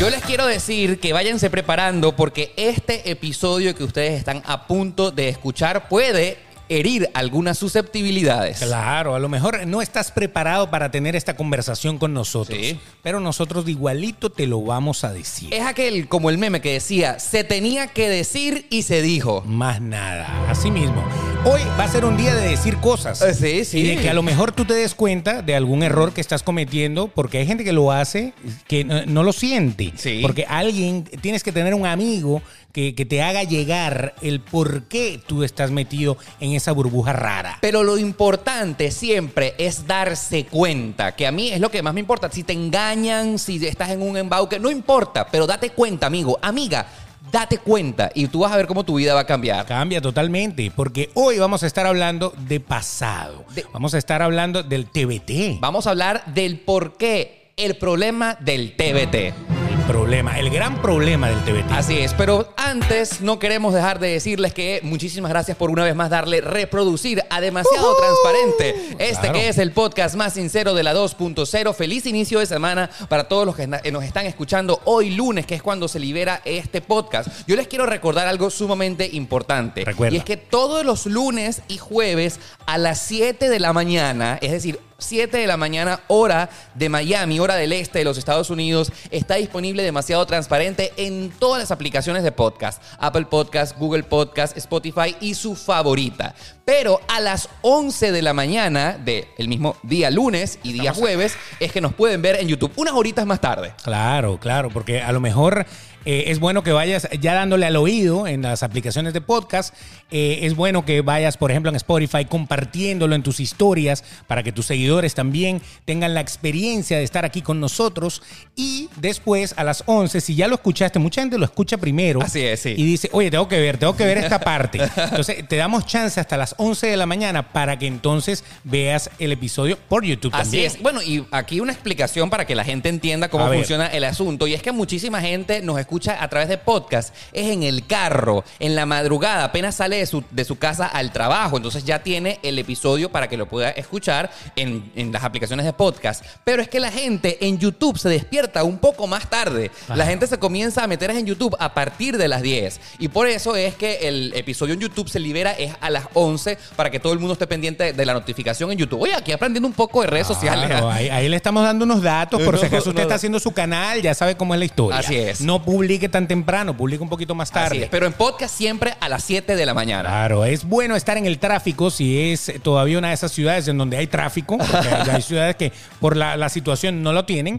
Yo 0.00 0.08
les 0.08 0.22
quiero 0.22 0.46
decir 0.46 0.98
que 0.98 1.12
váyanse 1.12 1.50
preparando 1.50 2.16
porque 2.16 2.54
este 2.56 3.10
episodio 3.10 3.74
que 3.74 3.84
ustedes 3.84 4.14
están 4.14 4.42
a 4.46 4.66
punto 4.66 5.10
de 5.10 5.28
escuchar 5.28 5.90
puede 5.90 6.38
herir 6.70 7.10
algunas 7.14 7.58
susceptibilidades. 7.58 8.60
Claro, 8.60 9.14
a 9.14 9.18
lo 9.18 9.28
mejor 9.28 9.66
no 9.66 9.82
estás 9.82 10.10
preparado 10.12 10.70
para 10.70 10.90
tener 10.90 11.16
esta 11.16 11.36
conversación 11.36 11.98
con 11.98 12.14
nosotros, 12.14 12.58
Sí. 12.58 12.78
pero 13.02 13.20
nosotros 13.20 13.68
igualito 13.68 14.30
te 14.30 14.46
lo 14.46 14.62
vamos 14.62 15.04
a 15.04 15.12
decir. 15.12 15.52
Es 15.52 15.66
aquel 15.66 16.08
como 16.08 16.30
el 16.30 16.38
meme 16.38 16.60
que 16.60 16.72
decía, 16.72 17.18
se 17.18 17.44
tenía 17.44 17.88
que 17.88 18.08
decir 18.08 18.66
y 18.70 18.82
se 18.82 19.02
dijo. 19.02 19.42
Más 19.46 19.80
nada, 19.80 20.48
así 20.48 20.70
mismo. 20.70 21.04
Hoy 21.44 21.60
va 21.78 21.84
a 21.84 21.88
ser 21.88 22.04
un 22.04 22.16
día 22.16 22.34
de 22.34 22.48
decir 22.48 22.76
cosas. 22.78 23.20
Eh, 23.22 23.34
sí, 23.34 23.64
sí. 23.64 23.78
Y 23.78 23.82
de 23.88 23.96
que 23.96 24.10
a 24.10 24.14
lo 24.14 24.22
mejor 24.22 24.52
tú 24.52 24.64
te 24.64 24.74
des 24.74 24.94
cuenta 24.94 25.42
de 25.42 25.56
algún 25.56 25.82
error 25.82 26.12
que 26.12 26.20
estás 26.20 26.42
cometiendo, 26.42 27.08
porque 27.08 27.38
hay 27.38 27.46
gente 27.46 27.64
que 27.64 27.72
lo 27.72 27.90
hace 27.92 28.32
que 28.68 28.84
no, 28.84 29.04
no 29.06 29.22
lo 29.22 29.32
siente. 29.32 29.92
Sí. 29.96 30.20
Porque 30.22 30.44
alguien, 30.48 31.04
tienes 31.20 31.42
que 31.42 31.50
tener 31.52 31.74
un 31.74 31.86
amigo 31.86 32.42
que, 32.72 32.94
que 32.94 33.04
te 33.04 33.22
haga 33.22 33.42
llegar 33.44 34.14
el 34.22 34.40
por 34.40 34.84
qué 34.84 35.20
tú 35.26 35.42
estás 35.44 35.70
metido 35.70 36.16
en 36.40 36.52
esa 36.52 36.72
burbuja 36.72 37.12
rara. 37.12 37.58
Pero 37.60 37.82
lo 37.82 37.98
importante 37.98 38.90
siempre 38.90 39.54
es 39.58 39.86
darse 39.86 40.44
cuenta, 40.46 41.16
que 41.16 41.26
a 41.26 41.32
mí 41.32 41.50
es 41.50 41.60
lo 41.60 41.70
que 41.70 41.82
más 41.82 41.94
me 41.94 42.00
importa. 42.00 42.30
Si 42.30 42.42
te 42.44 42.52
engañan, 42.52 43.38
si 43.38 43.64
estás 43.66 43.90
en 43.90 44.02
un 44.02 44.16
embauque, 44.16 44.58
no 44.58 44.70
importa, 44.70 45.26
pero 45.30 45.46
date 45.46 45.70
cuenta, 45.70 46.06
amigo, 46.06 46.38
amiga, 46.42 46.86
date 47.32 47.58
cuenta 47.58 48.10
y 48.14 48.26
tú 48.26 48.40
vas 48.40 48.52
a 48.52 48.56
ver 48.56 48.66
cómo 48.66 48.84
tu 48.84 48.94
vida 48.96 49.14
va 49.14 49.20
a 49.20 49.26
cambiar. 49.26 49.64
Cambia 49.66 50.00
totalmente, 50.00 50.70
porque 50.74 51.10
hoy 51.14 51.38
vamos 51.38 51.62
a 51.62 51.66
estar 51.66 51.86
hablando 51.86 52.32
de 52.48 52.60
pasado. 52.60 53.44
De- 53.54 53.64
Vamos 53.72 53.94
a 53.94 53.98
estar 53.98 54.22
hablando 54.22 54.62
del 54.62 54.86
TBT. 54.86 55.58
Vamos 55.60 55.86
a 55.86 55.90
hablar 55.90 56.24
del 56.34 56.58
por 56.60 56.96
qué, 56.96 57.52
el 57.56 57.76
problema 57.76 58.36
del 58.40 58.74
TBT. 58.76 59.59
El 59.90 59.96
problema, 59.96 60.38
el 60.38 60.50
gran 60.50 60.80
problema 60.80 61.28
del 61.28 61.42
TBT. 61.44 61.72
Así 61.72 61.98
es, 61.98 62.14
pero 62.14 62.52
antes 62.56 63.20
no 63.22 63.40
queremos 63.40 63.74
dejar 63.74 63.98
de 63.98 64.12
decirles 64.12 64.54
que 64.54 64.78
muchísimas 64.84 65.30
gracias 65.32 65.56
por 65.56 65.68
una 65.68 65.82
vez 65.82 65.96
más 65.96 66.10
darle 66.10 66.40
reproducir 66.40 67.24
a 67.28 67.40
demasiado 67.40 67.96
transparente. 67.96 68.96
Este 69.00 69.20
Claro. 69.22 69.32
que 69.32 69.48
es 69.48 69.58
el 69.58 69.72
podcast 69.72 70.14
más 70.14 70.34
sincero 70.34 70.74
de 70.74 70.84
la 70.84 70.94
2.0. 70.94 71.74
Feliz 71.74 72.06
inicio 72.06 72.38
de 72.38 72.46
semana 72.46 72.88
para 73.08 73.24
todos 73.24 73.44
los 73.44 73.56
que 73.56 73.66
na- 73.66 73.80
nos 73.90 74.04
están 74.04 74.26
escuchando 74.26 74.80
hoy 74.84 75.10
lunes, 75.10 75.44
que 75.44 75.56
es 75.56 75.62
cuando 75.62 75.88
se 75.88 75.98
libera 75.98 76.40
este 76.44 76.80
podcast. 76.80 77.28
Yo 77.48 77.56
les 77.56 77.66
quiero 77.66 77.84
recordar 77.84 78.28
algo 78.28 78.48
sumamente 78.48 79.08
importante. 79.12 79.84
Recuerda. 79.84 80.14
Y 80.14 80.18
es 80.18 80.24
que 80.24 80.36
todos 80.36 80.84
los 80.84 81.06
lunes 81.06 81.62
y 81.66 81.78
jueves 81.78 82.38
a 82.64 82.78
las 82.78 83.02
7 83.02 83.48
de 83.48 83.58
la 83.58 83.72
mañana, 83.72 84.38
es 84.40 84.52
decir, 84.52 84.78
7 85.00 85.36
de 85.36 85.46
la 85.46 85.56
mañana, 85.56 86.00
hora 86.08 86.48
de 86.74 86.88
Miami, 86.88 87.40
hora 87.40 87.56
del 87.56 87.72
este 87.72 87.98
de 87.98 88.04
los 88.04 88.18
Estados 88.18 88.50
Unidos, 88.50 88.92
está 89.10 89.34
disponible 89.34 89.82
demasiado 89.82 90.24
transparente 90.26 90.92
en 90.96 91.30
todas 91.30 91.60
las 91.60 91.70
aplicaciones 91.70 92.22
de 92.22 92.32
podcast. 92.32 92.82
Apple 92.98 93.26
Podcast, 93.26 93.76
Google 93.78 94.04
Podcast, 94.04 94.56
Spotify 94.56 95.16
y 95.20 95.34
su 95.34 95.56
favorita. 95.56 96.34
Pero 96.70 97.00
a 97.08 97.18
las 97.18 97.48
11 97.62 98.12
de 98.12 98.22
la 98.22 98.32
mañana 98.32 98.96
del 98.96 99.48
mismo 99.48 99.76
día 99.82 100.08
lunes 100.08 100.60
y 100.62 100.72
día 100.72 100.94
jueves 100.94 101.36
es 101.58 101.72
que 101.72 101.80
nos 101.80 101.92
pueden 101.94 102.22
ver 102.22 102.36
en 102.36 102.46
YouTube 102.46 102.70
unas 102.76 102.94
horitas 102.94 103.26
más 103.26 103.40
tarde. 103.40 103.72
Claro, 103.82 104.38
claro, 104.38 104.70
porque 104.70 105.02
a 105.02 105.10
lo 105.10 105.18
mejor 105.18 105.66
eh, 106.04 106.24
es 106.28 106.40
bueno 106.40 106.62
que 106.62 106.72
vayas 106.72 107.08
ya 107.20 107.34
dándole 107.34 107.66
al 107.66 107.76
oído 107.76 108.26
en 108.26 108.42
las 108.42 108.62
aplicaciones 108.62 109.12
de 109.12 109.20
podcast. 109.20 109.74
Eh, 110.10 110.40
es 110.42 110.56
bueno 110.56 110.84
que 110.84 111.02
vayas, 111.02 111.36
por 111.36 111.50
ejemplo, 111.50 111.68
en 111.68 111.76
Spotify 111.76 112.24
compartiéndolo 112.24 113.14
en 113.14 113.22
tus 113.22 113.38
historias 113.38 114.02
para 114.26 114.42
que 114.42 114.50
tus 114.50 114.66
seguidores 114.66 115.14
también 115.14 115.60
tengan 115.84 116.14
la 116.14 116.20
experiencia 116.20 116.96
de 116.96 117.04
estar 117.04 117.24
aquí 117.24 117.42
con 117.42 117.60
nosotros. 117.60 118.22
Y 118.56 118.88
después, 118.96 119.54
a 119.56 119.64
las 119.64 119.82
11, 119.86 120.20
si 120.20 120.34
ya 120.34 120.48
lo 120.48 120.54
escuchaste, 120.54 120.98
mucha 120.98 121.20
gente 121.20 121.36
lo 121.36 121.44
escucha 121.44 121.76
primero. 121.76 122.22
Así 122.22 122.40
es, 122.40 122.60
sí. 122.60 122.74
Y 122.76 122.84
dice, 122.84 123.10
oye, 123.12 123.30
tengo 123.30 123.46
que 123.46 123.60
ver, 123.60 123.76
tengo 123.76 123.94
que 123.94 124.04
ver 124.04 124.18
esta 124.18 124.40
parte. 124.40 124.80
Entonces, 124.96 125.46
te 125.46 125.56
damos 125.56 125.84
chance 125.86 126.18
hasta 126.18 126.36
las 126.36 126.54
11 126.60 126.88
de 126.88 126.96
la 126.96 127.06
mañana 127.06 127.52
para 127.52 127.78
que 127.78 127.86
entonces 127.86 128.44
veas 128.64 129.10
el 129.18 129.32
episodio 129.32 129.78
por 129.88 130.04
YouTube 130.04 130.32
Así 130.34 130.42
también. 130.42 130.66
es. 130.66 130.82
Bueno, 130.82 131.00
y 131.02 131.26
aquí 131.30 131.60
una 131.60 131.72
explicación 131.72 132.28
para 132.28 132.44
que 132.46 132.54
la 132.54 132.64
gente 132.64 132.88
entienda 132.90 133.28
cómo 133.30 133.46
A 133.46 133.48
ver. 133.48 133.58
funciona 133.58 133.86
el 133.86 134.04
asunto. 134.04 134.46
Y 134.46 134.54
es 134.54 134.62
que 134.62 134.70
muchísima 134.72 135.20
gente 135.20 135.62
nos 135.62 135.78
escucha 135.80 136.22
a 136.22 136.28
través 136.28 136.48
de 136.48 136.58
podcast. 136.58 137.14
Es 137.32 137.46
en 137.48 137.62
el 137.62 137.86
carro, 137.86 138.44
en 138.58 138.74
la 138.74 138.84
madrugada, 138.86 139.44
apenas 139.44 139.74
sale 139.76 139.96
de 139.96 140.06
su, 140.06 140.22
de 140.30 140.44
su 140.44 140.58
casa 140.58 140.86
al 140.86 141.12
trabajo. 141.12 141.56
Entonces 141.56 141.84
ya 141.84 142.02
tiene 142.02 142.38
el 142.42 142.58
episodio 142.58 143.10
para 143.10 143.28
que 143.28 143.36
lo 143.38 143.48
pueda 143.48 143.70
escuchar 143.70 144.30
en, 144.56 144.92
en 144.96 145.12
las 145.12 145.24
aplicaciones 145.24 145.64
de 145.64 145.72
podcast. 145.72 146.24
Pero 146.44 146.60
es 146.60 146.68
que 146.68 146.78
la 146.80 146.92
gente 146.92 147.38
en 147.46 147.58
YouTube 147.58 147.98
se 147.98 148.08
despierta 148.10 148.64
un 148.64 148.78
poco 148.78 149.06
más 149.06 149.30
tarde. 149.30 149.70
La 149.88 150.04
gente 150.04 150.26
se 150.26 150.38
comienza 150.38 150.84
a 150.84 150.86
meter 150.86 151.10
en 151.10 151.24
YouTube 151.24 151.56
a 151.58 151.72
partir 151.72 152.18
de 152.18 152.28
las 152.28 152.42
10. 152.42 152.80
Y 152.98 153.08
por 153.08 153.26
eso 153.28 153.56
es 153.56 153.74
que 153.74 154.08
el 154.08 154.32
episodio 154.34 154.74
en 154.74 154.80
YouTube 154.80 155.08
se 155.08 155.20
libera 155.20 155.52
es 155.52 155.72
a 155.80 155.88
las 155.90 156.04
11 156.14 156.49
para 156.76 156.90
que 156.90 157.00
todo 157.00 157.12
el 157.12 157.18
mundo 157.18 157.34
esté 157.34 157.46
pendiente 157.46 157.92
de 157.92 158.06
la 158.06 158.12
notificación 158.12 158.70
en 158.72 158.78
YouTube. 158.78 159.02
Oye, 159.02 159.14
aquí 159.14 159.32
aprendiendo 159.32 159.66
un 159.66 159.74
poco 159.74 160.00
de 160.02 160.08
redes 160.08 160.26
sociales. 160.26 160.66
Claro, 160.66 160.90
¿ah? 160.90 160.94
ahí, 160.94 161.08
ahí 161.08 161.28
le 161.28 161.36
estamos 161.36 161.62
dando 161.62 161.84
unos 161.84 162.02
datos 162.02 162.40
por 162.42 162.54
No, 162.54 162.60
si 162.60 162.66
acaso 162.66 162.90
usted 162.90 163.02
no. 163.02 163.02
está 163.02 163.14
haciendo 163.16 163.40
su 163.40 163.52
canal, 163.52 164.02
ya 164.02 164.14
sabe 164.14 164.36
cómo 164.36 164.54
es 164.54 164.58
la 164.58 164.64
historia. 164.64 164.98
Así 164.98 165.16
es. 165.16 165.40
No 165.40 165.62
publique 165.62 166.08
tan 166.08 166.26
temprano, 166.28 166.76
publique 166.76 167.02
un 167.02 167.08
poquito 167.08 167.34
más 167.34 167.50
tarde. 167.50 167.76
Así 167.76 167.82
es, 167.84 167.88
pero 167.88 168.06
en 168.06 168.12
podcast 168.12 168.54
siempre 168.54 168.94
a 169.00 169.08
las 169.08 169.24
7 169.24 169.56
de 169.56 169.66
la 169.66 169.74
mañana. 169.74 170.08
Claro, 170.08 170.44
es 170.44 170.64
bueno 170.64 170.96
estar 170.96 171.16
en 171.16 171.26
el 171.26 171.38
tráfico 171.38 171.90
si 171.90 172.32
es 172.32 172.52
todavía 172.62 172.98
una 172.98 173.08
de 173.08 173.14
esas 173.14 173.32
ciudades 173.32 173.68
en 173.68 173.78
donde 173.78 173.96
hay 173.96 174.06
tráfico, 174.06 174.58
porque 174.58 175.10
hay 175.10 175.22
ciudades 175.30 175.56
que 175.56 175.72
por 176.00 176.16
la, 176.16 176.36
la 176.36 176.48
situación 176.48 177.02
no 177.02 177.12
lo 177.12 177.24
tienen. 177.24 177.58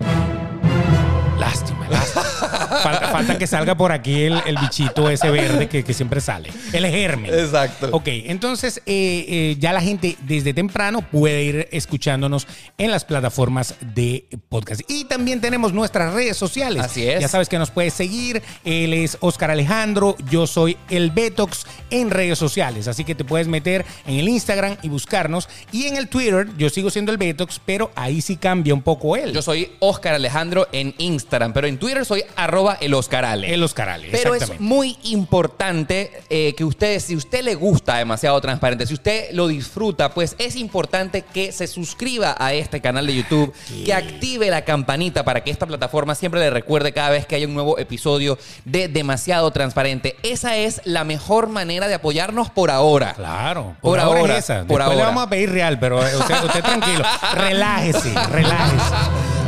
Lástima, 1.39 1.87
lástima. 1.89 2.23
Falta, 2.71 3.07
falta 3.09 3.37
que 3.37 3.47
salga 3.47 3.75
por 3.75 3.91
aquí 3.91 4.23
el, 4.23 4.41
el 4.45 4.57
bichito 4.57 5.09
ese 5.09 5.29
verde 5.29 5.67
que, 5.67 5.83
que 5.83 5.93
siempre 5.93 6.21
sale. 6.21 6.49
El 6.73 6.85
germen. 6.87 7.33
Exacto. 7.33 7.89
Ok, 7.91 8.07
entonces 8.07 8.77
eh, 8.85 9.25
eh, 9.27 9.55
ya 9.59 9.73
la 9.73 9.81
gente 9.81 10.17
desde 10.21 10.53
temprano 10.53 11.01
puede 11.01 11.43
ir 11.43 11.69
escuchándonos 11.71 12.47
en 12.77 12.91
las 12.91 13.05
plataformas 13.05 13.75
de 13.81 14.25
podcast. 14.49 14.81
Y 14.87 15.05
también 15.05 15.41
tenemos 15.41 15.73
nuestras 15.73 16.13
redes 16.13 16.37
sociales. 16.37 16.83
Así 16.83 17.07
es. 17.07 17.19
Ya 17.19 17.27
sabes 17.27 17.49
que 17.49 17.57
nos 17.57 17.71
puedes 17.71 17.93
seguir. 17.93 18.41
Él 18.63 18.93
es 18.93 19.17
Oscar 19.19 19.51
Alejandro, 19.51 20.15
yo 20.29 20.47
soy 20.47 20.77
el 20.89 21.11
Betox 21.11 21.65
en 21.89 22.09
redes 22.09 22.37
sociales. 22.37 22.87
Así 22.87 23.03
que 23.03 23.15
te 23.15 23.23
puedes 23.23 23.47
meter 23.47 23.85
en 24.05 24.15
el 24.19 24.29
Instagram 24.29 24.77
y 24.81 24.89
buscarnos. 24.89 25.49
Y 25.71 25.87
en 25.87 25.97
el 25.97 26.07
Twitter, 26.07 26.47
yo 26.57 26.69
sigo 26.69 26.89
siendo 26.89 27.11
el 27.11 27.17
Betox, 27.17 27.59
pero 27.65 27.91
ahí 27.95 28.21
sí 28.21 28.37
cambia 28.37 28.73
un 28.73 28.81
poco 28.81 29.15
él. 29.15 29.33
Yo 29.33 29.41
soy 29.41 29.71
Oscar 29.79 30.13
Alejandro 30.13 30.67
en 30.71 30.93
Instagram, 30.97 31.53
pero 31.53 31.67
en 31.67 31.77
Twitter 31.77 32.05
soy 32.05 32.23
arroba 32.35 32.60
el 32.79 32.93
Oscar 32.93 33.25
Ale. 33.25 33.53
el 33.53 33.63
Oscar 33.63 33.89
Ale, 33.89 34.09
Pero 34.11 34.35
es 34.35 34.59
muy 34.59 34.97
importante 35.03 36.11
eh, 36.29 36.53
que 36.55 36.63
ustedes, 36.63 37.03
si 37.03 37.15
usted 37.15 37.43
le 37.43 37.55
gusta 37.55 37.97
demasiado 37.97 38.39
transparente, 38.41 38.85
si 38.87 38.93
usted 38.93 39.31
lo 39.33 39.47
disfruta, 39.47 40.13
pues 40.13 40.35
es 40.37 40.55
importante 40.55 41.23
que 41.23 41.51
se 41.51 41.67
suscriba 41.67 42.35
a 42.37 42.53
este 42.53 42.81
canal 42.81 43.07
de 43.07 43.15
YouTube, 43.15 43.53
que 43.85 43.93
active 43.93 44.49
la 44.49 44.63
campanita 44.63 45.23
para 45.23 45.43
que 45.43 45.51
esta 45.51 45.65
plataforma 45.65 46.15
siempre 46.15 46.39
le 46.39 46.49
recuerde 46.49 46.93
cada 46.93 47.09
vez 47.09 47.25
que 47.25 47.35
haya 47.35 47.47
un 47.47 47.53
nuevo 47.53 47.77
episodio 47.79 48.37
de 48.65 48.87
demasiado 48.87 49.51
transparente. 49.51 50.15
Esa 50.23 50.57
es 50.57 50.81
la 50.85 51.03
mejor 51.03 51.47
manera 51.49 51.87
de 51.87 51.95
apoyarnos 51.95 52.49
por 52.49 52.71
ahora. 52.71 53.13
Claro, 53.13 53.75
Por 53.81 53.99
ahora, 53.99 54.37
es 54.37 54.43
esa. 54.45 54.63
por 54.65 54.77
Después 54.79 54.87
le 54.87 54.93
ahora. 54.93 55.05
vamos 55.07 55.23
a 55.25 55.29
pedir 55.29 55.51
real, 55.51 55.79
pero 55.79 56.05
eh, 56.05 56.15
usted, 56.17 56.43
usted 56.43 56.61
tranquilo. 56.63 57.03
Relájese, 57.35 58.13
relájese. 58.29 58.83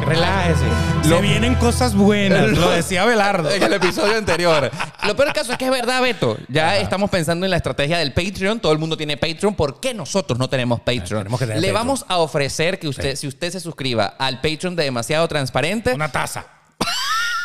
Relájese. 0.05 0.65
Lo- 1.09 1.15
Se 1.17 1.21
vienen 1.21 1.55
cosas 1.55 1.95
buenas, 1.95 2.49
lo 2.49 2.69
decía 2.71 3.05
Belardo. 3.05 3.49
En 3.51 3.61
el 3.63 3.73
episodio 3.73 4.17
anterior. 4.17 4.71
Lo 5.05 5.15
peor 5.15 5.27
del 5.27 5.33
caso 5.35 5.51
es 5.51 5.57
que 5.57 5.65
es 5.65 5.71
verdad, 5.71 6.01
Beto. 6.01 6.37
Ya 6.47 6.77
estamos 6.77 7.09
pensando 7.09 7.45
en 7.45 7.51
la 7.51 7.57
estrategia 7.57 7.97
del 7.97 8.13
Patreon. 8.13 8.59
Todo 8.59 8.71
el 8.71 8.79
mundo 8.79 8.95
tiene 8.97 9.17
Patreon. 9.17 9.55
¿Por 9.55 9.79
qué 9.79 9.93
nosotros 9.93 10.37
no 10.39 10.49
tenemos 10.49 10.79
Patreon? 10.79 11.19
tenemos 11.23 11.39
que 11.39 11.45
tener 11.45 11.61
Le 11.61 11.67
Patreon. 11.69 11.87
vamos 11.87 12.05
a 12.07 12.17
ofrecer 12.17 12.79
que 12.79 12.87
usted, 12.87 13.15
si 13.15 13.27
usted 13.27 13.51
se 13.51 13.59
suscriba 13.59 14.15
al 14.17 14.41
Patreon 14.41 14.75
de 14.75 14.83
Demasiado 14.83 15.27
Transparente. 15.27 15.93
Una 15.93 16.11
taza. 16.11 16.45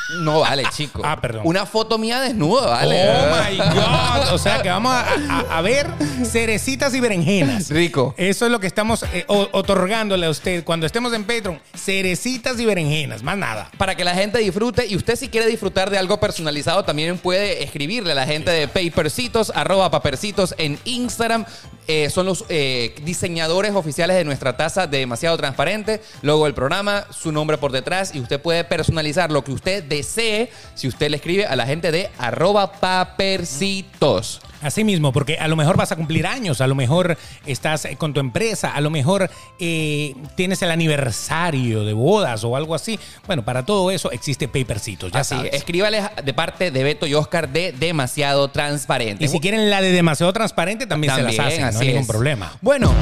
No 0.09 0.41
vale, 0.41 0.65
chico. 0.75 1.03
Ah, 1.05 1.21
perdón. 1.21 1.43
Una 1.45 1.67
foto 1.67 1.99
mía 1.99 2.21
desnuda, 2.21 2.67
vale. 2.67 3.09
Oh 3.11 3.37
my 3.51 3.57
God. 3.59 4.33
O 4.33 4.39
sea 4.39 4.63
que 4.63 4.69
vamos 4.71 4.93
a, 4.93 5.03
a- 5.31 5.59
a 5.59 5.61
ver 5.61 5.87
cerecitas 6.25 6.95
y 6.95 7.01
berenjenas. 7.01 7.69
Rico. 7.71 8.15
Eso 8.17 8.47
es 8.47 8.53
lo 8.53 8.59
que 8.59 8.67
estamos 8.67 9.03
eh, 9.13 9.25
o- 9.29 9.49
otorgándole 9.53 10.27
a 10.27 10.31
usted 10.31 10.65
cuando 10.65 10.87
estemos 10.87 11.13
en 11.13 11.25
Patreon. 11.25 11.61
Cerecitas 11.77 12.59
y 12.59 12.65
berenjenas, 12.65 13.23
más 13.23 13.37
nada. 13.37 13.71
Para 13.77 13.95
que 13.97 14.05
la 14.05 14.15
gente 14.15 14.39
disfrute 14.39 14.87
y 14.87 14.97
usted 14.97 15.17
si 15.17 15.29
quiere 15.29 15.47
disfrutar 15.47 15.91
de 15.91 15.99
algo 15.99 16.19
personalizado 16.19 16.85
también 16.85 17.19
puede 17.19 17.63
escribirle 17.63 18.13
a 18.13 18.15
la 18.15 18.27
gente 18.27 18.51
de 18.51 18.67
Papercitos, 18.69 19.53
arroba 19.55 19.91
papercitos 19.91 20.55
en 20.59 20.79
Instagram. 20.85 21.45
Eh, 21.91 22.11
son 22.11 22.27
los 22.27 22.45
eh, 22.51 22.95
diseñadores 23.03 23.75
oficiales 23.75 24.15
de 24.15 24.25
nuestra 24.25 24.59
taza 24.59 24.87
de 24.87 24.99
demasiado 24.99 25.39
transparente. 25.39 26.03
Luego 26.21 26.47
el 26.47 26.53
programa, 26.53 27.07
su 27.11 27.33
nombre 27.33 27.57
por 27.57 27.73
detrás 27.73 28.15
y 28.15 28.21
usted 28.21 28.39
puede 28.43 28.63
personalizar 28.65 29.33
lo 29.33 29.43
que 29.43 29.53
usted 29.53 29.83
desee 29.83 30.51
si 30.75 30.87
usted 30.87 31.09
le 31.09 31.17
escribe 31.17 31.47
a 31.47 31.57
la 31.57 31.65
gente 31.65 31.91
de 31.91 32.11
arroba 32.19 32.73
papercitos. 32.73 34.43
Así 34.63 34.83
mismo, 34.85 35.13
porque 35.13 35.39
a 35.39 35.47
lo 35.49 35.57
mejor 35.57 35.77
vas 35.77 35.93
a 35.93 35.97
cumplir 35.97 36.27
años, 36.27 36.61
a 36.61 36.67
lo 36.67 36.75
mejor 36.75 37.17
estás 37.47 37.85
eh, 37.85 37.97
con 37.97 38.13
tu 38.13 38.21
empresa, 38.21 38.75
a 38.75 38.81
lo 38.81 38.91
mejor 38.91 39.31
eh, 39.59 40.15
tienes 40.35 40.61
el 40.63 40.71
aniversario 40.71 41.85
de 41.85 41.93
bodas 41.93 42.43
o 42.45 42.57
algo 42.57 42.75
así. 42.75 42.99
Bueno, 43.27 43.45
para 43.45 43.65
todo 43.65 43.91
eso 43.91 44.11
existe 44.11 44.49
Papercitos, 44.49 45.13
ya 45.13 45.21
Así, 45.21 45.35
sabes. 45.37 45.55
escríbales 45.55 46.05
de 46.25 46.35
parte 46.35 46.71
de 46.71 46.83
Beto 46.83 47.07
y 47.07 47.15
Oscar 47.15 47.49
de 47.49 47.73
Demasiado 47.73 48.49
Transparente. 48.49 49.25
Y 49.25 49.29
si 49.29 49.41
quieren 49.41 49.71
la 49.71 49.81
de 49.81 49.93
demasiado 49.93 50.33
transparente, 50.33 50.87
también, 50.87 51.15
se 51.15 51.23
las 51.23 51.39
hacen, 51.39 51.73
no 51.73 51.81
hay 51.81 51.87
ningún 51.89 52.03
es. 52.03 52.09
problema. 52.09 52.53
Bueno, 52.61 52.93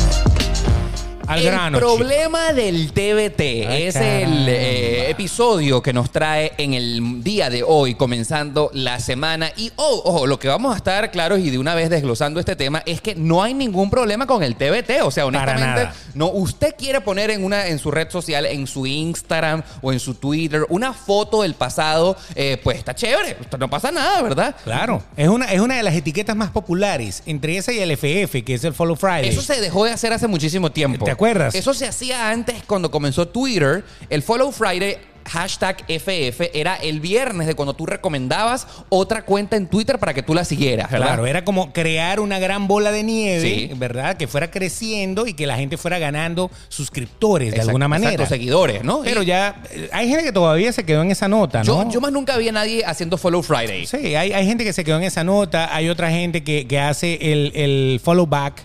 Al 1.27 1.41
el 1.41 1.47
grano. 1.47 1.79
problema 1.79 2.53
del 2.53 2.93
TBT 2.93 3.41
Ay, 3.41 3.83
es 3.85 3.95
caramba. 3.95 4.37
el 4.37 4.49
eh, 4.49 5.11
episodio 5.11 5.83
que 5.83 5.93
nos 5.93 6.11
trae 6.11 6.53
en 6.59 6.75
el 6.75 7.23
día 7.23 7.51
de 7.51 7.63
hoy, 7.63 7.95
comenzando 7.95 8.71
la 8.73 9.01
semana. 9.01 9.51
Y 9.57 9.73
oh, 9.77 10.03
ojo, 10.05 10.27
lo 10.27 10.39
que 10.39 10.49
vamos 10.49 10.75
a 10.75 10.77
estar 10.77 11.11
claros 11.11 11.41
y 11.41 11.51
de 11.51 11.59
una 11.59 11.75
vez 11.75 11.91
desglosando 11.91 12.41
este 12.41 12.57
tema 12.57 12.83
es 12.87 13.01
que 13.01 13.15
no 13.15 13.43
hay 13.43 13.55
ningún 13.55 13.91
problema 13.91 14.27
con 14.27 14.43
el 14.43 14.57
TBT. 14.57 15.03
O 15.03 15.11
sea, 15.11 15.27
honestamente, 15.27 15.89
no. 16.15 16.29
Usted 16.29 16.75
quiere 16.77 17.01
poner 17.01 17.31
en 17.31 17.45
una 17.45 17.67
en 17.67 17.79
su 17.79 17.91
red 17.91 18.11
social, 18.11 18.47
en 18.47 18.67
su 18.67 18.87
Instagram 18.87 19.63
o 19.83 19.93
en 19.93 20.01
su 20.01 20.15
Twitter, 20.15 20.65
una 20.69 20.93
foto 20.93 21.43
del 21.43 21.55
pasado, 21.55 22.17
eh, 22.35 22.59
pues 22.63 22.79
está 22.79 22.95
chévere. 22.95 23.37
No 23.59 23.69
pasa 23.71 23.91
nada, 23.91 24.23
¿verdad? 24.23 24.55
Claro, 24.65 25.03
es 25.17 25.29
una, 25.29 25.47
es 25.53 25.61
una 25.61 25.77
de 25.77 25.83
las 25.83 25.95
etiquetas 25.95 26.37
más 26.37 26.51
populares, 26.51 27.23
entre 27.27 27.57
esa 27.57 27.73
y 27.73 27.79
el 27.79 27.91
FF, 27.93 28.45
que 28.45 28.55
es 28.55 28.65
el 28.65 28.75
Follow 28.75 28.97
Friday. 28.97 29.29
Eso 29.29 29.43
se 29.43 29.61
dejó 29.61 29.85
de 29.85 29.93
hacer 29.93 30.13
hace 30.13 30.27
muchísimo 30.27 30.71
tiempo. 30.71 31.05
¿Te 31.05 31.11
acuerdas? 31.17 31.55
Eso 31.55 31.75
se 31.75 31.87
hacía 31.87 32.31
antes 32.31 32.63
cuando 32.67 32.91
comenzó 32.91 33.27
Twitter. 33.29 33.85
El 34.11 34.23
Follow 34.23 34.53
Friday, 34.53 34.97
hashtag 35.29 35.79
FF, 35.89 36.51
era 36.55 36.77
el 36.77 37.01
viernes 37.01 37.49
de 37.49 37.55
cuando 37.55 37.75
tú 37.75 37.85
recomendabas 37.85 38.67
otra 38.91 39.23
cuenta 39.25 39.57
en 39.57 39.67
Twitter 39.67 39.99
para 39.99 40.15
que 40.15 40.23
tú 40.23 40.35
la 40.35 40.45
siguieras, 40.45 40.89
¿verdad? 40.89 41.09
Claro, 41.09 41.27
era 41.27 41.45
como 41.45 41.73
crear 41.73 42.21
una 42.21 42.39
gran 42.39 42.69
bola 42.69 42.93
de 42.93 43.03
nieve, 43.03 43.41
Sí. 43.41 43.71
¿verdad? 43.75 44.17
Que 44.17 44.29
fuera 44.29 44.53
creciendo 44.53 45.27
y 45.27 45.35
que 45.35 45.47
la 45.49 45.57
gente 45.57 45.77
fuera 45.79 45.99
ganando 45.99 46.49
suscriptores 46.69 47.47
de 47.49 47.57
Exacto, 47.57 47.71
alguna 47.71 47.89
manera. 47.89 48.13
exacto, 48.13 48.35
seguidores, 48.35 48.85
¿no? 48.85 49.01
Pero 49.03 49.23
Y 49.25 49.27
ya 49.27 49.61
eh, 49.73 49.89
hay 49.93 50.09
gente 50.09 50.23
que 50.25 50.33
todavía 50.33 50.73
se 50.73 50.85
quedó 50.85 51.03
en 51.03 51.11
esa 51.11 51.27
nota, 51.27 51.63
yo, 51.63 51.83
¿no? 51.85 51.91
yo 51.91 52.01
más 52.01 52.13
nunca 52.13 52.37
vi 52.37 52.49
a 52.49 52.53
nadie 52.53 52.85
haciendo 52.87 53.19
Follow 53.19 53.43
Friday. 53.43 53.85
Sí, 53.87 54.15
hay, 54.15 54.33
hay 54.33 54.47
gente 54.47 54.63
que 54.63 54.73
se 54.73 54.85
quedó 54.85 54.99
en 54.99 55.03
esa 55.05 55.25
nota, 55.25 55.75
hay 55.75 55.89
otra 55.89 56.09
gente 56.11 56.45
que, 56.45 56.69
que 56.69 56.79
hace 56.79 57.19
el, 57.33 57.51
el 57.57 58.01
follow 58.03 58.27
back. 58.29 58.65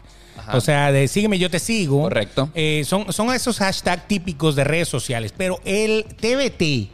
Ajá. 0.52 0.58
O 0.58 0.62
sea, 0.62 0.92
de 0.92 1.08
sígueme, 1.08 1.40
yo 1.40 1.50
te 1.50 1.60
sigo. 1.60 2.02
Correcto. 2.02 2.50
Eh, 2.54 2.84
son, 2.86 3.12
son 3.14 3.34
esos 3.34 3.58
hashtags 3.60 4.08
típicos 4.08 4.56
de 4.56 4.64
redes 4.64 4.88
sociales. 4.88 5.34
Pero 5.36 5.60
el 5.66 6.06
TBT 6.06 6.92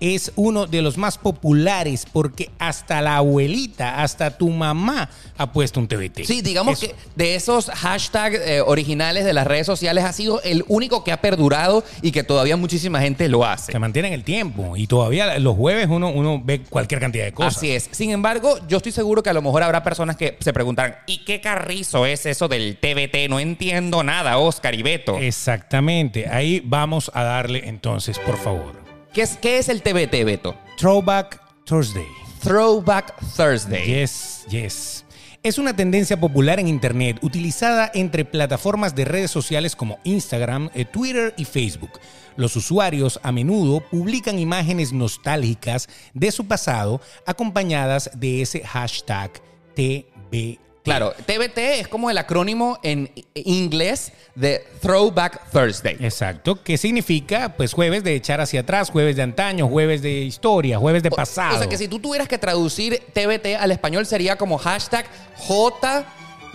es 0.00 0.32
uno 0.36 0.66
de 0.66 0.82
los 0.82 0.96
más 0.96 1.18
populares 1.18 2.06
porque 2.10 2.50
hasta 2.58 3.02
la 3.02 3.16
abuelita, 3.16 4.02
hasta 4.02 4.36
tu 4.36 4.48
mamá 4.50 5.10
ha 5.36 5.52
puesto 5.52 5.80
un 5.80 5.88
TBT. 5.88 6.24
Sí, 6.24 6.40
digamos 6.42 6.82
Eso. 6.82 6.92
que 6.92 6.94
de 7.14 7.34
esos 7.34 7.66
hashtags 7.70 8.38
eh, 8.38 8.60
originales 8.60 9.24
de 9.24 9.32
las 9.32 9.46
redes 9.46 9.66
sociales 9.66 10.04
ha 10.04 10.12
sido 10.12 10.40
el 10.42 10.64
único 10.68 11.04
que 11.04 11.12
ha 11.12 11.20
perdurado 11.20 11.84
y 12.02 12.12
que 12.12 12.22
todavía 12.22 12.56
muchísima 12.56 13.00
gente 13.00 13.28
lo 13.28 13.44
hace. 13.44 13.72
Se 13.72 13.78
mantiene 13.78 14.08
en 14.08 14.14
el 14.14 14.24
tiempo. 14.24 14.76
Y 14.76 14.86
todavía 14.86 15.38
los 15.38 15.56
jueves 15.56 15.88
uno, 15.90 16.08
uno 16.08 16.40
ve 16.42 16.62
cualquier 16.62 17.00
cantidad 17.00 17.24
de 17.24 17.32
cosas. 17.32 17.56
Así 17.56 17.70
es. 17.70 17.88
Sin 17.90 18.10
embargo, 18.10 18.58
yo 18.68 18.78
estoy 18.78 18.92
seguro 18.92 19.22
que 19.22 19.30
a 19.30 19.34
lo 19.34 19.42
mejor 19.42 19.62
habrá 19.62 19.82
personas 19.82 20.16
que 20.16 20.36
se 20.40 20.52
preguntarán, 20.52 20.96
¿y 21.06 21.24
qué 21.24 21.40
carrizo 21.40 22.06
es 22.06 22.26
eso 22.26 22.48
del 22.48 22.78
TBT? 22.78 22.93
No 23.28 23.40
entiendo 23.40 24.02
nada, 24.02 24.38
Oscar 24.38 24.74
y 24.74 24.82
Beto. 24.82 25.18
Exactamente. 25.18 26.28
Ahí 26.28 26.62
vamos 26.64 27.10
a 27.12 27.22
darle 27.24 27.68
entonces, 27.68 28.18
por 28.18 28.36
favor. 28.36 28.72
¿Qué, 29.12 29.22
es, 29.22 29.36
¿Qué 29.36 29.58
es 29.58 29.68
el 29.68 29.82
TBT, 29.82 30.24
Beto? 30.24 30.54
Throwback 30.76 31.40
Thursday. 31.64 32.06
Throwback 32.42 33.14
Thursday. 33.36 33.86
Yes, 33.86 34.46
yes. 34.48 35.04
Es 35.42 35.58
una 35.58 35.76
tendencia 35.76 36.18
popular 36.18 36.58
en 36.58 36.68
Internet 36.68 37.18
utilizada 37.20 37.90
entre 37.94 38.24
plataformas 38.24 38.94
de 38.94 39.04
redes 39.04 39.30
sociales 39.30 39.76
como 39.76 39.98
Instagram, 40.04 40.70
eh, 40.74 40.84
Twitter 40.84 41.34
y 41.36 41.44
Facebook. 41.44 42.00
Los 42.36 42.56
usuarios 42.56 43.20
a 43.22 43.30
menudo 43.30 43.80
publican 43.80 44.38
imágenes 44.38 44.92
nostálgicas 44.92 45.88
de 46.14 46.32
su 46.32 46.46
pasado 46.46 47.00
acompañadas 47.26 48.10
de 48.14 48.40
ese 48.40 48.60
hashtag 48.60 49.32
TBT. 49.74 50.63
Claro, 50.84 51.14
TBT 51.24 51.58
es 51.80 51.88
como 51.88 52.10
el 52.10 52.18
acrónimo 52.18 52.78
en 52.82 53.10
inglés 53.32 54.12
de 54.34 54.62
Throwback 54.82 55.50
Thursday. 55.50 55.96
Exacto, 55.98 56.62
que 56.62 56.76
significa 56.76 57.54
pues 57.56 57.72
jueves 57.72 58.04
de 58.04 58.14
echar 58.14 58.42
hacia 58.42 58.60
atrás, 58.60 58.90
jueves 58.90 59.16
de 59.16 59.22
antaño, 59.22 59.66
jueves 59.66 60.02
de 60.02 60.10
historia, 60.20 60.78
jueves 60.78 61.02
de 61.02 61.10
pasado. 61.10 61.56
O 61.56 61.58
sea 61.58 61.70
que 61.70 61.78
si 61.78 61.88
tú 61.88 62.00
tuvieras 62.00 62.28
que 62.28 62.36
traducir 62.36 63.02
TBT 63.14 63.56
al 63.58 63.70
español 63.70 64.04
sería 64.04 64.36
como 64.36 64.58
hashtag 64.58 65.06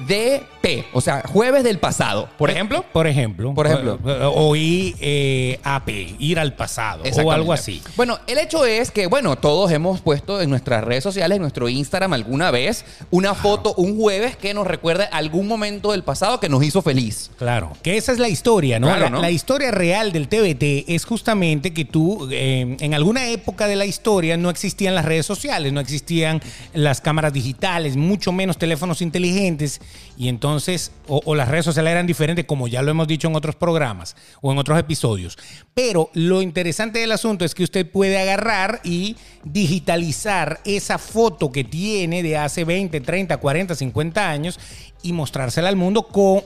JDP. 0.07 0.85
O 0.93 1.01
sea, 1.01 1.23
jueves 1.25 1.63
del 1.63 1.79
pasado. 1.79 2.29
Por 2.37 2.49
ejemplo. 2.49 2.83
Por 2.91 3.07
ejemplo. 3.07 3.53
Por 3.53 3.67
ejemplo. 3.67 3.99
O, 4.29 4.49
o 4.49 4.55
ir 4.55 4.95
eh, 4.99 5.59
AP, 5.63 5.89
ir 6.19 6.39
al 6.39 6.53
pasado. 6.53 7.03
O 7.23 7.31
algo 7.31 7.53
así. 7.53 7.81
Bueno, 7.95 8.19
el 8.27 8.37
hecho 8.37 8.65
es 8.65 8.91
que, 8.91 9.07
bueno, 9.07 9.35
todos 9.37 9.71
hemos 9.71 10.01
puesto 10.01 10.41
en 10.41 10.49
nuestras 10.49 10.83
redes 10.83 11.03
sociales, 11.03 11.35
en 11.37 11.41
nuestro 11.41 11.69
Instagram 11.69 12.13
alguna 12.13 12.51
vez, 12.51 12.85
una 13.11 13.33
foto 13.33 13.73
un 13.75 13.97
jueves 13.97 14.35
que 14.35 14.53
nos 14.53 14.67
recuerde 14.67 15.07
algún 15.11 15.47
momento 15.47 15.91
del 15.91 16.03
pasado 16.03 16.39
que 16.39 16.49
nos 16.49 16.63
hizo 16.63 16.81
feliz. 16.81 17.31
Claro, 17.37 17.71
que 17.81 17.97
esa 17.97 18.11
es 18.11 18.19
la 18.19 18.29
historia, 18.29 18.79
¿no? 18.79 18.87
Claro, 18.87 19.05
la, 19.05 19.09
¿no? 19.09 19.21
la 19.21 19.31
historia 19.31 19.71
real 19.71 20.11
del 20.11 20.27
TBT 20.27 20.89
es 20.89 21.05
justamente 21.05 21.73
que 21.73 21.85
tú, 21.85 22.27
eh, 22.31 22.77
en 22.79 22.93
alguna 22.93 23.29
época 23.29 23.67
de 23.67 23.75
la 23.75 23.85
historia, 23.85 24.37
no 24.37 24.49
existían 24.49 24.95
las 24.95 25.05
redes 25.05 25.25
sociales, 25.25 25.73
no 25.73 25.79
existían 25.79 26.41
las 26.73 27.01
cámaras 27.01 27.33
digitales, 27.33 27.95
mucho 27.95 28.31
menos 28.31 28.57
teléfonos 28.57 29.01
inteligentes, 29.01 29.81
y 30.19 30.27
entonces, 30.27 30.91
o, 31.07 31.33
las 31.33 31.47
redes 31.47 31.63
sociales 31.63 31.91
eran 31.91 32.05
diferentes, 32.05 32.43
como 32.43 32.67
ya 32.67 32.81
lo 32.81 32.91
hemos 32.91 33.07
dicho 33.07 33.29
en 33.29 33.37
otros 33.37 33.55
programas 33.55 34.17
o 34.41 34.51
en 34.51 34.57
otros 34.57 34.77
episodios. 34.77 35.37
Pero 35.73 36.09
lo 36.13 36.41
interesante 36.41 36.99
del 36.99 37.13
asunto 37.13 37.45
es 37.45 37.55
que 37.55 37.63
usted 37.63 37.89
puede 37.89 38.19
agarrar 38.19 38.81
y 38.83 39.15
digitalizar 39.45 40.59
esa 40.65 40.97
foto 40.97 41.53
que 41.53 41.63
tiene 41.63 42.21
de 42.21 42.35
hace 42.35 42.65
20, 42.65 42.99
30, 42.99 43.37
40, 43.37 43.75
50 43.75 44.29
años 44.29 44.59
y 45.01 45.13
mostrársela 45.13 45.69
al 45.69 45.77
mundo 45.77 46.03
con, 46.03 46.41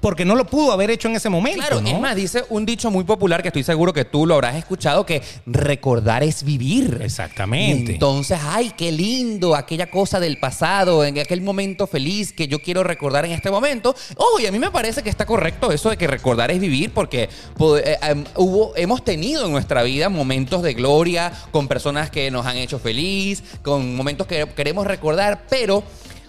porque 0.00 0.24
no 0.24 0.36
lo 0.36 0.46
pudo 0.46 0.70
haber 0.72 0.90
hecho 0.90 1.08
en 1.08 1.16
ese 1.16 1.28
momento. 1.28 1.58
Claro, 1.60 1.80
¿no? 1.80 1.88
es 1.88 2.00
más, 2.00 2.14
dice 2.14 2.44
un 2.48 2.64
dicho 2.64 2.90
muy 2.92 3.02
popular 3.04 3.42
que 3.42 3.48
estoy 3.48 3.64
seguro 3.64 3.92
que 3.92 4.04
tú 4.04 4.24
lo 4.24 4.34
habrás 4.34 4.54
escuchado, 4.54 5.04
que 5.04 5.20
recordar 5.46 6.22
es 6.22 6.42
vivir. 6.44 7.00
Exactamente. 7.02 7.92
Y 7.92 7.94
entonces, 7.94 8.38
ay, 8.42 8.72
qué 8.76 8.92
lindo, 8.92 9.56
aquella 9.56 9.90
cosa 9.90 10.20
del 10.20 10.38
pasado, 10.38 11.04
en 11.04 11.18
aquel 11.18 11.40
momento 11.40 11.86
feliz 11.88 12.32
que 12.32 12.46
yo 12.46 12.60
quiero 12.60 12.84
recordar 12.84 13.24
en 13.24 13.32
este 13.32 13.50
momento. 13.50 13.94
Oh, 14.16 14.38
y 14.38 14.46
a 14.46 14.52
mí 14.52 14.58
me 14.60 14.70
parece 14.70 15.02
que 15.02 15.10
está 15.10 15.26
correcto 15.26 15.72
eso 15.72 15.90
de 15.90 15.96
que 15.96 16.06
recordar 16.06 16.50
es 16.52 16.60
vivir, 16.60 16.92
porque 16.92 17.28
po- 17.56 17.78
eh, 17.78 17.98
em, 18.02 18.24
hubo, 18.36 18.72
hemos 18.76 19.04
tenido 19.04 19.46
en 19.46 19.52
nuestra 19.52 19.82
vida 19.82 20.08
momentos 20.08 20.62
de 20.62 20.74
gloria 20.74 21.32
con 21.50 21.66
personas 21.66 22.10
que 22.10 22.30
nos 22.30 22.46
han 22.46 22.56
hecho 22.58 22.78
feliz, 22.78 23.42
con 23.62 23.96
momentos 23.96 24.26
que 24.28 24.46
queremos 24.54 24.86
recordar, 24.86 25.46
pero 25.50 25.82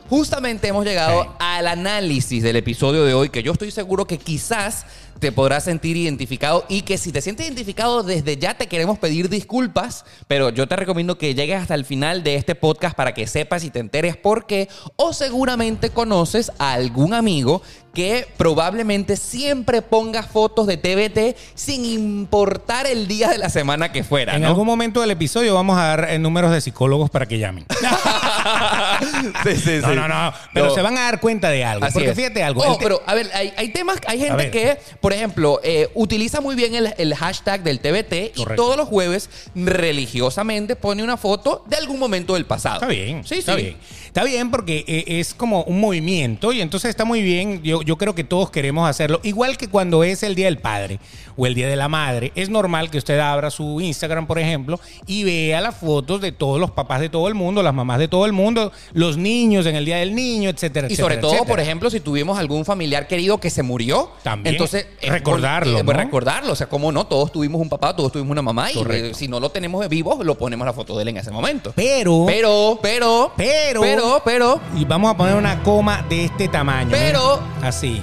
justamente 0.09 0.67
hemos 0.67 0.85
llegado 0.85 1.35
al 1.39 1.67
análisis 1.67 2.41
del 2.41 2.55
episodio 2.55 3.05
de 3.05 3.13
hoy, 3.13 3.29
que 3.29 3.43
yo 3.43 3.51
estoy 3.51 3.69
seguro 3.69 4.05
que 4.05 4.17
quizás 4.17 4.85
te 5.19 5.31
podrás 5.31 5.65
sentir 5.65 5.97
identificado 5.97 6.65
y 6.69 6.81
que 6.81 6.97
si 6.97 7.11
te 7.11 7.21
sientes 7.21 7.45
identificado 7.45 8.03
desde 8.03 8.37
ya 8.37 8.55
te 8.55 8.67
queremos 8.67 8.97
pedir 8.97 9.29
disculpas, 9.29 10.05
pero 10.27 10.49
yo 10.49 10.67
te 10.67 10.77
recomiendo 10.77 11.17
que 11.17 11.35
llegues 11.35 11.61
hasta 11.61 11.75
el 11.75 11.85
final 11.85 12.23
de 12.23 12.35
este 12.35 12.55
podcast 12.55 12.95
para 12.95 13.13
que 13.13 13.27
sepas 13.27 13.63
y 13.63 13.69
te 13.69 13.79
enteres 13.79 14.17
por 14.17 14.47
qué 14.47 14.69
o 14.95 15.13
seguramente 15.13 15.89
conoces 15.89 16.51
a 16.57 16.73
algún 16.73 17.13
amigo 17.13 17.61
que 17.99 18.25
probablemente 18.37 19.17
siempre 19.17 19.81
ponga 19.81 20.23
fotos 20.23 20.67
de 20.67 20.77
TBT 20.77 21.35
sin 21.53 21.83
importar 21.83 22.87
el 22.87 23.09
día 23.09 23.27
de 23.27 23.37
la 23.37 23.49
semana 23.49 23.91
que 23.91 24.05
fuera. 24.05 24.35
En 24.37 24.41
¿no? 24.43 24.47
algún 24.47 24.65
momento 24.65 25.01
del 25.01 25.11
episodio 25.11 25.53
vamos 25.53 25.77
a 25.77 25.83
dar 25.83 26.09
eh, 26.09 26.17
números 26.17 26.51
de 26.53 26.61
psicólogos 26.61 27.09
para 27.09 27.25
que 27.25 27.37
llamen. 27.39 27.65
sí, 29.43 29.55
sí, 29.57 29.79
No, 29.81 29.89
sí. 29.89 29.95
no, 29.95 30.07
no. 30.07 30.33
Pero 30.53 30.67
No. 30.67 30.75
se 30.75 30.81
van 30.81 30.97
a 30.97 31.01
dar 31.01 31.19
cuenta 31.19 31.49
de 31.49 31.65
algo. 31.65 31.83
Así 31.85 31.93
porque 31.95 32.09
es. 32.11 32.15
fíjate 32.15 32.41
algo. 32.41 32.61
Oh, 32.61 32.71
el 32.71 32.77
te- 32.77 32.83
pero 32.85 33.01
a 33.05 33.13
ver, 33.15 33.29
hay, 33.33 33.51
hay 33.57 33.67
temas, 33.73 33.97
hay 34.07 34.19
gente 34.19 34.49
que, 34.49 34.77
por 35.01 35.11
ejemplo, 35.11 35.59
eh, 35.61 35.89
utiliza 35.93 36.39
muy 36.39 36.55
bien 36.55 36.75
el, 36.75 36.93
el 36.97 37.13
hashtag 37.15 37.63
del 37.63 37.81
TBT 37.81 38.31
y 38.39 38.45
todos 38.55 38.77
los 38.77 38.87
jueves 38.87 39.29
religiosamente 39.55 40.77
pone 40.77 41.03
una 41.03 41.17
foto 41.17 41.65
de 41.67 41.75
algún 41.75 41.99
momento 41.99 42.35
del 42.35 42.45
pasado. 42.45 42.75
Está 42.75 42.87
bien, 42.87 43.25
Sí, 43.25 43.35
está 43.39 43.55
sí. 43.57 43.61
bien. 43.61 43.77
Está 44.05 44.23
bien 44.23 44.49
porque 44.51 44.83
eh, 44.87 45.19
es 45.19 45.33
como 45.35 45.63
un 45.63 45.79
movimiento 45.79 46.51
y 46.53 46.61
entonces 46.61 46.89
está 46.89 47.05
muy 47.05 47.21
bien. 47.21 47.61
Yo, 47.61 47.81
yo 47.83 47.88
creo 47.97 48.15
que 48.15 48.23
todos 48.23 48.49
queremos 48.51 48.89
hacerlo. 48.89 49.19
Igual 49.23 49.57
que 49.57 49.67
cuando 49.67 50.03
es 50.03 50.23
el 50.23 50.35
Día 50.35 50.45
del 50.45 50.57
Padre 50.57 50.99
o 51.37 51.45
el 51.47 51.55
Día 51.55 51.67
de 51.67 51.75
la 51.75 51.87
Madre, 51.87 52.31
es 52.35 52.49
normal 52.49 52.89
que 52.89 52.97
usted 52.97 53.17
abra 53.19 53.49
su 53.51 53.79
Instagram, 53.81 54.27
por 54.27 54.39
ejemplo, 54.39 54.79
y 55.07 55.23
vea 55.23 55.61
las 55.61 55.75
fotos 55.75 56.21
de 56.21 56.31
todos 56.31 56.59
los 56.59 56.71
papás 56.71 56.99
de 57.01 57.09
todo 57.09 57.27
el 57.27 57.35
mundo, 57.35 57.63
las 57.63 57.73
mamás 57.73 57.99
de 57.99 58.07
todo 58.07 58.25
el 58.25 58.33
mundo, 58.33 58.71
los 58.93 59.17
niños 59.17 59.65
en 59.65 59.75
el 59.75 59.85
Día 59.85 59.97
del 59.97 60.13
Niño, 60.15 60.49
etcétera, 60.49 60.87
Y 60.87 60.93
etcétera, 60.93 61.05
sobre 61.05 61.17
todo, 61.17 61.31
etcétera. 61.31 61.49
por 61.53 61.59
ejemplo, 61.59 61.89
si 61.89 61.99
tuvimos 61.99 62.37
algún 62.39 62.65
familiar 62.65 63.07
querido 63.07 63.39
que 63.39 63.49
se 63.49 63.63
murió, 63.63 64.11
También. 64.23 64.55
entonces 64.55 64.87
es 65.01 65.09
Recordarlo, 65.09 65.79
eh, 65.79 65.83
¿no? 65.83 65.91
recordarlo, 65.93 66.53
o 66.53 66.55
sea, 66.55 66.67
como 66.67 66.91
no, 66.91 67.07
todos 67.07 67.31
tuvimos 67.31 67.61
un 67.61 67.69
papá, 67.69 67.95
todos 67.95 68.11
tuvimos 68.11 68.31
una 68.31 68.41
mamá 68.41 68.71
y 68.71 68.77
eh, 68.89 69.11
si 69.13 69.27
no 69.27 69.39
lo 69.39 69.49
tenemos 69.49 69.87
vivo, 69.89 70.19
lo 70.23 70.35
ponemos 70.37 70.65
la 70.65 70.73
foto 70.73 70.95
de 70.97 71.03
él 71.03 71.07
en 71.09 71.17
ese 71.17 71.31
momento. 71.31 71.71
Pero, 71.75 72.25
Pero, 72.27 72.79
pero, 72.81 73.31
Pero- 73.37 73.81
pero, 73.81 74.21
pero, 74.25 74.59
y 74.77 74.85
vamos 74.85 75.11
a 75.11 75.17
poner 75.17 75.35
una 75.35 75.61
coma 75.63 76.05
de 76.09 76.25
este 76.25 76.47
tamaño. 76.47 76.89
pero, 76.91 77.39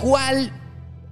¿cuál 0.01 0.51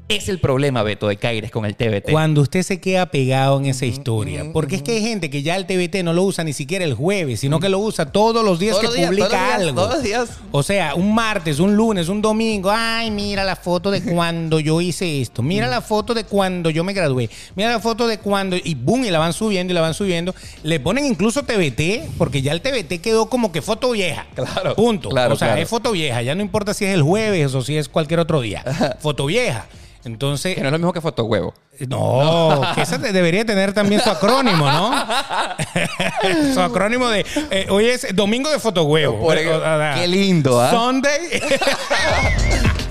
es 0.08 0.28
el 0.28 0.38
problema, 0.38 0.82
Beto, 0.82 1.08
de 1.08 1.16
Caires 1.16 1.50
con 1.50 1.64
el 1.64 1.76
TBT? 1.76 2.10
Cuando 2.10 2.42
usted 2.42 2.62
se 2.62 2.78
queda 2.78 3.06
pegado 3.06 3.58
en 3.58 3.66
esa 3.66 3.86
historia. 3.86 4.44
Porque 4.52 4.76
es 4.76 4.82
que 4.82 4.92
hay 4.92 5.00
gente 5.02 5.30
que 5.30 5.42
ya 5.42 5.56
el 5.56 5.64
TBT 5.66 6.02
no 6.04 6.12
lo 6.12 6.24
usa 6.24 6.44
ni 6.44 6.52
siquiera 6.52 6.84
el 6.84 6.92
jueves, 6.92 7.40
sino 7.40 7.58
que 7.58 7.70
lo 7.70 7.78
usa 7.78 8.12
todos 8.12 8.44
los 8.44 8.58
días 8.58 8.76
Todos 8.78 8.90
que 8.90 8.96
días, 8.98 9.08
publica 9.10 9.28
todos 9.28 9.40
los 9.40 9.42
días, 9.42 9.60
algo. 9.68 9.80
todos 9.80 9.94
los 9.94 10.02
días. 10.02 10.28
O 10.50 10.62
sea, 10.62 10.94
un 10.94 11.14
martes, 11.14 11.58
un 11.58 11.74
lunes, 11.74 12.08
un 12.08 12.20
domingo. 12.20 12.70
Ay, 12.70 13.10
mira 13.10 13.44
la 13.44 13.56
foto 13.56 13.90
de 13.90 14.02
cuando 14.14 14.60
yo 14.60 14.80
hice 14.82 15.22
esto. 15.22 15.42
Mira 15.42 15.68
la 15.68 15.80
foto 15.80 16.12
de 16.12 16.24
cuando 16.24 16.68
yo 16.68 16.84
me 16.84 16.92
gradué. 16.92 17.30
Mira 17.56 17.70
la 17.72 17.80
foto 17.80 18.06
de 18.06 18.18
cuando. 18.18 18.56
Y 18.62 18.74
boom, 18.74 19.06
y 19.06 19.10
la 19.10 19.18
van 19.18 19.32
subiendo 19.32 19.72
y 19.72 19.74
la 19.74 19.80
van 19.80 19.94
subiendo. 19.94 20.34
Le 20.62 20.80
ponen 20.80 21.06
incluso 21.06 21.44
TBT, 21.44 22.16
porque 22.18 22.42
ya 22.42 22.52
el 22.52 22.60
TBT 22.60 23.00
quedó 23.00 23.30
como 23.30 23.52
que 23.52 23.62
foto 23.62 23.90
vieja. 23.92 24.26
Claro, 24.34 24.74
Punto. 24.74 25.08
claro, 25.08 25.32
o 25.34 25.36
sea, 25.38 25.48
claro. 25.48 25.62
es 25.62 25.68
foto 25.68 25.92
vieja. 25.92 26.20
Ya 26.20 26.34
no 26.34 26.42
importa 26.42 26.74
si 26.74 26.84
es 26.84 26.92
el 26.92 27.02
jueves 27.02 27.54
o 27.54 27.62
si 27.62 27.78
es 27.78 27.88
cualquier 27.88 28.20
otro 28.20 28.42
día. 28.42 28.62
Foto 29.00 29.24
vieja. 29.26 29.66
Entonces, 30.04 30.58
no 30.58 30.66
es 30.66 30.72
lo 30.72 30.78
mismo 30.78 30.92
que 30.92 31.00
fotohuevo. 31.00 31.54
No, 31.88 32.62
que 32.74 32.82
esa 32.82 32.98
debería 32.98 33.44
tener 33.44 33.72
también 33.72 34.00
su 34.00 34.10
acrónimo, 34.10 34.70
¿no? 34.70 34.92
su 36.54 36.60
acrónimo 36.60 37.08
de 37.08 37.24
eh, 37.50 37.66
hoy 37.70 37.86
es 37.86 38.06
domingo 38.14 38.50
de 38.50 38.58
fotohuevo. 38.58 39.18
Por 39.20 39.36
Eh, 39.38 39.50
qué 39.96 40.06
lindo, 40.08 40.60
¿ah? 40.60 40.70
Sunday. 40.70 41.18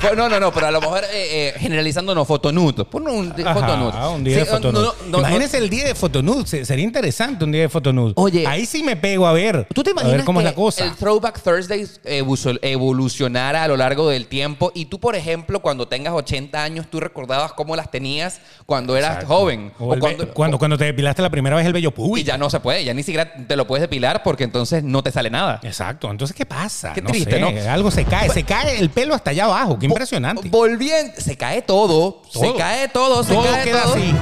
Pues 0.03 0.17
no, 0.17 0.27
no, 0.27 0.37
no, 0.37 0.51
pero 0.51 0.67
a 0.67 0.71
lo 0.71 0.81
mejor 0.81 1.01
eh, 1.05 1.07
eh, 1.13 1.53
generalizando 1.59 2.13
no, 2.13 2.25
fotonude. 2.25 2.83
Pon 2.83 3.07
un 3.07 3.31
Ajá, 3.45 3.53
fotonude. 3.53 4.07
un 4.13 4.23
día 4.25 4.35
de 4.39 4.43
Sí, 4.43 4.51
fotonude. 4.51 4.87
no, 5.07 5.17
el 5.25 5.69
día 5.69 5.85
de 5.85 5.95
fotonude. 5.95 6.45
se- 6.45 6.65
Sería 6.65 6.83
interesante 6.83 7.45
un 7.45 7.53
día 7.53 7.61
de 7.61 7.69
fotonude. 7.69 8.11
Oye. 8.17 8.45
Ahí 8.45 8.65
sí 8.65 8.83
me 8.83 8.97
pego 8.97 9.25
a 9.25 9.31
ver. 9.31 9.65
¿Tú 9.73 9.81
te 9.81 9.91
a 9.91 9.93
imaginas 9.93 10.17
ver 10.17 10.25
cómo 10.25 10.39
que 10.41 10.45
es 10.47 10.51
la 10.51 10.55
cosa? 10.55 10.83
el 10.83 10.93
Throwback 10.95 11.41
Thursdays 11.41 12.01
evu- 12.03 12.59
evolucionara 12.61 13.63
a 13.63 13.67
lo 13.69 13.77
largo 13.77 14.09
del 14.09 14.27
tiempo 14.27 14.73
y 14.75 14.87
tú, 14.87 14.99
por 14.99 15.15
ejemplo, 15.15 15.61
cuando 15.61 15.87
tengas 15.87 16.13
80 16.13 16.61
años, 16.61 16.87
tú 16.91 16.99
recordabas 16.99 17.53
cómo 17.53 17.77
las 17.77 17.89
tenías 17.89 18.41
cuando 18.73 18.97
eras 18.97 19.11
Exacto. 19.11 19.35
joven? 19.35 19.71
O 19.77 19.89
ve- 19.91 19.99
cuando, 20.33 20.57
cuando, 20.57 20.77
te 20.79 20.85
depilaste 20.85 21.21
la 21.21 21.29
primera 21.29 21.55
vez 21.55 21.65
el 21.67 21.73
vello 21.73 21.89
y 21.89 21.91
público. 21.91 22.25
ya 22.27 22.39
no 22.39 22.49
se 22.49 22.59
puede, 22.59 22.83
ya 22.83 22.91
ni 22.95 23.03
siquiera 23.03 23.31
te 23.47 23.55
lo 23.55 23.67
puedes 23.67 23.81
depilar 23.81 24.23
porque 24.23 24.43
entonces 24.43 24.83
no 24.83 25.03
te 25.03 25.11
sale 25.11 25.29
nada. 25.29 25.59
Exacto. 25.61 26.09
Entonces, 26.09 26.35
¿qué 26.35 26.45
pasa? 26.47 26.93
Qué 26.93 27.01
No 27.03 27.09
triste, 27.09 27.33
sé, 27.33 27.39
¿no? 27.39 27.71
Algo 27.71 27.91
se 27.91 28.03
cae. 28.03 28.29
Se 28.31 28.43
cae 28.43 28.79
el 28.79 28.89
pelo 28.89 29.13
hasta 29.13 29.29
allá 29.29 29.43
abajo. 29.45 29.77
Qué 29.77 29.85
impresionante. 29.85 30.49
Volviendo, 30.49 31.13
se 31.17 31.37
cae 31.37 31.61
todo, 31.61 32.23
se 32.31 32.51
cae 32.55 32.87
todo, 32.87 33.23
se 33.23 33.33
todo 33.33 33.43
cae 33.43 33.63
queda 33.63 33.83
todo. 33.83 33.93
así. 33.93 34.15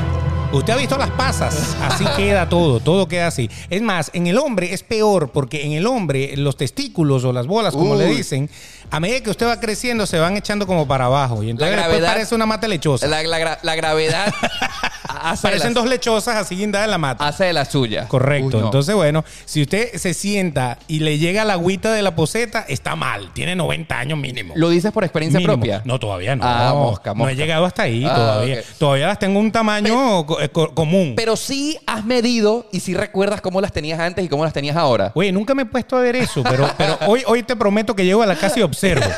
Usted 0.53 0.73
ha 0.73 0.75
visto 0.75 0.97
las 0.97 1.09
pasas, 1.11 1.77
así 1.81 2.03
queda 2.17 2.49
todo, 2.49 2.81
todo 2.81 3.07
queda 3.07 3.27
así. 3.27 3.49
Es 3.69 3.81
más, 3.81 4.11
en 4.13 4.27
el 4.27 4.37
hombre 4.37 4.73
es 4.73 4.83
peor 4.83 5.29
porque 5.31 5.65
en 5.65 5.71
el 5.71 5.87
hombre 5.87 6.35
los 6.35 6.57
testículos 6.57 7.23
o 7.23 7.31
las 7.31 7.47
bolas, 7.47 7.73
como 7.73 7.93
Uy. 7.93 7.99
le 7.99 8.05
dicen, 8.07 8.49
a 8.89 8.99
medida 8.99 9.21
que 9.21 9.29
usted 9.29 9.47
va 9.47 9.59
creciendo 9.61 10.05
se 10.05 10.19
van 10.19 10.35
echando 10.35 10.67
como 10.67 10.85
para 10.87 11.05
abajo 11.05 11.41
y 11.41 11.49
entonces 11.51 11.73
después 11.77 11.89
gravedad- 11.99 12.13
parece 12.13 12.35
una 12.35 12.45
mata 12.45 12.67
lechosa. 12.67 13.07
La, 13.07 13.23
la 13.23 13.59
la 13.63 13.75
gravedad 13.75 14.33
hace, 15.11 15.43
Parecen 15.43 15.73
dos 15.73 15.87
lechosas 15.87 16.35
así 16.35 16.55
guindadas 16.55 16.85
en 16.85 16.91
la 16.91 16.97
mata. 16.97 17.27
hace 17.27 17.45
de 17.45 17.53
la 17.53 17.65
suya. 17.65 18.07
Correcto. 18.07 18.47
Uy, 18.57 18.61
no. 18.61 18.65
Entonces, 18.65 18.95
bueno, 18.95 19.23
si 19.45 19.61
usted 19.61 19.95
se 19.95 20.13
sienta 20.13 20.77
y 20.87 20.99
le 20.99 21.17
llega 21.17 21.45
la 21.45 21.53
agüita 21.53 21.91
de 21.93 22.01
la 22.01 22.15
poseta, 22.15 22.65
está 22.67 22.95
mal. 22.95 23.31
Tiene 23.33 23.55
90 23.55 23.97
años 23.99 24.17
mínimo. 24.19 24.53
¿Lo 24.57 24.69
dices 24.69 24.91
por 24.91 25.03
experiencia 25.03 25.39
Mínimo. 25.39 25.53
propia? 25.57 25.81
No, 25.85 25.99
todavía 25.99 26.35
no. 26.35 26.43
Ah, 26.45 26.73
mosca, 26.73 27.13
No 27.13 27.27
he 27.29 27.35
llegado 27.35 27.65
hasta 27.65 27.83
ahí 27.83 28.05
Ah, 28.05 28.15
todavía. 28.15 28.61
Todavía 28.77 29.07
las 29.07 29.19
tengo 29.19 29.39
un 29.39 29.51
tamaño 29.51 30.25
eh, 30.39 30.49
co- 30.49 30.73
común. 30.73 31.13
Pero 31.15 31.35
sí 31.35 31.77
has 31.87 32.05
medido 32.05 32.67
y 32.71 32.79
sí 32.79 32.93
recuerdas 32.93 33.41
cómo 33.41 33.61
las 33.61 33.71
tenías 33.71 33.99
antes 33.99 34.23
y 34.25 34.29
cómo 34.29 34.43
las 34.43 34.53
tenías 34.53 34.75
ahora. 34.75 35.11
Oye, 35.15 35.31
nunca 35.31 35.53
me 35.55 35.63
he 35.63 35.65
puesto 35.65 35.97
a 35.97 36.01
ver 36.01 36.15
eso, 36.15 36.43
pero, 36.43 36.69
pero 36.77 36.97
hoy, 37.07 37.23
hoy 37.27 37.43
te 37.43 37.55
prometo 37.55 37.95
que 37.95 38.05
llego 38.05 38.21
a 38.23 38.25
la 38.25 38.35
casa 38.35 38.59
y 38.59 38.63
observo. 38.63 39.05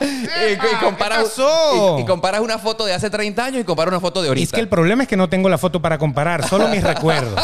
Y, 0.00 0.52
y 0.52 0.76
comparas, 0.80 1.18
¿qué 1.18 1.24
pasó? 1.24 1.96
y- 1.98 2.02
y 2.02 2.04
comparas 2.04 2.40
una 2.40 2.58
foto 2.58 2.84
de 2.84 2.92
hace 2.94 3.08
30 3.10 3.44
años 3.44 3.60
y 3.60 3.64
comparas 3.64 3.92
una 3.92 4.00
foto 4.00 4.22
de 4.22 4.28
ahorita. 4.28 4.44
Es 4.44 4.52
que 4.52 4.60
el 4.60 4.68
problema 4.68 5.02
es 5.02 5.08
que 5.08 5.15
no 5.16 5.28
tengo 5.28 5.48
la 5.48 5.58
foto 5.58 5.80
para 5.80 5.98
comparar, 5.98 6.48
solo 6.48 6.68
mis 6.68 6.82
recuerdos. 6.84 7.40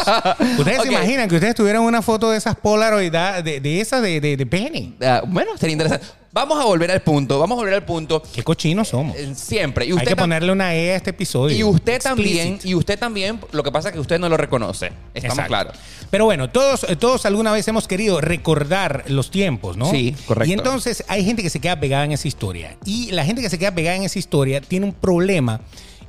Ustedes 0.57 0.81
se 0.83 0.87
imaginan 0.87 1.27
que 1.27 1.35
ustedes 1.35 1.55
tuvieran 1.55 1.81
una 1.81 2.01
foto 2.01 2.31
de 2.31 2.37
esas 2.37 2.55
Polaroid 2.55 3.11
de, 3.11 3.59
de 3.59 3.81
esas 3.81 4.01
de, 4.01 4.21
de, 4.21 4.37
de 4.37 4.45
pene. 4.45 4.93
Ah, 5.01 5.21
bueno, 5.25 5.57
sería 5.57 5.73
interesante. 5.73 6.05
Vamos 6.33 6.59
a 6.59 6.65
volver 6.65 6.89
al 6.89 7.01
punto, 7.03 7.37
vamos 7.37 7.55
a 7.55 7.59
volver 7.59 7.75
al 7.75 7.85
punto. 7.85 8.23
Qué 8.33 8.41
cochinos 8.41 8.87
somos. 8.87 9.15
Eh, 9.15 9.35
Siempre. 9.35 9.85
Y 9.85 9.91
Hay 9.91 10.03
que 10.03 10.15
ponerle 10.15 10.51
una 10.51 10.73
E 10.73 10.91
a 10.91 10.95
este 10.95 11.11
episodio. 11.11 11.55
Y 11.55 11.63
usted 11.63 12.01
también, 12.01 12.57
y 12.63 12.73
usted 12.73 12.97
también, 12.97 13.39
lo 13.51 13.61
que 13.61 13.71
pasa 13.71 13.89
es 13.89 13.93
que 13.93 13.99
usted 13.99 14.17
no 14.17 14.27
lo 14.29 14.35
reconoce. 14.35 14.87
Estamos 15.13 15.37
Exacto. 15.37 15.47
claros. 15.47 15.77
Pero 16.09 16.25
bueno, 16.25 16.49
todos, 16.49 16.87
eh, 16.89 16.95
todos 16.95 17.27
alguna 17.27 17.51
vez 17.51 17.67
hemos 17.67 17.87
querido 17.87 18.19
recordar 18.19 19.03
los 19.09 19.29
tiempos, 19.29 19.77
¿no? 19.77 19.91
Sí, 19.91 20.15
correcto. 20.25 20.49
Y 20.49 20.53
entonces 20.53 21.03
hay 21.07 21.23
gente 21.23 21.43
que 21.43 21.51
se 21.51 21.59
queda 21.59 21.79
pegada 21.79 22.05
en 22.05 22.13
esa 22.13 22.27
historia. 22.27 22.77
Y 22.83 23.11
la 23.11 23.25
gente 23.25 23.43
que 23.43 23.49
se 23.51 23.59
queda 23.59 23.69
pegada 23.75 23.97
en 23.97 24.03
esa 24.03 24.17
historia 24.17 24.59
tiene 24.59 24.87
un 24.87 24.93
problema. 24.93 25.61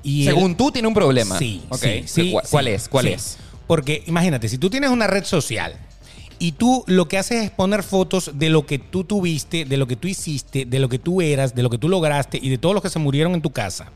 Y 0.04 0.25
Según 0.25 0.54
tú, 0.54 0.70
tiene 0.70 0.87
un 0.87 0.94
problema. 0.94 1.38
Sí, 1.38 1.62
sí, 1.73 2.04
sí, 2.06 2.30
¿Cuál, 2.32 2.44
sí, 2.44 2.50
cuál 2.50 2.68
es? 2.68 2.88
¿Cuál 2.88 3.06
sí. 3.06 3.12
es? 3.14 3.38
Porque 3.66 4.04
imagínate, 4.06 4.49
si 4.49 4.58
tú 4.58 4.68
tienes 4.70 4.90
una 4.90 5.06
red 5.06 5.25
social 5.25 5.75
y 6.38 6.52
tú 6.52 6.84
lo 6.87 7.08
que 7.08 7.16
haces 7.18 7.44
es 7.44 7.50
poner 7.50 7.82
fotos 7.82 8.32
de 8.34 8.50
lo 8.50 8.66
que 8.66 8.78
tú 8.78 9.04
tuviste, 9.04 9.64
de 9.64 9.76
lo 9.78 9.87
que 9.87 9.96
tú 9.96 10.06
hiciste, 10.06 10.66
de 10.66 10.78
lo 10.78 10.88
que 10.88 10.99
tú 10.99 11.23
eras, 11.23 11.54
de 11.54 11.62
lo 11.62 11.70
que 11.70 11.78
tú 11.78 11.88
lograste 11.88 12.38
y 12.40 12.50
de 12.50 12.58
todos 12.58 12.75
los 12.75 12.82
que 12.82 12.90
se 12.90 12.99
murieron 12.99 13.32
en 13.34 13.40
tu 13.40 13.50
casa, 13.50 13.90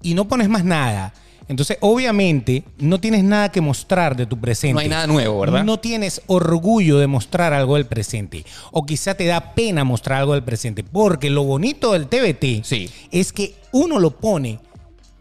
y 0.00 0.14
no 0.14 0.28
pones 0.28 0.48
más 0.48 0.64
nada, 0.64 1.12
entonces 1.48 1.76
obviamente 1.80 2.62
no 2.78 3.00
tienes 3.00 3.24
nada 3.24 3.50
que 3.50 3.60
mostrar 3.60 4.16
de 4.16 4.26
tu 4.26 4.38
presente. 4.40 4.74
No 4.74 4.78
hay 4.80 4.88
nada 4.88 5.08
nuevo, 5.08 5.40
¿verdad? 5.40 5.64
No 5.64 5.80
tienes 5.80 6.22
orgullo 6.28 6.98
de 6.98 7.08
mostrar 7.08 7.52
algo 7.52 7.74
del 7.74 7.86
presente. 7.86 8.44
O 8.70 8.86
quizá 8.86 9.14
te 9.14 9.26
da 9.26 9.54
pena 9.54 9.82
mostrar 9.84 10.20
algo 10.20 10.34
del 10.34 10.44
presente. 10.44 10.84
Porque 10.84 11.30
lo 11.30 11.42
bonito 11.42 11.92
del 11.92 12.06
TBT 12.06 12.64
Sí. 12.64 12.88
es 13.10 13.32
que 13.32 13.54
uno 13.72 13.98
lo 13.98 14.12
pone 14.18 14.60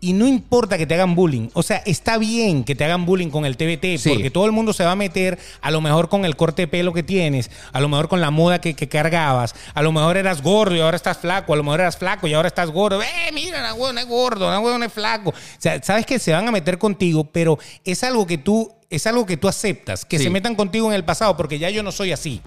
y 0.03 0.13
no 0.13 0.27
importa 0.27 0.79
que 0.79 0.87
te 0.87 0.95
hagan 0.95 1.13
bullying. 1.13 1.49
O 1.53 1.61
sea, 1.61 1.77
está 1.85 2.17
bien 2.17 2.63
que 2.63 2.73
te 2.73 2.83
hagan 2.83 3.05
bullying 3.05 3.29
con 3.29 3.45
el 3.45 3.55
TBT 3.55 3.99
Sí. 3.99 4.09
porque 4.09 4.31
todo 4.31 4.45
el 4.47 4.51
mundo 4.51 4.73
se 4.73 4.83
va 4.83 4.93
a 4.93 4.95
meter 4.95 5.37
a 5.61 5.69
lo 5.69 5.79
mejor 5.79 6.09
con 6.09 6.25
el 6.25 6.35
corte 6.35 6.63
de 6.63 6.67
pelo 6.67 6.91
que 6.91 7.03
tienes, 7.03 7.51
a 7.71 7.79
lo 7.79 7.87
mejor 7.87 8.09
con 8.09 8.19
la 8.19 8.31
moda 8.31 8.59
que, 8.59 8.73
que 8.73 8.89
cargabas, 8.89 9.53
a 9.75 9.81
lo 9.83 9.91
mejor 9.91 10.17
eras 10.17 10.41
gordo 10.41 10.75
y 10.75 10.79
ahora 10.79 10.97
estás 10.97 11.19
flaco, 11.19 11.53
a 11.53 11.55
lo 11.55 11.63
mejor 11.63 11.81
eras 11.81 11.97
flaco 11.97 12.27
y 12.27 12.33
ahora 12.33 12.47
estás 12.47 12.71
gordo. 12.71 13.01
¡Eh, 13.01 13.31
mira, 13.31 13.61
la 13.61 13.73
huevona 13.75 14.01
es 14.01 14.07
gordo, 14.07 14.49
la 14.49 14.59
huevona 14.59 14.87
es 14.87 14.93
flaco! 14.93 15.29
O 15.29 15.33
sea, 15.59 15.81
sabes 15.83 16.05
que 16.07 16.17
se 16.17 16.31
van 16.33 16.47
a 16.47 16.51
meter 16.51 16.79
contigo, 16.79 17.23
pero 17.25 17.59
es 17.85 18.03
algo 18.03 18.25
que 18.25 18.39
tú, 18.39 18.73
es 18.89 19.05
algo 19.05 19.27
que 19.27 19.37
tú 19.37 19.47
aceptas, 19.47 20.03
que 20.03 20.17
Sí. 20.17 20.23
se 20.23 20.29
metan 20.31 20.55
contigo 20.55 20.87
en 20.87 20.93
el 20.95 21.05
pasado 21.05 21.37
porque 21.37 21.59
ya 21.59 21.69
yo 21.69 21.83
no 21.83 21.91
soy 21.91 22.11
así. 22.11 22.41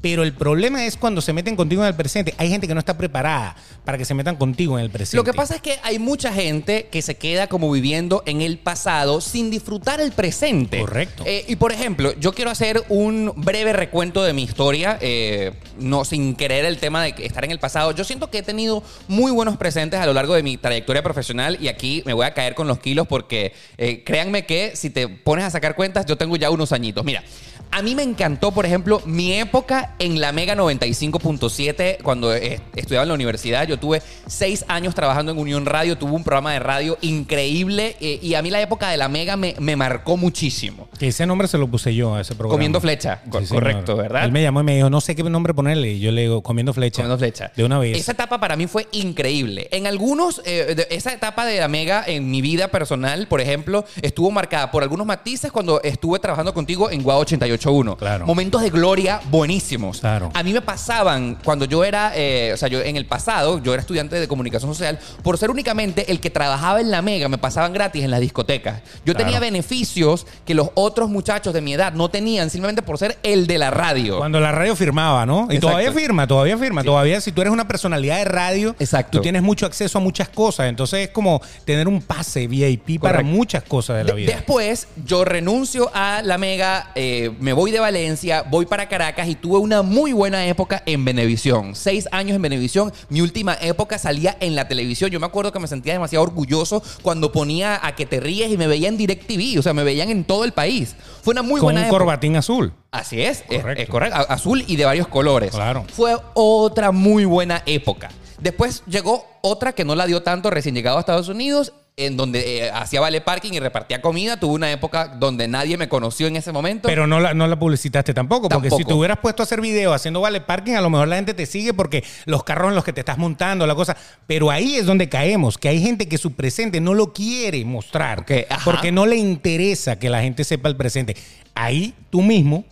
Pero 0.00 0.22
el 0.22 0.32
problema 0.32 0.84
es 0.84 0.96
cuando 0.96 1.20
se 1.20 1.32
meten 1.32 1.56
contigo 1.56 1.82
en 1.82 1.88
el 1.88 1.94
presente. 1.94 2.34
Hay 2.38 2.48
gente 2.48 2.66
que 2.66 2.74
no 2.74 2.80
está 2.80 2.96
preparada 2.96 3.56
para 3.84 3.98
que 3.98 4.04
se 4.04 4.14
metan 4.14 4.36
contigo 4.36 4.78
en 4.78 4.84
el 4.84 4.90
presente. 4.90 5.16
Lo 5.16 5.24
que 5.24 5.32
pasa 5.32 5.56
es 5.56 5.62
que 5.62 5.78
hay 5.82 5.98
mucha 5.98 6.32
gente 6.32 6.88
que 6.90 7.02
se 7.02 7.16
queda 7.16 7.46
como 7.46 7.70
viviendo 7.70 8.22
en 8.26 8.40
el 8.42 8.58
pasado 8.58 9.20
sin 9.20 9.50
disfrutar 9.50 10.00
el 10.00 10.12
presente. 10.12 10.80
Correcto. 10.80 11.24
Eh, 11.26 11.44
y 11.48 11.56
por 11.56 11.72
ejemplo, 11.72 12.12
yo 12.18 12.32
quiero 12.32 12.50
hacer 12.50 12.82
un 12.88 13.32
breve 13.36 13.72
recuento 13.72 14.22
de 14.22 14.32
mi 14.32 14.42
historia, 14.42 14.98
eh, 15.00 15.52
no 15.78 16.04
sin 16.04 16.34
querer 16.34 16.64
el 16.64 16.78
tema 16.78 17.02
de 17.02 17.14
estar 17.18 17.44
en 17.44 17.50
el 17.50 17.58
pasado. 17.58 17.92
Yo 17.92 18.04
siento 18.04 18.30
que 18.30 18.38
he 18.38 18.42
tenido 18.42 18.82
muy 19.08 19.30
buenos 19.32 19.56
presentes 19.56 20.00
a 20.00 20.06
lo 20.06 20.12
largo 20.12 20.34
de 20.34 20.42
mi 20.42 20.56
trayectoria 20.56 21.02
profesional 21.02 21.58
y 21.60 21.68
aquí 21.68 22.02
me 22.04 22.12
voy 22.12 22.26
a 22.26 22.34
caer 22.34 22.54
con 22.54 22.66
los 22.66 22.78
kilos 22.78 23.06
porque 23.06 23.52
eh, 23.78 24.02
créanme 24.04 24.46
que 24.46 24.74
si 24.74 24.90
te 24.90 25.08
pones 25.08 25.44
a 25.44 25.50
sacar 25.50 25.74
cuentas, 25.74 26.06
yo 26.06 26.16
tengo 26.16 26.36
ya 26.36 26.50
unos 26.50 26.72
añitos. 26.72 27.04
Mira. 27.04 27.22
A 27.70 27.82
mí 27.82 27.94
me 27.94 28.02
encantó, 28.02 28.52
por 28.52 28.64
ejemplo, 28.64 29.02
mi 29.04 29.32
época 29.34 29.94
en 29.98 30.20
la 30.20 30.32
Mega 30.32 30.54
95.7 30.54 31.98
cuando 32.02 32.34
eh, 32.34 32.60
estudiaba 32.74 33.02
en 33.02 33.08
la 33.08 33.14
universidad. 33.14 33.66
Yo 33.66 33.78
tuve 33.78 34.02
seis 34.26 34.64
años 34.68 34.94
trabajando 34.94 35.32
en 35.32 35.38
Unión 35.38 35.66
Radio, 35.66 35.98
tuve 35.98 36.12
un 36.12 36.24
programa 36.24 36.52
de 36.52 36.58
radio 36.58 36.96
increíble 37.02 37.96
eh, 38.00 38.18
y 38.22 38.34
a 38.34 38.42
mí 38.42 38.50
la 38.50 38.60
época 38.60 38.88
de 38.90 38.96
la 38.96 39.08
Mega 39.08 39.36
me, 39.36 39.54
me 39.58 39.76
marcó 39.76 40.16
muchísimo. 40.16 40.88
Que 40.98 41.08
ese 41.08 41.26
nombre 41.26 41.48
se 41.48 41.58
lo 41.58 41.68
puse 41.68 41.94
yo 41.94 42.14
a 42.14 42.20
ese 42.20 42.34
programa. 42.34 42.54
Comiendo 42.54 42.80
flecha, 42.80 43.20
co- 43.28 43.40
Sí, 43.40 43.46
señor. 43.46 43.62
correcto, 43.62 43.96
¿verdad? 43.96 44.24
Él 44.24 44.32
me 44.32 44.42
llamó 44.42 44.60
y 44.60 44.64
me 44.64 44.76
dijo, 44.76 44.88
no 44.90 45.00
sé 45.00 45.14
qué 45.14 45.22
nombre 45.24 45.52
ponerle. 45.54 45.92
Y 45.92 46.00
yo 46.00 46.12
le 46.12 46.22
digo, 46.22 46.42
comiendo 46.42 46.72
flecha. 46.72 47.02
Comiendo 47.02 47.18
flecha. 47.18 47.52
De 47.56 47.64
una 47.64 47.78
vez. 47.78 47.96
Esa 47.98 48.12
etapa 48.12 48.40
para 48.40 48.56
mí 48.56 48.66
fue 48.66 48.86
increíble. 48.92 49.68
En 49.70 49.86
algunos, 49.86 50.40
eh, 50.44 50.74
de- 50.74 50.86
esa 50.90 51.12
etapa 51.12 51.44
de 51.44 51.60
la 51.60 51.68
Mega 51.68 52.02
en 52.06 52.30
mi 52.30 52.40
vida 52.40 52.68
personal, 52.68 53.26
por 53.28 53.40
ejemplo, 53.40 53.84
estuvo 54.02 54.30
marcada 54.30 54.70
por 54.70 54.82
algunos 54.82 55.06
matices 55.06 55.52
cuando 55.52 55.82
estuve 55.82 56.18
trabajando 56.18 56.54
contigo 56.54 56.90
en 56.90 57.02
Guau 57.02 57.20
88.9. 57.22 57.55
88.1. 57.58 57.96
Claro. 57.96 58.26
Momentos 58.26 58.62
de 58.62 58.70
gloria 58.70 59.20
buenísimos. 59.30 60.00
Claro. 60.00 60.30
A 60.34 60.42
mí 60.42 60.52
me 60.52 60.60
pasaban 60.60 61.38
cuando 61.44 61.64
yo 61.64 61.84
era, 61.84 62.12
eh, 62.14 62.52
o 62.54 62.56
sea, 62.56 62.68
yo 62.68 62.80
en 62.80 62.96
el 62.96 63.06
pasado, 63.06 63.62
yo 63.62 63.72
era 63.72 63.80
estudiante 63.80 64.16
de 64.18 64.28
comunicación 64.28 64.72
social, 64.72 64.98
por 65.22 65.38
ser 65.38 65.50
únicamente 65.50 66.10
el 66.10 66.20
que 66.20 66.30
trabajaba 66.30 66.80
en 66.80 66.90
la 66.90 67.02
Mega, 67.02 67.28
me 67.28 67.38
pasaban 67.38 67.72
gratis 67.72 68.04
en 68.04 68.10
las 68.10 68.20
discotecas. 68.20 68.80
Yo 69.04 69.14
Claro. 69.14 69.24
tenía 69.26 69.40
beneficios 69.40 70.26
que 70.44 70.54
los 70.54 70.68
otros 70.74 71.08
muchachos 71.08 71.52
de 71.54 71.60
mi 71.60 71.74
edad 71.74 71.92
no 71.92 72.08
tenían 72.08 72.50
simplemente 72.50 72.82
por 72.82 72.98
ser 72.98 73.18
el 73.22 73.46
de 73.46 73.58
la 73.58 73.70
radio. 73.70 74.18
Cuando 74.18 74.40
la 74.40 74.52
radio 74.52 74.74
firmaba, 74.76 75.26
¿no? 75.26 75.42
Y 75.50 75.56
Exacto. 75.56 75.68
todavía 75.68 75.92
firma, 75.92 76.26
todavía 76.26 76.58
firma. 76.58 76.82
Todavía, 76.84 77.20
si 77.20 77.32
tú 77.32 77.40
eres 77.40 77.52
una 77.52 77.66
personalidad 77.68 78.16
de 78.18 78.24
radio, 78.24 78.74
Exacto. 78.78 79.18
tú 79.18 79.22
tienes 79.22 79.42
mucho 79.42 79.66
acceso 79.66 79.98
a 79.98 80.00
muchas 80.00 80.28
cosas. 80.28 80.68
Entonces 80.68 81.00
es 81.00 81.08
como 81.10 81.40
tener 81.64 81.88
un 81.88 82.02
pase 82.02 82.46
VIP 82.46 82.98
para 83.00 83.22
muchas 83.22 83.62
cosas 83.62 83.96
de 83.98 84.04
la 84.04 84.10
De- 84.12 84.16
vida. 84.20 84.32
Después, 84.34 84.88
yo 85.04 85.24
renuncio 85.24 85.90
a 85.94 86.22
la 86.22 86.38
Mega, 86.38 86.90
eh, 86.94 87.30
me 87.46 87.52
voy 87.52 87.70
de 87.70 87.78
Valencia, 87.78 88.42
voy 88.50 88.66
para 88.66 88.88
Caracas 88.88 89.28
y 89.28 89.36
tuve 89.36 89.58
una 89.58 89.82
muy 89.82 90.12
buena 90.12 90.44
época 90.48 90.82
en 90.84 91.04
Venevisión. 91.04 91.76
Seis 91.76 92.08
años 92.10 92.34
en 92.34 92.42
Venevisión. 92.42 92.92
Mi 93.08 93.20
última 93.20 93.56
época 93.60 93.98
salía 94.00 94.36
en 94.40 94.56
la 94.56 94.66
televisión. 94.66 95.12
Yo 95.12 95.20
me 95.20 95.26
acuerdo 95.26 95.52
que 95.52 95.60
me 95.60 95.68
sentía 95.68 95.92
demasiado 95.92 96.24
orgulloso 96.24 96.82
cuando 97.02 97.30
ponía 97.30 97.78
a 97.86 97.94
que 97.94 98.04
te 98.04 98.18
ríes 98.18 98.50
y 98.50 98.56
me 98.56 98.66
veían 98.66 98.94
en 98.94 98.98
DirecTV. 98.98 99.60
O 99.60 99.62
sea, 99.62 99.72
me 99.74 99.84
veían 99.84 100.10
en 100.10 100.24
todo 100.24 100.42
el 100.44 100.50
país. 100.50 100.96
Fue 101.22 101.30
una 101.34 101.42
muy 101.42 101.60
Con 101.60 101.66
buena 101.66 101.80
un 101.82 101.86
época. 101.86 101.98
corbatín 102.00 102.34
azul. 102.34 102.72
Así 102.90 103.22
es, 103.22 103.44
es- 103.48 103.60
Correcto. 103.60 103.82
es 103.84 103.88
correcto. 103.88 104.16
A- 104.16 104.22
Azul 104.22 104.64
y 104.66 104.74
de 104.74 104.84
varios 104.84 105.06
colores. 105.06 105.52
Claro. 105.52 105.84
Fue 105.92 106.16
otra 106.34 106.90
muy 106.90 107.26
buena 107.26 107.62
época. 107.64 108.10
Después 108.40 108.82
llegó 108.88 109.24
otra 109.42 109.72
que 109.72 109.84
no 109.84 109.94
la 109.94 110.06
dio 110.06 110.24
tanto 110.24 110.50
recién 110.50 110.74
llegado 110.74 110.96
a 110.96 111.00
Estados 111.00 111.28
Unidos, 111.28 111.72
en 111.98 112.18
donde 112.18 112.58
eh, 112.58 112.70
hacía 112.70 113.00
vale 113.00 113.22
parking 113.22 113.52
y 113.54 113.58
repartía 113.58 114.02
comida. 114.02 114.38
Tuve 114.38 114.52
una 114.52 114.70
época 114.70 115.08
donde 115.08 115.48
nadie 115.48 115.78
me 115.78 115.88
conoció 115.88 116.26
en 116.26 116.36
ese 116.36 116.52
momento. 116.52 116.88
Pero 116.88 117.06
no 117.06 117.20
la, 117.20 117.32
no 117.32 117.46
la 117.46 117.58
publicitaste 117.58 118.12
tampoco, 118.12 118.50
porque 118.50 118.70
si 118.70 118.84
te 118.84 118.92
hubieras 118.92 119.18
puesto 119.18 119.42
a 119.42 119.44
hacer 119.44 119.62
video 119.62 119.94
haciendo 119.94 120.20
vale 120.20 120.42
parking, 120.42 120.74
a 120.74 120.82
lo 120.82 120.90
mejor 120.90 121.08
la 121.08 121.16
gente 121.16 121.32
te 121.32 121.46
sigue 121.46 121.72
porque 121.72 122.04
los 122.26 122.44
carros 122.44 122.68
en 122.68 122.74
los 122.74 122.84
que 122.84 122.92
te 122.92 123.00
estás 123.00 123.16
montando, 123.16 123.66
la 123.66 123.74
cosa. 123.74 123.96
Pero 124.26 124.50
ahí 124.50 124.76
es 124.76 124.84
donde 124.84 125.08
caemos, 125.08 125.56
que 125.56 125.70
hay 125.70 125.80
gente 125.80 126.06
que 126.06 126.18
su 126.18 126.32
presente 126.32 126.82
no 126.82 126.92
lo 126.92 127.14
quiere 127.14 127.64
mostrar, 127.64 128.26
porque 128.62 128.92
no 128.92 129.06
le 129.06 129.16
interesa 129.16 129.98
que 129.98 130.10
la 130.10 130.20
gente 130.20 130.44
sepa 130.44 130.68
el 130.68 130.76
presente. 130.76 131.16
Ahí 131.54 131.94
tú 132.10 132.20
mismo 132.20 132.66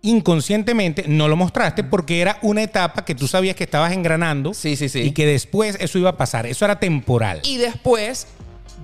inconscientemente 0.00 1.04
no 1.06 1.28
lo 1.28 1.36
mostraste 1.36 1.82
porque 1.82 2.20
era 2.20 2.38
una 2.42 2.62
etapa 2.62 3.04
que 3.06 3.14
tú 3.14 3.26
sabías 3.26 3.56
que 3.56 3.64
estabas 3.64 3.92
engranando 3.92 4.52
Sí, 4.52 4.76
sí, 4.76 4.90
sí. 4.90 5.00
y 5.00 5.12
que 5.12 5.24
después 5.24 5.78
eso 5.80 5.98
iba 5.98 6.10
a 6.10 6.16
pasar. 6.16 6.46
Eso 6.46 6.64
era 6.64 6.78
temporal. 6.78 7.40
Y 7.42 7.56
después 7.56 8.26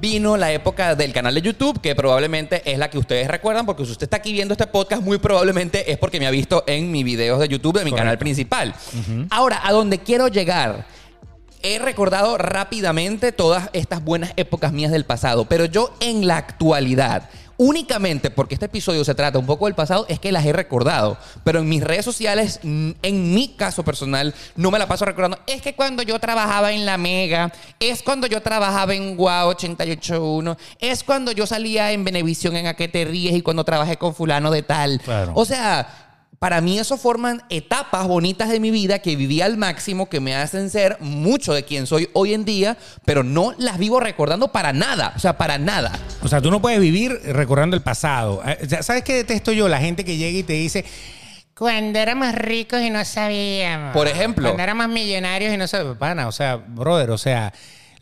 vino 0.01 0.37
la 0.37 0.51
época 0.53 0.95
del 0.95 1.13
canal 1.13 1.35
de 1.35 1.43
YouTube, 1.43 1.81
que 1.81 1.95
probablemente 1.95 2.63
es 2.71 2.79
la 2.79 2.89
que 2.89 2.99
ustedes 2.99 3.29
recuerdan, 3.29 3.67
porque 3.67 3.85
si 3.85 3.93
usted 3.93 4.05
está 4.05 4.17
aquí 4.17 4.33
viendo 4.33 4.55
este 4.55 4.67
podcast, 4.67 5.03
muy 5.03 5.19
probablemente 5.19 5.91
es 5.93 5.99
porque 5.99 6.19
me 6.19 6.27
ha 6.27 6.31
visto 6.31 6.65
en 6.67 6.91
mis 6.91 7.05
videos 7.05 7.39
de 7.41 7.49
YouTube 7.49 7.79
de 7.79 7.85
mi 7.85 7.91
Correcto. 7.91 7.97
canal 7.97 8.19
principal. 8.19 8.75
Ahora, 9.31 9.61
a 9.63 9.73
donde 9.73 9.99
quiero 9.99 10.29
llegar. 10.29 10.87
He 11.63 11.79
recordado 11.79 12.39
rápidamente 12.39 13.33
todas 13.33 13.69
estas 13.75 14.03
buenas 14.03 14.33
épocas 14.37 14.73
mías 14.73 14.91
del 14.93 15.05
pasado, 15.05 15.45
pero 15.45 15.67
yo 15.67 15.95
en 16.01 16.27
la 16.27 16.39
actualidad, 16.39 17.29
únicamente 17.61 18.31
porque 18.31 18.55
este 18.55 18.65
episodio 18.65 19.05
se 19.05 19.15
trata 19.15 19.39
un 19.39 19.45
poco 19.45 19.67
del 19.67 19.75
pasado, 19.75 20.07
es 20.09 20.19
que 20.19 20.33
las 20.33 20.47
he 20.47 20.53
recordado. 20.55 21.19
Pero 21.45 21.59
en 21.59 21.69
mis 21.69 21.85
redes 21.85 22.07
sociales, 22.07 22.59
en 22.63 23.35
mi 23.35 23.49
caso 23.49 23.85
personal, 23.85 24.35
no 24.57 24.71
me 24.71 24.79
la 24.79 24.89
paso 24.89 25.05
recordando. 25.05 25.39
Es 25.47 25.61
que 25.61 25.75
cuando 25.75 26.03
yo 26.03 26.19
trabajaba 26.19 26.73
en 26.73 26.87
La 26.87 26.97
Mega, 26.97 27.53
es 27.79 28.03
cuando 28.03 28.27
yo 28.27 28.41
trabajaba 28.41 28.95
en 28.95 29.15
Guau 29.15 29.49
881, 29.51 30.57
es 30.79 31.05
cuando 31.05 31.33
yo 31.33 31.47
salía 31.47 31.93
en 31.93 32.03
Venevisión 32.03 32.57
en 32.57 32.67
A 32.67 32.73
que 32.73 32.89
te 32.89 33.05
ríes 33.05 33.35
y 33.35 33.43
cuando 33.43 33.63
trabajé 33.63 33.99
con 33.99 34.15
fulano 34.15 34.51
de 34.51 34.63
tal. 34.63 34.99
Claro. 35.05 35.33
O 35.35 35.45
sea, 35.45 36.10
para 36.41 36.63
mí 36.63 36.79
eso 36.79 36.97
forman 36.97 37.43
etapas 37.51 38.09
bonitas 38.09 38.49
de 38.49 38.61
mi 38.61 38.71
vida 38.71 39.01
que 39.01 39.15
viví 39.15 39.43
al 39.43 39.59
máximo, 39.59 40.09
que 40.09 40.21
me 40.21 40.35
hacen 40.35 40.71
ser 40.71 40.97
mucho 40.99 41.53
de 41.53 41.67
quien 41.67 41.87
soy 41.87 42.09
hoy 42.15 42.33
en 42.33 42.47
día, 42.47 42.79
pero 43.05 43.23
no 43.23 43.53
las 43.59 43.77
vivo 43.77 44.01
recordando 44.01 44.51
para 44.51 44.73
nada. 44.73 45.13
O 45.15 45.19
sea, 45.19 45.37
para 45.37 45.59
nada. 45.59 45.93
O 46.23 46.29
sea, 46.29 46.41
tú 46.41 46.51
no 46.51 46.63
puedes 46.63 46.81
vivir 46.81 47.13
recordando 47.27 47.77
el 47.77 47.83
pasado. 47.83 48.43
Eh, 48.47 48.57
ya 48.67 48.83
¿Sabes 48.83 49.05
qué 49.05 49.17
detesto 49.17 49.53
yo? 49.53 49.69
La 49.69 49.81
gente 49.81 50.03
que 50.03 50.17
llega 50.17 50.39
y 50.39 50.43
te 50.43 50.55
dice, 50.55 50.87
cuando 51.55 51.99
éramos 51.99 52.35
ricos 52.35 52.81
y 52.81 52.89
no 52.89 53.05
sabíamos. 53.05 53.93
Por 53.93 54.09
ejemplo. 54.09 54.49
Cuando 54.49 54.63
éramos 54.63 54.89
millonarios 54.89 55.53
y 55.53 55.59
no 55.59 55.69
sabíamos. 55.69 55.99
Pana, 55.99 56.27
o 56.27 56.33
sea, 56.33 56.57
brother, 56.57 57.11
o 57.11 57.19
sea... 57.19 57.53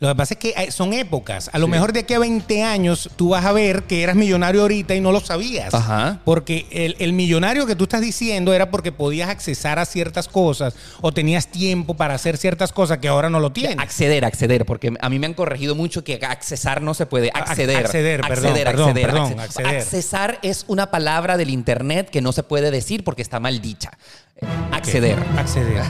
Lo 0.01 0.07
que 0.07 0.15
pasa 0.15 0.33
es 0.33 0.39
que 0.39 0.53
hay- 0.55 0.71
son 0.71 0.93
épocas. 0.93 1.49
A 1.51 1.57
lo 1.59 1.65
Sí. 1.65 1.71
mejor 1.71 1.91
de 1.91 1.99
aquí 1.99 2.13
a 2.13 2.19
20 2.19 2.63
años 2.63 3.09
tú 3.17 3.29
vas 3.29 3.43
a 3.45 3.51
ver 3.51 3.83
que 3.83 4.01
eras 4.01 4.15
millonario 4.15 4.61
ahorita 4.61 4.95
y 4.95 5.01
no 5.01 5.11
lo 5.11 5.19
sabías. 5.19 5.73
Ajá. 5.73 6.19
Porque 6.23 6.67
el, 6.71 6.95
el 6.99 7.11
millonario 7.11 7.65
que 7.65 7.75
tú 7.75 7.83
estás 7.83 7.99
diciendo 7.99 8.53
era 8.53 8.71
porque 8.71 8.93
podías 8.93 9.29
accesar 9.29 9.77
a 9.77 9.85
ciertas 9.85 10.29
cosas 10.29 10.73
o 11.01 11.11
tenías 11.11 11.47
tiempo 11.47 11.95
para 11.95 12.13
hacer 12.13 12.37
ciertas 12.37 12.71
cosas 12.71 12.99
que 12.99 13.09
ahora 13.09 13.29
no 13.29 13.41
lo 13.41 13.51
tienes. 13.51 13.77
Acceder, 13.77 14.23
acceder, 14.23 14.65
porque 14.65 14.93
a 15.01 15.09
mí 15.09 15.19
me 15.19 15.25
han 15.27 15.33
corregido 15.33 15.75
mucho 15.75 16.01
que 16.03 16.15
accesar 16.25 16.81
no 16.81 16.93
se 16.93 17.05
puede. 17.05 17.29
Acceder. 17.33 17.75
acceder, 17.85 18.21
perdón, 18.21 18.53
perdón, 18.53 18.93
perdón, 18.93 19.33
acce- 19.33 19.41
acceder. 19.43 19.77
Accesar 19.79 20.39
es 20.43 20.63
una 20.69 20.91
palabra 20.91 21.35
del 21.35 21.49
internet 21.49 22.09
que 22.09 22.21
no 22.21 22.31
se 22.31 22.43
puede 22.43 22.71
decir 22.71 23.03
porque 23.03 23.21
está 23.21 23.41
mal 23.41 23.59
dicha. 23.61 23.91
Eh, 24.41 24.47
Acceder. 24.71 25.19
Acceder. 25.37 25.83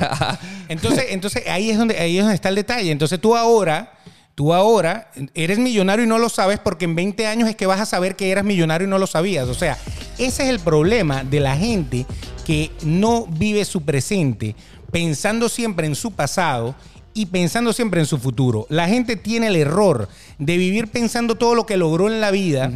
Entonces, 0.68 1.06
entonces 1.10 1.44
ahí 1.48 1.70
es 1.70 1.78
donde 1.78 1.98
ahí 1.98 2.18
es 2.18 2.24
donde 2.24 2.36
está 2.36 2.50
el 2.50 2.56
detalle. 2.56 2.92
Entonces 2.92 3.20
tú 3.20 3.36
ahora, 3.36 3.94
tú 4.36 4.54
ahora 4.54 5.12
eres 5.34 5.60
millonario 5.60 6.06
y 6.06 6.08
no 6.08 6.18
lo 6.18 6.30
sabes 6.30 6.60
porque 6.60 6.86
en 6.86 6.96
20 6.96 7.28
años 7.28 7.50
es 7.50 7.56
que 7.56 7.66
vas 7.66 7.80
a 7.80 7.86
saber 7.86 8.16
que 8.16 8.32
eras 8.32 8.44
millonario 8.44 8.88
y 8.88 8.90
no 8.90 8.98
lo 8.98 9.08
sabías. 9.08 9.48
O 9.48 9.54
sea, 9.54 9.78
ese 10.18 10.44
es 10.44 10.50
el 10.50 10.60
problema 10.60 11.24
de 11.24 11.40
la 11.40 11.56
gente 11.56 12.06
que 12.46 12.72
no 12.84 13.28
vive 13.28 13.64
su 13.66 13.82
presente 13.84 14.56
pensando 14.92 15.50
siempre 15.50 15.88
en 15.88 15.96
su 15.96 16.12
pasado 16.12 16.76
y 17.14 17.28
pensando 17.28 17.74
siempre 17.74 18.00
en 18.00 18.06
su 18.06 18.18
futuro. 18.18 18.66
La 18.70 18.88
gente 18.88 19.16
tiene 19.16 19.48
el 19.48 19.56
error 19.56 20.08
de 20.38 20.58
vivir 20.58 20.88
pensando 20.88 21.36
todo 21.36 21.56
lo 21.56 21.66
que 21.66 21.78
logró 21.78 22.08
en 22.08 22.22
la 22.22 22.32
vida, 22.32 22.72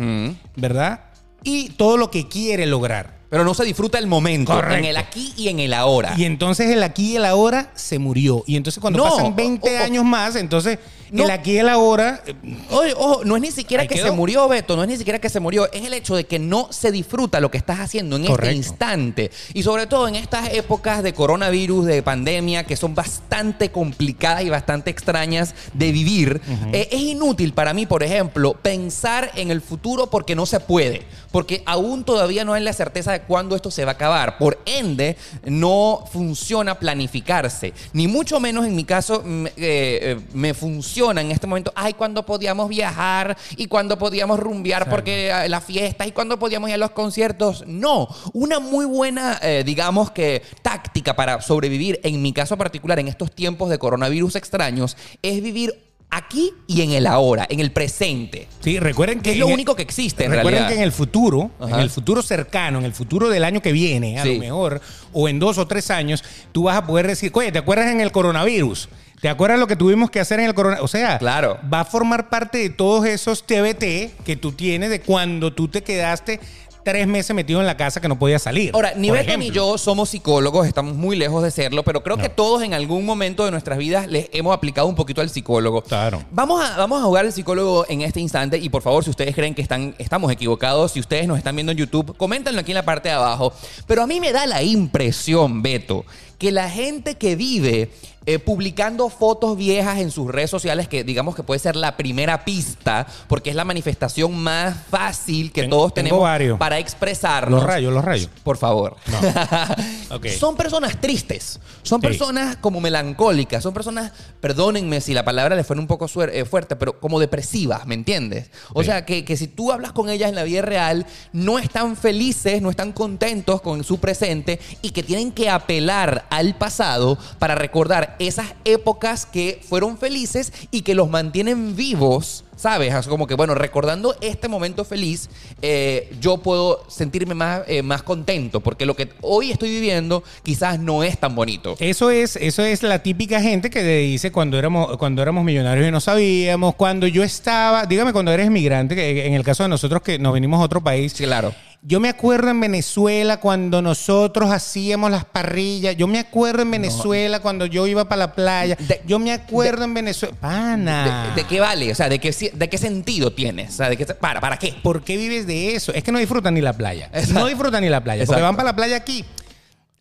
¿verdad? 0.55 1.05
Y 1.43 1.69
todo 1.69 1.97
lo 1.97 2.11
que 2.11 2.27
quiere 2.27 2.65
lograr. 2.65 3.22
Pero 3.33 3.43
no 3.45 3.55
se 3.55 3.65
disfruta 3.65 3.97
el 3.97 4.05
momento, 4.05 4.53
Correcto. 4.53 4.75
en 4.77 4.85
el 4.85 4.95
aquí 4.95 5.33
y 5.35 5.47
en 5.47 5.59
el 5.59 5.73
ahora. 5.73 6.13
Y 6.15 6.25
entonces 6.25 6.69
el 6.69 6.83
aquí 6.83 7.13
y 7.13 7.15
el 7.15 7.25
ahora 7.25 7.71
se 7.73 7.97
murió. 7.97 8.43
Y 8.45 8.57
entonces 8.57 8.79
cuando 8.79 8.99
No, 9.03 9.09
pasan 9.09 9.35
20 9.35 9.75
o- 9.75 9.81
o- 9.81 9.83
años 9.83 10.05
más, 10.05 10.35
entonces 10.35 10.77
No. 11.13 11.25
el 11.25 11.31
aquí 11.31 11.51
y 11.53 11.57
el 11.59 11.69
ahora... 11.69 12.21
eh, 12.25 12.33
Oye, 12.71 12.93
ojo, 12.97 13.23
no 13.23 13.35
es 13.35 13.41
ni 13.41 13.51
siquiera 13.51 13.87
que 13.87 13.95
quedó. 13.95 14.07
se 14.07 14.11
murió, 14.11 14.47
Beto, 14.47 14.75
no 14.75 14.81
es 14.83 14.89
ni 14.89 14.97
siquiera 14.97 15.19
que 15.19 15.29
se 15.29 15.39
murió, 15.39 15.71
es 15.71 15.85
el 15.85 15.93
hecho 15.93 16.15
de 16.15 16.25
que 16.25 16.39
no 16.39 16.67
se 16.71 16.91
disfruta 16.91 17.39
lo 17.39 17.51
que 17.51 17.57
estás 17.59 17.79
haciendo 17.79 18.15
en 18.15 18.25
Correcto. 18.25 18.45
este 18.49 18.55
instante. 18.57 19.31
Y 19.53 19.61
sobre 19.63 19.85
todo 19.85 20.07
en 20.07 20.15
estas 20.15 20.51
épocas 20.53 21.03
de 21.03 21.13
coronavirus, 21.13 21.85
de 21.85 22.01
pandemia, 22.01 22.63
que 22.65 22.75
son 22.75 22.95
bastante 22.95 23.69
complicadas 23.71 24.43
y 24.43 24.49
bastante 24.49 24.89
extrañas 24.89 25.53
de 25.73 25.91
vivir, 25.91 26.41
eh, 26.71 26.89
es 26.91 26.99
inútil 27.01 27.53
para 27.53 27.73
mí, 27.75 27.85
por 27.85 28.01
ejemplo, 28.01 28.53
pensar 28.53 29.31
en 29.35 29.51
el 29.51 29.61
futuro 29.61 30.09
porque 30.09 30.35
no 30.35 30.47
se 30.47 30.59
puede. 30.59 31.03
Porque 31.31 31.61
aún 31.65 32.03
todavía 32.03 32.43
no 32.45 32.53
hay 32.53 32.63
la 32.63 32.73
certeza 32.73 33.11
de 33.11 33.21
cuándo 33.21 33.55
esto 33.55 33.69
se 33.71 33.85
va 33.85 33.91
a 33.91 33.95
acabar. 33.95 34.37
Por 34.37 34.59
ende, 34.65 35.15
no 35.45 36.05
funciona 36.11 36.79
planificarse. 36.79 37.73
Ni 37.93 38.07
mucho 38.07 38.39
menos 38.39 38.65
en 38.65 38.75
mi 38.75 38.83
caso 38.83 39.21
mm, 39.25 39.45
eh, 39.47 39.51
eh, 39.57 40.19
me 40.33 40.53
funciona 40.53 41.02
en 41.11 41.31
este 41.31 41.47
momento. 41.47 41.71
Ay, 41.75 41.93
cuando 41.93 42.25
podíamos 42.25 42.69
viajar 42.69 43.37
y 43.57 43.67
cuando 43.67 43.97
podíamos 43.97 44.39
rumbear 44.39 44.89
porque 44.89 45.29
eh, 45.29 45.49
las 45.49 45.63
fiestas 45.63 46.07
y 46.07 46.11
cuando 46.11 46.39
podíamos 46.39 46.69
ir 46.69 46.75
a 46.75 46.77
los 46.77 46.91
conciertos. 46.91 47.63
No, 47.67 48.07
una 48.33 48.59
muy 48.59 48.85
buena, 48.85 49.39
eh, 49.41 49.63
digamos 49.65 50.11
que 50.11 50.41
táctica 50.61 51.15
para 51.15 51.41
sobrevivir, 51.41 51.99
en 52.03 52.21
mi 52.21 52.31
caso 52.33 52.57
particular, 52.57 52.99
en 52.99 53.07
estos 53.07 53.31
tiempos 53.31 53.69
de 53.69 53.77
coronavirus 53.77 54.35
extraños, 54.35 54.95
es 55.21 55.41
vivir 55.43 55.73
aquí 56.09 56.51
y 56.67 56.81
en 56.83 56.91
el 56.91 57.07
ahora, 57.07 57.47
en 57.49 57.59
el 57.59 57.71
presente. 57.71 58.47
Sí, 58.59 58.79
recuerden 58.79 59.19
que... 59.21 59.31
Es 59.31 59.37
lo 59.39 59.47
único 59.47 59.75
que 59.75 59.81
existe 59.81 60.25
en 60.25 60.31
Recuerden 60.31 60.59
realidad. 60.61 60.69
que 60.69 60.75
en 60.77 60.83
el 60.83 60.91
futuro, 60.91 61.49
Ajá. 61.59 61.73
en 61.75 61.79
el 61.79 61.89
futuro 61.89 62.21
cercano, 62.21 62.77
en 62.77 62.85
el 62.85 62.93
futuro 62.93 63.29
del 63.29 63.43
año 63.43 63.61
que 63.63 63.71
viene, 63.71 64.19
a 64.19 64.23
Sí. 64.23 64.35
lo 64.35 64.39
mejor, 64.39 64.81
o 65.11 65.27
en 65.27 65.39
dos 65.39 65.57
o 65.57 65.65
tres 65.67 65.89
años, 65.89 66.23
tú 66.51 66.63
vas 66.63 66.77
a 66.77 66.85
poder 66.85 67.07
decir, 67.07 67.31
oye, 67.33 67.51
¿te 67.51 67.57
acuerdas 67.57 67.87
en 67.91 67.99
el 67.99 68.11
coronavirus? 68.11 68.89
¿Te 69.23 69.29
acuerdas 69.29 69.57
lo 69.57 69.67
que 69.67 69.77
tuvimos 69.77 70.11
que 70.11 70.19
hacer 70.19 70.41
en 70.41 70.47
el 70.47 70.53
coronavirus? 70.53 70.83
O 70.83 70.87
sea, 70.89 71.17
Claro. 71.17 71.57
va 71.73 71.79
a 71.79 71.85
formar 71.85 72.27
parte 72.29 72.57
de 72.57 72.69
todos 72.69 73.05
esos 73.05 73.43
TBT 73.43 74.11
que 74.25 74.35
tú 74.35 74.51
tienes 74.51 74.89
de 74.89 74.99
cuando 74.99 75.53
tú 75.53 75.69
te 75.69 75.81
quedaste 75.81 76.41
tres 76.83 77.07
meses 77.07 77.33
metido 77.33 77.61
en 77.61 77.65
la 77.65 77.77
casa 77.77 78.01
que 78.01 78.09
no 78.09 78.19
podías 78.19 78.41
salir. 78.41 78.71
Ahora, 78.73 78.91
ni 78.97 79.11
Beto 79.11 79.37
ni 79.37 79.49
yo 79.49 79.77
somos 79.77 80.09
psicólogos, 80.09 80.67
estamos 80.67 80.95
muy 80.97 81.15
lejos 81.15 81.41
de 81.41 81.51
serlo, 81.51 81.83
pero 81.83 82.03
creo 82.03 82.17
que 82.17 82.27
todos 82.27 82.63
en 82.63 82.73
algún 82.73 83.05
momento 83.05 83.45
de 83.45 83.51
nuestras 83.51 83.77
vidas 83.77 84.07
les 84.07 84.27
hemos 84.33 84.53
aplicado 84.53 84.87
un 84.87 84.95
poquito 84.95 85.21
al 85.21 85.29
psicólogo. 85.29 85.81
Claro. 85.83 86.21
Vamos 86.31 86.61
a, 86.61 86.75
vamos 86.75 87.01
a 87.01 87.05
jugar 87.05 87.23
al 87.23 87.31
psicólogo 87.31 87.85
en 87.87 88.01
este 88.01 88.19
instante 88.19 88.57
y 88.57 88.67
por 88.67 88.81
favor, 88.81 89.05
si 89.05 89.09
ustedes 89.09 89.33
creen 89.33 89.55
que 89.55 89.61
están, 89.61 89.95
estamos 89.99 90.29
equivocados, 90.33 90.91
si 90.91 90.99
ustedes 90.99 91.27
nos 91.29 91.37
están 91.37 91.55
viendo 91.55 91.71
en 91.71 91.77
YouTube, 91.77 92.17
coméntenlo 92.17 92.59
aquí 92.59 92.71
en 92.71 92.75
la 92.75 92.83
parte 92.83 93.07
de 93.07 93.15
abajo. 93.15 93.53
Pero 93.87 94.03
a 94.03 94.07
mí 94.07 94.19
me 94.19 94.33
da 94.33 94.45
la 94.45 94.61
impresión, 94.61 95.61
Beto, 95.61 96.03
que 96.37 96.51
la 96.51 96.69
gente 96.69 97.15
que 97.15 97.35
vive 97.35 97.91
eh, 98.25 98.39
publicando 98.39 99.09
fotos 99.09 99.57
viejas 99.57 99.99
en 99.99 100.09
sus 100.09 100.29
redes 100.31 100.49
sociales, 100.49 100.87
que 100.87 101.03
digamos 101.03 101.35
que 101.35 101.43
puede 101.43 101.59
ser 101.59 101.75
la 101.75 101.97
primera 101.97 102.45
pista, 102.45 103.05
porque 103.27 103.49
es 103.49 103.55
la 103.55 103.65
manifestación 103.65 104.33
más 104.37 104.77
fácil 104.89 105.51
que 105.51 105.63
todos 105.67 105.93
tenemos 105.93 106.21
varios. 106.21 106.57
para 106.57 106.79
expresarnos. 106.79 107.59
Los 107.59 107.67
rayos, 107.69 107.91
los 107.93 108.03
rayos. 108.05 108.29
Por 108.43 108.55
favor. 108.57 108.95
Son 110.39 110.55
personas 110.55 110.99
tristes, 111.01 111.59
son 111.81 111.99
Sí. 112.01 112.07
personas 112.07 112.55
como 112.57 112.79
melancólicas, 112.79 113.63
son 113.63 113.73
personas, 113.73 114.11
perdónenme 114.39 115.01
si 115.01 115.13
la 115.13 115.25
palabra 115.25 115.55
les 115.55 115.65
fue 115.65 115.77
un 115.77 115.87
poco 115.87 116.05
eh, 116.31 116.45
fuerte, 116.45 116.75
pero 116.75 116.99
como 116.99 117.19
depresivas, 117.19 117.85
¿me 117.87 117.95
entiendes? 117.95 118.49
O 118.73 118.81
Sí. 118.81 118.87
sea, 118.87 119.05
que, 119.05 119.25
que 119.25 119.35
si 119.37 119.47
tú 119.47 119.71
hablas 119.71 119.91
con 119.91 120.09
ellas 120.09 120.29
en 120.29 120.35
la 120.35 120.43
vida 120.43 120.61
real, 120.61 121.05
no 121.31 121.57
están 121.59 121.95
felices, 121.95 122.61
no 122.61 122.69
están 122.69 122.91
contentos 122.91 123.61
con 123.61 123.83
su 123.83 123.99
presente 123.99 124.59
y 124.81 124.91
que 124.91 125.01
tienen 125.03 125.31
que 125.31 125.49
apelar 125.49 126.22
al 126.29 126.55
pasado 126.55 127.17
para 127.39 127.55
recordar 127.55 128.15
esas 128.19 128.53
épocas 128.65 129.25
que 129.25 129.61
fueron 129.67 129.97
felices 129.97 130.53
y 130.71 130.81
que 130.81 130.95
los 130.95 131.09
mantienen 131.09 131.75
vivos. 131.75 132.43
¿Sabes? 132.55 132.93
Así 132.93 133.09
como 133.09 133.27
que, 133.27 133.33
bueno, 133.35 133.55
recordando 133.55 134.15
este 134.21 134.47
momento 134.47 134.85
feliz, 134.85 135.29
eh, 135.61 136.11
yo 136.21 136.37
puedo 136.37 136.85
sentirme 136.87 137.33
más, 137.33 137.61
eh, 137.67 137.81
más 137.81 138.03
contento, 138.03 138.59
porque 138.61 138.85
lo 138.85 138.95
que 138.95 139.09
hoy 139.21 139.51
estoy 139.51 139.69
viviendo 139.71 140.23
quizás 140.43 140.79
no 140.79 141.03
es 141.03 141.17
tan 141.19 141.35
bonito. 141.35 141.75
Eso 141.79 142.11
es, 142.11 142.35
eso 142.35 142.63
es 142.63 142.83
la 142.83 142.99
típica 142.99 143.41
gente 143.41 143.69
que 143.69 143.79
te 143.81 143.97
dice 143.97 144.31
cuando 144.31 144.57
éramos, 144.59 144.97
cuando 144.97 145.21
éramos 145.21 145.43
millonarios 145.43 145.87
y 145.87 145.91
no 145.91 145.99
sabíamos, 145.99 146.75
cuando 146.75 147.07
yo 147.07 147.23
estaba, 147.23 147.85
dígame 147.85 148.13
cuando 148.13 148.31
eres 148.31 148.49
migrante, 148.51 148.95
que 148.95 149.25
en 149.25 149.33
el 149.33 149.43
caso 149.43 149.63
de 149.63 149.69
nosotros 149.69 150.01
que 150.01 150.19
nos 150.19 150.33
venimos 150.33 150.59
a 150.61 150.63
otro 150.63 150.81
país, 150.81 151.13
Sí, 151.13 151.23
claro. 151.25 151.53
Yo 151.85 151.99
me 151.99 152.07
acuerdo 152.07 152.49
en 152.49 152.61
Venezuela 152.61 153.41
cuando 153.41 153.81
nosotros 153.81 154.49
hacíamos 154.51 155.11
las 155.11 155.25
parrillas. 155.25 155.97
Yo 155.97 156.07
me 156.07 156.17
acuerdo 156.17 156.61
en 156.61 156.71
Venezuela 156.71 157.41
cuando 157.41 157.65
yo 157.65 157.85
iba 157.87 158.05
para 158.07 158.19
la 158.19 158.33
playa. 158.33 158.77
De- 158.79 159.01
yo 159.05 159.19
me 159.19 159.33
acuerdo 159.33 159.83
en 159.83 159.93
Venezuela. 159.93 160.33
Pana. 160.39 161.33
¿De, 161.35 161.41
de 161.41 161.47
qué 161.47 161.59
vale? 161.59 161.91
O 161.91 161.95
sea, 161.95 162.07
¿de 162.07 162.19
qué, 162.19 162.31
¿de 162.51 162.69
qué 162.69 162.77
sentido 162.77 163.33
tienes? 163.33 163.69
O 163.73 163.77
sea, 163.77 163.89
¿de 163.89 163.97
qué, 163.97 164.05
para, 164.05 164.39
¿para 164.41 164.57
qué? 164.57 164.73
¿Por 164.83 165.03
qué 165.03 165.17
vives 165.17 165.47
de 165.47 165.75
eso? 165.75 165.93
Es 165.93 166.03
que 166.03 166.11
no 166.11 166.19
disfrutan 166.19 166.53
ni 166.53 166.61
la 166.61 166.73
playa. 166.73 167.09
Exacto. 167.13 167.33
No 167.33 167.45
disfrutan 167.47 167.81
ni 167.83 167.89
la 167.89 168.03
playa. 168.03 168.25
Porque 168.25 168.39
Exacto. 168.39 168.43
van 168.43 168.55
para 168.55 168.69
la 168.69 168.75
playa 168.75 168.95
aquí. 168.97 169.25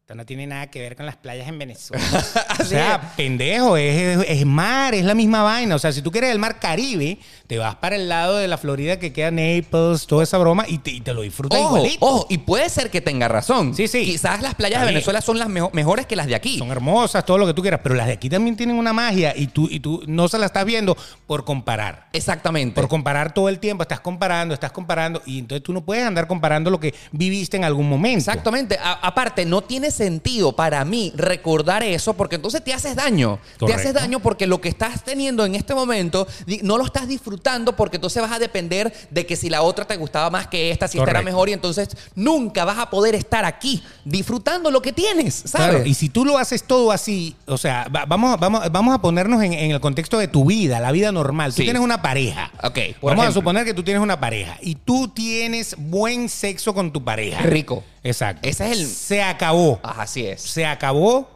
Esto 0.02 0.16
no 0.16 0.26
tiene 0.26 0.48
nada 0.48 0.66
que 0.68 0.80
ver 0.80 0.96
con 0.96 1.06
las 1.06 1.14
playas 1.14 1.46
en 1.46 1.60
Venezuela. 1.60 2.04
o 2.60 2.64
sea, 2.64 3.12
pendejo, 3.16 3.76
es, 3.76 4.18
es- 4.28 4.44
mar, 4.44 4.96
es 4.96 5.04
la 5.04 5.14
misma 5.14 5.44
vaina. 5.44 5.76
O 5.76 5.78
sea, 5.78 5.92
si 5.92 6.02
tú 6.02 6.10
quieres 6.10 6.32
el 6.32 6.40
mar 6.40 6.58
Caribe, 6.58 7.18
te 7.46 7.56
vas 7.56 7.76
para 7.76 7.94
el 7.94 8.08
lado 8.08 8.36
de 8.38 8.48
la 8.48 8.58
Florida 8.58 8.98
que 8.98 9.12
queda 9.12 9.30
Naples, 9.30 10.08
toda 10.08 10.24
esa 10.24 10.38
broma, 10.38 10.64
y 10.66 10.78
te, 10.78 10.90
y 10.90 11.00
te 11.02 11.14
lo 11.14 11.20
disfrutas 11.22 11.56
Ojo, 11.60 11.76
igualito. 11.76 12.04
ojo, 12.04 12.26
y 12.28 12.38
puede 12.38 12.68
ser 12.68 12.90
que 12.90 13.00
tenga 13.00 13.28
razón. 13.28 13.76
Sí, 13.76 13.86
sí. 13.86 14.04
Quizás 14.04 14.42
las 14.42 14.56
playas 14.56 14.80
de. 14.80 14.86
Venezuela 14.88 15.20
son 15.20 15.38
las 15.38 15.48
mejo- 15.48 15.70
mejores 15.72 16.04
que 16.06 16.16
las 16.16 16.26
de 16.26 16.34
aquí. 16.34 16.58
Son 16.58 16.72
hermosas, 16.72 17.24
todo 17.24 17.38
lo 17.38 17.46
que 17.46 17.54
tú 17.54 17.62
quieras, 17.62 17.78
pero 17.80 17.94
las 17.94 18.08
de 18.08 18.14
aquí 18.14 18.28
también 18.28 18.56
tienen 18.56 18.74
una 18.74 18.92
magia 18.92 19.32
y 19.36 19.46
tú, 19.46 19.68
y 19.70 19.78
tú 19.78 20.02
no 20.08 20.26
se 20.26 20.36
la 20.36 20.46
estás 20.46 20.64
viendo 20.64 20.96
por 21.28 21.44
comparar. 21.44 22.08
Exactamente. 22.12 22.74
Por 22.74 22.88
comparar 22.88 23.32
todo 23.32 23.48
el 23.48 23.60
tiempo, 23.60 23.82
estás 23.84 24.00
comparando, 24.00 24.52
estás 24.52 24.72
comparando, 24.72 25.22
y 25.26 25.38
entonces 25.38 25.62
tú 25.62 25.72
no 25.72 25.84
puedes 25.84 26.04
andar 26.04 26.26
comparando 26.26 26.72
lo 26.72 26.80
que 26.80 26.92
viviste 27.12 27.56
en 27.56 27.62
algún 27.62 27.88
momento. 27.88 28.18
Exactamente. 28.18 28.76
A- 28.82 28.94
aparte, 28.94 29.44
no 29.46 29.62
tiene 29.62 29.91
sentido 29.92 30.52
para 30.56 30.84
mí 30.84 31.12
recordar 31.14 31.82
eso 31.82 32.14
porque 32.14 32.36
entonces 32.36 32.62
te 32.64 32.72
haces 32.72 32.96
daño. 32.96 33.38
Te 33.64 33.72
haces 33.72 33.94
daño 33.94 34.20
porque 34.20 34.46
lo 34.46 34.60
que 34.60 34.68
estás 34.68 35.04
teniendo 35.04 35.44
en 35.44 35.54
este 35.54 35.74
momento 35.74 36.26
no 36.62 36.78
lo 36.78 36.84
estás 36.84 37.06
disfrutando 37.08 37.76
porque 37.76 37.96
entonces 37.98 38.20
vas 38.22 38.32
a 38.32 38.38
depender 38.38 38.92
de 39.10 39.26
que 39.26 39.36
si 39.36 39.48
la 39.50 39.62
otra 39.62 39.84
te 39.86 39.96
gustaba 39.96 40.30
más 40.30 40.46
que 40.48 40.70
esta, 40.70 40.88
si 40.88 40.98
esta 40.98 41.10
era 41.10 41.20
Correcto. 41.20 41.24
mejor 41.36 41.48
y 41.48 41.52
entonces 41.52 41.88
nunca 42.14 42.64
vas 42.64 42.78
a 42.78 42.90
poder 42.90 43.14
estar 43.14 43.44
aquí 43.44 43.82
disfrutando 44.04 44.70
lo 44.70 44.82
que 44.82 44.92
tienes, 44.92 45.34
¿sabes? 45.46 45.68
Claro, 45.70 45.86
y 45.86 45.94
si 45.94 46.08
tú 46.08 46.24
lo 46.24 46.38
haces 46.38 46.64
todo 46.64 46.90
así, 46.92 47.36
o 47.46 47.58
sea, 47.58 47.86
va- 47.94 48.04
vamos, 48.06 48.38
vamos, 48.40 48.70
vamos 48.72 48.94
a 48.94 48.98
ponernos 49.00 49.42
en, 49.42 49.52
en 49.52 49.70
el 49.70 49.80
contexto 49.80 50.18
de 50.18 50.28
tu 50.28 50.44
vida, 50.44 50.80
la 50.80 50.92
vida 50.92 51.12
normal. 51.12 51.50
Tú 51.52 51.58
Sí. 51.58 51.64
tienes 51.64 51.82
una 51.82 52.02
pareja. 52.02 52.50
Ok, 52.62 52.78
por 53.00 53.12
Vamos 53.12 53.26
a 53.26 53.32
suponer 53.32 53.64
que 53.64 53.74
tú 53.74 53.82
tienes 53.82 54.02
una 54.02 54.18
pareja 54.18 54.56
y 54.62 54.74
tú 54.74 55.08
tienes 55.08 55.76
buen 55.78 56.28
sexo 56.28 56.72
con 56.74 56.92
tu 56.92 57.04
pareja. 57.04 57.42
Rico. 57.42 57.84
Exacto. 58.04 58.48
Ese 58.48 58.66
es 58.72 58.78
el- 58.80 58.86
Se 58.88 59.22
acabó. 59.22 59.78
Así 59.82 60.26
es. 60.26 60.40
Se 60.42 60.64
acabó. 60.66 61.28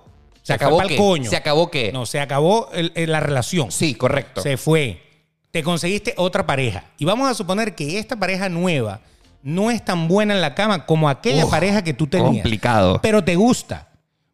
¿Se 0.43 0.53
acabó 0.53 0.79
fue 0.79 0.89
qué? 0.89 0.97
coño. 0.97 1.29
¿Se 1.31 1.37
acabó 1.37 1.71
qué? 1.71 1.91
No, 1.93 2.07
se 2.07 2.21
acabó 2.21 2.69
el- 2.73 2.93
el- 2.95 3.11
la 3.11 3.21
relación. 3.21 3.73
Sí, 3.73 3.95
correcto. 3.95 4.41
Se 4.43 4.57
fue. 4.57 5.03
Te 5.51 5.63
conseguiste 5.63 6.15
otra 6.17 6.47
pareja. 6.47 6.85
Y 6.99 7.05
vamos 7.05 7.29
a 7.29 7.35
suponer 7.35 7.75
que 7.75 7.99
esta 7.99 8.15
pareja 8.17 8.49
nueva 8.49 9.01
no 9.43 9.71
es 9.71 9.85
tan 9.85 10.07
buena 10.07 10.35
en 10.35 10.41
la 10.41 10.55
cama 10.55 10.87
como 10.87 11.09
aquella 11.09 11.45
Uf, 11.47 11.51
pareja 11.51 11.83
que 11.83 11.95
tú 11.95 12.07
tenías. 12.07 12.33
complicado. 12.33 13.01
Pero 13.03 13.25
te 13.25 13.35
gusta. 13.37 13.89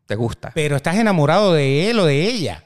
¿Te 0.07 0.15
gusta? 0.17 0.51
Pero 0.55 0.77
estás 0.77 0.97
enamorado 0.97 1.53
de 1.55 1.89
él 1.91 1.99
o 1.99 2.05
de 2.05 2.27
ella. 2.27 2.65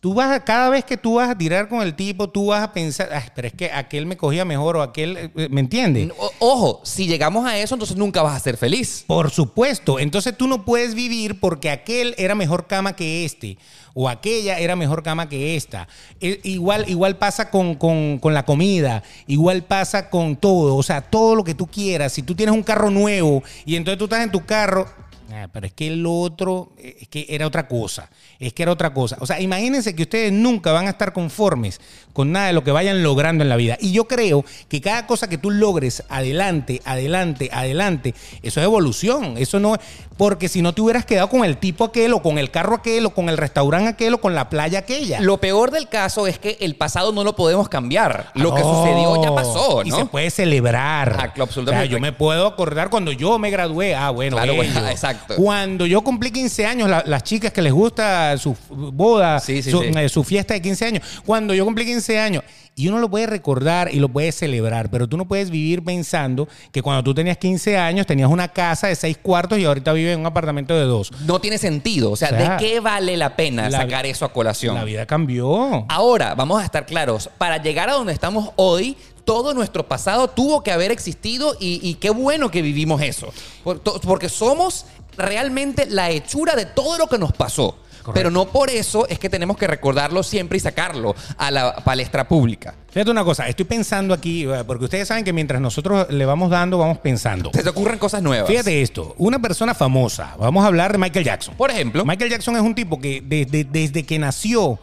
Tú 0.00 0.14
vas 0.14 0.30
a, 0.34 0.42
cada 0.42 0.70
vez 0.70 0.82
que 0.86 0.96
tú 0.96 1.16
vas 1.16 1.28
a 1.28 1.36
tirar 1.36 1.68
con 1.68 1.82
el 1.82 1.94
tipo, 1.94 2.30
tú 2.30 2.46
vas 2.46 2.62
a 2.62 2.72
pensar, 2.72 3.10
"Ay, 3.12 3.24
pero 3.34 3.48
es 3.48 3.52
que 3.52 3.70
aquel 3.70 4.06
me 4.06 4.16
cogía 4.16 4.46
mejor 4.46 4.78
o 4.78 4.82
aquel, 4.82 5.30
eh, 5.36 5.48
¿me 5.50 5.60
entiendes? 5.60 6.10
O- 6.18 6.32
Ojo, 6.38 6.80
si 6.84 7.06
llegamos 7.06 7.44
a 7.46 7.58
eso, 7.58 7.74
entonces 7.74 7.98
nunca 7.98 8.22
vas 8.22 8.34
a 8.34 8.40
ser 8.40 8.56
feliz. 8.56 9.04
Por 9.06 9.30
supuesto. 9.30 9.98
Entonces 9.98 10.34
tú 10.34 10.46
no 10.48 10.64
puedes 10.64 10.94
vivir 10.94 11.38
porque 11.38 11.68
aquel 11.68 12.14
era 12.16 12.34
mejor 12.34 12.66
cama 12.66 12.96
que 12.96 13.26
este. 13.26 13.58
O 13.92 14.08
aquella 14.08 14.58
era 14.58 14.74
mejor 14.74 15.02
cama 15.02 15.28
que 15.28 15.54
esta. 15.54 15.86
E- 16.18 16.40
igual, 16.44 16.88
igual 16.88 17.18
pasa 17.18 17.50
con, 17.50 17.74
con- 17.74 18.18
con 18.20 18.32
la 18.32 18.46
comida. 18.46 19.02
Igual 19.26 19.64
pasa 19.64 20.08
con 20.08 20.36
todo. 20.36 20.76
O 20.76 20.82
sea, 20.82 21.02
todo 21.02 21.34
lo 21.34 21.44
que 21.44 21.54
tú 21.54 21.66
quieras. 21.66 22.14
Si 22.14 22.22
tú 22.22 22.34
tienes 22.34 22.54
un 22.54 22.62
carro 22.62 22.90
nuevo 22.90 23.42
y 23.66 23.76
entonces 23.76 23.98
tú 23.98 24.04
estás 24.04 24.22
en 24.24 24.30
tu 24.30 24.46
carro. 24.46 24.86
"Ah, 25.32 25.48
pero 25.52 25.66
es 25.66 25.72
que 25.72 25.88
el 25.88 26.04
otro, 26.06 26.72
eh, 26.78 26.96
es 27.00 27.08
que 27.08 27.26
era 27.28 27.46
otra 27.46 27.68
cosa. 27.68 28.10
Es 28.38 28.52
que 28.52 28.62
era 28.62 28.72
otra 28.72 28.92
cosa. 28.94 29.16
O 29.20 29.26
sea, 29.26 29.40
imagínense 29.40 29.94
que 29.94 30.02
ustedes 30.02 30.32
nunca 30.32 30.72
van 30.72 30.86
a 30.86 30.90
estar 30.90 31.12
conformes 31.12 31.80
con 32.12 32.32
nada 32.32 32.48
de 32.48 32.52
lo 32.52 32.64
que 32.64 32.70
vayan 32.72 33.02
logrando 33.02 33.42
en 33.44 33.48
la 33.48 33.56
vida. 33.56 33.76
Y 33.80 33.92
yo 33.92 34.06
creo 34.08 34.44
que 34.68 34.80
cada 34.80 35.06
cosa 35.06 35.28
que 35.28 35.38
tú 35.38 35.50
logres 35.50 36.02
adelante, 36.08 36.80
adelante, 36.84 37.50
adelante, 37.52 38.14
eso 38.42 38.60
es 38.60 38.64
evolución. 38.64 39.36
Eso 39.38 39.60
no 39.60 39.74
es. 39.74 39.80
Porque 40.16 40.48
si 40.48 40.60
no 40.60 40.74
te 40.74 40.82
hubieras 40.82 41.06
quedado 41.06 41.28
con 41.30 41.44
el 41.44 41.56
tipo 41.56 41.84
aquel, 41.84 42.12
o 42.12 42.20
con 42.20 42.36
el 42.36 42.50
carro 42.50 42.74
aquel, 42.76 43.06
o 43.06 43.10
con 43.10 43.28
el 43.30 43.38
restaurante 43.38 43.88
aquel, 43.88 44.14
o 44.14 44.20
con 44.20 44.34
la 44.34 44.50
playa 44.50 44.80
aquella. 44.80 45.20
Lo 45.20 45.38
peor 45.38 45.70
del 45.70 45.88
caso 45.88 46.26
es 46.26 46.38
que 46.38 46.58
el 46.60 46.76
pasado 46.76 47.12
no 47.12 47.24
lo 47.24 47.34
podemos 47.36 47.68
cambiar. 47.70 48.30
Lo 48.34 48.54
que 48.54 48.60
sucedió 48.62 49.22
ya 49.22 49.34
pasó, 49.34 49.82
Y 49.82 49.88
¿no? 49.90 49.96
se 49.96 50.04
puede 50.06 50.30
celebrar. 50.30 51.16
Ah, 51.18 51.32
absolutamente. 51.40 51.86
O 51.86 51.88
sea, 51.88 51.96
yo 51.96 52.00
me 52.00 52.12
puedo 52.12 52.46
acordar 52.46 52.90
cuando 52.90 53.12
yo 53.12 53.38
me 53.38 53.50
gradué. 53.50 53.94
Ah, 53.94 54.10
bueno, 54.10 54.36
Claro, 54.36 54.54
bueno, 54.54 54.88
exacto. 54.90 55.19
Cuando 55.36 55.86
yo 55.86 56.02
cumplí 56.02 56.30
15 56.30 56.66
años, 56.66 56.88
la- 56.88 57.02
las 57.06 57.22
chicas 57.22 57.52
que 57.52 57.62
les 57.62 57.72
gusta 57.72 58.36
su 58.38 58.56
boda, 58.70 59.40
Sí, 59.40 59.62
sí, 59.62 59.70
su, 59.70 59.80
sí. 59.80 59.90
eh, 59.96 60.08
su 60.08 60.24
fiesta 60.24 60.54
de 60.54 60.62
15 60.62 60.84
años. 60.86 61.02
Cuando 61.24 61.54
yo 61.54 61.64
cumplí 61.64 61.84
15 61.84 62.18
años. 62.18 62.42
Y 62.76 62.88
uno 62.88 62.98
lo 62.98 63.10
puede 63.10 63.26
recordar 63.26 63.92
y 63.92 63.98
lo 63.98 64.08
puede 64.08 64.32
celebrar, 64.32 64.90
pero 64.90 65.06
tú 65.06 65.16
no 65.18 65.26
puedes 65.28 65.50
vivir 65.50 65.82
pensando 65.84 66.48
que 66.72 66.80
cuando 66.80 67.02
tú 67.02 67.12
tenías 67.12 67.36
15 67.36 67.76
años 67.76 68.06
tenías 68.06 68.30
una 68.30 68.48
casa 68.48 68.86
de 68.86 68.94
6 68.94 69.18
cuartos 69.20 69.58
y 69.58 69.64
ahorita 69.64 69.92
vives 69.92 70.14
en 70.14 70.20
un 70.20 70.26
apartamento 70.26 70.72
de 70.74 70.84
2. 70.84 71.10
No 71.26 71.40
tiene 71.40 71.58
sentido. 71.58 72.10
O 72.12 72.16
sea, 72.16 72.28
O 72.28 72.30
sea, 72.30 72.56
¿de 72.56 72.64
qué 72.64 72.80
vale 72.80 73.16
la 73.18 73.36
pena 73.36 73.68
la- 73.68 73.78
sacar 73.78 74.06
eso 74.06 74.24
a 74.24 74.32
colación? 74.32 74.76
La 74.76 74.84
vida 74.84 75.04
cambió. 75.04 75.84
Ahora, 75.90 76.34
vamos 76.34 76.62
a 76.62 76.64
estar 76.64 76.86
claros, 76.86 77.28
para 77.36 77.60
llegar 77.62 77.90
a 77.90 77.94
donde 77.94 78.12
estamos 78.14 78.50
hoy, 78.56 78.96
todo 79.30 79.54
nuestro 79.54 79.86
pasado 79.86 80.26
tuvo 80.26 80.64
que 80.64 80.72
haber 80.72 80.90
existido 80.90 81.54
y, 81.60 81.78
y 81.88 81.94
qué 81.94 82.10
bueno 82.10 82.50
que 82.50 82.62
vivimos 82.62 83.00
eso. 83.00 83.32
Por- 83.62 83.78
to- 83.78 84.00
Porque 84.00 84.28
somos 84.28 84.86
realmente 85.16 85.86
la 85.86 86.10
hechura 86.10 86.56
de 86.56 86.66
todo 86.66 86.98
lo 86.98 87.06
que 87.06 87.16
nos 87.16 87.32
pasó. 87.32 87.76
Correcto. 88.02 88.12
Pero 88.14 88.30
no 88.32 88.46
por 88.48 88.70
eso 88.70 89.06
es 89.08 89.18
que 89.20 89.28
tenemos 89.28 89.56
que 89.56 89.66
recordarlo 89.68 90.22
siempre 90.24 90.56
y 90.56 90.60
sacarlo 90.60 91.14
a 91.36 91.50
la 91.52 91.76
palestra 91.76 92.26
pública. 92.26 92.74
Fíjate 92.90 93.10
una 93.10 93.22
cosa, 93.22 93.46
estoy 93.46 93.66
pensando 93.66 94.12
aquí, 94.14 94.44
eh, 94.46 94.64
porque 94.66 94.84
ustedes 94.86 95.06
saben 95.06 95.22
que 95.22 95.32
mientras 95.34 95.60
nosotros 95.60 96.08
le 96.10 96.24
vamos 96.24 96.50
dando, 96.50 96.78
vamos 96.78 96.98
pensando. 96.98 97.50
Se 97.54 97.62
te 97.62 97.68
ocurren 97.68 97.98
cosas 98.00 98.22
nuevas. 98.22 98.48
Fíjate 98.48 98.82
esto, 98.82 99.14
una 99.18 99.38
persona 99.38 99.74
famosa, 99.74 100.34
vamos 100.40 100.64
a 100.64 100.68
hablar 100.68 100.90
de 100.92 100.98
Michael 100.98 101.24
Jackson. 101.24 101.54
Por 101.56 101.70
ejemplo, 101.70 102.04
Michael 102.04 102.30
Jackson 102.30 102.56
es 102.56 102.62
un 102.62 102.74
tipo 102.74 102.98
que 102.98 103.22
desde, 103.24 103.62
desde 103.64 104.02
que 104.04 104.18
nació 104.18 104.78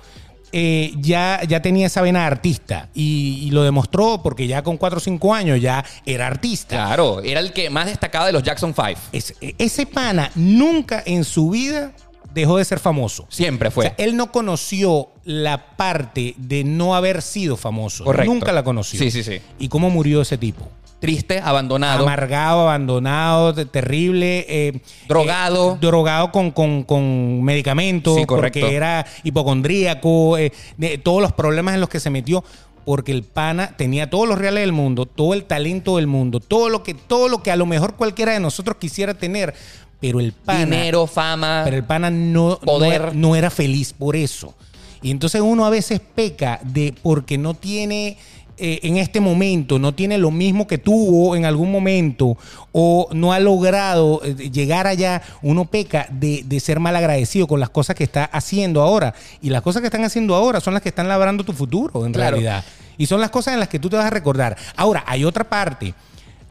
eh, 0.52 0.94
ya, 1.00 1.42
ya 1.48 1.62
tenía 1.62 1.88
esa 1.88 2.02
vena 2.02 2.26
artista 2.26 2.90
y, 2.94 3.40
y 3.44 3.52
lo 3.52 3.64
demostró 3.64 4.22
porque 4.24 4.48
ya 4.48 4.64
con 4.64 4.78
4 4.78 4.98
o 4.98 5.00
5 5.02 5.34
años 5.34 5.62
ya 5.62 5.84
era 6.06 6.28
artista. 6.28 6.76
claro, 6.76 7.22
era 7.22 7.40
el 7.40 7.54
que 7.54 7.70
más 7.70 7.86
destacaba 7.88 8.26
de 8.28 8.32
los 8.34 8.44
Jackson 8.44 8.74
5. 8.74 9.00
Es- 9.12 9.34
ese 9.58 9.86
pana 9.86 10.32
nunca 10.36 11.04
en 11.06 11.24
su 11.24 11.50
vida 11.50 11.92
dejó 12.34 12.58
de 12.58 12.66
ser 12.66 12.80
famoso. 12.80 13.26
Siempre 13.30 13.72
fue. 13.72 13.86
O 13.86 13.88
sea, 13.90 13.96
él 14.06 14.16
no 14.16 14.32
conoció 14.32 15.10
la 15.24 15.76
parte 15.76 16.36
de 16.38 16.64
no 16.64 16.96
haber 16.96 17.22
sido 17.22 17.58
famoso. 17.58 18.04
Correcto. 18.04 18.32
Nunca 18.32 18.52
la 18.52 18.64
conoció. 18.64 19.00
Sí, 19.00 19.10
sí, 19.12 19.24
sí. 19.24 19.40
¿Y 19.60 19.68
cómo 19.70 19.90
murió 19.90 20.22
ese 20.22 20.38
tipo? 20.38 20.70
Triste, 21.00 21.40
abandonado. 21.40 22.04
Amargado, 22.04 22.62
abandonado, 22.62 23.54
te- 23.54 23.66
terrible. 23.66 24.46
eh, 24.50 24.80
Drogado. 25.08 25.74
eh, 25.76 25.78
drogado 25.80 26.32
con, 26.32 26.50
con- 26.52 26.84
con 26.84 27.44
medicamentos. 27.44 28.16
Sí, 28.16 28.26
correcto. 28.26 28.60
Porque 28.62 28.76
era 28.76 29.06
hipocondríaco. 29.24 30.38
eh, 30.38 30.52
de 30.78 30.98
todos 30.98 31.22
los 31.22 31.34
problemas 31.34 31.74
en 31.76 31.82
los 31.82 31.90
que 31.90 32.00
se 32.00 32.10
metió. 32.10 32.44
Porque 32.86 33.12
el 33.12 33.24
pana 33.24 33.76
tenía 33.76 34.10
todos 34.10 34.28
los 34.30 34.38
reales 34.38 34.62
del 34.62 34.72
mundo, 34.72 35.06
todo 35.06 35.34
el 35.34 35.44
talento 35.44 35.98
del 35.98 36.08
mundo, 36.08 36.40
todo 36.40 36.70
lo 36.70 36.84
que, 36.84 36.94
todo 36.94 37.28
lo 37.28 37.44
que 37.44 37.52
a 37.52 37.58
lo 37.58 37.66
mejor 37.66 37.96
cualquiera 37.96 38.32
de 38.32 38.40
nosotros 38.40 38.78
quisiera 38.80 39.14
tener. 39.14 39.54
pero 40.00 40.20
el 40.22 40.32
pana... 40.32 40.60
Dinero, 40.62 41.06
fama. 41.06 41.62
Pero 41.66 41.76
el 41.76 41.84
pana 41.84 42.10
no, 42.10 42.58
Poder. 42.64 43.14
no, 43.14 43.30
no 43.30 43.36
era 43.36 43.50
feliz 43.50 43.92
por 43.94 44.16
eso. 44.16 44.56
Y 45.02 45.12
entonces 45.12 45.42
uno 45.42 45.66
a 45.66 45.70
veces 45.70 46.00
peca 46.00 46.60
de 46.64 46.94
porque 47.04 47.38
no 47.38 47.54
tiene 47.56 48.18
eh, 48.58 48.80
en 48.84 48.98
este 48.98 49.20
momento, 49.20 49.80
no 49.80 49.94
tiene 49.94 50.18
lo 50.18 50.32
mismo 50.32 50.66
que 50.68 50.78
tuvo 50.78 51.36
en 51.36 51.46
algún 51.46 51.72
momento 51.72 52.38
o 52.72 53.08
no 53.14 53.32
ha 53.34 53.40
logrado 53.40 54.22
eh, 54.24 54.34
llegar 54.52 54.88
allá, 54.88 55.22
uno 55.42 55.66
peca 55.66 56.08
de, 56.12 56.44
de 56.46 56.60
ser 56.60 56.80
mal 56.80 56.96
agradecido 56.96 57.48
con 57.48 57.60
las 57.60 57.70
cosas 57.70 57.96
que 57.96 58.04
está 58.04 58.26
haciendo 58.26 58.82
ahora. 58.82 59.14
Y 59.42 59.50
las 59.50 59.62
cosas 59.62 59.82
que 59.82 59.88
están 59.88 60.04
haciendo 60.04 60.36
ahora 60.36 60.60
son 60.60 60.74
las 60.74 60.82
que 60.84 60.90
están 60.90 61.08
labrando 61.08 61.44
tu 61.44 61.54
futuro, 61.54 62.06
en 62.06 62.14
Claro. 62.14 62.32
realidad. 62.38 62.64
Y 62.98 63.06
son 63.06 63.22
las 63.22 63.30
cosas 63.30 63.54
en 63.54 63.60
las 63.60 63.70
que 63.70 63.78
tú 63.80 63.90
te 63.90 63.96
vas 63.96 64.06
a 64.06 64.10
recordar. 64.10 64.58
Ahora, 64.76 65.04
hay 65.06 65.24
otra 65.24 65.44
parte. 65.48 65.94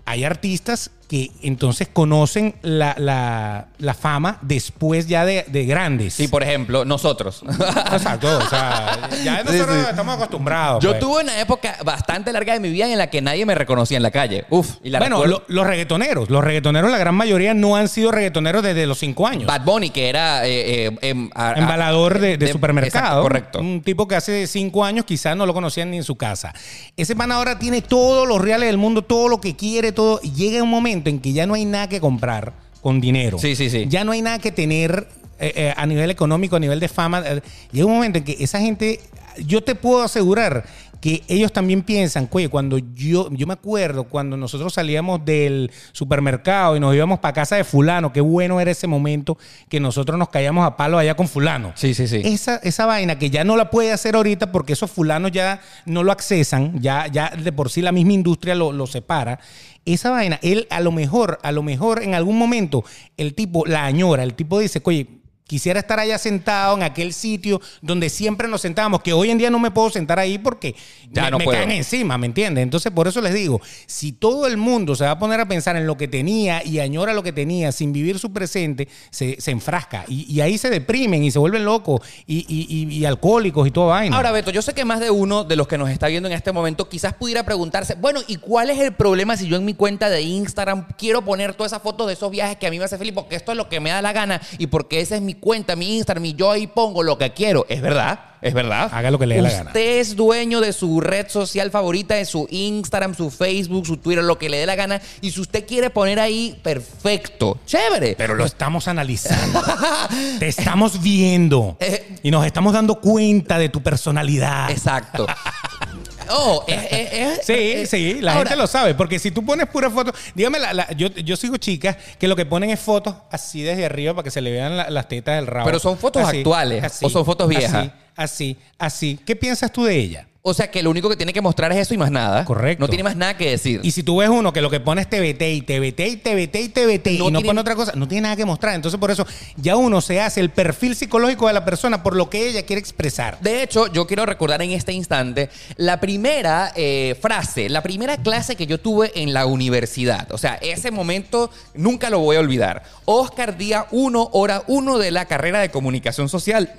Hay 0.04 0.22
artistas 0.22 0.90
que 1.08 1.30
entonces 1.42 1.88
conocen 1.92 2.56
la, 2.62 2.94
la- 2.98 3.66
la 3.78 3.94
fama 3.94 4.38
después 4.42 5.06
ya 5.06 5.24
de, 5.24 5.44
de 5.48 5.64
grandes. 5.66 6.14
Sí, 6.14 6.26
por 6.28 6.42
ejemplo, 6.42 6.84
nosotros. 6.84 7.42
Exacto, 7.92 8.38
o 8.38 8.48
sea, 8.48 9.08
ya 9.22 9.42
nosotros 9.44 9.76
Sí, 9.76 9.82
sí. 9.82 9.86
estamos 9.90 10.14
acostumbrados. 10.16 10.82
Yo 10.82 10.90
pues. 10.90 11.00
tuve 11.00 11.22
una 11.22 11.38
época 11.40 11.76
bastante 11.84 12.32
larga 12.32 12.54
de 12.54 12.60
mi 12.60 12.70
vida 12.70 12.90
en 12.90 12.98
la 12.98 13.08
que 13.08 13.20
nadie 13.22 13.46
me 13.46 13.54
reconocía 13.54 13.96
en 13.98 14.02
la 14.02 14.10
calle. 14.10 14.46
Uf, 14.50 14.76
y 14.82 14.90
la 14.90 14.98
Bueno, 14.98 15.24
lo- 15.26 15.44
los 15.46 15.66
reggaetoneros, 15.66 16.28
los 16.30 16.42
reggaetoneros, 16.42 16.90
la 16.90 16.98
gran 16.98 17.14
mayoría 17.14 17.54
no 17.54 17.76
han 17.76 17.88
sido 17.88 18.10
reggaetoneros 18.10 18.62
desde 18.62 18.86
los 18.86 18.98
cinco 18.98 19.26
años. 19.26 19.46
Bad 19.46 19.62
Bunny, 19.64 19.90
que 19.90 20.08
era 20.08 20.46
eh, 20.46 20.86
eh, 20.86 20.98
em, 21.02 21.30
a- 21.34 21.52
Embalador 21.56 22.18
de, 22.18 22.36
de 22.36 22.46
de- 22.46 22.52
supermercado. 22.52 23.04
exacto, 23.04 23.22
correcto. 23.22 23.58
Un 23.60 23.82
tipo 23.82 24.08
que 24.08 24.16
hace 24.16 24.46
cinco 24.46 24.84
años 24.84 25.04
quizás 25.04 25.36
no 25.36 25.46
lo 25.46 25.54
conocían 25.54 25.90
ni 25.90 25.98
en 25.98 26.04
su 26.04 26.16
casa. 26.16 26.52
Ese 26.96 27.14
man 27.14 27.30
ahora 27.30 27.58
tiene 27.58 27.80
todos 27.82 28.26
los 28.26 28.40
reales 28.40 28.68
del 28.68 28.78
mundo, 28.78 29.02
todo 29.02 29.28
lo 29.28 29.40
que 29.40 29.54
quiere, 29.54 29.92
todo. 29.92 30.18
Y 30.22 30.32
llega 30.32 30.62
un 30.62 30.70
momento 30.70 30.95
en 31.04 31.20
que 31.20 31.32
ya 31.32 31.46
no 31.46 31.54
hay 31.54 31.64
nada 31.64 31.88
que 31.88 32.00
comprar 32.00 32.52
con 32.80 33.00
dinero. 33.00 33.38
Sí, 33.38 33.56
sí, 33.56 33.70
sí. 33.70 33.86
Ya 33.88 34.04
no 34.04 34.12
hay 34.12 34.22
nada 34.22 34.38
que 34.38 34.52
tener 34.52 35.08
eh, 35.38 35.52
eh, 35.56 35.74
a 35.76 35.86
nivel 35.86 36.10
económico, 36.10 36.56
a 36.56 36.60
nivel 36.60 36.80
de 36.80 36.88
fama. 36.88 37.22
Eh, 37.26 37.40
Llega 37.72 37.86
un 37.86 37.94
momento 37.94 38.18
en 38.18 38.24
que 38.24 38.36
esa 38.38 38.60
gente, 38.60 39.00
yo 39.44 39.62
te 39.62 39.74
puedo 39.74 40.02
asegurar 40.02 40.64
que 41.00 41.22
ellos 41.28 41.52
también 41.52 41.82
piensan, 41.82 42.28
oye, 42.32 42.48
cuando 42.48 42.78
yo, 42.78 43.28
yo 43.30 43.46
me 43.46 43.52
acuerdo 43.52 44.04
cuando 44.04 44.36
nosotros 44.36 44.72
salíamos 44.74 45.24
del 45.24 45.70
supermercado 45.92 46.76
y 46.76 46.80
nos 46.80 46.94
íbamos 46.94 47.18
para 47.18 47.34
casa 47.34 47.56
de 47.56 47.64
fulano, 47.64 48.12
qué 48.12 48.20
bueno 48.20 48.60
era 48.60 48.70
ese 48.70 48.86
momento 48.86 49.36
que 49.68 49.78
nosotros 49.78 50.18
nos 50.18 50.30
caíamos 50.30 50.66
a 50.66 50.76
palo 50.76 50.98
allá 50.98 51.14
con 51.14 51.28
fulano. 51.28 51.72
Sí, 51.74 51.92
sí, 51.92 52.08
sí. 52.08 52.22
Esa, 52.24 52.56
esa 52.56 52.86
vaina 52.86 53.18
que 53.18 53.30
ya 53.30 53.44
no 53.44 53.56
la 53.56 53.70
puede 53.70 53.92
hacer 53.92 54.16
ahorita 54.16 54.52
porque 54.52 54.72
esos 54.72 54.90
fulanos 54.90 55.32
ya 55.32 55.60
no 55.84 56.02
lo 56.02 56.12
accesan, 56.12 56.80
ya, 56.80 57.06
ya 57.08 57.30
de 57.30 57.52
por 57.52 57.70
sí 57.70 57.82
la 57.82 57.92
misma 57.92 58.14
industria 58.14 58.54
lo, 58.54 58.72
lo 58.72 58.86
separa. 58.86 59.38
Esa 59.86 60.10
vaina, 60.10 60.38
él 60.42 60.66
a 60.70 60.80
lo 60.80 60.92
mejor, 60.92 61.38
a 61.42 61.52
lo 61.52 61.62
mejor 61.62 62.02
en 62.02 62.14
algún 62.14 62.36
momento 62.36 62.84
el 63.16 63.34
tipo 63.34 63.64
la 63.66 63.86
añora, 63.86 64.24
el 64.24 64.34
tipo 64.34 64.58
dice, 64.58 64.82
oye, 64.84 65.06
quisiera 65.46 65.80
estar 65.80 65.98
allá 66.00 66.18
sentado 66.18 66.76
en 66.76 66.82
aquel 66.82 67.12
sitio 67.12 67.60
donde 67.80 68.08
siempre 68.10 68.48
nos 68.48 68.60
sentábamos, 68.62 69.02
que 69.02 69.12
hoy 69.12 69.30
en 69.30 69.38
día 69.38 69.50
no 69.50 69.58
me 69.58 69.70
puedo 69.70 69.90
sentar 69.90 70.18
ahí 70.18 70.38
porque 70.38 70.74
Ya 71.10 71.24
me, 71.24 71.30
no 71.30 71.38
me 71.38 71.44
caen 71.46 71.70
encima, 71.72 72.18
¿me 72.18 72.26
entiendes? 72.26 72.62
Entonces 72.62 72.90
por 72.92 73.06
eso 73.08 73.20
les 73.20 73.32
digo, 73.34 73.60
si 73.86 74.12
todo 74.12 74.46
el 74.46 74.56
mundo 74.56 74.96
se 74.96 75.04
va 75.04 75.12
a 75.12 75.18
poner 75.18 75.40
a 75.40 75.46
pensar 75.46 75.76
en 75.76 75.86
lo 75.86 75.96
que 75.96 76.08
tenía 76.08 76.64
y 76.64 76.80
añora 76.80 77.14
lo 77.14 77.22
que 77.22 77.32
tenía 77.32 77.70
sin 77.72 77.92
vivir 77.92 78.18
su 78.18 78.32
presente, 78.32 78.88
se, 79.10 79.40
se 79.40 79.50
enfrasca 79.52 80.04
y, 80.08 80.30
y 80.32 80.40
ahí 80.40 80.58
se 80.58 80.68
deprimen 80.70 81.22
y 81.22 81.30
se 81.30 81.38
vuelven 81.38 81.64
locos 81.64 82.00
y, 82.26 82.38
y- 82.48 82.66
y- 82.68 82.96
y 82.96 83.04
alcohólicos 83.04 83.66
y 83.68 83.70
toda 83.70 83.86
vaina. 83.86 84.16
Ahora, 84.16 84.32
Beto, 84.32 84.50
yo 84.50 84.62
sé 84.62 84.74
que 84.74 84.84
más 84.84 84.98
de 85.00 85.10
uno 85.10 85.44
de 85.44 85.54
los 85.56 85.68
que 85.68 85.78
nos 85.78 85.90
está 85.90 86.08
viendo 86.08 86.28
en 86.28 86.34
este 86.34 86.50
momento 86.52 86.88
quizás 86.88 87.14
pudiera 87.14 87.44
preguntarse, 87.44 87.94
bueno, 87.94 88.20
¿y 88.26 88.36
cuál 88.36 88.70
es 88.70 88.78
el 88.80 88.94
problema 88.94 89.36
si 89.36 89.46
yo 89.46 89.56
en 89.56 89.64
mi 89.64 89.74
cuenta 89.74 90.10
de 90.10 90.22
Instagram 90.22 90.88
quiero 90.98 91.22
poner 91.24 91.54
todas 91.54 91.72
esas 91.72 91.82
fotos 91.82 92.06
de 92.08 92.14
esos 92.14 92.30
viajes 92.30 92.56
que 92.56 92.66
a 92.66 92.70
mí 92.70 92.78
me 92.78 92.84
hace 92.84 92.98
feliz 92.98 93.12
porque 93.14 93.36
esto 93.36 93.52
es 93.52 93.56
lo 93.58 93.68
que 93.68 93.78
me 93.80 93.90
da 93.90 94.02
la 94.02 94.12
gana 94.12 94.40
y 94.58 94.66
porque 94.66 95.00
esa 95.00 95.14
es 95.16 95.22
mi 95.22 95.35
cuenta, 95.40 95.76
mi 95.76 95.96
Instagram 95.96 96.24
y 96.26 96.34
yo 96.34 96.50
ahí 96.50 96.66
pongo 96.66 97.02
lo 97.02 97.18
que 97.18 97.32
quiero? 97.32 97.66
Es 97.68 97.80
verdad, 97.80 98.20
es 98.42 98.54
verdad. 98.54 98.90
Haga 98.92 99.10
lo 99.10 99.18
que 99.18 99.26
le 99.26 99.36
dé 99.36 99.42
la 99.42 99.50
gana. 99.50 99.70
Usted 99.70 99.98
es 99.98 100.16
dueño 100.16 100.60
de 100.60 100.72
su 100.72 101.00
red 101.00 101.28
social 101.28 101.70
favorita, 101.70 102.14
de 102.14 102.24
su 102.24 102.46
Instagram, 102.50 103.14
su 103.14 103.30
Facebook, 103.30 103.86
su 103.86 103.96
Twitter, 103.96 104.24
lo 104.24 104.38
que 104.38 104.48
le 104.48 104.58
dé 104.58 104.66
la 104.66 104.74
gana 104.74 105.00
y 105.20 105.30
si 105.30 105.40
usted 105.40 105.66
quiere 105.66 105.90
poner 105.90 106.20
ahí, 106.20 106.58
perfecto, 106.62 107.58
chévere. 107.66 108.14
Pero 108.16 108.34
lo 108.34 108.44
estamos 108.44 108.88
analizando. 108.88 109.62
Te 110.38 110.48
estamos 110.48 111.02
viendo. 111.02 111.76
Eh. 111.80 112.18
Y 112.22 112.30
nos 112.30 112.44
estamos 112.46 112.72
dando 112.72 113.00
cuenta 113.00 113.58
de 113.58 113.68
tu 113.68 113.82
personalidad. 113.82 114.70
Exacto. 114.70 115.26
Oh, 116.30 116.64
es, 116.66 116.82
es- 116.90 117.12
es- 117.12 117.46
Sí, 117.46 117.52
es- 117.54 117.90
sí, 117.90 118.18
la 118.20 118.32
Ahora, 118.32 118.48
gente 118.50 118.60
lo 118.60 118.66
sabe. 118.66 118.94
Porque 118.94 119.18
si 119.18 119.30
tú 119.30 119.44
pones 119.44 119.66
puras 119.68 119.92
fotos, 119.92 120.14
dígame, 120.34 120.58
la- 120.58 120.72
la- 120.74 120.92
yo, 120.92 121.08
yo 121.08 121.36
sigo 121.36 121.56
chicas 121.56 121.96
que 122.18 122.28
lo 122.28 122.36
que 122.36 122.46
ponen 122.46 122.70
es 122.70 122.80
fotos 122.80 123.14
así 123.30 123.62
desde 123.62 123.84
arriba 123.86 124.14
para 124.14 124.24
que 124.24 124.30
se 124.30 124.40
le 124.40 124.50
vean 124.50 124.76
la- 124.76 124.90
las 124.90 125.08
tetas 125.08 125.36
del 125.36 125.46
rabo. 125.46 125.66
Pero 125.66 125.78
son 125.78 125.98
fotos 125.98 126.22
actuales, 126.26 127.00
o 127.02 127.10
son 127.10 127.24
fotos 127.24 127.48
viejas. 127.48 127.74
Así, 127.74 127.90
así, 128.16 128.56
así. 128.78 129.20
¿Qué 129.24 129.36
piensas 129.36 129.70
tú 129.72 129.84
de 129.84 129.96
ella? 129.96 130.26
O 130.48 130.54
sea 130.54 130.70
que 130.70 130.80
lo 130.80 130.90
único 130.90 131.08
que 131.08 131.16
tiene 131.16 131.32
que 131.32 131.40
mostrar 131.40 131.72
es 131.72 131.78
eso 131.78 131.92
y 131.92 131.96
más 131.96 132.12
nada. 132.12 132.44
Correcto. 132.44 132.80
No 132.80 132.88
tiene 132.88 133.02
más 133.02 133.16
nada 133.16 133.36
que 133.36 133.50
decir. 133.50 133.80
Y 133.82 133.90
si 133.90 134.04
tú 134.04 134.18
ves 134.18 134.28
uno 134.28 134.52
que 134.52 134.60
lo 134.60 134.70
que 134.70 134.78
pone 134.78 135.00
es 135.00 135.10
TBT 135.10 135.42
y 135.42 135.62
TBT 135.62 136.00
y 136.06 136.16
TBT 136.18 136.56
y 136.60 136.68
TBT 136.68 137.06
y 137.14 137.18
No 137.18 137.24
no 137.30 137.38
tiene- 137.40 137.48
pone 137.48 137.60
otra 137.60 137.74
cosa, 137.74 137.92
no 137.96 138.06
tiene 138.06 138.22
nada 138.22 138.36
que 138.36 138.44
mostrar. 138.44 138.76
Entonces, 138.76 139.00
por 139.00 139.10
eso 139.10 139.26
ya 139.56 139.74
uno 139.74 140.00
se 140.00 140.20
hace 140.20 140.40
el 140.40 140.50
perfil 140.50 140.94
psicológico 140.94 141.48
de 141.48 141.52
la 141.54 141.64
persona 141.64 142.04
por 142.04 142.14
lo 142.14 142.30
que 142.30 142.46
ella 142.48 142.62
quiere 142.64 142.78
expresar. 142.78 143.40
De 143.40 143.60
hecho, 143.64 143.88
yo 143.92 144.06
quiero 144.06 144.24
recordar 144.24 144.62
en 144.62 144.70
este 144.70 144.92
instante 144.92 145.50
la 145.78 145.98
primera 145.98 146.72
eh, 146.76 147.16
frase, 147.20 147.68
la 147.68 147.82
primera 147.82 148.16
clase 148.16 148.54
que 148.54 148.68
yo 148.68 148.78
tuve 148.78 149.10
en 149.20 149.34
la 149.34 149.46
universidad. 149.46 150.30
O 150.30 150.38
sea, 150.38 150.54
ese 150.62 150.92
momento 150.92 151.50
nunca 151.74 152.08
lo 152.08 152.20
voy 152.20 152.36
a 152.36 152.38
olvidar. 152.40 152.84
Oscar 153.04 153.58
Día 153.58 153.86
1, 153.90 154.30
hora 154.32 154.62
1 154.68 154.98
de 154.98 155.10
la 155.10 155.24
carrera 155.24 155.58
de 155.58 155.72
comunicación 155.72 156.28
social 156.28 156.72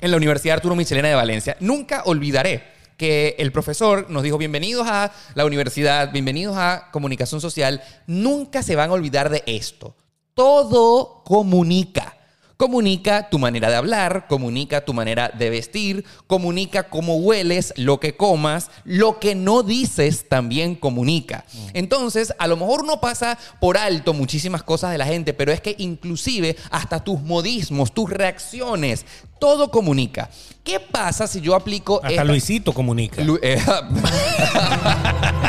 en 0.00 0.12
la 0.12 0.16
Universidad 0.16 0.54
Arturo 0.58 0.76
Michelena 0.76 1.08
de 1.08 1.16
Valencia. 1.16 1.56
Nunca 1.58 2.02
olvidaré 2.04 2.77
que 2.98 3.36
el 3.38 3.52
profesor 3.52 4.10
nos 4.10 4.24
dijo 4.24 4.36
bienvenidos 4.36 4.86
a 4.88 5.12
la 5.34 5.46
universidad, 5.46 6.12
bienvenidos 6.12 6.56
a 6.58 6.90
comunicación 6.90 7.40
social. 7.40 7.80
Nunca 8.08 8.62
se 8.62 8.74
van 8.74 8.90
a 8.90 8.94
olvidar 8.94 9.30
de 9.30 9.44
esto. 9.46 9.94
Todo 10.34 11.22
comunica. 11.24 12.16
Comunica 12.56 13.30
tu 13.30 13.38
manera 13.38 13.70
de 13.70 13.76
hablar, 13.76 14.26
comunica 14.26 14.84
tu 14.84 14.92
manera 14.92 15.28
de 15.28 15.48
vestir, 15.48 16.04
comunica 16.26 16.88
cómo 16.88 17.18
hueles, 17.18 17.72
lo 17.76 18.00
que 18.00 18.16
comas, 18.16 18.68
lo 18.82 19.20
que 19.20 19.36
no 19.36 19.62
dices 19.62 20.28
también 20.28 20.74
comunica. 20.74 21.44
Entonces, 21.72 22.34
a 22.36 22.48
lo 22.48 22.56
mejor 22.56 22.84
no 22.84 23.00
pasa 23.00 23.38
por 23.60 23.78
alto 23.78 24.12
muchísimas 24.12 24.64
cosas 24.64 24.90
de 24.90 24.98
la 24.98 25.06
gente, 25.06 25.34
pero 25.34 25.52
es 25.52 25.60
que 25.60 25.76
inclusive 25.78 26.56
hasta 26.72 27.04
tus 27.04 27.20
modismos, 27.20 27.94
tus 27.94 28.10
reacciones, 28.10 29.06
todo 29.38 29.70
comunica. 29.70 30.28
¿Qué 30.64 30.80
pasa 30.80 31.26
si 31.26 31.40
yo 31.40 31.54
aplico 31.54 31.96
Hasta 31.96 32.08
esta- 32.10 32.24
Luisito 32.24 32.72
comunica. 32.72 33.22
Lu- 33.22 33.38
eh, 33.42 33.58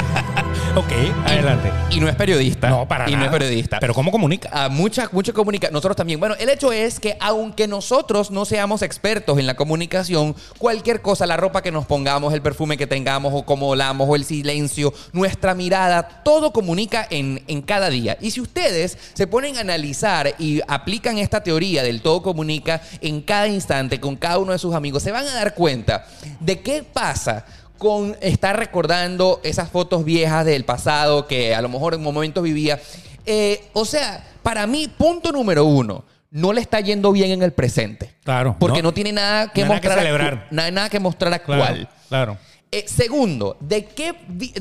ok, 0.76 0.92
adelante. 1.26 1.72
y 1.90 2.00
no 2.00 2.08
es 2.08 2.16
periodista. 2.16 2.70
No, 2.70 2.88
para 2.88 3.08
Y 3.10 3.14
nada. 3.14 3.20
no 3.20 3.26
es 3.26 3.32
periodista. 3.32 3.80
Pero 3.80 3.94
¿cómo 3.94 4.12
comunica? 4.12 4.50
a 4.52 4.70
mucha, 4.70 5.10
mucha 5.12 5.34
comunicación. 5.34 5.74
Nosotros 5.74 5.96
también. 5.96 6.20
Bueno, 6.20 6.36
el 6.40 6.50
hecho 6.50 6.72
es 6.72 7.00
que 7.00 7.18
aunque 7.20 7.68
nosotros 7.68 8.32
no 8.32 8.46
seamos 8.46 8.82
expertos 8.82 9.38
en 9.40 9.48
la 9.48 9.56
comunicación, 9.56 10.36
cualquier 10.58 11.02
cosa, 11.02 11.26
la 11.26 11.38
ropa 11.38 11.62
que 11.62 11.72
nos 11.72 11.86
pongamos, 11.86 12.34
el 12.34 12.42
perfume 12.42 12.78
que 12.78 12.88
tengamos, 12.88 13.34
o 13.36 13.44
cómo 13.44 13.70
olamos, 13.70 14.08
o 14.10 14.16
el 14.16 14.26
silencio, 14.26 14.94
nuestra 15.14 15.56
mirada, 15.56 16.22
todo 16.24 16.52
comunica 16.54 17.06
en, 17.10 17.44
en 17.48 17.62
cada 17.62 17.90
día. 17.90 18.18
Y 18.22 18.32
si 18.32 18.42
ustedes 18.42 18.98
se 19.14 19.28
ponen 19.28 19.58
a 19.58 19.62
analizar 19.62 20.34
y 20.40 20.62
aplican 20.68 21.18
esta 21.18 21.42
teoría 21.44 21.84
del 21.84 22.02
todo 22.02 22.22
comunica 22.22 22.82
en 23.02 23.22
cada 23.22 23.48
instante 23.48 24.00
con 24.00 24.16
cada 24.16 24.38
uno 24.40 24.52
de 24.52 24.60
sus 24.60 24.74
amigos, 24.76 25.04
se 25.04 25.12
van 25.12 25.28
a 25.28 25.34
dar 25.34 25.54
cuenta 25.56 26.06
de 26.40 26.60
qué 26.62 26.84
pasa 26.84 27.46
con 27.80 28.16
estar 28.22 28.60
recordando 28.60 29.40
esas 29.44 29.70
fotos 29.72 30.06
viejas 30.06 30.46
del 30.46 30.66
pasado 30.66 31.26
que 31.26 31.56
a 31.56 31.62
lo 31.62 31.70
mejor 31.70 31.96
en 31.96 32.04
momentos 32.04 32.44
vivía. 32.44 32.80
Eh, 33.26 33.64
o 33.74 33.86
sea, 33.86 34.24
para 34.44 34.68
mí, 34.68 34.88
punto 34.88 35.32
número 35.32 35.66
uno, 35.66 36.04
no 36.32 36.54
le 36.54 36.62
está 36.62 36.80
yendo 36.82 37.12
bien 37.12 37.32
en 37.32 37.42
el 37.42 37.54
presente. 37.54 38.14
Claro, 38.24 38.56
Porque 38.60 38.84
no. 38.84 38.90
no, 38.90 38.94
tiene 38.94 39.14
nada 39.14 39.48
que 39.52 39.62
No 39.66 39.74
hay 39.74 39.80
nada 39.80 39.82
que 39.82 39.88
mostrar. 39.88 39.98
celebrar. 40.06 40.48
Hay 40.66 40.72
nada 40.72 40.90
que 40.90 41.00
mostrar 41.00 41.42
Claro, 41.44 41.64
actual. 41.64 41.90
claro. 42.10 42.38
Eh, 42.72 42.86
segundo, 42.88 43.58
¿de 43.60 43.86
qué? 43.86 44.14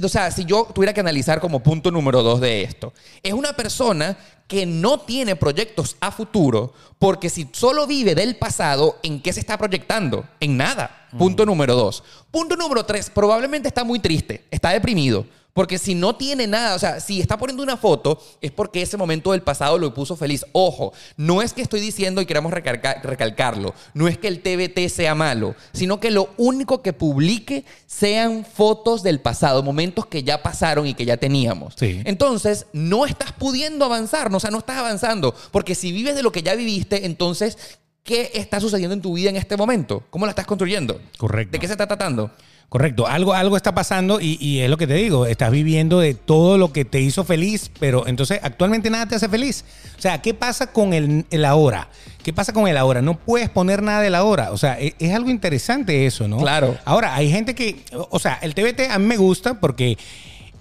O 0.02 0.08
sea, 0.08 0.30
si 0.30 0.46
yo 0.46 0.66
tuviera 0.74 0.94
que 0.94 1.00
analizar 1.00 1.40
como 1.40 1.62
punto 1.62 1.90
número 1.90 2.22
dos 2.22 2.40
de 2.40 2.62
esto, 2.62 2.94
es 3.22 3.34
una 3.34 3.52
persona 3.52 4.16
que 4.46 4.64
no 4.64 5.00
tiene 5.00 5.36
proyectos 5.36 5.96
a 6.00 6.10
futuro, 6.10 6.72
porque 6.98 7.28
si 7.28 7.46
solo 7.52 7.86
vive 7.86 8.14
del 8.14 8.36
pasado, 8.36 8.98
¿en 9.02 9.20
qué 9.20 9.34
se 9.34 9.40
está 9.40 9.58
proyectando? 9.58 10.26
En 10.40 10.56
nada. 10.56 11.06
Punto 11.18 11.44
número 11.44 11.74
dos. 11.74 12.02
Punto 12.30 12.56
número 12.56 12.84
tres, 12.86 13.10
probablemente 13.10 13.68
está 13.68 13.84
muy 13.84 13.98
triste, 13.98 14.46
está 14.50 14.70
deprimido. 14.70 15.26
Porque 15.58 15.76
si 15.76 15.96
no 15.96 16.14
tiene 16.14 16.46
nada, 16.46 16.76
o 16.76 16.78
sea, 16.78 17.00
si 17.00 17.20
está 17.20 17.36
poniendo 17.36 17.64
una 17.64 17.76
foto, 17.76 18.22
es 18.40 18.52
porque 18.52 18.80
ese 18.80 18.96
momento 18.96 19.32
del 19.32 19.42
pasado 19.42 19.76
lo 19.76 19.92
puso 19.92 20.14
feliz. 20.14 20.46
Ojo, 20.52 20.92
no 21.16 21.42
es 21.42 21.52
que 21.52 21.62
estoy 21.62 21.80
diciendo 21.80 22.22
y 22.22 22.26
recalca- 22.26 23.02
recalcarlo, 23.02 23.74
no 23.92 24.06
es 24.06 24.16
que 24.18 24.28
el 24.28 24.40
TBT 24.40 24.88
sea 24.88 25.16
malo, 25.16 25.56
sino 25.72 25.98
que 25.98 26.12
lo 26.12 26.28
único 26.36 26.80
que 26.80 26.92
publique 26.92 27.64
sean 27.86 28.44
fotos 28.44 29.02
del 29.02 29.18
pasado, 29.18 29.64
momentos 29.64 30.06
que 30.06 30.22
ya 30.22 30.44
pasaron 30.44 30.86
y 30.86 30.94
que 30.94 31.04
ya 31.04 31.16
teníamos. 31.16 31.74
Sí. 31.76 32.02
Entonces, 32.04 32.66
no 32.72 33.04
estás 33.04 33.32
pudiendo 33.32 33.84
avanzar, 33.84 34.30
no, 34.30 34.36
o 34.36 34.40
sea, 34.40 34.52
no 34.52 34.58
estás 34.58 34.76
avanzando, 34.76 35.34
porque 35.50 35.74
si 35.74 35.90
vives 35.90 36.14
de 36.14 36.22
lo 36.22 36.30
que 36.30 36.44
ya 36.44 36.54
viviste, 36.54 37.04
entonces, 37.04 37.58
¿qué 38.04 38.30
está 38.34 38.60
sucediendo 38.60 38.94
en 38.94 39.02
tu 39.02 39.12
vida 39.14 39.28
en 39.30 39.34
este 39.34 39.56
momento? 39.56 40.04
¿Cómo 40.10 40.24
la 40.24 40.30
estás 40.30 40.46
construyendo? 40.46 41.00
Correcto. 41.16 41.50
¿De 41.50 41.58
qué 41.58 41.66
se 41.66 41.72
está 41.72 41.88
tratando? 41.88 42.30
Correcto, 42.68 43.06
algo, 43.06 43.32
algo 43.32 43.56
está 43.56 43.74
pasando 43.74 44.20
y, 44.20 44.36
y 44.40 44.60
es 44.60 44.68
lo 44.68 44.76
que 44.76 44.86
te 44.86 44.92
digo, 44.92 45.24
estás 45.24 45.50
viviendo 45.50 46.00
de 46.00 46.12
todo 46.12 46.58
lo 46.58 46.70
que 46.70 46.84
te 46.84 47.00
hizo 47.00 47.24
feliz, 47.24 47.70
pero 47.80 48.06
entonces 48.06 48.40
actualmente 48.42 48.90
nada 48.90 49.06
te 49.06 49.14
hace 49.14 49.26
feliz. 49.26 49.64
O 49.96 50.02
sea, 50.02 50.20
¿qué 50.20 50.34
pasa 50.34 50.66
con 50.66 50.92
el, 50.92 51.24
el 51.30 51.46
ahora? 51.46 51.88
¿Qué 52.22 52.34
pasa 52.34 52.52
con 52.52 52.68
el 52.68 52.76
ahora? 52.76 53.00
No 53.00 53.18
puedes 53.18 53.48
poner 53.48 53.82
nada 53.82 54.02
del 54.02 54.14
ahora. 54.14 54.52
O 54.52 54.58
sea, 54.58 54.78
e- 54.78 54.94
es, 54.98 55.14
algo 55.14 55.30
interesante 55.30 56.04
eso, 56.04 56.28
¿no? 56.28 56.36
Claro. 56.36 56.76
Ahora, 56.84 57.14
hay 57.14 57.30
gente 57.30 57.54
que, 57.54 57.82
o 58.10 58.18
sea, 58.18 58.38
el 58.42 58.54
TBT 58.54 58.90
a 58.90 58.98
mí 58.98 59.06
me 59.06 59.16
gusta 59.16 59.60
porque 59.60 59.96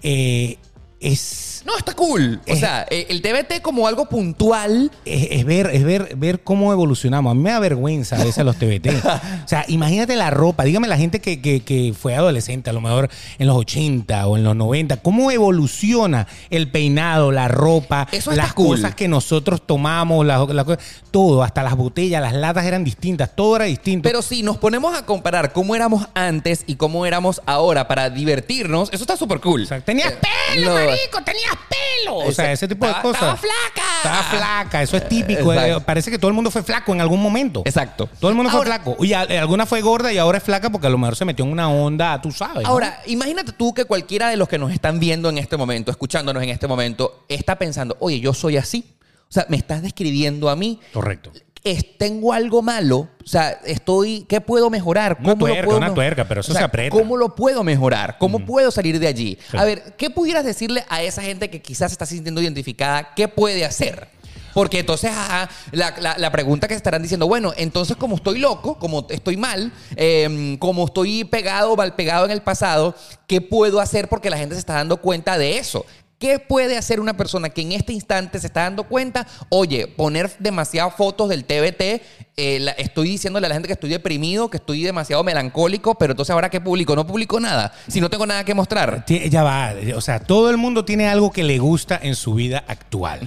eh, 0.02 0.58
es... 1.02 1.47
No, 1.68 1.78
está 1.78 1.94
cool. 1.96 2.40
O 2.50 2.56
sea, 2.56 2.86
eh, 2.90 3.08
el 3.10 3.22
TBT 3.22 3.62
como 3.62 3.88
algo 3.88 4.06
puntual. 4.08 4.90
Es, 5.04 5.28
es 5.32 5.46
ver, 5.46 5.70
es 5.74 5.84
ver, 5.84 6.16
ver 6.16 6.40
cómo 6.42 6.72
evolucionamos. 6.72 7.32
A 7.32 7.34
mí 7.36 7.42
me 7.42 7.52
da 7.52 7.60
vergüenza 7.60 8.16
a 8.16 8.24
veces 8.24 8.46
los 8.46 8.56
TBT. 8.56 8.88
O 9.44 9.50
sea, 9.50 9.64
imagínate 9.68 10.16
la 10.16 10.30
ropa. 10.30 10.64
Dígame 10.64 10.88
la 10.88 10.98
gente 10.98 11.20
que, 11.22 11.42
que- 11.42 11.62
que 11.62 11.94
fue 11.98 12.16
adolescente, 12.16 12.70
a 12.70 12.74
lo 12.74 12.82
mejor 12.82 13.10
en 13.38 13.48
los 13.48 13.56
80 13.58 14.28
o 14.28 14.36
en 14.38 14.44
los 14.44 14.56
90. 14.56 14.98
¿Cómo 14.98 15.30
evoluciona 15.32 16.28
el 16.50 16.70
peinado, 16.72 17.32
la 17.32 17.48
ropa, 17.48 18.08
Eso 18.12 18.32
está 18.32 18.44
las 18.44 18.54
cool. 18.54 18.76
cosas 18.78 18.96
que 18.96 19.08
nosotros 19.08 19.62
tomamos, 19.66 20.26
las- 20.26 20.48
las 20.50 20.66
cosas- 20.66 20.84
todo, 21.12 21.44
hasta 21.44 21.64
las 21.64 21.76
botellas, 21.76 22.22
las 22.22 22.34
latas 22.34 22.66
eran 22.66 22.84
distintas, 22.84 23.36
todo 23.36 23.56
era 23.58 23.66
distinto. 23.66 24.04
Pero 24.08 24.22
si 24.22 24.44
nos 24.44 24.58
ponemos 24.58 24.98
a 24.98 25.06
comparar 25.06 25.52
cómo 25.54 25.76
éramos 25.76 26.08
antes 26.14 26.64
y 26.68 26.76
cómo 26.76 27.06
éramos 27.06 27.42
ahora 27.46 27.88
para 27.88 28.10
divertirnos, 28.10 28.90
eso 28.94 29.04
está 29.04 29.18
súper 29.18 29.40
cool. 29.40 29.64
O 29.64 29.66
sea, 29.66 29.82
tenías 29.82 30.14
Eh, 30.14 30.18
pelo, 30.54 30.70
no. 30.70 30.76
marico, 30.76 31.22
tenías 31.26 31.56
pelo. 31.70 32.18
O 32.18 32.32
sea, 32.32 32.52
Ese- 32.52 32.68
tipo 32.68 32.86
de 32.86 32.94
cosas. 33.02 33.14
estaba 33.16 33.36
flaca. 33.38 33.88
Estaba 33.98 34.24
flaca, 34.24 34.82
eso 34.84 34.98
es 34.98 35.08
típico. 35.10 35.54
Exacto. 35.54 35.78
eh, 35.78 35.82
Parece 35.86 36.12
que 36.12 36.18
todo 36.20 36.30
el 36.30 36.34
mundo 36.36 36.52
fue 36.52 36.64
flaco 36.64 36.94
en 36.94 37.02
algún 37.02 37.22
momento. 37.22 37.62
Exacto. 37.66 38.10
Todo 38.20 38.30
el 38.30 38.36
mundo 38.36 38.50
Ahora- 38.52 38.80
fue 38.82 38.94
flaco. 38.94 39.04
Y 39.06 39.14
a- 39.14 39.22
alguna 39.42 39.66
fue 39.66 39.82
gorda 39.82 40.12
y 40.14 40.18
ahora 40.18 40.38
es 40.38 40.44
flaca 40.44 40.70
porque 40.70 40.88
a 40.88 40.90
lo 40.90 40.98
mejor 40.98 41.16
se 41.16 41.26
metió 41.26 41.46
en 41.46 41.52
una 41.52 41.70
onda, 41.70 42.22
tú 42.22 42.32
sabes. 42.32 42.64
¿no? 42.64 42.70
Ahora, 42.70 43.02
imagínate 43.08 43.52
tú 43.54 43.74
que 43.74 43.86
cualquiera 43.86 44.30
de 44.30 44.38
los 44.38 44.48
que 44.48 44.58
nos 44.58 44.72
están 44.72 45.00
viendo 45.00 45.30
en 45.30 45.38
este 45.38 45.58
momento, 45.58 45.92
escuchándonos 45.92 46.42
en 46.44 46.50
este 46.50 46.68
momento, 46.68 47.24
está 47.28 47.58
pensando, 47.58 47.96
oye, 48.00 48.20
yo 48.20 48.34
soy 48.34 48.58
así. 48.58 48.94
O 49.30 49.34
sea, 49.34 49.46
me 49.50 49.58
estás 49.58 49.82
describiendo 49.82 50.50
a 50.50 50.56
mí. 50.56 50.80
Correcto. 50.94 51.32
Es- 51.72 51.98
tengo 51.98 52.34
algo 52.34 52.62
malo, 52.62 53.10
o 53.24 53.28
sea, 53.28 53.60
estoy, 53.66 54.26
¿qué 54.30 54.40
puedo 54.42 54.70
mejorar? 54.70 55.18
Una 55.20 55.30
lo 55.34 55.38
tuerca, 55.38 55.66
puedo 55.66 55.78
una 55.78 55.94
tuerca, 55.94 56.28
pero 56.28 56.42
eso 56.42 56.52
O 56.52 56.54
sea, 56.54 56.62
se 56.62 56.66
aprieta. 56.66 56.96
¿Cómo 56.98 57.18
lo 57.18 57.36
puedo 57.36 57.64
mejorar? 57.64 58.18
¿Cómo 58.20 58.40
puedo 58.46 58.72
salir 58.72 59.00
de 59.00 59.08
allí? 59.08 59.38
Sí. 59.52 59.58
A 59.58 59.66
ver, 59.66 59.96
¿qué 59.98 60.10
pudieras 60.10 60.46
decirle 60.46 60.86
a 60.90 61.02
esa 61.02 61.22
gente 61.22 61.50
que 61.50 61.62
quizás 61.62 61.92
se 61.92 61.96
está 61.96 62.06
sintiendo 62.06 62.42
identificada? 62.42 63.14
¿Qué 63.16 63.28
puede 63.28 63.66
hacer? 63.66 64.08
Porque 64.54 64.80
entonces, 64.80 65.12
ajá, 65.12 65.50
la, 65.72 65.94
la- 66.00 66.18
la 66.18 66.32
pregunta 66.32 66.68
que 66.68 66.74
se 66.74 66.78
estarán 66.78 67.02
diciendo, 67.04 67.28
bueno, 67.28 67.54
entonces 67.58 67.96
como 67.96 68.16
estoy 68.16 68.40
loco, 68.40 68.80
como 68.80 69.06
estoy 69.10 69.38
mal, 69.38 69.72
eh, 69.96 70.56
como 70.60 70.86
estoy 70.86 71.24
pegado, 71.26 71.76
mal 71.76 71.94
pegado 71.96 72.26
en 72.26 72.32
el 72.32 72.42
pasado, 72.42 72.96
¿qué 73.28 73.40
puedo 73.42 73.80
hacer 73.80 74.08
porque 74.08 74.30
la 74.32 74.38
gente 74.38 74.56
se 74.56 74.60
está 74.60 74.74
dando 74.74 74.98
cuenta 74.98 75.38
de 75.38 75.58
eso? 75.60 75.86
¿Qué 76.20 76.40
puede 76.40 76.78
hacer 76.78 77.00
una 77.00 77.16
persona 77.16 77.50
que 77.50 77.62
en 77.62 77.74
este 77.74 77.94
instante 77.94 78.40
se 78.40 78.48
está 78.48 78.64
dando 78.64 78.86
cuenta? 78.86 79.28
Oye, 79.50 79.86
poner 79.86 80.32
demasiadas 80.40 80.96
fotos 80.96 81.30
del 81.30 81.46
TBT, 81.46 82.02
eh, 82.38 82.60
la- 82.60 82.72
estoy 82.72 83.10
diciéndole 83.10 83.46
a 83.46 83.50
la 83.50 83.54
gente 83.56 83.68
que 83.68 83.74
estoy 83.74 83.92
deprimido, 83.92 84.50
que 84.50 84.58
estoy 84.58 84.82
demasiado 84.84 85.24
melancólico, 85.24 85.94
pero 85.96 86.14
entonces 86.14 86.34
ahora 86.34 86.50
¿qué 86.50 86.60
publico? 86.60 86.96
No 86.96 87.06
publico 87.06 87.40
nada, 87.40 87.72
si 87.88 88.02
no 88.02 88.10
tengo 88.10 88.26
nada 88.26 88.44
que 88.44 88.56
mostrar. 88.56 89.06
Ya 89.30 89.44
va. 89.44 89.74
O 89.96 90.02
sea, 90.02 90.20
todo 90.20 90.50
el 90.50 90.58
mundo 90.58 90.86
tiene 90.86 91.08
algo 91.08 91.32
que 91.32 91.44
le 91.44 91.60
gusta 91.60 92.00
en 92.02 92.16
su 92.16 92.34
vida 92.34 92.64
actual. 92.68 93.20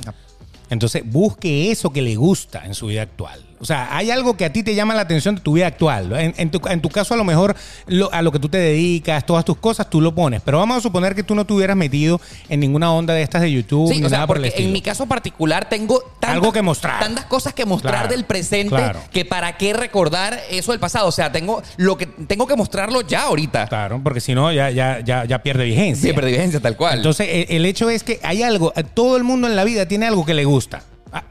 Entonces, 0.69 1.03
busque 1.05 1.71
eso 1.71 1.91
que 1.93 2.03
le 2.03 2.17
gusta 2.17 2.65
en 2.65 2.75
su 2.75 2.87
vida 2.87 3.03
actual. 3.03 3.45
O 3.61 3.65
sea, 3.67 3.95
hay 3.95 4.11
algo 4.11 4.37
que 4.39 4.47
a 4.47 4.53
ti 4.53 4.63
te 4.63 4.75
llama 4.75 4.95
la 4.95 5.03
atención 5.03 5.35
de 5.35 5.43
tu 5.43 5.53
vida 5.53 5.67
actual. 5.67 6.13
En, 6.19 6.33
en 6.39 6.51
tu, 6.51 6.61
en 6.67 6.81
tu 6.81 6.89
caso, 6.89 7.13
a 7.13 7.17
lo 7.19 7.25
mejor 7.25 7.55
lo- 7.87 8.11
a 8.13 8.23
lo 8.23 8.33
que 8.33 8.39
tú 8.39 8.49
te 8.49 8.57
dedicas, 8.57 9.27
todas 9.27 9.45
tus 9.45 9.59
cosas, 9.59 9.91
tú 9.91 10.01
lo 10.01 10.15
pones. 10.15 10.41
Pero 10.43 10.59
vamos 10.59 10.79
a 10.79 10.81
suponer 10.81 11.15
que 11.15 11.23
tú 11.23 11.35
no 11.35 11.45
te 11.45 11.53
hubieras 11.53 11.77
metido 11.77 12.21
en 12.49 12.61
ninguna 12.61 12.91
onda 12.93 13.13
de 13.13 13.21
estas 13.23 13.43
de 13.43 13.53
YouTube 13.53 13.93
Sí, 13.93 13.99
ni 14.01 14.07
o 14.07 14.09
sea, 14.09 14.19
nada 14.19 14.27
por 14.27 14.39
el 14.39 14.47
estilo. 14.47 14.69
en 14.69 14.73
mi 14.73 14.81
caso 14.81 15.05
particular 15.07 15.69
tengo 15.69 16.01
tantas, 16.19 16.31
Algo 16.31 16.53
que 16.53 16.63
mostrar. 16.63 17.01
tantas 17.01 17.27
cosas 17.27 17.53
que 17.53 17.67
mostrar 17.67 17.93
Claro, 17.95 18.09
del 18.09 18.25
presente 18.25 18.75
claro. 18.75 19.01
que 19.13 19.27
para 19.27 19.57
qué 19.59 19.75
recordar 19.75 20.41
eso 20.51 20.73
del 20.73 20.81
pasado. 20.81 21.07
O 21.09 21.13
sea, 21.13 21.31
tengo 21.31 21.63
lo 21.77 21.99
que 21.99 22.07
tengo 22.07 22.47
que 22.47 22.57
mostrarlo 22.57 23.03
ya 23.03 23.25
ahorita. 23.25 23.67
Claro, 23.69 24.01
porque 24.03 24.21
si 24.21 24.35
no, 24.35 24.51
ya, 24.53 24.71
ya, 24.71 25.01
ya, 25.05 25.27
ya 25.27 25.43
pierde 25.43 25.65
vigencia. 25.67 26.09
Sí, 26.11 26.15
perdivencia 26.15 26.61
tal 26.61 26.77
cual. 26.79 26.97
Entonces, 26.97 27.29
el 27.51 27.67
hecho 27.67 27.91
es 27.91 28.05
que 28.05 28.21
hay 28.23 28.43
algo, 28.43 28.73
todo 28.95 29.19
el 29.19 29.25
mundo 29.25 29.47
en 29.47 29.55
la 29.55 29.65
vida 29.65 29.87
tiene 29.87 30.07
algo 30.07 30.25
que 30.25 30.33
le 30.33 30.47
gusta. 30.47 30.83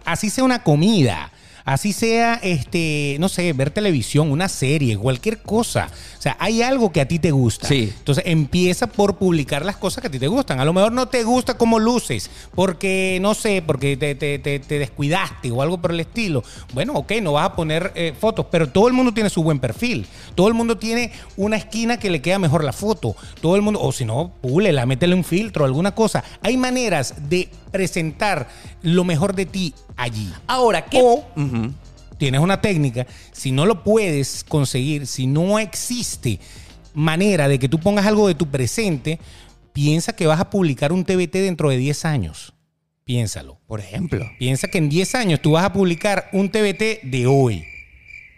Así 0.06 0.30
sea 0.30 0.44
una 0.44 0.62
comida, 0.62 1.32
así 1.74 1.94
sea, 1.94 2.36
este, 2.44 3.18
no 3.20 3.30
sé, 3.30 3.52
ver 3.54 3.72
televisión, 3.72 4.32
una 4.32 4.50
serie, 4.50 4.98
cualquier 4.98 5.40
cosa. 5.42 5.90
O 6.18 6.22
sea, 6.22 6.36
hay 6.40 6.62
algo 6.62 6.92
que 6.92 7.00
a 7.02 7.08
ti 7.08 7.18
te 7.20 7.32
gusta. 7.32 7.68
Sí. 7.68 7.94
Entonces, 7.98 8.24
empieza 8.28 8.88
por 8.88 9.16
publicar 9.18 9.64
las 9.64 9.78
cosas 9.78 10.02
que 10.02 10.08
a 10.08 10.12
ti 10.12 10.20
te 10.20 10.28
gustan. 10.28 10.60
A 10.60 10.66
lo 10.66 10.74
mejor 10.74 10.92
no 10.92 11.08
te 11.08 11.24
gusta 11.24 11.54
cómo 11.58 11.80
luces, 11.80 12.30
porque, 12.56 13.20
no 13.22 13.34
sé, 13.34 13.62
porque 13.66 13.96
te, 13.96 14.16
te- 14.16 14.40
te- 14.40 14.60
te 14.60 14.80
descuidaste 14.80 15.50
o 15.52 15.62
algo 15.62 15.78
por 15.82 15.92
el 15.92 16.00
estilo. 16.02 16.44
Bueno, 16.74 16.94
ok, 16.94 17.14
no 17.22 17.34
vas 17.34 17.46
a 17.46 17.56
poner 17.56 17.92
eh, 17.96 18.14
fotos, 18.20 18.48
pero 18.52 18.68
todo 18.70 18.88
el 18.88 18.94
mundo 18.94 19.14
tiene 19.14 19.30
su 19.30 19.44
buen 19.44 19.60
perfil. 19.60 20.06
Todo 20.36 20.48
el 20.50 20.54
mundo 20.54 20.78
tiene 20.78 21.12
una 21.38 21.56
esquina 21.56 21.98
que 21.98 22.10
le 22.10 22.22
queda 22.22 22.40
mejor 22.40 22.64
la 22.64 22.74
foto. 22.74 23.16
Todo 23.42 23.56
el 23.56 23.62
mundo, 23.62 23.80
o 23.82 23.92
si 23.92 24.04
no, 24.06 24.34
púlela, 24.42 24.86
métele 24.86 25.16
un 25.16 25.24
filtro, 25.24 25.64
alguna 25.66 25.96
cosa. 25.96 26.24
Hay 26.42 26.58
maneras 26.58 27.14
de 27.30 27.48
presentar 27.72 28.48
lo 28.82 29.04
mejor 29.04 29.36
de 29.36 29.46
ti 29.46 29.74
allí. 29.96 30.32
ahora, 30.48 30.86
¿qué? 30.86 31.00
O 31.02 31.26
tienes 32.18 32.42
una 32.42 32.62
técnica, 32.62 33.08
si 33.32 33.52
no 33.52 33.66
lo 33.66 33.84
puedes 33.84 34.44
conseguir, 34.44 35.08
si 35.08 35.26
no 35.26 35.58
existe 35.58 36.40
manera 36.94 37.48
de 37.48 37.58
que 37.58 37.70
tú 37.70 37.80
pongas 37.80 38.06
algo 38.06 38.28
de 38.28 38.36
tu 38.36 38.48
presente, 38.48 39.20
piensa 39.74 40.14
que 40.14 40.28
vas 40.28 40.40
a 40.40 40.50
publicar 40.50 40.92
un 40.92 41.06
TBT 41.06 41.36
dentro 41.36 41.70
de 41.70 41.78
10 41.78 42.06
años. 42.06 42.54
Piénsalo. 43.06 43.60
Por 43.66 43.80
ejemplo. 43.80 44.30
Piensa 44.38 44.68
que 44.68 44.78
en 44.78 44.90
10 44.90 45.16
años 45.16 45.42
tú 45.42 45.52
vas 45.52 45.64
a 45.64 45.74
publicar 45.74 46.30
un 46.34 46.50
TBT 46.50 47.02
de 47.04 47.26
hoy. 47.26 47.66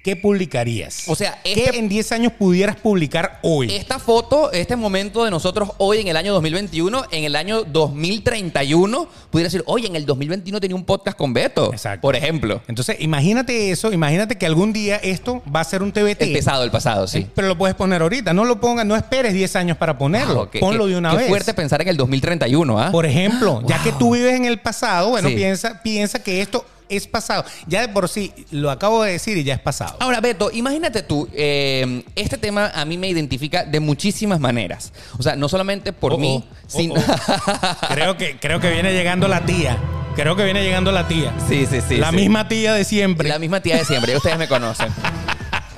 ¿Qué 0.03 0.15
publicarías? 0.15 1.03
O 1.07 1.15
sea, 1.15 1.39
¿qué 1.43 1.65
este- 1.65 1.77
en 1.77 1.87
10 1.87 2.11
años 2.11 2.33
pudieras 2.33 2.75
publicar 2.75 3.37
hoy? 3.43 3.71
Esta 3.71 3.99
foto, 3.99 4.51
este 4.51 4.75
momento 4.75 5.23
de 5.23 5.29
nosotros 5.29 5.69
hoy 5.77 5.99
en 5.99 6.07
el 6.07 6.17
año 6.17 6.33
2021, 6.33 7.03
en 7.11 7.23
el 7.23 7.35
año 7.35 7.63
2031, 7.65 9.07
pudiera 9.29 9.45
decir, 9.47 9.63
oye, 9.67 9.85
en 9.87 9.95
el 9.95 10.07
2021 10.07 10.59
tenía 10.59 10.75
un 10.75 10.85
podcast 10.85 11.15
con 11.15 11.33
Beto. 11.33 11.71
Exacto. 11.71 12.01
Por 12.01 12.15
ejemplo. 12.15 12.63
Entonces, 12.67 12.95
imagínate 12.99 13.69
eso, 13.69 13.93
imagínate 13.93 14.39
que 14.39 14.47
algún 14.47 14.73
día 14.73 14.95
esto 14.97 15.43
va 15.55 15.59
a 15.59 15.65
ser 15.65 15.83
un 15.83 15.91
TBT. 15.91 16.23
El 16.23 16.33
pesado, 16.33 16.63
el 16.63 16.71
pasado, 16.71 17.05
sí. 17.07 17.27
Pero 17.35 17.47
lo 17.47 17.55
puedes 17.55 17.75
poner 17.75 18.01
ahorita, 18.01 18.33
no 18.33 18.43
lo 18.45 18.59
pongas, 18.59 18.87
no 18.87 18.95
esperes 18.95 19.33
10 19.35 19.55
años 19.55 19.77
para 19.77 19.99
ponerlo. 19.99 20.33
Wow, 20.35 20.49
qué- 20.49 20.59
Ponlo 20.59 20.85
qué- 20.85 20.91
de 20.93 20.97
una 20.97 21.11
qué 21.11 21.17
vez. 21.17 21.27
fuerte 21.27 21.53
pensar 21.53 21.79
en 21.83 21.89
el 21.89 21.97
2031, 21.97 22.79
¿ah? 22.79 22.91
Por 22.91 23.05
ejemplo, 23.05 23.61
ya 23.67 23.81
que 23.83 23.91
tú 23.91 24.15
vives 24.15 24.33
en 24.33 24.45
el 24.45 24.59
pasado, 24.59 25.09
bueno, 25.11 25.29
Sí. 25.29 25.35
piensa, 25.35 25.79
piensa 25.83 26.23
que 26.23 26.41
esto 26.41 26.65
es 26.91 27.07
pasado. 27.07 27.45
Ya 27.67 27.81
de 27.81 27.89
por 27.89 28.07
sí, 28.09 28.31
lo 28.51 28.69
acabo 28.69 29.01
de 29.03 29.13
decir 29.13 29.37
y 29.37 29.43
ya 29.43 29.55
es 29.55 29.59
pasado. 29.59 29.97
Ahora, 29.99 30.19
Beto, 30.21 30.51
imagínate 30.51 31.01
tú, 31.01 31.27
eh, 31.33 32.03
este 32.15 32.37
tema 32.37 32.71
a 32.75 32.85
mí 32.85 32.97
me 32.97 33.07
identifica 33.07 33.63
de 33.63 33.79
muchísimas 33.79 34.39
maneras. 34.39 34.91
O 35.17 35.23
sea, 35.23 35.35
no 35.35 35.49
solamente 35.49 35.93
por 35.93 36.13
Oh, 36.13 36.17
mí, 36.17 36.43
oh, 36.45 36.55
sino... 36.67 36.95
oh, 36.95 36.97
oh. 36.99 37.87
creo, 37.93 38.17
que, 38.17 38.37
creo 38.39 38.59
que 38.59 38.69
viene 38.69 38.93
llegando 38.93 39.27
la 39.27 39.45
tía. 39.45 39.77
Creo 40.15 40.35
que 40.35 40.43
viene 40.43 40.61
llegando 40.61 40.91
la 40.91 41.07
tía. 41.07 41.33
sí, 41.47 41.65
sí, 41.65 41.79
sí. 41.87 41.95
la 41.95 42.09
sí. 42.09 42.15
misma 42.17 42.47
tía 42.49 42.73
de 42.73 42.83
siempre. 42.83 43.29
La 43.29 43.39
misma 43.39 43.61
tía 43.61 43.77
de 43.77 43.85
siempre, 43.85 44.15
ustedes 44.17 44.37
me 44.37 44.47
conocen. 44.49 44.89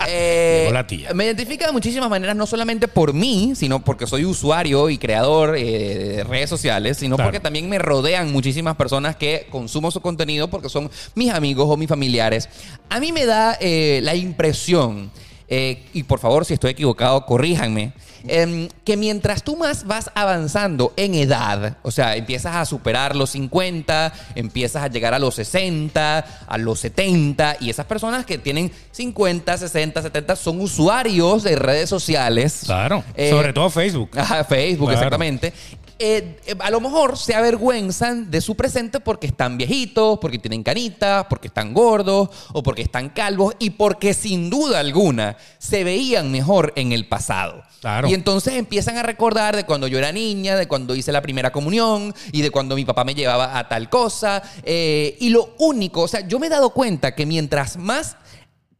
Eh, 0.09 0.69
la 0.71 0.85
tía. 0.87 1.13
Me 1.13 1.25
identifica 1.25 1.65
de 1.65 1.71
muchísimas 1.71 2.09
maneras, 2.09 2.35
no 2.35 2.45
solamente 2.45 2.87
por 2.87 3.13
mí, 3.13 3.53
sino 3.55 3.83
porque 3.83 4.07
soy 4.07 4.25
usuario 4.25 4.89
y 4.89 4.97
creador 4.97 5.55
eh, 5.57 5.63
de 6.17 6.23
redes 6.23 6.49
sociales, 6.49 6.97
sino 6.97 7.15
Claro. 7.15 7.29
porque 7.29 7.39
también 7.39 7.69
me 7.69 7.77
rodean 7.79 8.31
muchísimas 8.31 8.75
personas 8.75 9.15
que 9.15 9.47
consumo 9.49 9.91
su 9.91 10.01
contenido 10.01 10.49
porque 10.49 10.69
son 10.69 10.89
mis 11.15 11.31
amigos 11.31 11.67
o 11.69 11.77
mis 11.77 11.89
familiares. 11.89 12.49
A 12.89 12.99
mí 12.99 13.11
me 13.11 13.25
da 13.25 13.57
eh, 13.59 13.99
la 14.03 14.15
impresión, 14.15 15.11
eh, 15.47 15.83
y 15.93 16.03
por 16.03 16.19
favor, 16.19 16.45
si 16.45 16.53
estoy 16.53 16.71
equivocado, 16.71 17.25
corríjanme, 17.25 17.93
em, 18.27 18.69
que 18.83 18.97
mientras 18.97 19.43
tú 19.43 19.55
más 19.57 19.85
vas 19.85 20.09
avanzando 20.15 20.93
en 20.97 21.15
edad, 21.15 21.77
o 21.83 21.91
sea, 21.91 22.15
empiezas 22.15 22.55
a 22.55 22.65
superar 22.65 23.15
los 23.15 23.31
50, 23.31 24.13
empiezas 24.35 24.83
a 24.83 24.87
llegar 24.87 25.13
a 25.13 25.19
los 25.19 25.35
60, 25.35 26.25
a 26.47 26.57
los 26.57 26.79
70, 26.79 27.57
y 27.59 27.69
esas 27.69 27.85
personas 27.85 28.25
que 28.25 28.37
tienen 28.37 28.71
50, 28.91 29.57
60, 29.57 30.01
70 30.01 30.35
son 30.35 30.61
usuarios 30.61 31.43
de 31.43 31.55
redes 31.55 31.89
sociales. 31.89 32.61
Claro. 32.65 33.03
Eh, 33.15 33.29
Sobre 33.29 33.53
todo 33.53 33.69
Facebook. 33.69 34.11
Ajá, 34.17 34.43
Facebook, 34.43 34.87
Claro. 34.89 34.99
exactamente. 34.99 35.53
Eh, 36.05 36.37
eh, 36.47 36.55
a 36.59 36.69
lo 36.69 36.81
mejor 36.81 37.17
se 37.17 37.33
avergüenzan 37.33 38.29
de 38.29 38.41
su 38.41 38.55
presente 38.55 38.99
porque 38.99 39.27
están 39.27 39.57
viejitos, 39.57 40.19
porque 40.19 40.37
tienen 40.37 40.61
canitas, 40.61 41.27
porque 41.29 41.47
están 41.47 41.73
gordos 41.73 42.27
o 42.51 42.61
porque 42.61 42.81
están 42.81 43.07
calvos 43.07 43.55
y 43.57 43.69
porque 43.69 44.13
sin 44.13 44.49
duda 44.49 44.79
alguna 44.79 45.37
se 45.59 45.85
veían 45.85 46.29
mejor 46.29 46.73
en 46.75 46.91
el 46.91 47.07
pasado. 47.07 47.63
Claro. 47.79 48.09
Y 48.09 48.13
entonces 48.13 48.55
empiezan 48.55 48.97
a 48.97 49.03
recordar 49.03 49.55
de 49.55 49.65
cuando 49.65 49.87
yo 49.87 49.97
era 49.97 50.11
niña, 50.11 50.57
de 50.57 50.67
cuando 50.67 50.93
hice 50.93 51.13
la 51.13 51.21
primera 51.21 51.53
comunión 51.53 52.13
y 52.33 52.41
de 52.41 52.51
cuando 52.51 52.75
mi 52.75 52.83
papá 52.83 53.05
me 53.05 53.15
llevaba 53.15 53.57
a 53.57 53.69
tal 53.69 53.89
cosa. 53.89 54.43
eh, 54.63 55.15
y 55.21 55.29
lo 55.29 55.55
único, 55.59 56.01
o 56.01 56.07
sea, 56.09 56.27
yo 56.27 56.37
me 56.37 56.47
he 56.47 56.49
dado 56.49 56.71
cuenta 56.71 57.15
que 57.15 57.25
mientras 57.25 57.77
más 57.77 58.17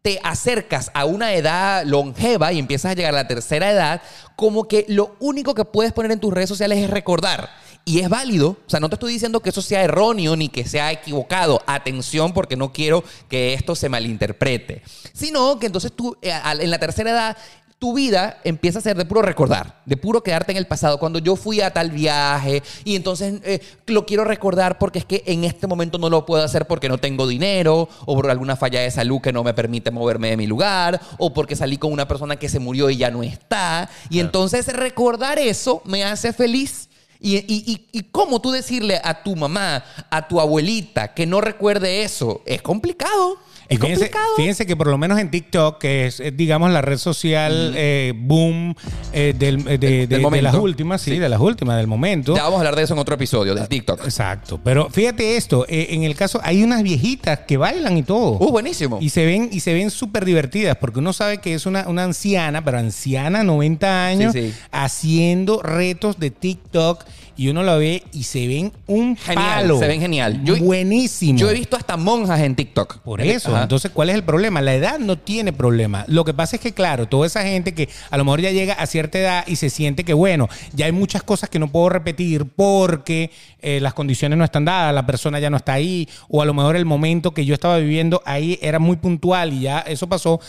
te 0.03 0.19
acercas 0.21 0.91
a 0.93 1.05
una 1.05 1.33
edad 1.33 1.85
longeva 1.85 2.51
y 2.51 2.59
empiezas 2.59 2.91
a 2.91 2.93
llegar 2.93 3.13
a 3.13 3.23
la 3.23 3.27
tercera 3.27 3.71
edad, 3.71 4.01
como 4.35 4.67
que 4.67 4.85
lo 4.89 5.15
único 5.19 5.55
que 5.55 5.63
puedes 5.63 5.93
poner 5.93 6.11
en 6.11 6.19
tus 6.19 6.33
redes 6.33 6.49
sociales 6.49 6.77
es 6.77 6.89
recordar. 6.89 7.49
Y 7.85 7.99
es 7.99 8.09
válido, 8.09 8.49
o 8.49 8.69
sea, 8.69 8.79
no 8.79 8.87
te 8.87 8.95
estoy 8.95 9.11
diciendo 9.11 9.41
que 9.41 9.49
eso 9.49 9.61
sea 9.61 9.81
erróneo 9.81 10.35
ni 10.37 10.47
que 10.49 10.65
sea 10.65 10.91
equivocado. 10.91 11.61
Atención, 11.67 12.33
porque 12.33 12.55
no 12.55 12.71
quiero 12.71 13.03
que 13.29 13.53
esto 13.53 13.75
se 13.75 13.89
malinterprete. 13.89 14.83
Sino 15.13 15.59
que 15.59 15.65
entonces 15.67 15.91
tú, 15.93 16.17
eh, 16.21 16.33
en 16.59 16.71
la 16.71 16.79
tercera 16.79 17.11
edad, 17.11 17.37
tu 17.83 17.91
vida 17.91 18.39
empieza 18.45 18.79
a 18.79 18.81
ser 18.81 18.95
de 18.95 19.03
puro 19.03 19.21
recordar, 19.21 19.81
de 19.85 19.97
puro 19.97 20.23
quedarte 20.23 20.53
en 20.53 20.57
el 20.57 20.67
pasado. 20.67 20.99
Cuando 20.99 21.19
yo 21.19 21.35
fui 21.35 21.59
a 21.59 21.73
tal 21.73 21.91
viaje 21.91 22.63
y 22.85 22.95
entonces 22.95 23.41
eh, 23.43 23.59
lo 23.87 24.05
quiero 24.05 24.23
recordar 24.23 24.77
porque 24.77 24.99
es 24.99 25.05
que 25.05 25.21
en 25.25 25.43
este 25.43 25.67
momento 25.67 25.97
no 25.97 26.09
lo 26.09 26.25
puedo 26.25 26.45
hacer 26.45 26.65
porque 26.65 26.87
no 26.87 26.97
tengo 26.97 27.27
dinero 27.27 27.89
o 28.05 28.15
por 28.15 28.31
alguna 28.31 28.55
falla 28.55 28.79
de 28.79 28.89
salud 28.89 29.19
que 29.19 29.33
no 29.33 29.43
me 29.43 29.53
permite 29.53 29.91
moverme 29.91 30.29
de 30.29 30.37
mi 30.37 30.47
lugar 30.47 31.01
o 31.17 31.33
porque 31.33 31.57
salí 31.57 31.77
con 31.77 31.91
una 31.91 32.07
persona 32.07 32.37
que 32.37 32.47
se 32.47 32.57
murió 32.57 32.89
y 32.89 32.95
ya 32.95 33.11
no 33.11 33.21
está. 33.21 33.89
Y 34.09 34.21
entonces 34.21 34.65
recordar 34.67 35.37
eso 35.37 35.81
me 35.83 36.05
hace 36.05 36.31
feliz. 36.31 36.87
Y, 37.19 37.35
y, 37.35 37.43
y, 37.49 37.87
y 37.91 38.03
cómo 38.03 38.39
tú 38.39 38.51
decirle 38.51 39.01
a 39.03 39.23
tu 39.23 39.35
mamá, 39.35 39.83
a 40.09 40.25
tu 40.29 40.39
abuelita 40.39 41.13
que 41.13 41.25
no 41.25 41.41
recuerde 41.41 42.03
eso, 42.03 42.43
es 42.45 42.61
complicado. 42.61 43.39
Y 43.73 43.77
fíjense, 43.77 43.95
complicado. 44.11 44.25
fíjense 44.37 44.65
que 44.65 44.75
por 44.75 44.87
lo 44.87 44.97
menos 44.97 45.19
en 45.19 45.29
TikTok, 45.31 45.77
que 45.79 46.07
es, 46.07 46.19
eh, 46.19 46.31
digamos, 46.31 46.71
la 46.71 46.81
red 46.81 46.97
social 46.97 47.73
eh, 47.75 48.13
boom 48.15 48.75
eh, 49.11 49.33
del, 49.37 49.63
de, 49.63 49.77
de- 49.77 50.07
de 50.07 50.41
las 50.41 50.55
últimas, 50.55 51.01
sí, 51.01 51.11
Sí. 51.11 51.19
de 51.19 51.29
las 51.29 51.39
últimas, 51.39 51.77
del 51.77 51.87
momento. 51.87 52.35
Ya 52.35 52.43
vamos 52.43 52.57
a 52.57 52.59
hablar 52.59 52.75
de 52.75 52.83
eso 52.83 52.93
en 52.93 52.99
otro 52.99 53.15
episodio, 53.15 53.53
del 53.55 53.67
TikTok. 53.67 54.03
Exacto. 54.05 54.59
Pero 54.63 54.89
fíjate 54.89 55.35
esto, 55.37 55.65
eh, 55.67 55.87
en 55.91 56.03
el 56.03 56.15
caso, 56.15 56.39
hay 56.43 56.63
unas 56.63 56.83
viejitas 56.83 57.39
que 57.47 57.57
bailan 57.57 57.97
y 57.97 58.03
todo. 58.03 58.37
Uh, 58.39 58.51
buenísimo. 58.51 58.97
Y 59.01 59.09
se 59.09 59.25
ven, 59.25 59.49
y 59.51 59.59
se 59.59 59.73
ven 59.73 59.89
súper 59.91 60.25
divertidas, 60.25 60.77
porque 60.77 60.99
uno 60.99 61.13
sabe 61.13 61.39
que 61.39 61.53
es 61.53 61.65
una, 61.65 61.87
una 61.87 62.03
anciana, 62.03 62.63
pero 62.63 62.77
anciana, 62.79 63.43
90 63.43 64.05
años, 64.05 64.33
Sí, 64.33 64.51
sí. 64.51 64.53
haciendo 64.71 65.61
retos 65.61 66.19
de 66.19 66.31
TikTok, 66.31 67.03
y 67.35 67.47
uno 67.49 67.63
la 67.63 67.75
ve 67.75 68.03
y 68.13 68.23
se 68.23 68.47
ven 68.47 68.71
un 68.87 69.15
Genial, 69.17 69.61
palo. 69.61 69.79
se 69.79 69.87
ven 69.87 69.99
genial. 70.01 70.41
Yo- 70.43 70.57
Buenísimo. 70.57 71.37
Yo 71.39 71.49
he 71.49 71.53
visto 71.53 71.75
hasta 71.77 71.97
monjas 71.97 72.39
en 72.41 72.55
TikTok. 72.55 72.99
Por 72.99 73.21
eso, 73.21 73.51
Ajá. 73.53 73.63
entonces, 73.63 73.91
¿cuál 73.91 74.09
es 74.09 74.15
el 74.15 74.23
problema? 74.23 74.61
La 74.61 74.73
edad 74.75 74.99
no 74.99 75.17
tiene 75.17 75.53
problema. 75.53 76.05
Lo 76.07 76.25
que 76.25 76.33
pasa 76.33 76.55
es 76.55 76.61
que, 76.61 76.73
claro, 76.73 77.07
toda 77.07 77.25
esa 77.27 77.43
gente 77.43 77.73
que 77.73 77.89
a 78.09 78.17
lo 78.17 78.25
mejor 78.25 78.41
ya 78.41 78.51
llega 78.51 78.73
a 78.73 78.85
cierta 78.85 79.19
edad 79.19 79.43
y 79.47 79.55
se 79.55 79.69
siente 79.69 80.03
que, 80.03 80.13
bueno, 80.13 80.49
ya 80.73 80.85
hay 80.85 80.91
muchas 80.91 81.23
cosas 81.23 81.49
que 81.49 81.59
no 81.59 81.71
puedo 81.71 81.89
repetir 81.89 82.45
porque 82.45 83.31
eh, 83.61 83.79
las 83.81 83.93
condiciones 83.93 84.37
no 84.37 84.43
están 84.43 84.65
dadas, 84.65 84.93
la 84.93 85.05
persona 85.05 85.39
ya 85.39 85.49
no 85.49 85.57
está 85.57 85.73
ahí, 85.73 86.07
o 86.29 86.41
a 86.41 86.45
lo 86.45 86.53
mejor 86.53 86.75
el 86.75 86.85
momento 86.85 87.33
que 87.33 87.45
yo 87.45 87.53
estaba 87.53 87.77
viviendo 87.77 88.21
ahí 88.25 88.59
era 88.61 88.79
muy 88.79 88.97
puntual 88.97 89.53
y 89.53 89.61
ya 89.61 89.79
eso 89.79 90.07
pasó. 90.07 90.39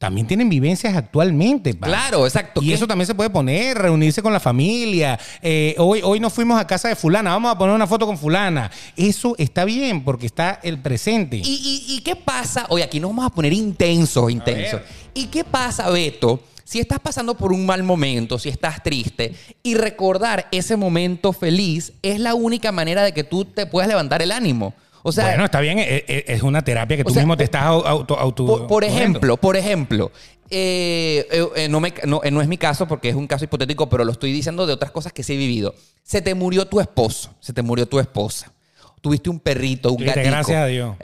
También 0.00 0.26
tienen 0.26 0.48
vivencias 0.48 0.96
actualmente. 0.96 1.74
pa. 1.74 1.86
Claro, 1.86 2.24
exacto. 2.24 2.62
Y 2.62 2.68
¿Qué- 2.68 2.72
eso 2.74 2.86
también 2.86 3.06
se 3.06 3.14
puede 3.14 3.28
poner, 3.28 3.76
reunirse 3.76 4.22
con 4.22 4.32
la 4.32 4.40
familia. 4.40 5.18
Eh, 5.42 5.74
hoy, 5.76 6.00
hoy 6.02 6.18
nos 6.18 6.32
fuimos 6.32 6.58
a 6.58 6.66
casa 6.66 6.88
de 6.88 6.96
fulana, 6.96 7.32
vamos 7.32 7.52
a 7.52 7.58
poner 7.58 7.74
una 7.74 7.86
foto 7.86 8.06
con 8.06 8.16
fulana. 8.16 8.70
Eso 8.96 9.34
está 9.36 9.66
bien 9.66 10.02
porque 10.02 10.24
está 10.24 10.58
el 10.62 10.78
presente. 10.78 11.36
¿Y, 11.36 11.84
y, 11.86 11.96
y 11.96 12.00
qué 12.00 12.16
pasa? 12.16 12.64
Oye, 12.70 12.82
aquí 12.82 12.98
nos 12.98 13.10
vamos 13.10 13.26
a 13.26 13.28
poner 13.34 13.52
intensos, 13.52 14.30
intensos. 14.32 14.80
¿Y 15.12 15.26
qué 15.26 15.44
pasa, 15.44 15.90
Beto? 15.90 16.40
Si 16.64 16.78
estás 16.78 16.98
pasando 17.00 17.34
por 17.34 17.52
un 17.52 17.66
mal 17.66 17.82
momento, 17.82 18.38
si 18.38 18.48
estás 18.48 18.82
triste, 18.82 19.34
y 19.62 19.74
recordar 19.74 20.48
ese 20.50 20.76
momento 20.76 21.34
feliz 21.34 21.92
es 22.00 22.20
la 22.20 22.34
única 22.34 22.72
manera 22.72 23.02
de 23.02 23.12
que 23.12 23.22
tú 23.22 23.44
te 23.44 23.66
puedas 23.66 23.86
levantar 23.88 24.22
el 24.22 24.32
ánimo. 24.32 24.72
O 25.02 25.12
sea, 25.12 25.24
bueno, 25.26 25.44
está 25.44 25.60
bien, 25.60 25.78
e- 25.78 26.04
e- 26.06 26.24
es, 26.28 26.42
una 26.42 26.62
terapia 26.62 26.96
que 26.98 27.04
tú 27.04 27.12
sea, 27.14 27.22
mismo 27.22 27.36
te 27.36 27.44
estás 27.44 27.62
au- 27.64 27.86
auto, 27.86 28.18
auto- 28.18 28.66
por, 28.66 28.84
ejemplo, 28.84 29.36
por 29.38 29.56
ejemplo, 29.56 30.12
eh, 30.50 31.26
eh, 31.30 31.46
eh, 31.56 31.68
no, 31.68 31.80
me- 31.80 31.94
no, 32.04 32.20
no 32.30 32.42
es 32.42 32.48
mi 32.48 32.58
caso 32.58 32.86
porque 32.86 33.08
es 33.08 33.14
un 33.14 33.26
caso 33.26 33.44
hipotético, 33.44 33.88
pero 33.88 34.04
lo 34.04 34.12
estoy 34.12 34.32
diciendo 34.32 34.66
de 34.66 34.74
otras 34.74 34.90
cosas 34.90 35.12
que 35.12 35.22
sí 35.22 35.32
he 35.32 35.36
vivido. 35.36 35.74
Se 36.02 36.20
te 36.20 36.34
murió 36.34 36.66
tu 36.66 36.80
esposo, 36.80 37.34
se 37.40 37.52
te 37.52 37.62
murió 37.62 37.86
tu 37.86 37.98
esposa. 37.98 38.52
Tuviste 39.00 39.30
un 39.30 39.40
perrito, 39.40 39.90
un 39.92 40.04
gatito. 40.04 40.28
gracias 40.28 40.58
a 40.62 40.66
Dios. 40.66 40.96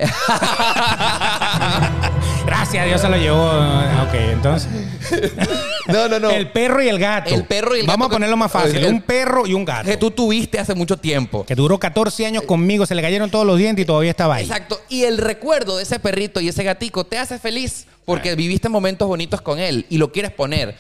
gracias 2.47 2.83
a 2.83 2.87
Dios 2.87 3.01
se 3.01 3.09
lo 3.09 3.17
llevó. 3.17 3.47
Ok, 3.47 4.15
entonces. 4.33 4.69
No, 5.89 6.09
no, 6.09 6.19
no. 6.19 6.31
El 6.31 6.51
perro 6.53 6.83
y 6.83 6.89
el 6.89 6.99
gato. 6.99 7.35
El 7.35 7.45
perro 7.45 7.77
y 7.77 7.81
el 7.81 7.87
Vamos 7.87 8.07
gato 8.07 8.15
a 8.15 8.17
ponerlo 8.17 8.37
más 8.37 8.51
fácil. 8.53 8.77
El- 8.77 8.87
un 8.87 9.03
perro 9.03 9.47
y 9.47 9.55
un 9.55 9.65
gato. 9.65 9.89
que 9.89 9.97
tú 9.97 10.11
tuviste 10.11 10.59
hace 10.59 10.75
mucho 10.75 10.97
tiempo. 10.97 11.45
Que 11.47 11.55
duró 11.55 11.79
14 11.79 12.27
años 12.27 12.43
conmigo, 12.45 12.87
se 12.87 12.95
le 12.95 13.03
cayeron 13.03 13.31
todos 13.31 13.47
los 13.47 13.59
dientes 13.59 13.83
y 13.83 13.87
todavía 13.87 14.11
estaba 14.11 14.37
ahí. 14.37 14.45
Exacto. 14.45 14.81
Y 14.89 15.05
el 15.05 15.19
recuerdo 15.19 15.77
de 15.77 15.83
ese 15.83 15.99
perrito 16.01 16.41
y 16.41 16.49
ese 16.49 16.63
gatico 16.65 17.05
te 17.05 17.19
hace 17.19 17.39
feliz 17.39 17.87
porque 18.05 18.35
viviste 18.35 18.69
momentos 18.69 19.09
bonitos 19.09 19.41
con 19.41 19.59
él 19.59 19.87
y 19.89 19.99
lo 19.99 20.13
quieres 20.13 20.33
poner. 20.33 20.77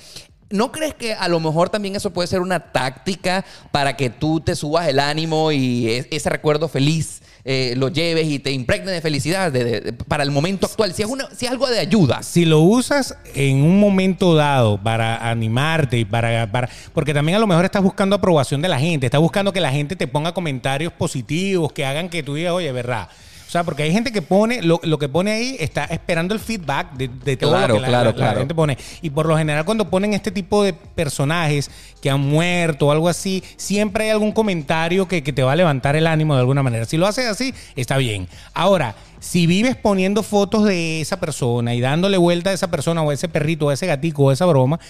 ¿No 0.49 0.71
crees 0.71 0.95
que 0.95 1.13
a 1.13 1.27
lo 1.27 1.41
mejor 1.41 1.71
también 1.71 1.97
eso 1.97 2.13
puede 2.13 2.29
ser 2.29 2.41
una 2.41 2.71
táctica 2.73 3.45
para 3.73 3.97
que 3.97 4.11
tú 4.11 4.39
te 4.41 4.55
subas 4.55 4.87
el 4.87 5.01
ánimo 5.01 5.51
y 5.51 5.91
es- 5.91 6.07
ese 6.13 6.31
recuerdo 6.31 6.69
feliz 6.69 7.21
eh, 7.49 7.75
lo 7.77 7.89
lleves 7.89 8.27
y 8.27 8.41
te 8.41 8.51
impregne 8.51 8.91
de 8.91 9.01
felicidad 9.01 9.53
de- 9.53 9.93
para 10.09 10.25
el 10.25 10.33
momento 10.33 10.67
actual? 10.67 10.93
Si 10.93 11.03
es, 11.03 11.09
una, 11.09 11.29
si 11.33 11.47
es 11.47 11.53
algo 11.53 11.69
de 11.69 11.79
ayuda. 11.79 12.25
Si 12.25 12.45
lo 12.45 12.59
usas 12.61 13.17
en 13.37 13.63
un 13.63 13.79
momento 13.79 14.35
dado 14.35 14.83
para 14.83 15.31
animarte 15.31 15.97
y 15.97 16.05
para, 16.05 16.51
para- 16.51 16.69
Porque 16.93 17.15
también 17.15 17.37
a 17.37 17.39
lo 17.39 17.47
mejor 17.47 17.65
estás 17.65 17.83
buscando 17.85 18.17
aprobación 18.17 18.61
de 18.63 18.69
la 18.69 18.81
gente, 18.81 19.07
estás 19.07 19.21
buscando 19.21 19.53
que 19.53 19.61
la 19.61 19.71
gente 19.71 19.95
te 19.95 20.09
ponga 20.09 20.33
comentarios 20.35 20.93
positivos, 20.93 21.73
que 21.73 21.87
hagan 21.87 22.09
que 22.09 22.23
tú 22.25 22.35
digas, 22.35 22.53
oye, 22.53 22.73
verdad. 22.73 23.09
O 23.47 23.51
sea, 23.51 23.63
porque 23.63 23.85
hay 23.85 23.93
gente 23.93 24.11
que 24.11 24.23
pone, 24.23 24.61
lo, 24.61 24.81
lo 24.83 24.99
que 24.99 25.09
pone 25.09 25.31
ahí 25.33 25.57
está 25.61 25.85
esperando 25.85 26.35
el 26.35 26.41
feedback 26.41 26.93
de, 26.95 27.09
de 27.09 27.37
todo 27.37 27.51
Claro, 27.53 27.69
lo 27.69 27.75
que 27.75 27.81
la, 27.83 27.89
claro, 27.89 28.05
la- 28.05 28.11
la 28.11 28.17
claro. 28.17 28.39
gente 28.41 28.55
pone. 28.55 28.77
Y 29.03 29.11
por 29.11 29.27
lo 29.27 29.37
general 29.39 29.65
cuando 29.65 29.89
ponen 29.89 30.15
este 30.15 30.31
tipo 30.33 30.65
de 30.65 30.73
personajes 30.73 31.71
que 32.03 32.11
han 32.11 32.21
muerto 32.21 32.89
o 32.89 32.91
algo 32.91 33.09
así, 33.09 33.45
siempre 33.57 34.05
hay 34.05 34.11
algún 34.11 34.33
comentario 34.33 35.07
que, 35.07 35.23
que 35.23 35.33
te 35.33 35.43
va 35.45 35.53
a 35.53 35.57
levantar 35.57 35.95
el 35.97 36.07
ánimo 36.09 36.35
de 36.35 36.41
alguna 36.41 36.63
manera. 36.65 36.85
Si 36.87 36.97
lo 36.97 37.07
haces 37.07 37.27
así, 37.27 37.55
está 37.77 37.97
bien. 37.99 38.27
Ahora, 38.53 38.97
si 39.21 39.47
vives 39.47 39.77
poniendo 39.77 40.23
fotos 40.25 40.65
de 40.65 41.01
esa 41.01 41.21
persona 41.21 41.73
y 41.75 41.81
dándole 41.81 42.17
vuelta 42.19 42.51
a 42.51 42.53
esa 42.53 42.69
persona 42.71 43.03
o 43.03 43.11
a 43.11 43.15
ese 43.15 43.29
perrito 43.29 43.67
o 43.67 43.71
a 43.71 43.75
ese 43.75 43.87
gatico 43.87 44.25
o 44.25 44.31
a 44.31 44.33
esa 44.33 44.47
broma, 44.47 44.81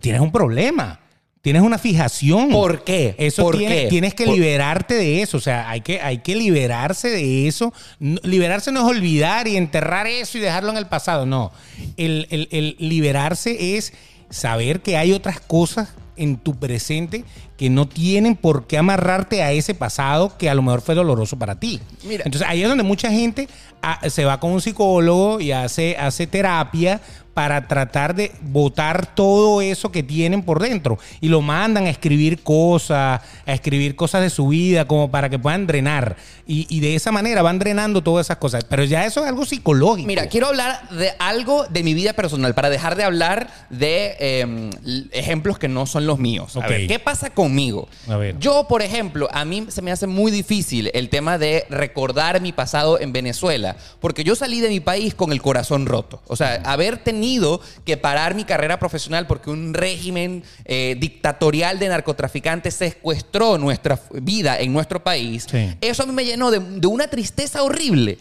tienes 0.00 0.20
un 0.22 0.32
problema. 0.32 0.98
Tienes 1.42 1.62
una 1.62 1.76
fijación. 1.76 2.50
¿Por 2.50 2.84
qué? 2.84 3.16
Eso 3.18 3.42
¿Por 3.42 3.58
qué? 3.58 3.88
tienes 3.90 4.14
que 4.14 4.26
Por- 4.26 4.34
liberarte 4.34 4.94
de 4.94 5.22
eso. 5.22 5.36
O 5.38 5.40
sea, 5.40 5.68
hay 5.68 5.80
que, 5.80 6.00
hay 6.00 6.18
que 6.18 6.36
liberarse 6.36 7.08
de 7.10 7.48
eso. 7.48 7.74
No- 7.98 8.20
liberarse 8.22 8.70
no 8.70 8.80
es 8.88 8.96
olvidar 8.96 9.48
y 9.48 9.56
enterrar 9.56 10.06
eso 10.06 10.38
y 10.38 10.40
dejarlo 10.40 10.70
en 10.70 10.76
el 10.76 10.86
pasado. 10.86 11.26
No. 11.26 11.50
El, 11.96 12.28
el- 12.30 12.48
el 12.52 12.76
liberarse 12.78 13.76
es 13.76 13.92
saber 14.30 14.80
que 14.82 14.96
hay 14.96 15.12
otras 15.12 15.40
cosas 15.40 15.88
en 16.16 16.36
tu 16.36 16.54
presente 16.60 17.24
que 17.56 17.70
no 17.70 17.86
tienen 17.86 18.34
por 18.36 18.66
qué 18.66 18.78
amarrarte 18.78 19.42
a 19.42 19.52
ese 19.52 19.74
pasado 19.74 20.36
que 20.38 20.50
a 20.50 20.54
lo 20.54 20.62
mejor 20.62 20.80
fue 20.80 20.94
doloroso 20.94 21.38
para 21.38 21.60
ti. 21.60 21.80
Mira. 22.04 22.22
Entonces 22.24 22.48
ahí 22.48 22.62
es 22.62 22.68
donde 22.68 22.82
mucha 22.84 23.10
gente 23.10 23.48
ah, 23.82 24.00
se 24.08 24.24
va 24.24 24.40
con 24.40 24.52
un 24.52 24.60
psicólogo 24.60 25.40
y 25.40 25.52
hace, 25.52 25.96
hace 25.96 26.26
terapia 26.26 27.00
para 27.34 27.66
tratar 27.66 28.14
de 28.14 28.30
botar 28.42 29.14
todo 29.14 29.62
eso 29.62 29.90
que 29.90 30.02
tienen 30.02 30.42
por 30.42 30.60
dentro 30.60 30.98
y 31.22 31.28
lo 31.28 31.40
mandan 31.40 31.86
a 31.86 31.88
escribir 31.88 32.42
cosas, 32.42 33.22
a 33.46 33.52
escribir 33.54 33.96
cosas 33.96 34.20
de 34.20 34.28
su 34.28 34.48
vida 34.48 34.84
como 34.86 35.10
para 35.10 35.30
que 35.30 35.38
puedan 35.38 35.66
drenar 35.66 36.16
y, 36.46 36.66
y 36.68 36.80
de 36.80 36.94
esa 36.94 37.10
manera 37.10 37.40
van 37.40 37.58
drenando 37.58 38.02
todas 38.02 38.26
esas 38.26 38.36
cosas. 38.36 38.64
Pero 38.64 38.84
ya 38.84 39.06
eso 39.06 39.22
es 39.22 39.28
algo 39.28 39.46
psicológico. 39.46 40.06
Mira, 40.06 40.26
quiero 40.26 40.48
hablar 40.48 40.86
de 40.90 41.12
algo 41.18 41.64
de 41.70 41.82
mi 41.82 41.94
vida 41.94 42.12
personal 42.12 42.54
para 42.54 42.68
dejar 42.68 42.96
de 42.96 43.04
hablar 43.04 43.48
de 43.70 44.14
eh, 44.20 44.70
l- 44.84 45.06
ejemplos 45.12 45.58
que 45.58 45.68
no 45.68 45.86
son 45.86 46.06
los 46.06 46.18
míos. 46.18 46.54
A 46.56 46.58
Ok. 46.58 46.68
ver, 46.68 46.86
¿qué 46.86 46.98
pasa 46.98 47.30
conmigo? 47.52 47.86
A 48.08 48.16
ver. 48.16 48.38
Yo, 48.38 48.66
por 48.66 48.80
ejemplo, 48.80 49.28
a 49.30 49.44
mí 49.44 49.66
se 49.68 49.82
me 49.82 49.92
hace 49.92 50.06
muy 50.06 50.32
difícil 50.32 50.90
el 50.94 51.10
tema 51.10 51.36
de 51.36 51.66
recordar 51.68 52.40
mi 52.40 52.52
pasado 52.52 52.98
en 52.98 53.12
Venezuela, 53.12 53.76
porque 54.00 54.24
yo 54.24 54.34
salí 54.34 54.60
de 54.60 54.70
mi 54.70 54.80
país 54.80 55.14
con 55.14 55.32
el 55.32 55.42
corazón 55.42 55.84
roto. 55.84 56.22
O 56.28 56.36
sea, 56.36 56.62
haber 56.64 56.96
tenido 57.04 57.60
que 57.84 57.96
parar 57.98 58.34
mi 58.34 58.44
carrera 58.44 58.78
profesional 58.78 59.26
porque 59.26 59.50
un 59.50 59.74
régimen 59.74 60.42
eh, 60.64 60.96
dictatorial 60.98 61.78
de 61.78 61.88
narcotraficantes 61.88 62.74
secuestró 62.74 63.58
nuestra 63.58 64.00
vida 64.12 64.58
en 64.58 64.72
nuestro 64.72 65.02
país, 65.04 65.46
Sí. 65.50 65.74
eso 65.82 66.04
a 66.04 66.06
mí 66.06 66.12
me 66.12 66.24
llenó 66.24 66.50
de, 66.50 66.58
de 66.60 66.86
una 66.86 67.06
tristeza 67.08 67.62
horrible. 67.62 68.18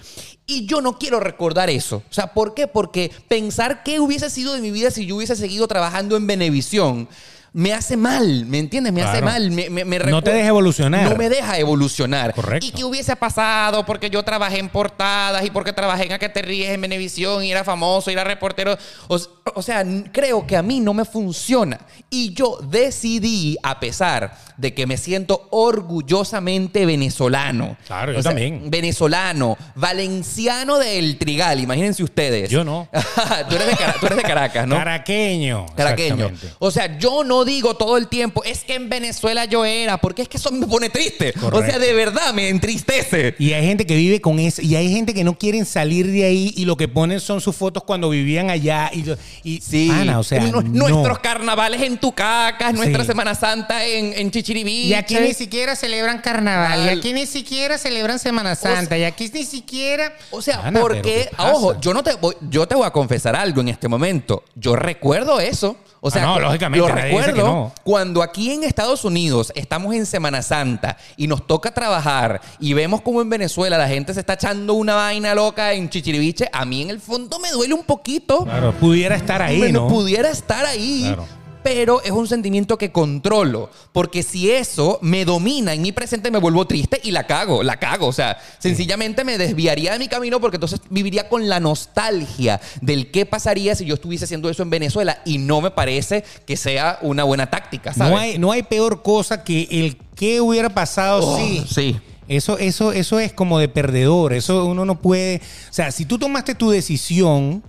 Y 0.47 0.65
yo 0.65 0.81
no 0.81 0.97
quiero 0.97 1.19
recordar 1.21 1.69
eso. 1.69 1.97
O 2.09 2.13
sea, 2.13 2.33
¿por 2.33 2.53
qué? 2.53 2.67
Porque 2.67 3.09
pensar 3.29 3.83
qué 3.83 4.01
hubiese 4.01 4.29
sido 4.29 4.53
de 4.53 4.59
mi 4.59 4.71
vida 4.71 4.91
si 4.91 5.05
yo 5.05 5.15
hubiese 5.15 5.35
seguido 5.37 5.65
trabajando 5.67 6.17
en 6.17 6.27
Venevisión. 6.27 7.07
Me 7.53 7.73
hace 7.73 7.97
mal, 7.97 8.45
¿me 8.45 8.59
entiendes? 8.59 8.93
Me 8.93 9.01
hace 9.01 9.21
mal. 9.21 9.51
Me, 9.51 9.69
me- 9.69 9.83
me 9.83 9.99
No 9.99 10.21
te 10.21 10.31
deja 10.31 10.47
evolucionar. 10.47 11.09
No 11.09 11.17
me 11.17 11.27
deja 11.27 11.59
evolucionar. 11.59 12.33
Correcto. 12.33 12.65
¿Y 12.65 12.71
qué 12.71 12.85
hubiese 12.85 13.13
pasado? 13.17 13.85
Porque 13.85 14.09
yo 14.09 14.23
trabajé 14.23 14.57
en 14.59 14.69
portadas 14.69 15.43
y 15.43 15.51
porque 15.51 15.73
trabajé 15.73 16.05
en 16.05 16.13
A 16.13 16.19
que 16.19 16.29
te 16.29 16.41
ríes 16.41 16.69
en 16.69 16.79
Venevisión 16.79 17.43
y 17.43 17.51
era 17.51 17.65
famoso 17.65 18.09
y 18.09 18.13
era 18.13 18.23
reportero. 18.23 18.77
O, 19.09 19.61
sea, 19.61 19.83
creo 20.13 20.47
que 20.47 20.55
a 20.55 20.61
mí 20.61 20.79
no 20.79 20.93
me 20.93 21.03
funciona. 21.03 21.77
Y 22.09 22.33
yo 22.33 22.57
decidí, 22.63 23.57
a 23.63 23.81
pesar 23.81 24.33
de 24.55 24.73
que 24.73 24.87
me 24.87 24.95
siento 24.95 25.47
orgullosamente 25.51 26.85
venezolano. 26.85 27.75
Claro, 27.85 28.13
yo 28.13 28.19
O 28.19 28.21
sea, 28.21 28.31
también. 28.31 28.69
Venezolano, 28.71 29.57
valenciano 29.75 30.77
del 30.77 31.17
Trigal, 31.17 31.59
imagínense 31.59 32.01
ustedes. 32.01 32.49
Yo 32.49 32.63
no. 32.63 32.87
tú, 33.49 33.55
eres 33.55 33.67
de 33.67 33.75
tú 33.99 34.05
eres 34.05 34.17
de 34.17 34.23
Caracas, 34.23 34.67
¿no? 34.67 34.77
Caraqueño. 34.77 35.65
Caraqueño. 35.75 36.31
O 36.59 36.71
sea, 36.71 36.97
yo 36.97 37.25
no 37.25 37.40
digo 37.45 37.75
todo 37.75 37.97
el 37.97 38.07
tiempo, 38.07 38.43
es 38.43 38.63
que 38.63 38.75
en 38.75 38.89
Venezuela 38.89 39.45
yo 39.45 39.65
era, 39.65 39.97
porque 39.99 40.21
es 40.23 40.27
que 40.29 40.37
eso 40.37 40.51
me 40.51 40.67
pone 40.67 40.89
triste. 40.89 41.33
O 41.51 41.61
sea, 41.61 41.79
de 41.79 41.93
verdad 41.93 42.33
me 42.33 42.49
entristece. 42.49 43.35
Y 43.39 43.53
hay 43.53 43.65
gente 43.65 43.85
que 43.85 43.95
vive 43.95 44.21
con 44.21 44.39
eso. 44.39 44.61
Y 44.61 44.75
hay 44.75 44.91
gente 44.91 45.13
que 45.13 45.23
no 45.23 45.37
quieren 45.37 45.65
salir 45.65 46.07
de 46.11 46.25
ahí 46.25 46.53
y 46.55 46.65
lo 46.65 46.77
que 46.77 46.87
ponen 46.87 47.19
son 47.19 47.41
sus 47.41 47.55
fotos 47.55 47.83
cuando 47.83 48.09
vivían 48.09 48.49
allá. 48.49 48.89
Y, 48.93 49.05
y 49.43 49.61
Sí, 49.61 49.87
pana, 49.89 50.19
o 50.19 50.23
sea, 50.23 50.41
Nu- 50.41 50.61
no. 50.61 50.89
nuestros 50.89 51.19
carnavales 51.19 51.81
en 51.81 51.97
Tucacas, 51.97 52.73
nuestra 52.73 53.03
Sí. 53.03 53.07
Semana 53.07 53.35
Santa 53.35 53.85
en, 53.85 54.13
en 54.13 54.31
Chichiribiche. 54.31 54.87
Y 54.89 54.93
aquí 54.93 55.15
ni 55.19 55.33
siquiera 55.33 55.75
celebran 55.75 56.19
carnaval, 56.19 56.85
y 56.85 56.89
aquí 56.89 57.13
ni 57.13 57.25
siquiera 57.25 57.77
celebran 57.77 58.19
Semana 58.19 58.55
Santa, 58.55 58.97
y 58.97 59.03
aquí 59.03 59.29
ni 59.33 59.43
siquiera... 59.45 60.13
O 60.31 60.41
sea, 60.41 60.71
porque, 60.79 61.29
ojo, 61.37 61.79
yo 61.79 61.93
no 61.93 62.03
te 62.03 62.13
voy, 62.15 62.35
yo 62.49 62.67
te 62.67 62.75
voy 62.75 62.85
a 62.85 62.91
confesar 62.91 63.35
algo 63.35 63.61
en 63.61 63.69
este 63.69 63.87
momento. 63.87 64.43
Yo 64.55 64.75
recuerdo 64.75 65.39
eso. 65.39 65.75
O 66.03 66.09
sea, 66.09 66.23
Ah, 66.23 66.25
no, 66.25 66.39
lógicamente, 66.39 66.87
lo 66.87 66.93
recuerdo 66.93 67.43
no. 67.45 67.73
cuando 67.83 68.23
aquí 68.23 68.49
en 68.51 68.63
Estados 68.63 69.05
Unidos 69.05 69.51
estamos 69.55 69.93
en 69.93 70.07
Semana 70.07 70.41
Santa 70.41 70.97
y 71.15 71.27
nos 71.27 71.45
toca 71.45 71.71
trabajar 71.71 72.41
y 72.59 72.73
vemos 72.73 73.01
como 73.01 73.21
en 73.21 73.29
Venezuela 73.29 73.77
la 73.77 73.87
gente 73.87 74.11
se 74.15 74.21
está 74.21 74.33
echando 74.33 74.73
una 74.73 74.95
vaina 74.95 75.35
loca 75.35 75.73
en 75.73 75.89
Chichiribiche. 75.91 76.49
A 76.51 76.65
mí 76.65 76.81
en 76.81 76.89
el 76.89 76.99
fondo 76.99 77.37
me 77.37 77.51
duele 77.51 77.75
un 77.75 77.83
poquito. 77.83 78.45
Claro, 78.45 78.73
pudiera 78.73 79.15
estar 79.15 79.43
ahí, 79.43 79.59
Bueno, 79.59 79.81
¿no? 79.81 79.87
pudiera 79.89 80.31
estar 80.31 80.65
ahí. 80.65 81.03
Claro. 81.05 81.27
Pero 81.63 82.01
es 82.03 82.11
un 82.11 82.27
sentimiento 82.27 82.77
que 82.77 82.91
controlo. 82.91 83.69
Porque 83.91 84.23
si 84.23 84.51
eso 84.51 84.99
me 85.01 85.25
domina 85.25 85.73
en 85.73 85.81
mi 85.81 85.91
presente, 85.91 86.31
me 86.31 86.39
vuelvo 86.39 86.65
triste 86.65 86.99
y 87.03 87.11
la 87.11 87.27
cago, 87.27 87.63
la 87.63 87.77
cago. 87.77 88.07
O 88.07 88.13
sea, 88.13 88.37
sencillamente 88.59 89.23
me 89.23 89.37
desviaría 89.37 89.93
de 89.93 89.99
mi 89.99 90.07
camino 90.07 90.39
porque 90.39 90.57
entonces 90.57 90.81
viviría 90.89 91.29
con 91.29 91.47
la 91.49 91.59
nostalgia 91.59 92.59
del 92.81 93.11
qué 93.11 93.25
pasaría 93.25 93.75
si 93.75 93.85
yo 93.85 93.95
estuviese 93.95 94.25
haciendo 94.25 94.49
eso 94.49 94.63
en 94.63 94.69
Venezuela. 94.69 95.21
Y 95.25 95.37
no 95.37 95.61
me 95.61 95.71
parece 95.71 96.23
que 96.45 96.57
sea 96.57 96.99
una 97.01 97.23
buena 97.23 97.49
táctica, 97.49 97.93
¿sabes? 97.93 98.11
No 98.11 98.19
hay, 98.19 98.37
no 98.37 98.51
hay 98.51 98.63
peor 98.63 99.01
cosa 99.03 99.43
que 99.43 99.67
el 99.71 99.97
que 100.15 100.41
hubiera 100.41 100.69
pasado 100.69 101.21
Oh, 101.21 101.37
sí. 101.37 101.65
sí. 101.69 101.99
Eso, 102.27 102.57
eso, 102.57 102.93
eso 102.93 103.19
es 103.19 103.33
como 103.33 103.59
de 103.59 103.67
perdedor. 103.67 104.33
Eso 104.33 104.65
uno 104.65 104.85
no 104.85 105.01
puede. 105.01 105.41
O 105.69 105.73
sea, 105.73 105.91
si 105.91 106.05
tú 106.05 106.17
tomaste 106.17 106.55
tu 106.55 106.69
decisión, 106.69 107.61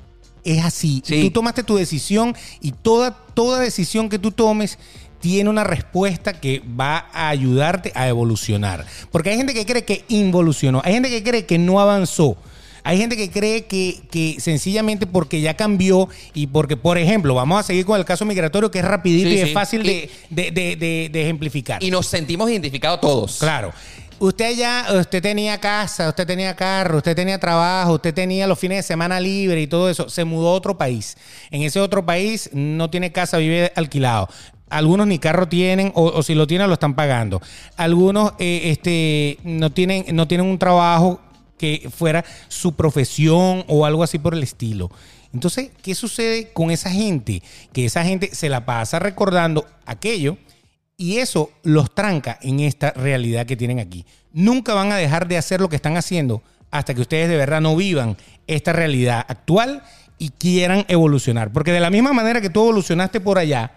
es 0.45 0.64
así. 0.64 1.03
Sí. 1.05 1.22
Tú 1.22 1.30
tomaste 1.30 1.62
tu 1.62 1.76
decisión 1.76 2.34
y 2.61 2.72
toda, 2.72 3.16
toda 3.34 3.61
decisión 3.61 4.09
que 4.09 4.18
tú 4.18 4.32
tomes 4.32 4.78
tiene 5.20 5.49
una 5.51 5.62
respuesta 5.64 6.32
que 6.40 6.61
va 6.78 7.07
a 7.12 7.28
ayudarte 7.28 7.93
a 7.95 8.09
evolucionar. 8.09 8.84
Porque 9.12 9.30
hay 9.30 9.36
gente 9.36 9.55
que 9.55 9.64
cree 9.64 9.84
que 9.84 10.05
involucionó. 10.09 10.82
Hay 10.84 10.95
gente 10.95 11.11
que 11.11 11.22
cree 11.22 11.47
que 11.47 11.59
no 11.59 11.78
avanzó. 11.80 12.36
Hay 12.84 12.99
gente 12.99 13.16
que 13.16 13.30
cree 13.30 13.66
que, 13.66 14.01
que 14.11 14.36
sencillamente 14.40 15.07
porque 15.07 15.40
ya 15.40 15.55
cambió 15.55 16.09
y 16.34 16.49
porque, 16.49 16.76
por 16.76 16.99
ejemplo, 16.99 17.32
vamos 17.32 17.61
a 17.61 17.62
seguir 17.62 17.86
con 17.86 17.97
el 17.97 18.05
caso 18.05 18.24
migratorio 18.24 18.72
que 18.72 18.80
es 18.80 18.84
rapidito 18.84 19.28
Sí, 19.28 19.36
y 19.36 19.38
es 19.38 19.53
fácil 19.53 19.82
Y- 19.82 19.88
de, 19.88 20.11
de- 20.30 20.51
de- 20.51 20.76
de- 20.76 21.09
de 21.12 21.22
ejemplificar. 21.22 21.80
Y 21.80 21.93
nos 21.93 22.07
sentimos 22.09 22.51
identificados 22.51 23.01
todos. 23.01 23.38
Claro. 23.38 23.72
Usted 24.23 24.55
ya, 24.55 24.87
usted 25.01 25.20
tenía 25.20 25.59
casa, 25.59 26.09
usted 26.09 26.25
tenía 26.25 26.55
carro, 26.55 26.99
usted 26.99 27.16
tenía 27.16 27.41
trabajo, 27.41 27.95
usted 27.95 28.14
tenía 28.14 28.47
los 28.47 28.57
fines 28.57 28.79
de 28.79 28.83
semana 28.85 29.18
libre 29.18 29.61
y 29.61 29.66
todo 29.66 29.91
eso. 29.91 30.09
Se 30.09 30.25
mudó 30.25 30.51
a 30.51 30.53
otro 30.53 30.79
país. 30.79 31.16
En 31.51 31.62
ese 31.62 31.81
otro 31.81 32.07
país 32.07 32.49
no 32.53 32.89
tiene 32.89 33.11
casa, 33.11 33.39
vive 33.39 33.73
alquilado. 33.75 34.29
Algunos 34.70 35.09
ni 35.09 35.18
carro 35.18 35.49
tienen, 35.49 35.91
o, 35.97 36.05
o 36.05 36.23
si 36.23 36.37
lo 36.37 36.47
tienen, 36.47 36.68
lo 36.68 36.75
están 36.75 36.95
pagando. 36.95 37.43
Algunos 37.77 38.35
eh, 38.39 38.70
este, 38.70 39.39
no, 39.43 39.70
tienen, 39.73 40.05
no 40.14 40.29
tienen 40.29 40.47
un 40.47 40.57
trabajo 40.57 41.20
que 41.59 41.91
fuera 41.93 42.25
su 42.47 42.77
profesión 42.77 43.64
o 43.66 43.85
algo 43.85 44.05
así 44.05 44.20
por 44.20 44.35
el 44.35 44.45
estilo. 44.45 44.93
Entonces, 45.35 45.73
¿qué 45.83 45.97
sucede 45.97 46.53
con 46.53 46.70
esa 46.70 46.91
gente? 46.91 47.43
Que 47.73 47.87
esa 47.87 48.05
gente 48.05 48.33
se 48.33 48.49
la 48.49 48.64
pasa 48.64 49.01
recordando 49.01 49.66
aquello 49.85 50.37
y 51.03 51.18
eso 51.18 51.50
los 51.64 51.92
tranca 51.92 52.38
en 52.42 52.61
esta 52.61 52.92
realidad 52.92 53.44
que 53.44 53.57
tienen 53.57 53.80
aquí. 53.80 54.07
Nunca 54.32 54.72
van 54.72 54.92
a 54.92 54.96
dejar 54.96 55.26
de 55.26 55.36
hacer 55.36 55.61
lo 55.61 55.68
que 55.68 55.74
están 55.74 55.96
haciendo 55.96 56.44
hasta 56.70 56.94
que 56.94 57.00
ustedes 57.00 57.28
de 57.28 57.36
verdad 57.36 57.61
no 57.61 57.74
vivan 57.74 58.16
esta 58.46 58.72
realidad 58.72 59.26
actual 59.26 59.82
y 60.18 60.28
quieran 60.28 60.84
evolucionar. 60.86 61.53
Porque 61.53 61.72
de 61.72 61.80
la 61.80 61.90
misma 61.90 62.12
manera 62.12 62.40
que 62.40 62.50
tú 62.50 62.62
evolucionaste 62.62 63.18
por 63.18 63.38
allá, 63.38 63.72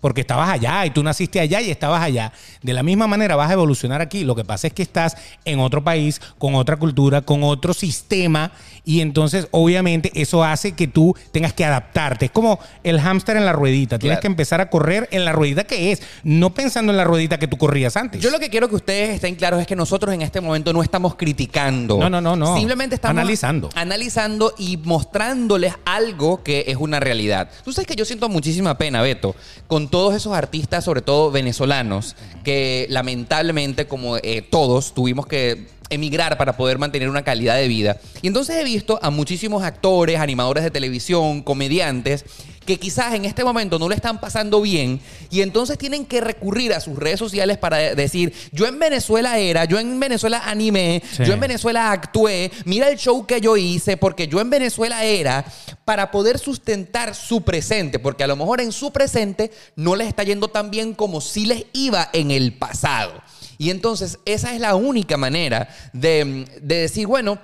porque 0.00 0.20
estabas 0.20 0.48
allá 0.50 0.84
y 0.86 0.90
tú 0.90 1.02
naciste 1.02 1.40
allá 1.40 1.60
y 1.60 1.70
estabas 1.70 2.02
allá. 2.02 2.32
De 2.62 2.72
la 2.72 2.82
misma 2.82 3.06
manera 3.06 3.34
vas 3.36 3.50
a 3.50 3.54
evolucionar 3.54 4.00
aquí. 4.00 4.24
Lo 4.24 4.34
que 4.36 4.44
pasa 4.44 4.66
es 4.66 4.72
que 4.72 4.82
estás 4.82 5.16
en 5.44 5.58
otro 5.58 5.82
país, 5.82 6.20
con 6.38 6.54
otra 6.54 6.76
cultura, 6.76 7.22
con 7.22 7.42
otro 7.42 7.74
sistema 7.74 8.52
y 8.84 9.00
entonces 9.00 9.48
obviamente 9.50 10.12
eso 10.14 10.44
hace 10.44 10.72
que 10.72 10.86
tú 10.86 11.16
tengas 11.32 11.52
que 11.52 11.64
adaptarte. 11.64 12.26
Es 12.26 12.30
como 12.30 12.60
el 12.84 13.00
hámster 13.00 13.36
en 13.36 13.44
la 13.44 13.52
ruedita. 13.52 13.98
Tienes 13.98 14.16
Claro. 14.16 14.20
que 14.22 14.26
empezar 14.28 14.60
a 14.60 14.70
correr 14.70 15.08
en 15.10 15.24
la 15.24 15.32
ruedita 15.32 15.64
que 15.64 15.90
es, 15.92 16.02
no 16.22 16.54
pensando 16.54 16.92
en 16.92 16.96
la 16.98 17.04
ruedita 17.04 17.38
que 17.38 17.48
tú 17.48 17.56
corrías 17.56 17.96
antes. 17.96 18.20
Yo 18.22 18.30
lo 18.30 18.38
que 18.38 18.48
quiero 18.50 18.68
que 18.68 18.76
ustedes 18.76 19.16
estén 19.16 19.34
claros 19.34 19.60
es 19.60 19.66
que 19.66 19.74
nosotros 19.76 20.14
en 20.14 20.22
este 20.22 20.40
momento 20.40 20.72
no 20.72 20.82
estamos 20.82 21.16
criticando. 21.16 21.98
No, 21.98 22.08
no, 22.08 22.20
no, 22.20 22.36
no. 22.36 22.56
Simplemente 22.56 22.94
estamos 22.94 23.16
Analizando. 23.18 23.70
Analizando 23.74 24.54
y 24.58 24.76
mostrándoles 24.76 25.74
algo 25.84 26.42
que 26.42 26.64
es 26.68 26.76
una 26.76 27.00
realidad. 27.00 27.48
Tú 27.64 27.72
sabes 27.72 27.86
que 27.88 27.96
yo 27.96 28.04
siento 28.04 28.28
muchísima 28.28 28.76
pena, 28.78 29.02
Beto, 29.02 29.34
con 29.66 29.85
todos 29.88 30.14
esos 30.14 30.32
artistas, 30.32 30.84
sobre 30.84 31.02
todo 31.02 31.30
venezolanos, 31.30 32.16
que 32.44 32.86
lamentablemente, 32.90 33.86
como 33.86 34.16
eh, 34.18 34.42
todos, 34.42 34.94
tuvimos 34.94 35.26
que 35.26 35.66
emigrar 35.90 36.36
para 36.36 36.56
poder 36.56 36.78
mantener 36.78 37.08
una 37.08 37.22
calidad 37.22 37.56
de 37.56 37.68
vida. 37.68 37.98
Y 38.22 38.26
entonces 38.26 38.56
he 38.56 38.64
visto 38.64 38.98
a 39.02 39.10
muchísimos 39.10 39.62
actores, 39.62 40.18
animadores 40.18 40.64
de 40.64 40.70
televisión, 40.70 41.42
comediantes, 41.42 42.24
que 42.66 42.78
quizás 42.78 43.14
en 43.14 43.24
este 43.24 43.44
momento 43.44 43.78
no 43.78 43.88
le 43.88 43.94
están 43.94 44.20
pasando 44.20 44.60
bien 44.60 45.00
y 45.30 45.40
entonces 45.40 45.78
tienen 45.78 46.04
que 46.04 46.20
recurrir 46.20 46.72
a 46.74 46.80
sus 46.80 46.98
redes 46.98 47.18
sociales 47.18 47.56
para 47.58 47.94
decir, 47.94 48.32
yo 48.52 48.66
en 48.66 48.78
Venezuela 48.78 49.38
era, 49.38 49.64
yo 49.64 49.78
en 49.78 49.98
Venezuela 49.98 50.42
animé, 50.44 51.02
Sí. 51.16 51.24
yo 51.24 51.32
en 51.32 51.40
Venezuela 51.40 51.92
actué, 51.92 52.50
mira 52.64 52.88
el 52.88 52.98
show 52.98 53.24
que 53.26 53.40
yo 53.40 53.56
hice, 53.56 53.96
porque 53.96 54.28
yo 54.28 54.40
en 54.40 54.50
Venezuela 54.50 55.04
era, 55.04 55.44
para 55.84 56.10
poder 56.10 56.38
sustentar 56.38 57.14
su 57.14 57.42
presente, 57.42 57.98
porque 57.98 58.24
a 58.24 58.26
lo 58.26 58.36
mejor 58.36 58.60
en 58.60 58.72
su 58.72 58.90
presente 58.92 59.50
no 59.76 59.94
les 59.96 60.08
está 60.08 60.24
yendo 60.24 60.48
tan 60.48 60.70
bien 60.70 60.92
como 60.94 61.20
si 61.20 61.46
les 61.46 61.64
iba 61.72 62.10
en 62.12 62.30
el 62.30 62.52
pasado. 62.52 63.22
Y 63.58 63.70
entonces 63.70 64.18
esa 64.26 64.52
es 64.54 64.60
la 64.60 64.74
única 64.74 65.16
manera 65.16 65.68
de, 65.92 66.46
de 66.60 66.74
decir, 66.76 67.06
bueno, 67.06 67.38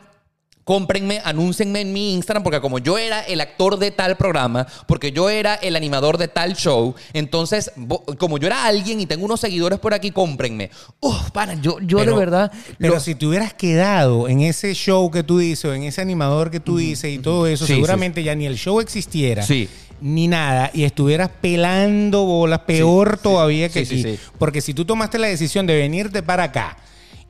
cómprenme, 0.65 1.21
anúncienme 1.25 1.81
en 1.81 1.93
mi 1.93 2.15
Instagram, 2.15 2.43
porque 2.43 2.61
como 2.61 2.79
yo 2.79 2.99
era 2.99 3.21
el 3.21 3.41
actor 3.41 3.79
de 3.79 3.91
tal 3.91 4.17
programa, 4.17 4.67
porque 4.87 5.11
yo 5.13 5.29
era 5.29 5.55
el 5.57 5.75
animador 5.77 6.19
de 6.19 6.29
tal 6.29 6.55
show, 6.55 6.95
entonces, 7.13 7.73
como 8.19 8.39
yo 8.39 8.47
era 8.47 8.65
alguien 8.65 9.01
y 9.01 9.07
tengo 9.07 9.25
unos 9.25 9.41
seguidores 9.41 9.79
por 9.79 9.93
aquí, 9.95 10.11
cómprenme. 10.11 10.71
Uf, 11.01 11.31
pana, 11.33 11.55
yo, 11.61 11.79
yo 11.81 11.99
Pero- 11.99 12.13
de 12.13 12.19
verdad... 12.19 12.53
Pero 12.79 12.95
lo- 12.95 13.01
si 13.01 13.15
te 13.15 13.27
hubieras 13.27 13.55
quedado 13.55 14.29
en 14.29 14.41
ese 14.41 14.75
show 14.75 15.11
que 15.11 15.23
tú 15.23 15.39
dices, 15.39 15.65
o 15.65 15.75
en 15.75 15.83
ese 15.85 16.01
animador 16.01 16.51
que 16.51 16.61
tú 16.61 16.77
dices 16.77 17.13
y 17.13 17.19
todo 17.19 17.47
eso, 17.47 17.67
Sí, 17.67 17.75
seguramente 17.75 18.23
ya 18.23 18.35
ni 18.35 18.47
el 18.47 18.57
show 18.57 18.81
existiera. 18.81 19.43
Sí. 19.43 19.69
Ni 20.01 20.27
nada, 20.27 20.71
y 20.75 20.83
estuvieras 20.85 21.31
pelando 21.41 22.25
bolas, 22.25 22.61
peor 22.61 23.19
todavía 23.19 23.69
que 23.69 23.85
Sí, 23.85 23.97
sí, 23.97 24.01
aquí. 24.09 24.17
sí. 24.17 24.23
Porque 24.39 24.61
si 24.61 24.75
tú 24.75 24.85
tomaste 24.85 25.19
la 25.19 25.29
decisión 25.29 25.67
de 25.67 25.77
venirte 25.77 26.23
para 26.25 26.45
acá 26.45 26.77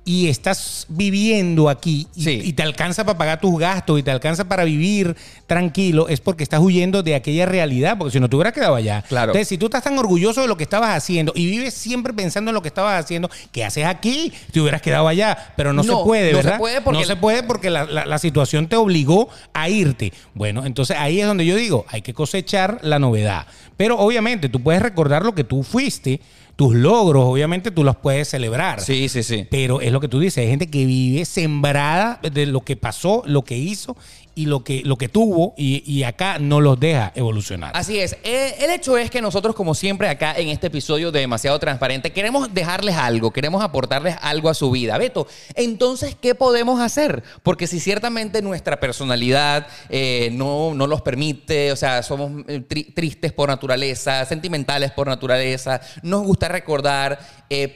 y 0.04 0.26
estás 0.28 0.86
viviendo 0.88 1.68
aquí 1.68 2.08
y, 2.16 2.24
Sí. 2.24 2.40
y 2.44 2.52
te 2.54 2.62
alcanza 2.64 3.04
para 3.04 3.16
pagar 3.18 3.40
tus 3.40 3.56
gastos 3.58 4.00
y 4.00 4.02
te 4.02 4.10
alcanza 4.10 4.44
para 4.48 4.64
vivir 4.64 5.14
tranquilo, 5.46 6.08
es 6.08 6.20
porque 6.20 6.42
estás 6.42 6.60
huyendo 6.60 7.02
de 7.02 7.14
aquella 7.14 7.46
realidad, 7.46 7.96
porque 7.98 8.12
si 8.12 8.18
no 8.20 8.28
te 8.28 8.34
hubieras 8.36 8.52
quedado 8.52 8.74
allá. 8.74 9.02
Claro. 9.08 9.30
Entonces, 9.30 9.48
si 9.48 9.58
tú 9.58 9.66
estás 9.66 9.84
tan 9.84 9.96
orgulloso 9.98 10.40
de 10.40 10.48
lo 10.48 10.56
que 10.56 10.64
estabas 10.64 10.96
haciendo 10.96 11.32
y 11.36 11.46
vives 11.46 11.74
siempre 11.74 12.12
pensando 12.12 12.50
en 12.50 12.54
lo 12.54 12.62
que 12.62 12.68
estabas 12.68 13.04
haciendo, 13.04 13.30
¿qué 13.52 13.64
haces 13.64 13.84
aquí? 13.84 14.32
Te 14.52 14.60
hubieras 14.60 14.82
quedado 14.82 15.06
allá, 15.06 15.52
pero 15.56 15.72
no, 15.72 15.82
No, 15.84 15.98
se 15.98 16.04
puede, 16.04 16.32
no 16.32 16.38
se 16.38 16.42
¿verdad? 16.44 16.58
puede 16.58 16.80
porque- 16.80 16.98
no 17.00 17.04
se 17.06 17.16
puede 17.16 17.42
porque 17.44 17.70
la, 17.70 17.84
la- 17.84 18.06
la 18.06 18.18
situación 18.18 18.66
te 18.66 18.76
obligó 18.76 19.28
a 19.52 19.68
irte. 19.68 20.12
Bueno, 20.34 20.66
entonces 20.66 20.96
ahí 20.98 21.20
es 21.20 21.26
donde 21.26 21.46
yo 21.46 21.54
digo, 21.54 21.84
hay 21.88 22.02
que 22.02 22.12
cosechar 22.14 22.78
la 22.82 22.98
novedad. 22.98 23.46
Pero 23.76 23.98
obviamente 23.98 24.48
tú 24.48 24.60
puedes 24.62 24.82
recordar 24.82 25.24
lo 25.24 25.34
que 25.34 25.44
tú 25.44 25.62
fuiste, 25.62 26.20
tus 26.62 26.76
logros, 26.76 27.24
obviamente 27.24 27.72
tú 27.72 27.82
los 27.82 27.96
puedes 27.96 28.28
celebrar. 28.28 28.80
Sí, 28.80 29.08
sí, 29.08 29.24
sí. 29.24 29.48
Pero 29.50 29.80
es 29.80 29.90
lo 29.90 29.98
que 29.98 30.06
tú 30.06 30.20
dices, 30.20 30.38
hay 30.38 30.48
gente 30.48 30.68
que 30.68 30.86
vive 30.86 31.24
sembrada 31.24 32.20
de 32.22 32.46
lo 32.46 32.60
que 32.60 32.76
pasó, 32.76 33.24
lo 33.26 33.42
que 33.42 33.56
hizo, 33.56 33.96
y 34.34 34.46
lo 34.46 34.64
que, 34.64 34.82
lo 34.84 34.96
que 34.96 35.08
tuvo 35.08 35.54
y, 35.56 35.82
y 35.90 36.04
acá 36.04 36.38
no 36.38 36.60
los 36.60 36.78
deja 36.80 37.12
evolucionar. 37.14 37.72
Así 37.74 37.98
es. 38.00 38.16
Eh, 38.24 38.56
El 38.60 38.70
hecho 38.70 38.96
es 38.96 39.10
que 39.10 39.20
nosotros, 39.20 39.54
como 39.54 39.74
siempre, 39.74 40.08
acá 40.08 40.34
en 40.36 40.48
este 40.48 40.68
episodio 40.68 41.12
de 41.12 41.20
Demasiado 41.20 41.58
Transparente, 41.58 42.12
queremos 42.12 42.52
dejarles 42.54 42.96
algo, 42.96 43.30
queremos 43.30 43.62
aportarles 43.62 44.16
algo 44.22 44.48
a 44.48 44.54
su 44.54 44.70
vida. 44.70 44.96
Beto, 44.98 45.26
entonces, 45.54 46.16
¿qué 46.20 46.34
podemos 46.34 46.80
hacer? 46.80 47.22
Porque 47.42 47.66
si 47.66 47.80
ciertamente 47.80 48.42
nuestra 48.42 48.80
personalidad 48.80 49.66
eh, 49.88 50.30
no, 50.32 50.74
no 50.74 50.86
los 50.86 51.02
permite, 51.02 51.72
o 51.72 51.76
sea, 51.76 52.02
somos 52.02 52.30
eh, 52.48 52.62
tri- 52.68 52.94
tristes 52.94 53.32
por 53.32 53.48
naturaleza, 53.48 54.24
sentimentales 54.24 54.90
por 54.92 55.06
naturaleza, 55.06 55.80
nos 56.02 56.22
gusta 56.22 56.48
recordar, 56.48 57.18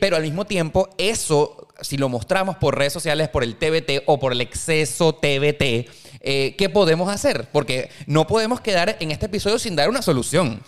pero 0.00 0.16
al 0.16 0.22
mismo 0.22 0.46
tiempo, 0.46 0.88
eso, 0.96 1.68
si 1.82 1.98
lo 1.98 2.08
mostramos 2.08 2.56
por 2.56 2.78
redes 2.78 2.92
sociales, 2.94 3.28
por 3.28 3.44
el 3.44 3.56
TBT 3.56 4.04
o 4.06 4.18
por 4.18 4.32
el 4.32 4.40
exceso 4.40 5.14
TBT, 5.14 5.86
eh, 6.20 6.54
¿qué 6.56 6.68
podemos 6.68 7.08
hacer? 7.08 7.48
Porque 7.52 7.90
no 8.06 8.26
podemos 8.26 8.60
quedar 8.60 8.96
en 9.00 9.10
este 9.10 9.26
episodio 9.26 9.58
sin 9.58 9.76
dar 9.76 9.88
una 9.88 10.02
solución. 10.02 10.60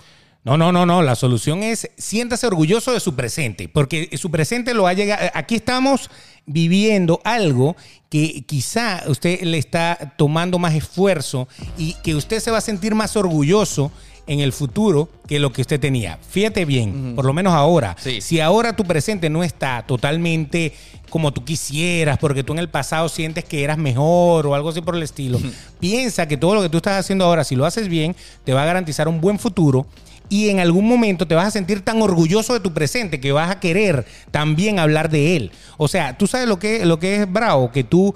No, 0.45 0.57
no, 0.57 0.73
no, 0.73 0.87
no. 0.87 1.03
La 1.03 1.15
solución 1.15 1.63
es 1.63 1.91
siéntase 1.99 2.47
orgulloso 2.47 2.93
de 2.93 3.01
su 3.01 3.15
presente, 3.15 3.69
porque 3.69 4.09
su 4.17 4.31
presente 4.31 4.73
lo 4.73 4.87
ha 4.87 4.93
llegado. 4.93 5.29
Aquí 5.35 5.57
estamos 5.57 6.11
viviendo 6.47 7.21
algo 7.25 7.77
que 8.09 8.45
quizá 8.47 9.03
usted 9.09 9.43
le 9.43 9.59
está 9.59 10.15
tomando 10.17 10.59
más 10.59 10.75
esfuerzo 10.75 11.49
y 11.77 11.95
que 12.03 12.15
usted 12.15 12.41
se 12.41 12.51
va 12.51 12.59
a 12.59 12.63
sentir 12.63 12.95
más 12.95 13.17
orgulloso 13.17 13.93
en 14.29 14.41
el 14.41 14.53
futuro 14.53 15.09
que 15.27 15.41
lo 15.41 15.53
que 15.53 15.63
usted 15.63 15.81
tenía. 15.81 16.19
Fíjate 16.31 16.65
bien, 16.65 17.15
por 17.17 17.25
lo 17.25 17.33
menos 17.33 17.55
ahora. 17.55 17.97
Sí. 17.99 18.21
Si 18.21 18.41
ahora 18.41 18.77
tu 18.77 18.85
presente 18.85 19.29
no 19.29 19.43
está 19.43 19.85
totalmente 19.87 20.73
como 21.11 21.33
tú 21.33 21.45
quisieras, 21.45 22.19
porque 22.19 22.45
tú 22.45 22.53
en 22.53 22.59
el 22.59 22.69
pasado 22.69 23.09
sientes 23.09 23.45
que 23.45 23.65
eras 23.65 23.79
mejor 23.79 24.47
o 24.47 24.55
algo 24.55 24.69
así 24.69 24.83
por 24.83 24.95
el 24.95 25.03
estilo, 25.03 25.41
piensa 25.81 26.29
que 26.29 26.37
todo 26.37 26.55
lo 26.55 26.63
que 26.63 26.69
tú 26.69 26.77
estás 26.77 27.01
haciendo 27.01 27.25
ahora, 27.25 27.43
si 27.43 27.57
lo 27.57 27.65
haces 27.65 27.89
bien, 27.89 28.15
te 28.45 28.53
va 28.53 28.63
a 28.63 28.67
garantizar 28.67 29.09
un 29.09 29.21
buen 29.21 29.39
futuro 29.39 29.87
y 30.29 30.51
en 30.51 30.61
algún 30.61 30.87
momento 30.87 31.27
te 31.27 31.35
vas 31.35 31.47
a 31.47 31.51
sentir 31.51 31.81
tan 31.81 32.03
orgulloso 32.03 32.53
de 32.53 32.61
tu 32.61 32.75
presente 32.75 33.21
que 33.21 33.33
vas 33.33 33.51
a 33.51 33.61
querer 33.61 34.05
también 34.31 34.79
hablar 34.79 35.09
de 35.09 35.37
él. 35.37 35.51
O 35.79 35.89
sea, 35.89 36.19
tú 36.19 36.27
sabes 36.27 36.47
lo 36.47 36.59
que, 36.59 36.85
lo 36.85 36.99
que 36.99 37.23
es 37.23 37.33
bravo, 37.33 37.73
que 37.73 37.85
tú 37.85 38.15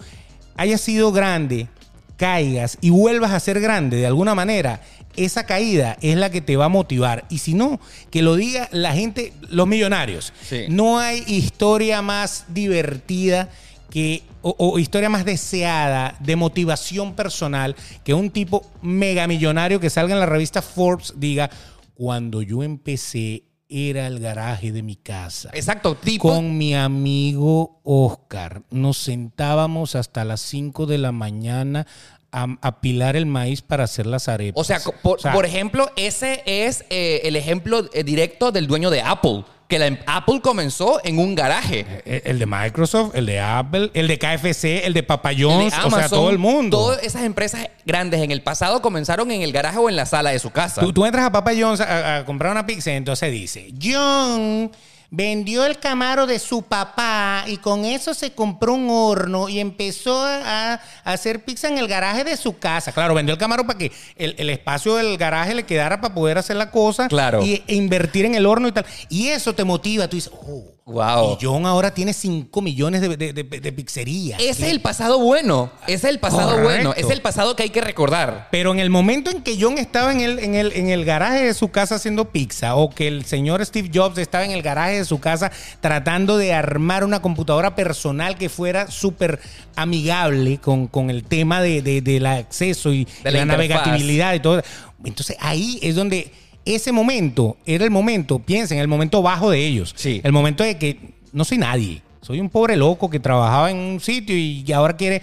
hayas 0.57 0.83
sido 0.83 1.11
grande, 1.13 1.69
caigas 2.17 2.79
y 2.81 2.91
vuelvas 2.91 3.33
a 3.33 3.41
ser 3.41 3.61
grande 3.61 3.97
de 3.97 4.07
alguna 4.07 4.35
manera. 4.35 4.83
Esa 5.17 5.47
caída 5.47 5.97
es 6.01 6.17
la 6.17 6.31
que 6.31 6.41
te 6.41 6.57
va 6.57 6.67
a 6.67 6.69
motivar. 6.69 7.25
Y 7.29 7.39
si 7.39 7.55
no, 7.55 7.81
que 8.11 8.23
lo 8.23 8.37
diga 8.37 8.69
la 8.73 8.93
gente, 8.93 9.33
los 9.49 9.67
millonarios. 9.67 10.33
Sí. 10.43 10.65
No 10.69 10.99
hay 10.99 11.25
historia 11.27 12.03
más 12.03 12.47
divertida 12.49 13.51
que, 13.91 14.23
o, 14.41 14.55
o 14.59 14.79
historia 14.79 15.11
más 15.11 15.25
deseada 15.25 16.17
de 16.21 16.37
motivación 16.37 17.15
personal 17.15 17.77
que 18.05 18.15
un 18.15 18.31
tipo 18.31 18.65
megamillonario 18.81 19.81
que 19.81 19.91
salga 19.91 20.15
en 20.15 20.21
la 20.21 20.27
revista 20.27 20.63
Forbes 20.63 21.15
diga, 21.17 21.51
cuando 21.95 22.43
yo 22.43 22.63
empecé 22.63 23.45
era 23.73 24.07
el 24.07 24.21
garaje 24.21 24.71
de 24.71 24.83
mi 24.83 24.97
casa. 24.97 25.51
Exacto, 25.55 25.95
tipo. 25.95 26.29
Con 26.29 26.59
mi 26.59 26.75
amigo 26.75 27.81
Oscar 27.85 28.63
nos 28.71 28.99
sentábamos 28.99 29.95
hasta 29.95 30.25
las 30.25 30.41
5 30.43 30.87
de 30.87 30.99
la 30.99 31.13
mañana 31.13 31.87
a, 32.33 32.47
a 32.61 32.81
pilar 32.81 33.15
el 33.15 33.27
maíz 33.27 33.63
para 33.63 33.85
hacer 33.85 34.07
las 34.07 34.29
arepas. 34.29 34.61
O 34.61 34.65
sea, 34.65 34.81
por, 35.03 35.19
O 35.19 35.21
sea, 35.21 35.33
por 35.33 35.45
ejemplo, 35.47 35.91
ese 35.97 36.43
es 36.47 36.85
eh, 36.91 37.21
el 37.25 37.37
ejemplo 37.37 37.89
eh, 37.93 38.03
directo 38.03 38.51
del 38.51 38.67
dueño 38.67 38.91
de 38.91 39.03
Apple. 39.03 39.45
Que 39.69 39.79
la, 39.79 39.99
Apple 40.07 40.41
comenzó 40.43 41.01
en 41.03 41.19
un 41.19 41.35
garaje. 41.35 42.03
el, 42.05 42.23
el 42.25 42.39
de 42.39 42.47
Microsoft, 42.47 43.15
el 43.15 43.25
de 43.25 43.41
Apple, 43.41 43.91
el 43.95 44.07
de 44.07 44.19
KFC, 44.19 44.85
el 44.85 44.93
de 44.93 45.03
Papa 45.03 45.31
El 45.31 45.39
de 45.39 45.45
John's, 45.45 45.75
o 45.85 45.91
sea, 45.91 46.09
todo 46.11 46.29
el 46.29 46.39
mundo. 46.39 46.77
Todas 46.77 47.03
esas 47.03 47.23
empresas 47.23 47.69
grandes 47.87 48.21
en 48.21 48.31
el 48.31 48.43
pasado 48.43 48.83
comenzaron 48.83 49.31
en 49.31 49.41
el 49.41 49.51
garaje 49.53 49.79
o 49.79 49.89
en 49.89 49.97
la 49.97 50.05
sala 50.05 50.31
de 50.31 50.39
su 50.39 50.51
casa. 50.51 50.83
Tú, 50.83 50.93
tú 50.93 51.07
entras 51.07 51.25
a 51.25 51.33
Papa 51.33 51.53
John's 51.59 51.81
a, 51.81 52.17
a 52.17 52.25
comprar 52.27 52.53
una 52.53 52.67
pizza 52.67 52.93
y 52.93 52.97
entonces 52.97 53.33
dice, 53.33 53.73
John 53.81 54.71
vendió 55.15 55.67
el 55.67 55.79
camaro 55.79 56.27
de 56.27 56.39
su 56.39 56.63
papá 56.63 57.45
y 57.47 57.59
con 57.59 57.85
eso 57.85 58.15
se 58.15 58.33
compró 58.33 58.73
un 58.73 58.89
horno 58.91 59.51
y 59.51 59.61
empezó 59.61 60.25
a, 60.25 60.73
a 60.73 60.81
hacer 61.05 61.45
pizza 61.45 61.69
en 61.69 61.77
el 61.77 61.87
garaje 61.87 62.25
de 62.25 62.35
su 62.39 62.59
casa. 62.59 62.93
Claro, 62.93 63.13
vendió 63.13 63.35
el 63.35 63.39
camaro 63.39 63.67
para 63.67 63.79
que 63.79 63.93
el, 64.17 64.35
el 64.39 64.49
espacio 64.49 64.95
del 64.97 65.19
garaje 65.19 65.55
le 65.55 65.65
quedara 65.65 66.01
para 66.01 66.15
poder 66.15 66.39
hacer 66.39 66.57
la 66.57 66.71
cosa 66.71 67.09
Claro. 67.09 67.45
y, 67.45 67.63
e 67.67 67.75
invertir 67.75 68.25
en 68.25 68.35
el 68.35 68.47
horno 68.47 68.69
y 68.69 68.73
tal. 68.73 68.87
Y 69.11 69.29
eso 69.29 69.55
te 69.55 69.65
motiva. 69.65 70.09
Tú 70.09 70.17
dices, 70.17 70.33
oh, 70.33 70.65
Wow. 70.85 71.35
y 71.41 71.45
John 71.45 71.65
ahora 71.65 71.95
tiene 71.95 72.13
5 72.13 72.61
millones 72.61 73.01
de, 73.03 73.17
de, 73.17 73.33
de- 73.33 73.45
de 73.45 73.73
pizzerías. 73.73 74.41
Ese 74.41 74.67
es 74.67 74.73
el 74.73 74.81
pasado 74.81 75.21
bueno. 75.21 75.71
Ese 75.87 75.95
es 75.95 76.05
el 76.05 76.19
pasado 76.19 76.51
Correcto. 76.57 76.65
bueno. 76.65 76.95
Es 76.97 77.09
el 77.09 77.21
pasado 77.23 77.55
que 77.55 77.63
hay 77.63 77.71
que 77.71 77.81
recordar. 77.81 78.49
Pero 78.51 78.73
en 78.73 78.81
el 78.81 78.91
momento 78.91 79.31
en 79.31 79.43
que 79.43 79.57
John 79.61 79.79
estaba 79.79 80.11
en 80.11 80.21
el, 80.21 80.41
en, 80.41 80.57
el, 80.57 80.73
en 80.73 80.89
el 80.89 81.05
garaje 81.05 81.45
de 81.45 81.55
su 81.55 81.69
casa 81.71 81.95
haciendo 81.95 82.31
pizza, 82.31 82.75
o 82.75 82.91
que 82.91 83.07
el 83.07 83.25
señor 83.25 83.65
Steve 83.65 83.91
Jobs 83.95 84.19
estaba 84.19 84.45
en 84.45 84.51
el 84.51 84.63
garaje 84.63 84.99
de 84.99 85.05
su 85.05 85.21
casa 85.21 85.53
tratando 85.81 86.37
de 86.37 86.53
armar 86.53 87.05
una 87.05 87.23
computadora 87.23 87.77
personal 87.77 88.37
que 88.37 88.49
fuera 88.49 88.91
súper 88.91 89.39
amigable 89.77 90.59
con, 90.59 90.89
con 90.89 91.11
el 91.11 91.23
tema 91.25 91.63
de, 91.63 91.81
de- 91.83 92.01
del 92.01 92.27
acceso 92.27 92.93
y 92.93 93.05
De 93.23 93.31
la 93.31 93.39
la, 93.41 93.45
navegabilidad 93.47 94.35
y 94.35 94.41
todo. 94.41 94.63
Entonces 95.05 95.37
ahí 95.41 95.79
es 95.83 95.95
donde 95.95 96.33
ese 96.65 96.93
momento 96.93 97.57
era 97.67 97.85
el 97.85 97.91
momento, 97.91 98.39
piensen, 98.39 98.79
el 98.79 98.89
momento 98.89 99.23
bajo 99.23 99.51
de 99.51 99.67
ellos. 99.67 99.93
Sí. 99.97 100.21
El 100.25 100.33
momento 100.33 100.63
de 100.65 100.79
que 100.79 100.99
no 101.33 101.45
soy 101.45 101.59
nadie. 101.59 102.03
Soy 102.21 102.39
un 102.41 102.49
pobre 102.51 102.77
loco 102.77 103.11
que 103.11 103.19
trabajaba 103.19 103.71
en 103.71 103.77
un 103.79 104.01
sitio 104.01 104.37
y 104.37 104.71
ahora 104.73 104.97
quiere 104.97 105.23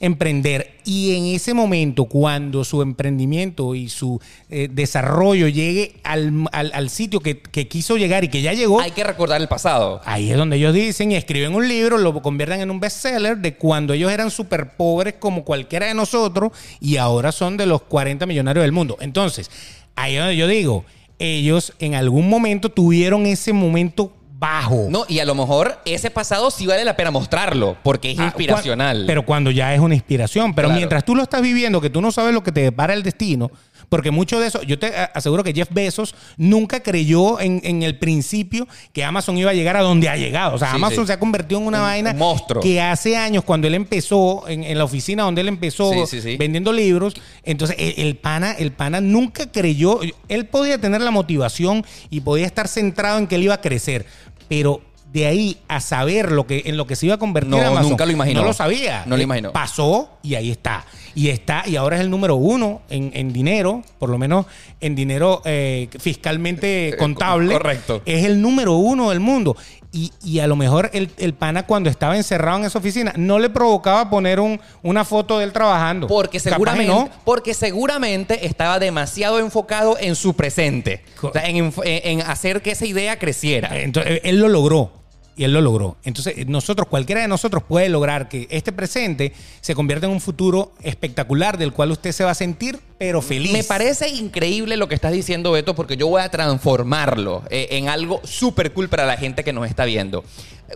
emprender. 0.00 0.78
Y 0.84 1.14
en 1.14 1.26
ese 1.36 1.52
momento, 1.54 2.06
cuando 2.06 2.64
su 2.64 2.80
emprendimiento 2.82 3.74
y 3.74 3.88
su 3.90 4.18
eh, 4.48 4.68
desarrollo 4.72 5.46
llegue 5.46 5.96
al, 6.02 6.46
al- 6.52 6.72
al 6.74 6.90
sitio 6.90 7.20
que, 7.20 7.38
que 7.40 7.68
quiso 7.68 7.96
llegar 7.98 8.24
y 8.24 8.28
que 8.28 8.40
ya 8.42 8.54
llegó, 8.54 8.80
Hay 8.80 8.90
que 8.92 9.04
recordar 9.04 9.40
el 9.40 9.46
pasado. 9.48 10.00
ahí 10.06 10.30
es 10.30 10.36
donde 10.38 10.56
ellos 10.56 10.72
dicen 10.74 11.12
y 11.12 11.16
escriben 11.16 11.54
un 11.54 11.68
libro, 11.68 11.98
lo 11.98 12.20
convierten 12.22 12.60
en 12.62 12.70
un 12.70 12.80
bestseller 12.80 13.36
de 13.36 13.54
cuando 13.54 13.92
ellos 13.92 14.10
eran 14.10 14.30
súper 14.30 14.70
pobres 14.76 15.14
como 15.18 15.44
cualquiera 15.44 15.86
de 15.86 15.94
nosotros 15.94 16.52
y 16.80 16.96
ahora 16.96 17.30
son 17.30 17.56
de 17.58 17.66
los 17.66 17.82
40 17.82 18.24
millonarios 18.26 18.62
del 18.64 18.72
mundo. 18.72 18.96
Entonces, 19.00 19.50
ahí 19.96 20.14
es 20.14 20.20
donde 20.20 20.36
yo 20.36 20.46
digo, 20.46 20.84
ellos 21.18 21.72
en 21.78 21.94
algún 21.94 22.28
momento 22.28 22.68
tuvieron 22.70 23.26
ese 23.26 23.52
momento 23.52 24.12
bajo. 24.38 24.86
No, 24.88 25.04
y 25.06 25.18
a 25.18 25.26
lo 25.26 25.34
mejor 25.34 25.78
ese 25.84 26.10
pasado 26.10 26.50
sí 26.50 26.66
vale 26.66 26.82
la 26.84 26.96
pena 26.96 27.10
mostrarlo, 27.10 27.76
porque 27.82 28.12
es 28.12 28.18
Ah, 28.18 28.24
inspiracional. 28.24 29.02
cua- 29.02 29.06
Pero 29.06 29.26
cuando 29.26 29.50
ya 29.50 29.74
es 29.74 29.80
una 29.80 29.94
inspiración. 29.94 30.54
Pero 30.54 30.68
Claro. 30.68 30.78
mientras 30.78 31.04
tú 31.04 31.14
lo 31.14 31.22
estás 31.22 31.42
viviendo, 31.42 31.78
que 31.82 31.90
tú 31.90 32.00
no 32.00 32.10
sabes 32.10 32.32
lo 32.32 32.42
que 32.42 32.50
te 32.52 32.62
depara 32.62 32.94
el 32.94 33.02
destino, 33.02 33.50
porque 33.90 34.10
mucho 34.10 34.40
de 34.40 34.46
eso, 34.46 34.62
yo 34.62 34.78
te 34.78 34.86
aseguro 35.12 35.44
que 35.44 35.52
Jeff 35.52 35.68
Bezos 35.70 36.14
nunca 36.38 36.82
creyó 36.82 37.38
en, 37.40 37.60
en 37.64 37.82
el 37.82 37.98
principio 37.98 38.66
que 38.94 39.04
Amazon 39.04 39.36
iba 39.36 39.50
a 39.50 39.54
llegar 39.54 39.76
a 39.76 39.82
donde 39.82 40.08
ha 40.08 40.16
llegado. 40.16 40.54
O 40.54 40.58
sea, 40.58 40.70
Sí, 40.70 40.76
Amazon 40.76 41.04
sí. 41.04 41.08
se 41.08 41.12
ha 41.12 41.18
convertido 41.18 41.60
en 41.60 41.66
una 41.66 41.78
Un- 41.78 41.84
vaina 41.84 42.10
un 42.12 42.18
monstruo. 42.18 42.62
que 42.62 42.80
hace 42.80 43.16
años, 43.18 43.44
cuando 43.44 43.66
él 43.66 43.74
empezó, 43.74 44.48
en, 44.48 44.64
en 44.64 44.78
la 44.78 44.84
oficina 44.84 45.24
donde 45.24 45.42
él 45.42 45.48
empezó 45.48 46.06
sí. 46.06 46.36
vendiendo 46.38 46.72
libros, 46.72 47.14
entonces 47.42 47.76
el, 47.78 47.94
el 48.06 48.16
pana, 48.16 48.52
el 48.52 48.72
pana 48.72 49.00
nunca 49.02 49.50
creyó, 49.52 50.00
él 50.28 50.46
podía 50.46 50.78
tener 50.80 51.00
la 51.02 51.10
motivación 51.10 51.84
y 52.08 52.20
podía 52.20 52.46
estar 52.46 52.68
centrado 52.68 53.18
en 53.18 53.26
que 53.26 53.34
él 53.34 53.42
iba 53.42 53.54
a 53.54 53.60
crecer, 53.60 54.06
pero 54.48 54.80
de 55.12 55.26
ahí 55.26 55.58
a 55.66 55.80
saber 55.80 56.30
lo 56.30 56.46
que 56.46 56.62
en 56.66 56.76
lo 56.76 56.86
que 56.86 56.94
se 56.96 57.06
iba 57.06 57.16
a 57.16 57.18
convertir 57.18 57.50
No, 57.50 57.58
Amazon, 57.60 57.90
nunca 57.90 58.06
lo 58.06 58.12
imaginó. 58.12 58.40
No 58.40 58.46
lo 58.46 58.52
sabía. 58.52 59.02
No 59.06 59.16
lo 59.16 59.20
Eh, 59.20 59.24
imaginó. 59.24 59.52
Pasó 59.52 60.10
y 60.22 60.36
ahí 60.36 60.50
está. 60.50 60.84
Y 61.16 61.28
está, 61.30 61.64
y 61.66 61.74
ahora 61.74 61.96
es 61.96 62.02
el 62.02 62.10
número 62.10 62.36
uno 62.36 62.82
en, 62.88 63.10
en 63.14 63.32
dinero, 63.32 63.82
por 63.98 64.08
lo 64.10 64.18
menos 64.18 64.46
en 64.80 64.94
dinero 64.94 65.42
eh, 65.44 65.88
fiscalmente 65.98 66.94
contable. 66.98 67.52
correcto. 67.52 68.02
Es 68.06 68.24
el 68.24 68.40
número 68.40 68.74
uno 68.74 69.10
del 69.10 69.20
mundo. 69.20 69.56
Y, 69.92 70.12
y 70.22 70.38
a 70.38 70.46
lo 70.46 70.54
mejor 70.54 70.88
el, 70.92 71.10
el 71.18 71.34
pana 71.34 71.66
cuando 71.66 71.90
estaba 71.90 72.16
encerrado 72.16 72.58
en 72.58 72.64
esa 72.66 72.78
oficina 72.78 73.12
no 73.16 73.40
le 73.40 73.50
provocaba 73.50 74.08
poner 74.08 74.38
un, 74.38 74.60
una 74.84 75.04
foto 75.04 75.38
de 75.38 75.44
él 75.46 75.52
trabajando. 75.52 76.06
Porque 76.06 76.38
seguramente, 76.38 76.92
no. 76.92 77.08
porque 77.24 77.54
seguramente 77.54 78.46
estaba 78.46 78.78
demasiado 78.78 79.40
enfocado 79.40 79.96
en 79.98 80.14
su 80.14 80.34
presente. 80.34 81.02
Co- 81.20 81.28
O 81.28 81.32
sea, 81.32 81.48
en, 81.48 81.56
enf- 81.72 81.82
en- 81.84 82.20
en 82.20 82.26
hacer 82.26 82.62
que 82.62 82.70
esa 82.70 82.86
idea 82.86 83.18
creciera. 83.18 83.80
Entonces, 83.80 84.20
él 84.22 84.38
lo 84.38 84.48
logró. 84.48 84.92
Y 85.40 85.44
él 85.44 85.54
lo 85.54 85.62
logró. 85.62 85.96
Entonces, 86.04 86.46
nosotros, 86.48 86.86
cualquiera 86.86 87.22
de 87.22 87.26
nosotros 87.26 87.62
puede 87.66 87.88
lograr 87.88 88.28
que 88.28 88.46
este 88.50 88.72
presente 88.72 89.32
se 89.62 89.74
convierta 89.74 90.04
en 90.04 90.12
un 90.12 90.20
futuro 90.20 90.74
espectacular 90.82 91.56
del 91.56 91.72
cual 91.72 91.92
usted 91.92 92.12
se 92.12 92.24
va 92.24 92.32
a 92.32 92.34
sentir, 92.34 92.78
pero 92.98 93.22
feliz. 93.22 93.50
Me 93.50 93.64
parece 93.64 94.10
increíble 94.10 94.76
lo 94.76 94.86
que 94.86 94.94
estás 94.94 95.12
diciendo, 95.12 95.50
Beto, 95.52 95.74
porque 95.74 95.96
yo 95.96 96.08
voy 96.08 96.20
a 96.20 96.28
transformarlo 96.28 97.42
eh, 97.48 97.68
en 97.70 97.88
algo 97.88 98.20
súper 98.22 98.74
cool 98.74 98.90
para 98.90 99.06
la 99.06 99.16
gente 99.16 99.42
que 99.42 99.54
nos 99.54 99.66
está 99.66 99.86
viendo. 99.86 100.24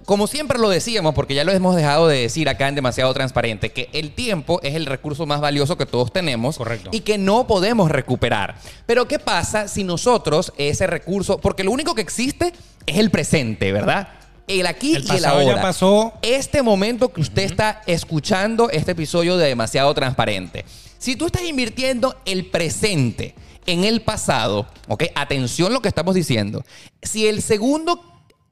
Como 0.07 0.27
siempre 0.27 0.59
lo 0.59 0.71
decíamos, 0.71 1.15
porque 1.15 1.35
ya 1.35 1.45
lo 1.45 1.53
hemos 1.53 1.77
dejado 1.77 2.09
de 2.09 2.23
decir 2.23 2.49
acá 2.49 2.67
en 2.67 2.75
Demasiado 2.75 3.13
Transparente, 3.13 3.71
que 3.71 3.91
el 3.93 4.15
tiempo 4.15 4.61
es 4.63 4.77
el 4.77 4.87
recurso 4.87 5.27
más 5.27 5.43
valioso 5.43 5.77
que 5.77 5.85
todos 5.85 6.11
tenemos 6.11 6.57
Correcto. 6.57 6.89
y 6.91 7.01
que 7.01 7.19
no 7.19 7.47
podemos 7.47 7.91
recuperar. 7.91 8.55
Pero 8.87 9.07
¿qué 9.09 9.19
pasa 9.19 9.69
si 9.69 9.85
nosotros 9.85 10.55
ese 10.57 10.87
recurso, 10.87 11.37
porque 11.37 11.65
lo 11.65 11.71
único 11.71 11.95
que 11.95 12.01
existe 12.01 12.55
es 12.87 12.97
el 12.97 13.11
presente, 13.11 13.71
¿verdad? 13.71 14.24
El 14.47 14.67
aquí 14.67 14.95
El 14.95 14.95
y 14.95 14.97
el 15.03 15.09
pasado 15.09 15.43
ya 15.43 15.49
ahora. 15.51 15.63
pasó. 15.63 16.13
Este 16.23 16.63
momento 16.63 17.13
que 17.13 17.21
usted 17.21 17.43
está 17.45 17.83
escuchando 17.87 18.69
este 18.71 18.93
episodio 18.93 19.37
de 19.37 19.49
Demasiado 19.49 19.93
Transparente. 19.95 20.65
Si 20.99 21.17
tú 21.17 21.27
estás 21.27 21.45
invirtiendo 21.45 22.17
el 22.25 22.47
presente 22.47 23.35
en 23.67 23.85
el 23.85 24.03
pasado, 24.03 24.67
¿ok? 24.89 25.05
Atención 25.15 25.73
lo 25.73 25.81
que 25.81 25.89
estamos 25.89 26.15
diciendo. 26.15 26.63
Si 27.03 27.27
el 27.27 27.41
segundo 27.43 28.01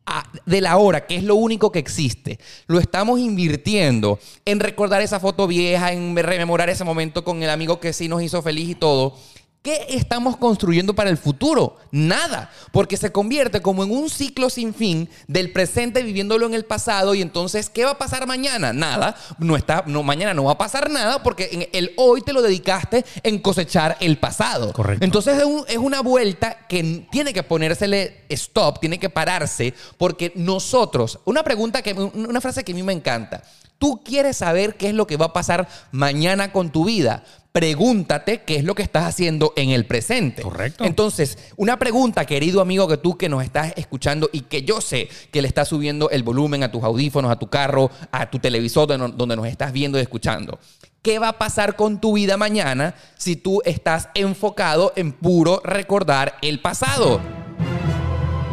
a- 0.07 0.25
de 0.47 0.61
la 0.61 0.79
hora, 0.79 1.07
que 1.07 1.15
es 1.17 1.23
lo 1.23 1.37
único 1.37 1.71
que 1.71 1.79
existe, 1.79 2.39
lo 2.67 2.81
estamos 2.81 3.21
invirtiendo 3.21 4.19
en 4.45 4.59
recordar 4.61 5.01
esa 5.03 5.21
foto 5.21 5.47
vieja, 5.47 5.93
en 5.93 6.17
rememorar 6.17 6.69
ese 6.71 6.83
momento 6.85 7.23
con 7.23 7.43
el 7.43 7.51
amigo 7.51 7.79
que 7.81 7.93
sí 7.93 8.09
nos 8.09 8.23
hizo 8.23 8.43
feliz 8.43 8.69
y 8.71 8.75
todo. 8.75 9.17
¿Qué 9.63 9.87
estamos 9.91 10.37
construyendo 10.39 10.93
para 10.93 11.09
el 11.09 11.17
futuro? 11.17 11.77
Nada, 11.93 12.51
porque 12.73 12.97
se 12.97 13.13
convierte 13.13 13.63
como 13.63 13.85
en 13.85 13.93
un 13.93 14.11
ciclo 14.11 14.51
sin 14.51 14.75
fin 14.75 15.09
del 15.29 15.53
presente 15.53 16.03
viviéndolo 16.03 16.47
en 16.47 16.55
el 16.55 16.65
pasado 16.65 17.15
y 17.15 17.23
entonces 17.23 17.71
¿qué 17.71 17.85
va 17.85 17.93
a 17.93 17.99
pasar 17.99 18.27
mañana? 18.27 18.73
Nada, 18.73 19.15
no 19.39 19.55
está 19.57 19.85
no 19.87 20.03
mañana 20.03 20.35
no 20.35 20.43
va 20.45 20.53
a 20.53 20.59
pasar 20.59 20.91
nada 20.91 21.23
porque 21.23 21.49
en 21.53 21.69
el 21.73 21.93
hoy 21.97 22.23
te 22.23 22.33
lo 22.33 22.43
dedicaste 22.43 23.05
en 23.23 23.39
cosechar 23.39 23.97
el 24.01 24.19
pasado. 24.19 24.73
Correcto. 24.73 25.05
Entonces 25.05 25.39
es, 25.39 25.45
un- 25.45 25.65
es 25.69 25.79
una 25.79 26.01
vuelta 26.03 26.67
que 26.69 27.07
tiene 27.13 27.33
que 27.33 27.45
ponérsele 27.45 28.25
stop, 28.31 28.81
tiene 28.81 28.99
que 28.99 29.11
pararse, 29.11 29.75
porque 29.97 30.33
nosotros, 30.35 31.21
una 31.25 31.45
pregunta 31.45 31.83
que, 31.83 31.93
una 31.95 32.41
frase 32.41 32.65
que 32.65 32.73
a 32.73 32.75
mí 32.75 32.83
me 32.83 32.93
encanta. 32.95 33.45
Tú 33.79 34.01
quieres 34.05 34.37
saber 34.37 34.77
qué 34.77 34.89
es 34.89 34.95
lo 34.95 35.07
que 35.09 35.17
va 35.17 35.27
a 35.27 35.33
pasar 35.33 35.69
mañana 35.91 36.53
con 36.53 36.71
tu 36.71 36.85
vida. 36.85 37.25
Pregúntate 37.53 38.43
qué 38.45 38.57
es 38.57 38.65
lo 38.65 38.75
que 38.75 38.83
estás 38.83 39.05
haciendo 39.05 39.53
en 39.57 39.71
el 39.71 39.85
presente. 39.85 40.41
Correcto. 40.41 40.85
Entonces, 40.85 41.37
una 41.57 41.79
pregunta, 41.79 42.25
querido 42.25 42.63
amigo, 42.63 42.89
que 42.89 42.97
tú 42.97 43.19
que 43.19 43.29
nos 43.29 43.45
estás 43.45 43.75
escuchando 43.77 44.31
y 44.33 44.41
que 44.43 44.63
yo 44.63 44.81
sé 44.81 45.11
que 45.31 45.43
le 45.43 45.49
estás 45.49 45.69
subiendo 45.69 46.09
el 46.09 46.23
volumen 46.23 46.63
a 46.63 46.73
tus 46.73 46.83
audífonos, 46.83 47.31
a 47.31 47.39
tu 47.39 47.49
carro, 47.49 47.91
a 48.11 48.31
tu 48.31 48.39
televisor 48.39 48.87
donde, 48.87 49.37
nos 49.37 49.47
estás 49.47 49.71
viendo 49.73 49.99
y 49.99 50.03
escuchando. 50.03 50.59
¿Qué 51.03 51.19
va 51.19 51.29
a 51.29 51.39
pasar 51.39 51.77
con 51.77 52.01
tu 52.01 52.15
vida 52.15 52.39
mañana 52.39 52.95
si 53.19 53.37
tú 53.37 53.61
estás 53.67 54.09
enfocado 54.15 54.95
en 54.97 55.13
puro 55.13 55.61
recordar 55.63 56.37
el 56.41 56.61
pasado? 56.61 57.42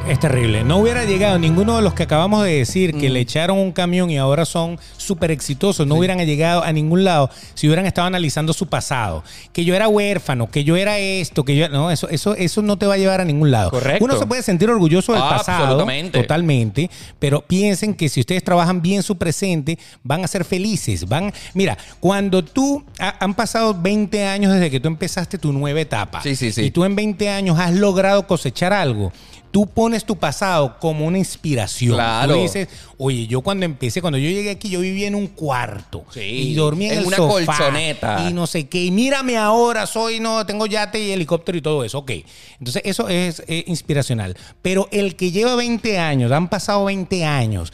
Es 0.10 0.20
terrible. 0.20 0.64
No 0.64 0.78
hubiera 0.78 1.06
llegado 1.06 1.38
ninguno 1.38 1.76
de 1.76 1.84
los 1.84 1.94
que 1.94 2.02
acabamos 2.02 2.44
de 2.44 2.52
decir 2.58 2.96
Mm. 2.96 3.00
que 3.00 3.10
le 3.12 3.20
echaron 3.20 3.60
un 3.60 3.72
camión 3.72 4.10
y 4.10 4.18
ahora 4.18 4.44
son 4.44 4.80
súper 4.98 5.30
exitosos. 5.30 5.86
No 5.86 5.96
hubieran 5.96 6.18
llegado 6.26 6.64
a 6.64 6.74
ningún 6.74 7.04
lado 7.04 7.30
si 7.54 7.68
hubieran 7.68 7.86
estado 7.86 8.08
analizando 8.08 8.52
su 8.54 8.66
pasado. 8.68 9.24
Que 9.54 9.64
yo 9.66 9.76
era 9.76 9.88
huérfano, 9.88 10.50
que 10.50 10.64
yo 10.64 10.76
era 10.78 10.98
esto, 10.98 11.46
que 11.46 11.56
yo. 11.56 11.70
No, 11.70 11.92
eso, 11.92 12.10
eso, 12.10 12.34
eso 12.34 12.64
no 12.64 12.76
te 12.80 12.88
va 12.88 12.96
a 12.96 12.98
llevar 12.98 13.22
a 13.22 13.26
ningún 13.26 13.52
lado. 13.52 13.70
Correcto. 13.70 14.04
Uno 14.04 14.18
se 14.18 14.26
puede 14.26 14.42
sentir 14.42 14.68
orgulloso 14.72 15.14
del 15.14 15.22
Ah, 15.22 15.30
pasado. 15.38 15.64
absolutamente. 15.66 16.20
Totalmente. 16.22 16.90
Pero 17.20 17.42
piensen 17.42 17.94
que 17.94 18.10
si 18.10 18.22
ustedes 18.22 18.44
trabajan 18.44 18.82
bien 18.82 19.04
su 19.04 19.16
presente, 19.16 19.78
van 20.04 20.24
a 20.24 20.28
ser 20.28 20.44
felices. 20.44 21.08
Van. 21.08 21.32
Mira, 21.54 21.78
cuando 22.00 22.44
tú. 22.44 22.84
ha- 22.98 23.16
han 23.24 23.36
pasado 23.36 23.76
20 23.80 24.26
años 24.26 24.52
desde 24.54 24.72
que 24.72 24.80
tú 24.80 24.88
empezaste 24.88 25.38
tu 25.38 25.54
nueva 25.54 25.80
etapa. 25.80 26.22
Sí, 26.24 26.36
sí, 26.36 26.52
sí. 26.52 26.64
Y 26.64 26.72
tú 26.72 26.84
en 26.84 26.96
20 26.96 27.30
años 27.30 27.60
has 27.60 27.74
logrado 27.76 28.26
cosechar 28.26 28.74
algo. 28.74 29.12
Tú 29.52 29.66
pones 29.68 30.06
tu 30.06 30.16
pasado 30.16 30.78
como 30.80 31.06
una 31.06 31.18
inspiración. 31.18 31.96
Claro. 31.96 32.36
Tú 32.36 32.42
dices, 32.42 32.68
oye, 32.98 33.26
yo 33.28 33.42
cuando 33.42 33.66
empecé, 33.66 34.02
cuando 34.02 34.18
yo 34.18 34.30
llegué 34.30 34.52
aquí, 34.52 34.70
yo 34.70 34.80
vivía 34.82 35.08
en 35.08 35.16
un 35.16 35.28
cuarto. 35.28 36.06
Sí. 36.14 36.22
Y 36.22 36.54
dormía 36.56 36.90
en, 36.90 36.94
En 36.94 37.00
el 37.00 37.08
una 37.08 37.18
sofá, 37.18 37.58
colchoneta. 37.58 38.30
Y 38.30 38.34
no 38.34 38.46
sé 38.46 38.68
qué. 38.68 38.84
Y 38.84 38.92
mírame 38.92 39.38
ahora, 39.38 39.88
soy, 39.88 40.20
no, 40.20 40.46
tengo 40.46 40.68
yate 40.68 41.04
y 41.04 41.12
helicóptero 41.12 41.58
y 41.58 41.62
todo 41.62 41.84
eso. 41.84 42.00
Ok. 42.00 42.12
Entonces, 42.60 42.82
eso 42.86 43.10
es 43.10 43.44
eh, 43.48 43.64
inspiracional. 43.68 44.38
Pero 44.62 44.88
el 44.92 45.16
que 45.16 45.32
lleva 45.32 45.56
20 45.56 45.98
años, 45.98 46.32
han 46.32 46.50
pasado 46.50 46.86
20 46.86 47.26
años 47.26 47.74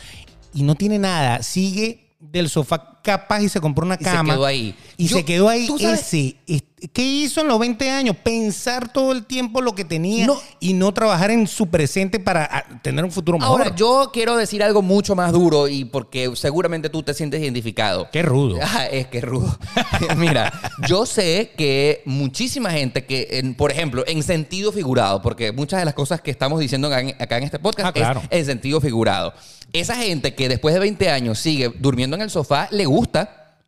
y 0.54 0.64
no 0.64 0.76
tiene 0.76 0.98
nada, 0.98 1.44
sigue 1.44 2.16
del 2.20 2.50
sofá 2.50 2.95
capaz 3.06 3.41
y 3.41 3.49
se 3.49 3.62
compró 3.62 3.86
una 3.86 3.95
Y 3.95 4.03
se 4.03 4.12
cama. 4.12 4.34
quedó 4.34 4.45
ahí. 4.45 4.76
Y 4.97 5.08
Yo- 5.08 5.18
se 5.18 5.24
quedó 5.26 5.47
ahí 5.47 5.68
ese. 5.80 6.36
es- 6.47 6.64
¿Qué 6.93 7.01
hizo 7.03 7.41
en 7.41 7.47
los 7.47 7.58
20 7.58 7.89
años? 7.89 8.16
Pensar 8.22 8.91
todo 8.93 9.12
el 9.12 9.26
tiempo 9.26 9.60
lo 9.60 9.74
que 9.74 9.84
tenía 9.86 10.28
No. 10.28 10.39
y 10.60 10.74
no 10.74 10.93
trabajar 10.93 11.32
en 11.32 11.47
su 11.47 11.68
presente 11.68 12.20
para 12.20 12.43
ah, 12.51 12.64
tener 12.84 13.03
un 13.03 13.12
futuro 13.12 13.39
mejor. 13.39 13.60
Ahora, 13.62 13.76
yo 13.76 14.12
quiero 14.14 14.36
decir 14.38 14.62
algo 14.62 14.84
mucho 14.84 15.16
más 15.16 15.32
duro 15.32 15.68
y 15.68 15.86
porque 15.86 16.32
seguramente 16.36 16.89
tú 16.89 17.01
te 17.01 17.14
sientes 17.16 17.41
identificado. 17.41 18.08
Qué 18.12 18.22
rudo. 18.22 18.60
Ah, 18.62 18.86
es 18.86 19.08
que 19.08 19.20
rudo. 19.22 19.58
Mira, 20.18 20.53
yo 20.88 21.06
sé 21.08 21.53
que 21.58 22.03
muchísima 22.06 22.70
gente 22.72 23.06
que, 23.06 23.30
en- 23.39 23.56
por 23.56 23.72
ejemplo, 23.72 24.03
en 24.06 24.22
sentido 24.22 24.72
figurado, 24.72 25.22
porque 25.24 25.51
muchas 25.51 25.80
de 25.80 25.86
las 25.86 25.93
cosas 25.95 26.22
que 26.22 26.30
estamos 26.30 26.60
diciendo 26.60 26.88
acá 26.89 26.99
en, 27.01 27.10
acá 27.20 27.38
en 27.38 27.43
este 27.45 27.58
podcast 27.58 27.88
Ah, 27.88 27.93
claro. 27.93 28.22
es 28.30 28.39
en 28.41 28.45
sentido 28.45 28.80
figurado. 28.80 29.34
Esa 29.74 29.95
gente 29.95 30.36
que 30.36 30.47
después 30.47 30.74
de 30.74 30.80
20 30.80 31.10
años 31.10 31.39
sigue 31.39 31.74
durmiendo 31.80 32.16
en 32.16 32.22
el 32.22 32.30
sofá, 32.30 32.68
le 32.72 32.86
gusta. 32.86 32.95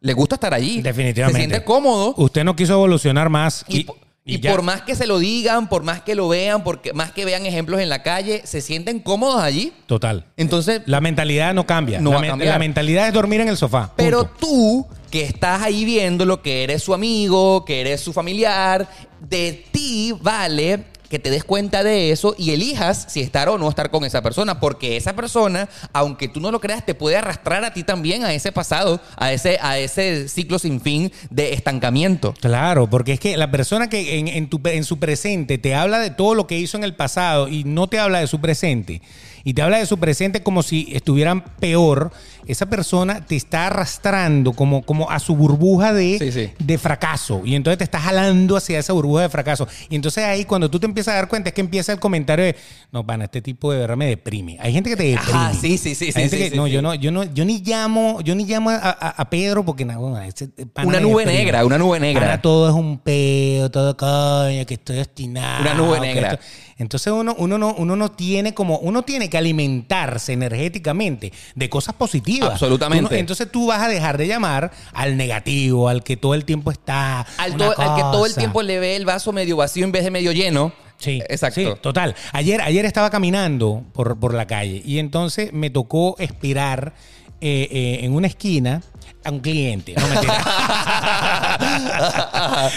Le 0.01 0.13
gusta 0.13 0.35
estar 0.35 0.53
allí. 0.53 0.81
Definitivamente. 0.81 1.41
Se 1.41 1.47
siente 1.47 1.65
cómodo. 1.65 2.13
Usted 2.17 2.43
no 2.43 2.55
quiso 2.55 2.73
evolucionar 2.73 3.29
más. 3.29 3.65
Y, 3.67 3.85
Y, 4.29 4.39
por 4.39 4.61
más 4.61 4.81
que 4.81 4.93
se 4.93 5.07
lo 5.07 5.19
digan, 5.19 5.69
por 5.69 5.83
más 5.83 6.01
que 6.01 6.13
lo 6.13 6.27
vean, 6.27 6.61
porque 6.63 6.91
más 6.91 7.11
que 7.13 7.23
vean 7.23 7.45
ejemplos 7.45 7.79
en 7.79 7.87
la 7.87 8.03
calle, 8.03 8.41
se 8.45 8.59
sienten 8.59 8.99
cómodos 8.99 9.41
allí. 9.41 9.71
Total. 9.85 10.25
Entonces, 10.35 10.81
La 10.85 10.99
mentalidad 10.99 11.53
no 11.53 11.65
cambia. 11.65 12.01
No 12.01 12.09
la, 12.09 12.15
va 12.15 12.19
a 12.19 12.21
men- 12.23 12.29
cambiar. 12.31 12.53
la 12.55 12.59
mentalidad 12.59 13.07
es 13.07 13.13
dormir 13.13 13.39
en 13.39 13.47
el 13.47 13.55
sofá. 13.55 13.93
Pero 13.95 14.25
Punto. 14.25 14.37
tú, 14.39 14.87
que 15.09 15.23
estás 15.23 15.61
ahí 15.61 15.85
viéndolo, 15.85 16.41
que 16.41 16.63
eres 16.65 16.83
su 16.83 16.93
amigo, 16.93 17.63
que 17.63 17.79
eres 17.79 18.01
su 18.01 18.11
familiar, 18.11 18.87
de 19.21 19.63
ti 19.71 20.13
vale 20.21 20.83
que 21.09 21.19
te 21.19 21.29
des 21.29 21.43
cuenta 21.43 21.83
de 21.83 22.11
eso 22.11 22.35
y 22.37 22.51
elijas 22.51 23.05
si 23.09 23.21
estar 23.21 23.49
o 23.49 23.57
no 23.57 23.69
estar 23.69 23.89
con 23.91 24.03
esa 24.03 24.21
persona, 24.21 24.59
porque 24.59 24.97
esa 24.97 25.13
persona, 25.15 25.69
aunque 25.93 26.27
tú 26.27 26.39
no 26.39 26.51
lo 26.51 26.59
creas, 26.59 26.85
te 26.85 26.93
puede 26.95 27.17
arrastrar 27.17 27.63
a 27.63 27.73
ti 27.73 27.83
también 27.83 28.23
a 28.25 28.33
ese 28.33 28.51
pasado, 28.51 28.99
a 29.15 29.31
ese, 29.31 29.57
a 29.61 29.77
ese 29.79 30.27
ciclo 30.27 30.59
sin 30.59 30.81
fin 30.81 31.11
de 31.29 31.53
estancamiento. 31.53 32.33
Claro, 32.41 32.89
porque 32.89 33.13
es 33.13 33.19
que 33.19 33.37
la 33.37 33.51
persona 33.51 33.89
que 33.89 34.19
en, 34.19 34.27
en 34.27 34.49
tu- 34.49 34.61
en 34.65 34.83
su 34.83 34.99
presente 34.99 35.57
te 35.57 35.75
habla 35.75 35.99
de 35.99 36.09
todo 36.09 36.35
lo 36.35 36.47
que 36.47 36.57
hizo 36.59 36.77
en 36.77 36.83
el 36.83 36.95
pasado 36.95 37.47
y 37.47 37.63
no 37.63 37.87
te 37.87 37.99
habla 37.99 38.19
de 38.19 38.27
su 38.27 38.41
presente, 38.41 39.01
y 39.47 39.53
te 39.53 39.61
habla 39.61 39.77
de 39.77 39.85
su 39.85 39.97
presente 39.97 40.43
como 40.43 40.61
si 40.61 40.89
estuvieran 40.91 41.41
peor, 41.57 42.11
esa 42.47 42.65
persona 42.65 43.25
te 43.25 43.37
está 43.37 43.67
arrastrando 43.67 44.51
como, 44.51 44.81
como 44.81 45.09
a 45.09 45.19
su 45.19 45.37
burbuja 45.37 45.93
de, 45.93 46.17
Sí, 46.19 46.31
sí. 46.33 46.49
de 46.59 46.77
fracaso. 46.77 47.41
Y 47.45 47.55
entonces 47.55 47.77
te 47.77 47.85
está 47.85 47.97
jalando 48.01 48.57
hacia 48.57 48.77
esa 48.79 48.91
burbuja 48.91 49.21
de 49.21 49.29
fracaso. 49.29 49.65
Y 49.89 49.95
entonces 49.95 50.25
ahí 50.25 50.43
cuando 50.43 50.69
tú 50.69 50.79
te 50.81 50.85
empiezas 50.85 51.13
a 51.13 51.15
dar 51.17 51.27
cuenta 51.29 51.47
es 51.49 51.55
que 51.55 51.61
empieza 51.61 51.93
el 51.93 51.99
comentario 51.99 52.43
de, 52.43 52.57
no, 52.91 53.05
pana, 53.05 53.23
este 53.25 53.41
tipo 53.41 53.71
de 53.71 53.79
verdad 53.79 53.95
me 53.95 54.07
deprime. 54.07 54.57
Hay 54.59 54.73
gente 54.73 54.89
que 54.89 54.97
te 54.97 55.03
deprime. 55.03 55.31
Ajá, 55.31 55.53
sí, 55.53 55.77
sí, 55.77 55.95
sí, 55.95 56.07
Hay 56.07 56.11
sí, 56.11 56.37
gente 56.37 56.49
que- 56.51 56.55
no, 56.57 56.67
yo 56.67 56.81
no, 56.81 56.93
yo 56.93 57.11
no, 57.11 57.23
yo 57.23 57.45
ni 57.45 57.61
llamo, 57.61 58.19
yo 58.21 58.35
ni 58.35 58.45
llamo 58.45 58.69
a, 58.69 58.75
a- 58.75 59.09
a 59.17 59.29
Pedro 59.29 59.63
porque 59.63 59.85
no, 59.85 60.19
ese 60.21 60.47
pana 60.73 60.89
Una 60.89 60.99
nube 60.99 61.21
deprime. 61.23 61.43
negra, 61.43 61.65
una 61.65 61.77
nube 61.77 61.99
negra. 62.01 62.21
Ahora 62.25 62.41
todo 62.41 62.67
es 62.67 62.75
un 62.75 62.97
peo, 62.99 63.71
todo 63.71 63.95
coño, 63.95 64.65
que 64.65 64.73
estoy 64.73 64.99
obstinado. 64.99 65.61
Una 65.61 65.73
nube 65.73 65.99
negra. 66.01 66.31
esto- 66.33 66.43
Entonces 66.79 67.11
uno, 67.11 67.35
uno, 67.39 67.57
no, 67.57 67.73
uno 67.73 67.95
no 67.95 68.11
tiene 68.11 68.53
como, 68.53 68.77
uno 68.79 69.01
tiene 69.01 69.29
que 69.29 69.37
alimentarse 69.37 70.33
energéticamente 70.33 71.33
de 71.55 71.69
cosas 71.69 71.95
positivas. 71.95 72.51
Absolutamente. 72.51 73.07
Tú 73.07 73.13
no- 73.13 73.19
entonces 73.19 73.51
tú 73.51 73.67
vas 73.67 73.81
a 73.81 73.87
dejar 73.87 74.17
de 74.17 74.27
llamar 74.27 74.71
al 74.93 75.17
negativo, 75.17 75.89
al 75.89 76.03
que 76.03 76.17
todo 76.17 76.35
el 76.35 76.45
tiempo 76.45 76.69
está. 76.71 77.21
Al, 77.37 77.57
to- 77.57 77.73
al 77.79 77.95
que 77.95 78.01
todo 78.01 78.25
el 78.25 78.35
tiempo 78.35 78.61
le 78.61 78.79
ve 78.79 78.95
el 78.95 79.05
vaso 79.05 79.31
medio 79.33 79.57
vacío 79.57 79.85
en 79.85 79.91
vez 79.91 80.03
de 80.03 80.11
medio 80.11 80.31
lleno. 80.31 80.71
Sí, 80.99 81.21
exacto. 81.29 81.61
sí, 81.61 81.67
total. 81.81 82.15
Ayer, 82.31 82.59
ayer 82.61 82.83
estaba 82.85 83.09
caminando 83.11 83.83
por, 83.93 84.19
por 84.19 84.33
la 84.33 84.47
calle 84.47 84.81
y 84.83 84.97
entonces 84.99 85.53
me 85.53 85.69
tocó 85.69 86.15
esperar 86.17 86.93
eh, 87.39 87.67
eh, 87.71 87.99
en 88.03 88.13
una 88.15 88.25
esquina 88.27 88.81
a 89.27 89.31
un 89.31 89.39
cliente. 89.39 89.93
No, 89.99 90.07
mentira. 90.07 90.43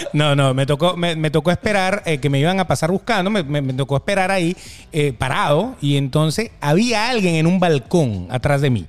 no, 0.13 0.35
no, 0.35 0.53
me 0.53 0.65
tocó, 0.65 0.95
me, 0.97 1.15
me 1.15 1.31
tocó 1.31 1.51
esperar 1.51 2.03
eh, 2.05 2.17
que 2.19 2.29
me 2.29 2.39
iban 2.39 2.59
a 2.59 2.67
pasar 2.67 2.91
buscando, 2.91 3.29
me, 3.29 3.43
me- 3.43 3.61
me 3.61 3.73
tocó 3.73 3.95
esperar 3.97 4.31
ahí 4.31 4.55
eh, 4.91 5.13
parado 5.13 5.75
y 5.81 5.97
entonces 5.97 6.51
había 6.61 7.09
alguien 7.09 7.35
en 7.35 7.47
un 7.47 7.59
balcón 7.59 8.27
atrás 8.29 8.61
de 8.61 8.69
mí. 8.69 8.85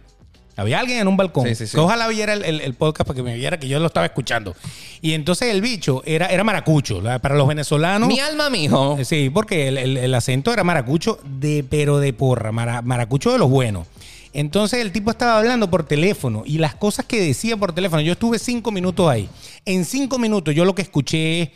Había 0.55 0.81
alguien 0.81 0.99
en 0.99 1.09
un 1.09 1.17
balcón. 1.17 1.47
Sí, 1.49 1.55
sí, 1.55 1.67
sí. 1.67 1.75
Que 1.75 1.81
ojalá 1.81 2.07
viera 2.09 2.35
el, 2.35 2.45
el- 2.45 2.61
el 2.61 2.75
podcast 2.75 3.07
para 3.09 3.17
que 3.17 3.23
me 3.23 3.35
viera 3.37 3.59
que 3.59 3.69
yo 3.69 3.79
lo 3.81 3.87
estaba 3.87 4.05
escuchando. 4.05 4.55
Y 5.01 5.15
entonces 5.15 5.49
el 5.49 5.63
bicho 5.63 6.03
era, 6.05 6.27
era 6.27 6.45
maracucho. 6.45 7.03
Para 7.23 7.35
los 7.37 7.49
venezolanos. 7.49 8.07
Mi 8.09 8.21
alma, 8.21 8.51
mijo. 8.51 8.99
Sí, 9.03 9.31
porque 9.31 9.69
el, 9.69 9.79
el- 9.79 9.97
el 9.97 10.15
acento 10.15 10.53
era 10.53 10.63
maracucho, 10.63 11.19
de, 11.25 11.65
pero 11.69 11.99
de 12.01 12.13
porra, 12.13 12.53
mara- 12.53 12.83
maracucho 12.83 13.33
de 13.33 13.39
los 13.39 13.49
buenos. 13.49 13.87
Entonces 14.33 14.81
el 14.81 14.93
tipo 14.93 15.11
estaba 15.11 15.39
hablando 15.39 15.69
por 15.69 15.85
teléfono 15.85 16.43
y 16.47 16.59
las 16.59 16.75
cosas 16.75 17.05
que 17.05 17.21
decía 17.21 17.57
por 17.57 17.73
teléfono, 17.73 18.01
yo 18.01 18.13
estuve 18.13 18.39
cinco 18.39 18.71
minutos 18.71 19.09
ahí. 19.09 19.29
En 19.65 19.85
cinco 19.85 20.19
minutos 20.19 20.55
yo 20.55 20.65
lo 20.65 20.75
que 20.75 20.83
escuché 20.83 21.43
es, 21.43 21.51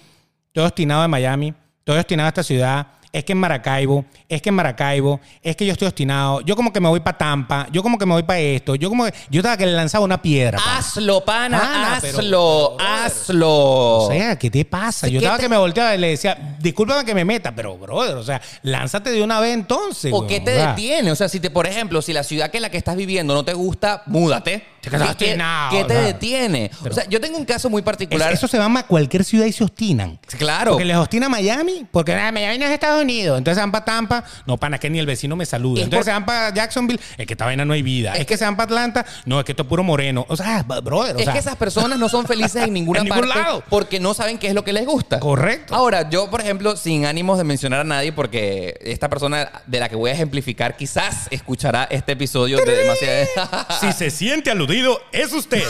estoy 0.49 0.65
obstinado 0.65 1.03
de 1.03 1.09
Miami, 1.09 1.55
estoy 1.79 1.99
obstinado 1.99 2.27
de 2.27 2.29
esta 2.29 2.43
ciudad, 2.43 2.87
es 3.17 3.25
que 3.25 3.33
en 3.33 3.39
Maracaibo, 3.39 4.05
es 4.29 4.43
que 4.43 4.51
en 4.51 4.55
Maracaibo, 4.57 5.21
es 5.43 5.57
que 5.57 5.65
yo 5.65 5.73
estoy 5.73 5.89
obstinado, 5.89 6.43
yo 6.43 6.55
como 6.55 6.71
que 6.71 6.81
me 6.81 6.89
voy 6.91 7.01
para 7.01 7.17
Tampa, 7.17 7.67
yo 7.73 7.83
como 7.83 7.97
que 7.97 8.05
me 8.05 8.13
voy 8.13 8.25
para 8.25 8.41
esto, 8.41 8.75
yo 8.75 8.91
como 8.91 9.07
que, 9.07 9.15
yo 9.31 9.41
estaba 9.41 9.57
que 9.57 9.65
le 9.65 9.73
lanzaba 9.73 10.05
una 10.05 10.21
piedra. 10.21 10.59
Hazlo, 10.63 11.25
pana, 11.25 11.97
hazlo, 11.97 12.77
pero, 12.77 12.77
hazlo. 12.79 13.49
O 14.05 14.09
sea, 14.11 14.39
¿qué 14.39 14.51
te 14.51 14.67
pasa? 14.67 15.09
Yo 15.09 15.13
¿qué 15.19 15.25
estaba 15.25 15.39
te- 15.39 15.45
que 15.45 15.49
me 15.49 15.57
volteaba 15.57 15.95
y 15.95 15.99
le 15.99 16.09
decía, 16.09 16.57
discúlpame 16.61 17.07
que 17.07 17.15
me 17.15 17.25
meta, 17.25 17.55
pero 17.55 17.79
brother, 17.79 18.17
o 18.17 18.23
sea, 18.23 18.39
lánzate 18.63 19.11
de 19.11 19.23
una 19.23 19.41
vez 19.41 19.55
entonces. 19.55 20.13
¿O 20.15 20.27
qué 20.27 20.41
te 20.41 20.51
detiene? 20.51 21.11
O 21.11 21.17
sea, 21.17 21.31
si 21.31 21.41
te, 21.41 21.49
por 21.49 21.67
ejemplo, 21.67 22.03
si 22.03 22.13
la 22.13 22.23
ciudad 22.23 22.51
que 22.51 22.59
en 22.59 22.63
la 22.63 22.71
que 22.71 22.77
estás 22.77 22.97
viviendo 22.97 23.33
no 23.33 23.47
te 23.47 23.55
gusta, 23.55 24.03
múdate. 24.05 24.76
¿Qué, 24.91 25.85
te 25.87 25.95
detiene? 25.95 26.71
o 26.89 26.93
sea, 26.93 27.05
yo 27.09 27.21
tengo 27.21 27.39
un 27.39 27.45
caso 27.45 27.69
muy 27.71 27.81
Es- 27.81 27.85
particular. 27.85 28.33
eso 28.33 28.47
se 28.49 28.59
van 28.59 28.77
a 28.77 28.83
cualquier 28.85 29.25
ciudad 29.25 29.47
y 29.47 29.53
se 29.53 29.65
obstinan. 29.65 30.19
Claro. 30.39 30.73
Porque 30.73 30.85
les 30.85 30.97
obstina 30.97 31.29
Miami, 31.29 31.87
porque 31.91 32.15
ah, 32.15 32.31
Miami 32.33 32.59
no 32.59 32.67
es 32.67 32.71
Estados 32.73 33.03
Unidos. 33.03 33.39
Entonces 33.39 33.57
se 33.57 33.61
van 33.63 33.73
para 33.73 33.85
Tampa, 33.85 34.25
no, 34.47 34.57
pana, 34.57 34.79
que 34.79 34.91
ni 34.91 34.99
el 34.99 35.07
vecino 35.07 35.37
me 35.37 35.47
saluda. 35.47 35.81
Es 35.81 35.85
Entonces 35.85 35.99
por- 35.99 36.05
se 36.05 36.11
van 36.13 36.27
para 36.27 36.53
Jacksonville, 36.55 37.01
es 37.17 37.27
que 37.27 37.35
esta 37.35 37.45
vaina 37.45 37.65
no 37.65 37.73
hay 37.73 37.83
vida. 37.83 38.15
Es, 38.15 38.27
que 38.27 38.37
se 38.37 38.45
van 38.45 38.57
para 38.57 38.65
Atlanta, 38.67 39.07
no, 39.25 39.39
es 39.39 39.45
que 39.45 39.53
esto 39.53 39.63
es 39.63 39.69
puro 39.69 39.83
moreno. 39.83 40.25
O 40.29 40.37
sea, 40.37 40.63
brother, 40.63 41.17
o 41.17 41.19
es 41.19 41.29
que 41.29 41.39
esas 41.39 41.57
personas 41.57 41.99
no 41.99 42.09
son 42.09 42.27
felices 42.27 42.63
en 42.63 42.73
ninguna 42.73 43.01
En 43.01 43.05
ningún 43.07 43.21
parte 43.29 43.39
lado. 43.41 43.65
porque 43.69 44.01
no 44.01 44.15
saben 44.15 44.39
qué 44.39 44.49
es 44.49 44.55
lo 44.55 44.65
que 44.65 44.73
les 44.73 44.87
gusta. 44.87 45.21
Correcto. 45.21 45.75
Ahora, 45.75 46.09
yo, 46.11 46.31
por 46.31 46.41
ejemplo, 46.41 46.77
sin 46.77 47.07
ánimos 47.07 47.39
de 47.39 47.45
mencionar 47.45 47.81
a 47.81 47.85
nadie, 47.85 48.13
porque 48.13 48.79
esta 48.83 49.09
persona 49.09 49.51
de 49.67 49.81
la 49.81 49.89
que 49.89 49.97
voy 49.97 50.11
a 50.11 50.15
ejemplificar 50.15 50.77
quizás 50.77 51.29
escuchará 51.31 51.85
este 51.91 52.13
episodio 52.13 52.59
de 52.59 52.77
demasiado. 52.77 53.27
si 53.81 53.93
se 53.93 54.11
siente 54.11 54.51
aludido, 54.51 54.76
es 55.13 55.33
usted. 55.33 55.63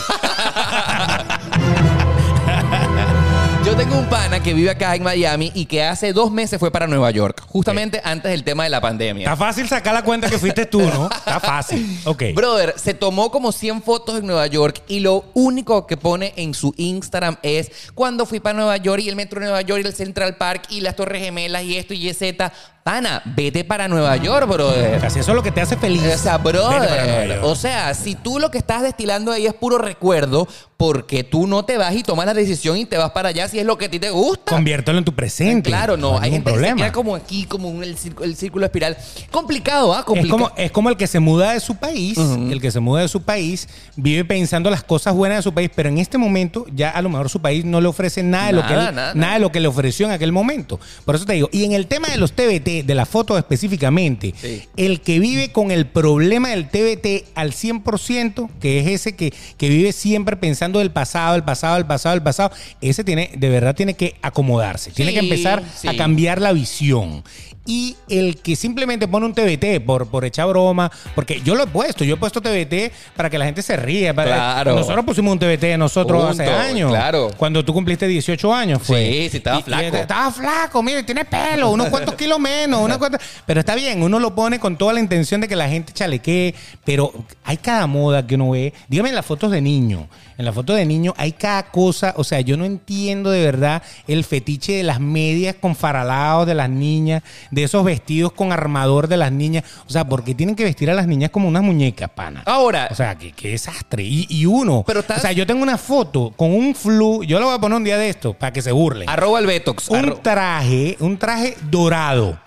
Yo 3.65 3.77
tengo 3.77 3.99
un 3.99 4.07
pana 4.07 4.43
que 4.43 4.53
vive 4.53 4.71
acá 4.71 4.95
en 4.97 5.03
Miami 5.03 5.53
y 5.55 5.67
que 5.67 5.83
hace 5.85 6.13
dos 6.13 6.31
meses 6.31 6.59
fue 6.59 6.73
para 6.73 6.87
Nueva 6.87 7.11
York, 7.11 7.43
justamente 7.47 8.01
antes 8.03 8.31
del 8.31 8.43
tema 8.43 8.65
de 8.65 8.71
la 8.71 8.81
pandemia. 8.81 9.25
Está 9.25 9.37
fácil 9.37 9.69
sacar 9.69 9.95
la 9.95 10.03
cuenta 10.03 10.29
que 10.29 10.39
fuiste 10.39 10.67
tú, 10.67 10.81
¿no? 10.81 11.09
Está 11.17 11.41
fácil. 11.41 12.01
Ok. 12.05 12.25
Brother, 12.35 12.75
se 12.77 12.95
tomó 12.95 13.31
como 13.31 13.53
100 13.53 13.83
fotos 13.83 14.19
en 14.19 14.27
Nueva 14.27 14.47
York 14.47 14.83
y 14.89 15.01
lo 15.01 15.25
único 15.35 15.87
que 15.87 15.97
pone 15.97 16.33
en 16.37 16.55
su 16.55 16.75
Instagram 16.77 17.37
es 17.43 17.71
cuando 17.95 18.27
fui 18.27 18.41
para 18.41 18.57
Nueva 18.57 18.77
York 18.77 19.03
y 19.05 19.09
el 19.09 19.17
metro 19.17 19.41
de 19.41 19.47
Nueva 19.47 19.63
York 19.63 19.83
y 19.85 19.87
el 19.87 19.95
Central 19.95 20.37
Park 20.37 20.65
y 20.71 20.81
las 20.81 20.97
Torres 20.97 21.23
Gemelas 21.23 21.63
y 21.63 21.77
esto 21.77 21.95
y 21.95 22.13
Z. 22.13 22.53
Pana, 22.87 23.21
vete 23.35 23.65
para 23.65 23.89
Nueva 23.89 24.17
York, 24.17 24.47
brother. 24.49 25.01
Casi 25.01 25.19
eso 25.19 25.33
es 25.33 25.35
lo 25.35 25.43
que 25.43 25.51
te 25.51 25.61
hace 25.61 25.77
feliz. 25.77 26.05
O 26.15 26.19
sea, 26.19 26.39
brother. 26.39 27.41
O 27.43 27.57
sea, 27.57 27.93
si 27.95 28.15
tú 28.15 28.39
lo 28.39 28.53
que 28.53 28.59
estás 28.59 28.81
destilando 28.83 29.33
ahí 29.33 29.45
es 29.45 29.55
puro 29.55 29.77
recuerdo, 29.77 30.47
porque 30.77 31.25
tú 31.25 31.49
no 31.49 31.65
te 31.65 31.79
vas 31.79 31.97
y 31.97 32.05
tomas 32.05 32.27
la 32.27 32.35
decisión 32.35 32.77
y 32.77 32.85
te 32.85 32.97
vas 32.97 33.11
para 33.11 33.31
allá 33.31 33.49
si 33.49 33.59
es 33.59 33.65
lo 33.67 33.77
que 33.77 33.87
a 33.87 33.91
ti 33.91 33.99
te 33.99 34.11
gusta. 34.11 34.53
Conviértelo 34.53 34.99
en 34.99 35.05
tu 35.05 35.13
presente. 35.15 35.69
Claro, 35.69 35.97
no, 35.97 36.19
hay 36.21 36.31
gente 36.31 36.45
que 36.45 36.51
se 36.51 36.55
problema. 36.61 36.77
queda 36.83 36.93
como 36.93 37.17
aquí, 37.17 37.45
como 37.47 37.71
en 37.71 37.83
el, 37.83 37.97
círculo, 37.99 38.25
el 38.25 38.37
círculo 38.37 38.67
espiral. 38.67 38.97
Complicado, 39.33 39.93
¿ah? 39.93 40.01
Es 40.01 40.05
Complicado. 40.05 40.39
como, 40.39 40.53
es 40.57 40.71
como 40.71 40.91
el 40.91 40.97
que 40.97 41.07
se 41.09 41.19
muda 41.19 41.55
de 41.55 41.61
su 41.61 41.75
país, 41.77 42.17
el 42.19 42.61
que 42.61 42.71
se 42.71 42.79
muda 42.79 43.01
de 43.03 43.09
su 43.09 43.21
país, 43.23 43.69
vive 43.97 44.25
pensando 44.25 44.71
las 44.71 44.85
cosas 44.85 45.13
buenas 45.13 45.39
de 45.39 45.43
su 45.43 45.53
país, 45.53 45.71
pero 45.75 45.89
en 45.89 45.99
este 45.99 46.19
momento 46.19 46.67
ya 46.73 46.91
a 46.91 47.03
lo 47.03 47.09
mejor 47.09 47.31
su 47.31 47.41
país 47.41 47.65
no 47.65 47.81
le 47.81 47.89
ofrece 47.89 48.23
nada, 48.23 48.47
de, 48.49 48.53
lo 48.53 48.63
que 48.67 48.75
Nada, 48.75 48.89
él- 48.91 48.95
nada, 48.95 49.07
nada 49.09 49.15
nada. 49.15 49.35
de 49.35 49.41
lo 49.41 49.51
que 49.51 49.59
le 49.59 49.67
ofreció 49.67 50.07
en 50.07 50.13
aquel 50.13 50.31
momento. 50.31 50.79
Por 51.05 51.17
eso 51.17 51.25
te 51.25 51.33
digo, 51.33 51.49
y 51.51 51.65
en 51.65 51.73
el 51.73 51.89
tema 51.89 52.07
de 52.09 52.19
los 52.19 52.33
TBT, 52.33 52.76
de 52.83 52.95
las 52.95 53.09
fotos 53.09 53.39
específicamente, 53.39 54.35
Sí. 54.41 54.63
el 54.77 55.01
que 55.01 55.19
vive 55.21 55.53
con 55.53 55.71
el 55.71 55.87
problema 55.87 56.51
del 56.51 56.69
TBT 56.69 57.25
al 57.35 57.53
100%, 57.53 58.51
que 58.61 58.81
es 58.81 58.87
ese 58.89 59.15
que, 59.17 59.33
que 59.57 59.69
vive 59.69 59.93
siempre 59.93 60.37
pensando 60.37 60.79
del 60.79 60.91
pasado, 60.91 61.35
el 61.37 61.45
pasado, 61.45 61.77
el 61.77 61.87
pasado, 61.87 62.15
el 62.15 62.23
pasado, 62.23 62.51
ese 62.81 63.05
tiene, 63.05 63.31
de 63.37 63.49
verdad 63.49 63.75
tiene 63.75 63.95
que 63.95 64.17
acomodarse, 64.23 64.91
tiene 64.91 65.13
que 65.13 65.21
empezar 65.21 65.63
sí. 65.77 65.89
a 65.89 65.97
cambiar 65.97 66.41
la 66.41 66.53
visión. 66.53 67.23
Y 67.67 67.97
el 68.09 68.37
que 68.39 68.55
simplemente 68.57 69.09
pone 69.09 69.27
un 69.27 69.35
TBT 69.35 69.85
por, 69.85 70.07
por 70.07 70.25
echar 70.25 70.47
broma, 70.49 70.91
porque 71.15 71.41
yo 71.43 71.55
lo 71.57 71.65
he 71.65 71.67
puesto, 71.67 72.05
yo 72.05 72.15
he 72.15 72.17
puesto 72.17 72.41
TBT 72.41 72.93
para 73.17 73.29
que 73.29 73.39
la 73.39 73.45
gente 73.45 73.61
se 73.63 73.77
para- 74.15 74.15
Claro. 74.15 74.75
Nosotros 74.77 75.05
pusimos 75.05 75.33
un 75.33 75.39
TBT 75.39 75.77
nosotros 75.77 76.27
Punto, 76.29 76.43
hace 76.43 76.51
años. 76.53 76.91
claro. 76.91 77.31
Cuando 77.37 77.65
tú 77.65 77.73
cumpliste 77.73 78.07
18 78.07 78.55
años 78.55 78.81
fue. 78.83 79.05
Sí, 79.05 79.29
sí, 79.31 79.37
estaba 79.39 79.57
Y- 79.57 79.61
y 79.61 79.63
flaco. 79.65 79.97
estaba 79.97 80.31
flaco, 80.31 80.83
mire, 80.83 81.03
tiene 81.03 81.25
pelo, 81.25 81.71
unos 81.71 81.89
cuantos 81.89 82.15
kilos 82.17 82.39
menos, 82.39 82.81
unos 82.81 82.99
cuantos- 82.99 83.21
Pero 83.47 83.61
está 83.61 83.75
bien, 83.75 84.03
uno 84.03 84.19
lo 84.21 84.35
pone 84.35 84.59
con 84.61 84.77
toda 84.77 84.93
la 84.93 85.01
intención 85.01 85.41
de 85.41 85.49
que 85.49 85.57
la 85.57 85.69
gente 85.69 85.93
chalequee, 85.93 86.55
pero 86.85 87.13
hay 87.45 87.57
cada 87.57 87.87
moda 87.87 88.27
que 88.27 88.37
uno 88.37 88.51
ve. 88.51 88.73
Dígame 88.89 89.11
las 89.13 89.27
fotos 89.27 89.51
de 89.51 89.61
niño. 89.61 90.09
En 90.39 90.45
las 90.45 90.55
fotos 90.55 90.77
de 90.77 90.85
niño 90.85 91.15
hay 91.17 91.33
cada 91.33 91.63
cosa, 91.65 92.13
o 92.17 92.23
sea, 92.25 92.41
yo 92.43 92.57
no 92.57 92.65
entiendo 92.67 93.31
de 93.31 93.43
verdad 93.45 93.83
el 94.07 94.23
fetiche 94.25 94.73
de 94.73 94.83
las 94.83 95.01
medias 95.01 95.57
con 95.61 95.75
faralados 95.75 96.47
de 96.47 96.55
las 96.55 96.69
niñas, 96.69 97.23
de 97.51 97.65
esos 97.65 97.83
vestidos 97.85 98.33
con 98.33 98.53
armador 98.53 99.09
de 99.09 99.17
las 99.17 99.33
niñas. 99.33 99.65
O 99.87 99.91
sea, 99.91 100.05
porque 100.07 100.35
tienen 100.35 100.55
que 100.55 100.65
vestir 100.65 100.91
a 100.91 100.95
las 100.95 101.07
niñas 101.07 101.31
como 101.31 101.49
unas 101.49 101.63
muñecas, 101.63 102.11
pana. 102.11 102.43
Ahora, 102.45 102.89
O 102.91 102.95
sea, 102.95 103.15
qué, 103.17 103.33
qué 103.33 103.51
desastre. 103.51 104.03
Y, 104.03 104.27
y 104.29 104.45
uno. 104.47 104.85
Pero 104.87 105.01
estás- 105.01 105.19
O 105.19 105.21
sea, 105.23 105.33
yo 105.33 105.47
tengo 105.47 105.63
una 105.63 105.79
foto 105.79 106.33
con 106.37 106.53
un 106.55 106.75
flu. 106.75 107.23
Yo 107.25 107.39
lo 107.41 107.47
voy 107.47 107.55
a 107.55 107.59
poner 107.59 107.77
un 107.77 107.85
día 107.85 107.97
de 107.97 108.09
esto 108.11 108.35
para 108.35 108.53
que 108.53 108.61
se 108.63 108.73
burlen. 108.73 109.09
arroba 109.09 109.39
el 109.39 109.47
Betox. 109.47 109.89
Un 109.89 109.97
arro- 110.05 110.21
traje, 110.23 110.97
un 111.01 111.17
traje 111.17 111.57
dorado. 111.71 112.39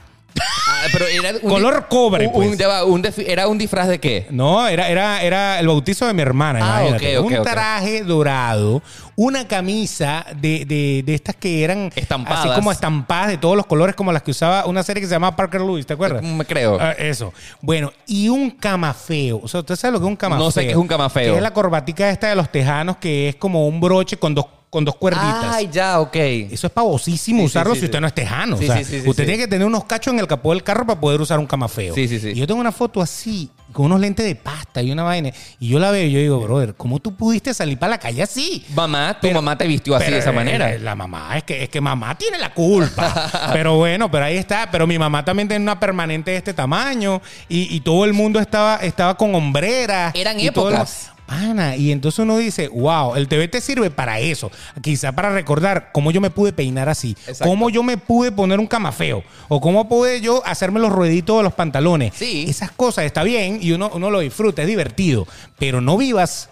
Ah, 0.72 0.84
pero 0.94 1.06
era 1.08 1.32
un 1.42 1.50
Color 1.50 1.88
cobre, 1.90 2.28
un- 2.28 2.34
pues. 2.34 2.50
un- 2.50 2.58
ya 2.58 2.68
va, 2.68 2.86
un 2.86 3.04
defi- 3.04 3.26
¿Era 3.28 3.48
un 3.48 3.58
disfraz 3.58 3.88
de 3.88 4.00
qué? 4.00 4.28
No, 4.30 4.68
era, 4.68 4.88
era, 4.88 5.22
era 5.22 5.60
el 5.60 5.68
bautizo 5.68 6.06
de 6.08 6.14
mi 6.14 6.22
hermana. 6.22 6.60
Ah, 6.62 6.82
imagínate. 6.88 7.18
ok, 7.18 7.26
ok, 7.26 7.32
un 7.32 7.38
ok. 7.40 7.44
traje 7.50 8.04
dorado, 8.04 8.82
una 9.16 9.48
camisa 9.48 10.26
de, 10.40 10.66
de, 10.66 11.04
de 11.06 11.14
estas 11.16 11.36
que 11.36 11.64
eran 11.64 11.92
Estampadas. 11.96 12.46
así 12.46 12.56
como 12.56 12.72
estampadas 12.72 13.28
de 13.30 13.38
todos 13.38 13.58
los 13.58 13.66
colores, 13.66 13.96
como 13.96 14.12
las 14.14 14.24
que 14.24 14.32
usaba 14.32 14.66
una 14.66 14.84
serie 14.84 15.02
que 15.02 15.08
se 15.08 15.16
llamaba 15.16 15.36
Parker 15.36 15.62
Lewis, 15.62 15.86
¿te 15.86 15.94
acuerdas? 15.94 16.22
Me 16.24 16.46
creo. 16.46 16.78
Ah, 16.80 16.92
eso. 16.98 17.34
Bueno, 17.62 17.92
y 18.08 18.30
un 18.30 18.52
camafeo. 18.52 19.42
O 19.44 19.48
sea, 19.48 19.60
¿usted 19.62 19.76
sabe 19.76 19.94
lo 19.94 20.00
que 20.00 20.06
es 20.06 20.10
un 20.10 20.16
camafeo? 20.16 20.46
No 20.46 20.52
sé 20.52 20.62
qué 20.66 20.72
es 20.72 20.78
un 20.78 20.88
camafeo. 20.88 21.32
Que 21.34 21.38
es 21.38 21.44
la 21.44 21.52
corbatica 21.54 22.10
esta 22.10 22.30
de 22.30 22.36
los 22.36 22.50
tejanos, 22.52 22.98
que 22.98 23.30
es 23.30 23.36
como 23.36 23.68
un 23.68 23.82
broche 23.82 24.18
con 24.18 24.34
dos, 24.36 24.46
con 24.70 24.86
dos 24.86 24.96
cuerditas. 24.96 25.46
Ay, 25.56 25.70
ya, 25.72 26.00
ok. 26.00 26.16
Eso 26.16 26.68
es 26.68 26.74
pavosísimo 26.74 27.40
Sí, 27.40 27.46
usarlo 27.46 27.74
sí, 27.74 27.78
si 27.78 27.82
sí. 27.82 27.86
usted 27.86 28.02
no 28.02 28.08
es 28.08 28.14
tejano. 28.14 28.58
Sí, 28.58 28.66
o 28.66 28.68
sea, 28.68 28.78
sí, 28.78 28.84
sí, 28.86 29.02
sí, 29.02 29.10
usted 29.10 29.24
sí. 29.24 29.28
tiene 29.28 29.44
que 29.44 29.48
tener 29.48 29.66
unos 29.66 29.86
cachos 29.86 30.14
en 30.14 30.20
el 30.20 30.28
capó 30.28 30.52
del 30.52 30.64
carro 30.64 30.86
para 30.86 31.00
poder 31.00 31.20
usar 31.22 31.40
un 31.40 31.48
camafeo. 31.48 31.96
Sí, 31.96 32.08
sí, 32.08 32.20
sí. 32.20 32.30
Y 32.30 32.36
yo 32.36 32.46
tengo 32.46 32.62
una 32.62 32.72
foto 32.72 33.02
así, 33.02 33.50
con 33.74 33.86
unos 33.88 34.00
lentes 34.00 34.26
de 34.26 34.36
pasta 34.36 34.82
y 34.82 34.92
una 34.92 35.04
vaina. 35.04 35.32
Y 35.60 35.70
yo 35.70 35.80
la 35.80 35.90
veo 35.92 36.06
y 36.06 36.12
yo 36.12 36.20
digo, 36.20 36.40
brother, 36.40 36.76
¿cómo 36.76 37.00
tú 37.00 37.16
pudiste 37.16 37.54
salir 37.54 37.80
para 37.80 37.92
la 37.92 37.98
calle 37.98 38.22
así? 38.22 38.64
Mamá, 38.76 39.18
tu 39.20 39.30
mamá 39.32 39.58
te 39.58 39.66
vistió 39.66 39.96
así 39.96 40.06
Pero, 40.06 40.16
de 40.16 40.22
esa 40.22 40.30
eh, 40.30 40.34
manera. 40.34 40.78
La 40.78 40.96
mamá, 40.96 41.38
es 41.38 41.44
que, 41.44 41.64
es 41.64 41.70
que 41.70 41.82
mamá 41.82 42.16
tiene 42.16 42.38
la 42.38 42.54
culpa. 42.54 43.50
pero 43.54 43.78
bueno, 43.78 44.12
pero 44.12 44.26
ahí 44.26 44.38
está. 44.38 44.70
Pero 44.72 44.86
mi 44.86 45.00
mamá 45.00 45.26
también 45.26 45.48
tiene 45.48 45.64
una 45.64 45.80
permanente 45.80 46.32
de 46.32 46.38
este 46.38 46.54
tamaño. 46.54 47.22
Y, 47.48 47.76
y 47.76 47.80
todo 47.82 48.06
el 48.06 48.14
mundo 48.14 48.40
estaba, 48.40 48.78
estaba 48.78 49.18
con 49.18 49.34
hombreras. 49.34 50.14
Eran 50.14 50.40
épocas. 50.40 51.12
Pana, 51.30 51.76
y 51.76 51.92
entonces 51.92 52.20
uno 52.20 52.38
dice, 52.38 52.70
wow, 52.70 53.16
el 53.16 53.28
TBT 53.28 53.62
sirve 53.62 53.92
para 53.92 54.20
eso. 54.20 54.52
Quizá 54.82 55.12
para 55.12 55.32
recordar 55.32 55.92
cómo 55.94 56.10
yo 56.10 56.22
me 56.22 56.32
pude 56.32 56.54
peinar 56.54 56.90
así. 56.90 57.12
Exacto. 57.28 57.46
Cómo 57.46 57.70
yo 57.70 57.84
me 57.84 57.98
pude 57.98 58.32
poner 58.32 58.60
un 58.60 58.66
camafeo. 58.66 59.24
O 59.48 59.62
cómo 59.62 59.88
pude 59.88 60.22
yo 60.22 60.42
hacerme 60.44 60.80
los 60.80 60.92
rueditos 60.92 61.38
de 61.38 61.44
los 61.44 61.54
pantalones. 61.54 62.14
Sí. 62.16 62.46
Esas 62.50 62.72
cosas 62.72 63.06
está 63.06 63.22
bien 63.22 63.60
y 63.62 63.74
uno, 63.74 63.92
uno 63.94 64.10
lo 64.10 64.22
disfruta, 64.22 64.64
es 64.64 64.68
divertido. 64.68 65.28
Pero 65.60 65.82
no 65.82 65.98
vivas 65.98 66.50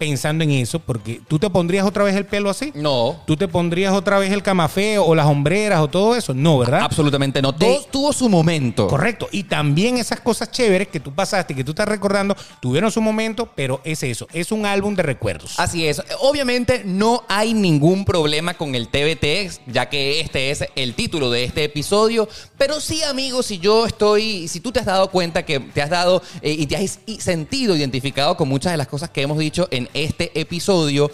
pensando 0.00 0.42
en 0.44 0.52
eso 0.52 0.78
porque 0.78 1.20
tú 1.28 1.38
te 1.38 1.50
pondrías 1.50 1.84
otra 1.84 2.04
vez 2.04 2.16
el 2.16 2.24
pelo 2.24 2.48
así. 2.48 2.72
No. 2.74 3.20
¿Tú 3.26 3.36
te 3.36 3.46
pondrías 3.46 3.92
otra 3.92 4.18
vez 4.18 4.32
el 4.32 4.42
camafeo 4.42 5.04
o 5.04 5.14
las 5.14 5.26
hombreras 5.26 5.78
o 5.80 5.88
todo 5.88 6.16
eso? 6.16 6.32
No, 6.32 6.58
¿verdad? 6.58 6.80
Absolutamente 6.80 7.42
no. 7.42 7.54
Todo 7.54 7.82
tuvo 7.90 8.10
su 8.14 8.30
momento. 8.30 8.86
Correcto. 8.86 9.28
Y 9.30 9.42
también 9.44 9.98
esas 9.98 10.18
cosas 10.20 10.50
chéveres 10.50 10.88
que 10.88 11.00
tú 11.00 11.14
pasaste, 11.14 11.54
que 11.54 11.62
tú 11.62 11.72
estás 11.72 11.86
recordando, 11.86 12.34
tuvieron 12.60 12.90
su 12.90 13.02
momento, 13.02 13.50
pero 13.54 13.82
es 13.84 14.02
eso, 14.02 14.26
es 14.32 14.50
un 14.52 14.64
álbum 14.64 14.94
de 14.94 15.02
recuerdos. 15.02 15.60
Así 15.60 15.86
es. 15.86 16.00
Obviamente 16.20 16.80
no 16.86 17.22
hay 17.28 17.52
ningún 17.52 18.06
problema 18.06 18.54
con 18.54 18.74
el 18.74 18.88
TBT, 18.88 19.60
ya 19.66 19.90
que 19.90 20.20
este 20.20 20.50
es 20.50 20.64
el 20.76 20.94
título 20.94 21.30
de 21.30 21.44
este 21.44 21.64
episodio. 21.64 22.26
Pero 22.56 22.80
sí, 22.80 23.02
amigos, 23.02 23.44
si 23.44 23.58
yo 23.58 23.84
estoy, 23.84 24.48
si 24.48 24.60
tú 24.60 24.72
te 24.72 24.80
has 24.80 24.86
dado 24.86 25.10
cuenta 25.10 25.44
que 25.44 25.60
te 25.60 25.82
has 25.82 25.90
dado 25.90 26.22
eh, 26.40 26.52
y 26.58 26.66
te 26.66 26.76
has 26.76 27.00
sentido 27.18 27.76
identificado 27.76 28.38
con 28.38 28.48
muchas 28.48 28.72
de 28.72 28.78
las 28.78 28.88
cosas 28.88 29.10
que 29.10 29.20
hemos 29.20 29.36
dicho 29.36 29.68
en 29.70 29.89
este 29.94 30.38
episodio. 30.40 31.10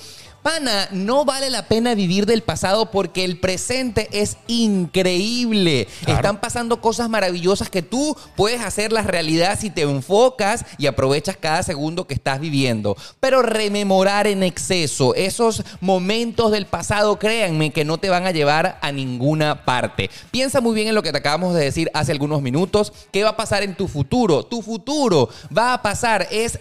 Pana, 0.47 0.87
no 0.93 1.24
vale 1.24 1.51
la 1.51 1.66
pena 1.66 1.97
vivir 1.97 2.24
del 2.24 2.41
pasado 2.41 2.93
porque 2.93 3.24
el 3.24 3.41
presente 3.41 4.09
es 4.12 4.37
increíble. 4.47 5.89
Claro. 6.05 6.14
Están 6.14 6.41
pasando 6.41 6.81
cosas 6.81 7.11
maravillosas 7.11 7.68
que 7.68 7.83
tú 7.83 8.16
puedes 8.37 8.61
hacerlas 8.61 9.07
realidad 9.07 9.59
si 9.59 9.70
te 9.70 9.83
enfocas 9.83 10.64
y 10.79 10.87
aprovechas 10.87 11.37
cada 11.37 11.64
segundo 11.64 12.07
que 12.07 12.14
estás 12.14 12.39
viviendo. 12.39 12.97
Pero 13.18 13.43
rememorar 13.43 14.29
en 14.29 14.45
exceso 14.45 15.16
esos 15.16 15.64
momentos 15.81 16.53
del 16.53 16.66
pasado, 16.66 17.18
créanme 17.18 17.72
que 17.72 17.85
no 17.85 17.99
te 17.99 18.09
van 18.09 18.24
a 18.24 18.31
llevar 18.31 18.79
a 18.83 18.93
ninguna 18.93 19.64
parte. 19.64 20.11
Piensa 20.31 20.61
muy 20.61 20.77
bien 20.77 20.87
en 20.87 20.95
lo 20.95 21.03
que 21.03 21.11
te 21.11 21.18
acabamos 21.18 21.57
de 21.57 21.64
decir 21.64 21.91
hace 21.93 22.12
algunos 22.12 22.41
minutos. 22.41 22.93
¿Qué 23.11 23.24
va 23.24 23.31
a 23.31 23.37
pasar 23.37 23.64
en 23.64 23.74
tu 23.74 23.89
futuro? 23.89 24.45
Tu 24.45 24.62
futuro 24.62 25.29
va 25.53 25.72
a 25.72 25.83
pasar 25.83 26.29
es 26.31 26.61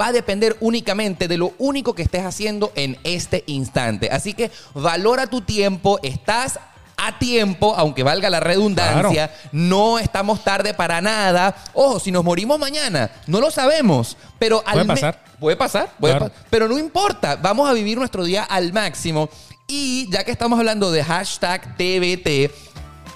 va 0.00 0.06
a 0.08 0.12
depender 0.12 0.56
únicamente 0.60 1.28
de 1.28 1.36
lo 1.38 1.52
único 1.58 1.94
que 1.94 2.02
estés 2.02 2.24
haciendo 2.24 2.72
en 2.74 2.96
este 3.04 3.44
instante. 3.46 4.10
Así 4.10 4.34
que 4.34 4.50
valora 4.74 5.26
tu 5.26 5.40
tiempo, 5.40 5.98
estás 6.02 6.58
a 7.00 7.18
tiempo, 7.18 7.74
aunque 7.76 8.02
valga 8.02 8.28
la 8.28 8.40
redundancia, 8.40 9.32
no 9.52 9.98
estamos 10.00 10.42
tarde 10.42 10.74
para 10.74 11.00
nada. 11.00 11.54
Ojo, 11.72 12.00
si 12.00 12.10
nos 12.10 12.24
morimos 12.24 12.58
mañana, 12.58 13.10
no 13.28 13.40
lo 13.40 13.50
sabemos, 13.52 14.16
pero 14.38 14.62
al 14.66 14.74
Puede 14.74 14.86
pasar. 14.86 15.24
Puede 15.38 15.56
pasar, 15.56 15.92
puede 16.00 16.14
Claro. 16.16 16.32
pa- 16.32 16.40
pero 16.50 16.66
no 16.68 16.76
importa, 16.76 17.36
vamos 17.36 17.70
a 17.70 17.72
vivir 17.72 17.96
nuestro 17.98 18.24
día 18.24 18.42
al 18.42 18.72
máximo. 18.72 19.28
Y 19.68 20.10
ya 20.10 20.24
que 20.24 20.32
estamos 20.32 20.58
hablando 20.58 20.90
de 20.90 21.04
hashtag 21.04 21.76
TBT, 21.76 22.50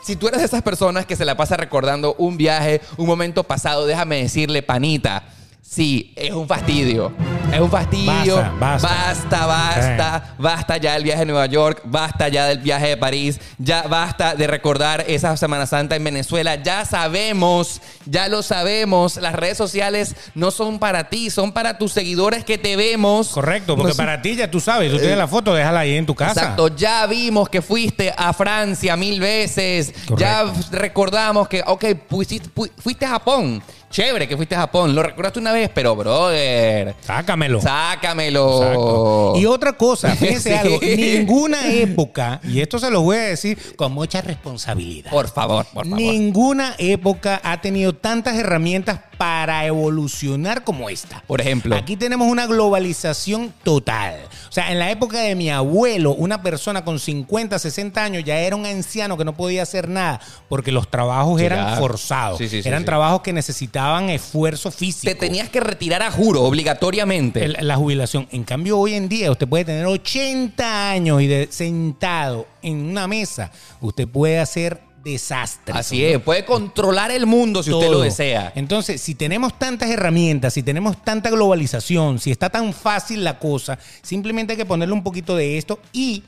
si 0.04 0.14
tú 0.16 0.28
eres 0.28 0.40
de 0.40 0.46
esas 0.46 0.62
personas 0.62 1.04
que 1.06 1.16
se 1.16 1.24
la 1.24 1.36
pasa 1.36 1.56
recordando 1.56 2.14
un 2.18 2.36
viaje, 2.36 2.80
un 2.96 3.06
momento 3.06 3.42
pasado, 3.42 3.86
déjame 3.86 4.22
decirle, 4.22 4.62
panita, 4.62 5.24
Sí, 5.72 6.12
es 6.16 6.32
un 6.32 6.46
fastidio. 6.46 7.12
Es 7.50 7.58
un 7.58 7.70
fastidio. 7.70 8.36
Basta, 8.36 8.52
basta. 8.60 8.88
basta, 8.88 9.46
basta, 9.46 10.34
basta 10.38 10.76
ya 10.76 10.92
del 10.92 11.02
viaje 11.04 11.22
a 11.22 11.24
Nueva 11.24 11.46
York, 11.46 11.80
basta 11.84 12.28
ya 12.28 12.44
del 12.48 12.58
viaje 12.58 12.88
de 12.88 12.96
París, 12.98 13.40
ya 13.56 13.80
basta 13.84 14.34
de 14.34 14.46
recordar 14.46 15.02
esa 15.08 15.34
Semana 15.38 15.64
Santa 15.64 15.96
en 15.96 16.04
Venezuela. 16.04 16.56
Ya 16.56 16.84
sabemos, 16.84 17.80
ya 18.04 18.28
lo 18.28 18.42
sabemos, 18.42 19.16
las 19.16 19.34
redes 19.34 19.56
sociales 19.56 20.14
no 20.34 20.50
son 20.50 20.78
para 20.78 21.08
ti, 21.08 21.30
son 21.30 21.52
para 21.52 21.78
tus 21.78 21.92
seguidores 21.92 22.44
que 22.44 22.58
te 22.58 22.76
vemos. 22.76 23.28
Correcto, 23.28 23.74
porque 23.74 23.92
No 23.92 23.96
para 23.96 24.20
ti 24.20 24.36
ya 24.36 24.50
tú 24.50 24.60
sabes, 24.60 24.90
tú 24.90 24.98
tienes 24.98 25.16
la 25.16 25.26
foto, 25.26 25.54
déjala 25.54 25.80
ahí 25.80 25.94
en 25.96 26.04
tu 26.04 26.14
casa. 26.14 26.32
Exacto, 26.38 26.68
ya 26.76 27.06
vimos 27.06 27.48
que 27.48 27.62
fuiste 27.62 28.12
a 28.14 28.34
Francia 28.34 28.94
mil 28.98 29.20
veces. 29.20 29.94
Correcto. 30.06 30.16
Ya 30.18 30.44
recordamos 30.78 31.48
que, 31.48 31.62
ok, 31.66 31.84
fuiste, 32.10 32.42
fu- 32.54 32.68
fuiste 32.78 33.06
a 33.06 33.10
Japón. 33.10 33.62
Chévere 33.92 34.26
que 34.26 34.36
fuiste 34.36 34.54
a 34.56 34.60
Japón. 34.60 34.94
Lo 34.94 35.02
recordaste 35.02 35.38
una 35.38 35.52
vez, 35.52 35.70
pero 35.72 35.94
brother, 35.94 36.94
Sácamelo. 37.02 37.60
sácamelo. 37.60 38.62
Exacto. 38.62 39.32
Y 39.36 39.46
otra 39.46 39.74
cosa, 39.74 40.10
fíjense 40.16 40.50
Sí. 40.50 40.54
algo, 40.56 40.78
ninguna 40.80 41.68
época, 41.72 42.40
y 42.42 42.60
esto 42.60 42.78
se 42.78 42.90
lo 42.90 43.02
voy 43.02 43.18
a 43.18 43.20
decir 43.20 43.76
con 43.76 43.92
mucha 43.92 44.22
responsabilidad. 44.22 45.10
Por 45.10 45.28
favor, 45.28 45.66
por 45.72 45.84
favor. 45.84 45.98
Ninguna 46.00 46.74
época 46.78 47.40
ha 47.44 47.60
tenido 47.60 47.94
tantas 47.94 48.36
herramientas 48.36 49.00
para 49.22 49.64
evolucionar 49.66 50.64
como 50.64 50.90
esta. 50.90 51.22
Por 51.28 51.40
ejemplo. 51.40 51.76
Aquí 51.76 51.96
tenemos 51.96 52.26
una 52.26 52.44
globalización 52.48 53.54
total. 53.62 54.16
O 54.48 54.52
sea, 54.52 54.72
en 54.72 54.80
la 54.80 54.90
época 54.90 55.20
de 55.20 55.36
mi 55.36 55.48
abuelo, 55.48 56.12
una 56.12 56.42
persona 56.42 56.84
con 56.84 56.98
50, 56.98 57.56
60 57.56 58.02
años 58.02 58.24
ya 58.24 58.36
era 58.40 58.56
un 58.56 58.66
anciano 58.66 59.16
que 59.16 59.24
no 59.24 59.36
podía 59.36 59.62
hacer 59.62 59.88
nada 59.88 60.20
porque 60.48 60.72
los 60.72 60.90
trabajos 60.90 61.38
Sí, 61.38 61.46
eran 61.46 61.78
forzados. 61.78 62.36
Sí, 62.38 62.48
sí, 62.48 62.62
sí, 62.64 62.68
eran 62.68 62.84
trabajos 62.84 63.20
que 63.22 63.32
necesitaban 63.32 64.10
esfuerzo 64.10 64.72
físico. 64.72 65.12
Te 65.12 65.14
tenías 65.14 65.48
que 65.50 65.60
retirar 65.60 66.02
a 66.02 66.10
juro, 66.10 66.42
obligatoriamente. 66.42 67.44
El- 67.44 67.56
la 67.60 67.76
jubilación. 67.76 68.26
En 68.32 68.42
cambio, 68.42 68.76
hoy 68.76 68.94
en 68.94 69.08
día 69.08 69.30
usted 69.30 69.46
puede 69.46 69.64
tener 69.64 69.86
80 69.86 70.90
años 70.90 71.22
y 71.22 71.28
de- 71.28 71.46
sentado 71.52 72.48
en 72.60 72.86
una 72.90 73.06
mesa, 73.06 73.52
usted 73.80 74.08
puede 74.08 74.40
hacer 74.40 74.80
desastres. 75.02 75.76
Así 75.76 76.04
es, 76.04 76.18
puede 76.20 76.44
controlar 76.44 77.10
el 77.10 77.26
mundo 77.26 77.62
si 77.62 77.72
usted 77.72 77.90
lo 77.90 78.00
desea. 78.00 78.52
Entonces, 78.54 79.00
si 79.00 79.14
tenemos 79.14 79.58
tantas 79.58 79.90
herramientas, 79.90 80.54
si 80.54 80.62
tenemos 80.62 81.02
tanta 81.02 81.30
globalización, 81.30 82.18
si 82.18 82.30
está 82.30 82.50
tan 82.50 82.72
fácil 82.72 83.24
la 83.24 83.38
cosa, 83.38 83.78
simplemente 84.02 84.52
hay 84.52 84.56
que 84.56 84.66
ponerle 84.66 84.94
un 84.94 85.02
poquito 85.02 85.36
de 85.36 85.58
esto 85.58 85.78
y 85.92 86.22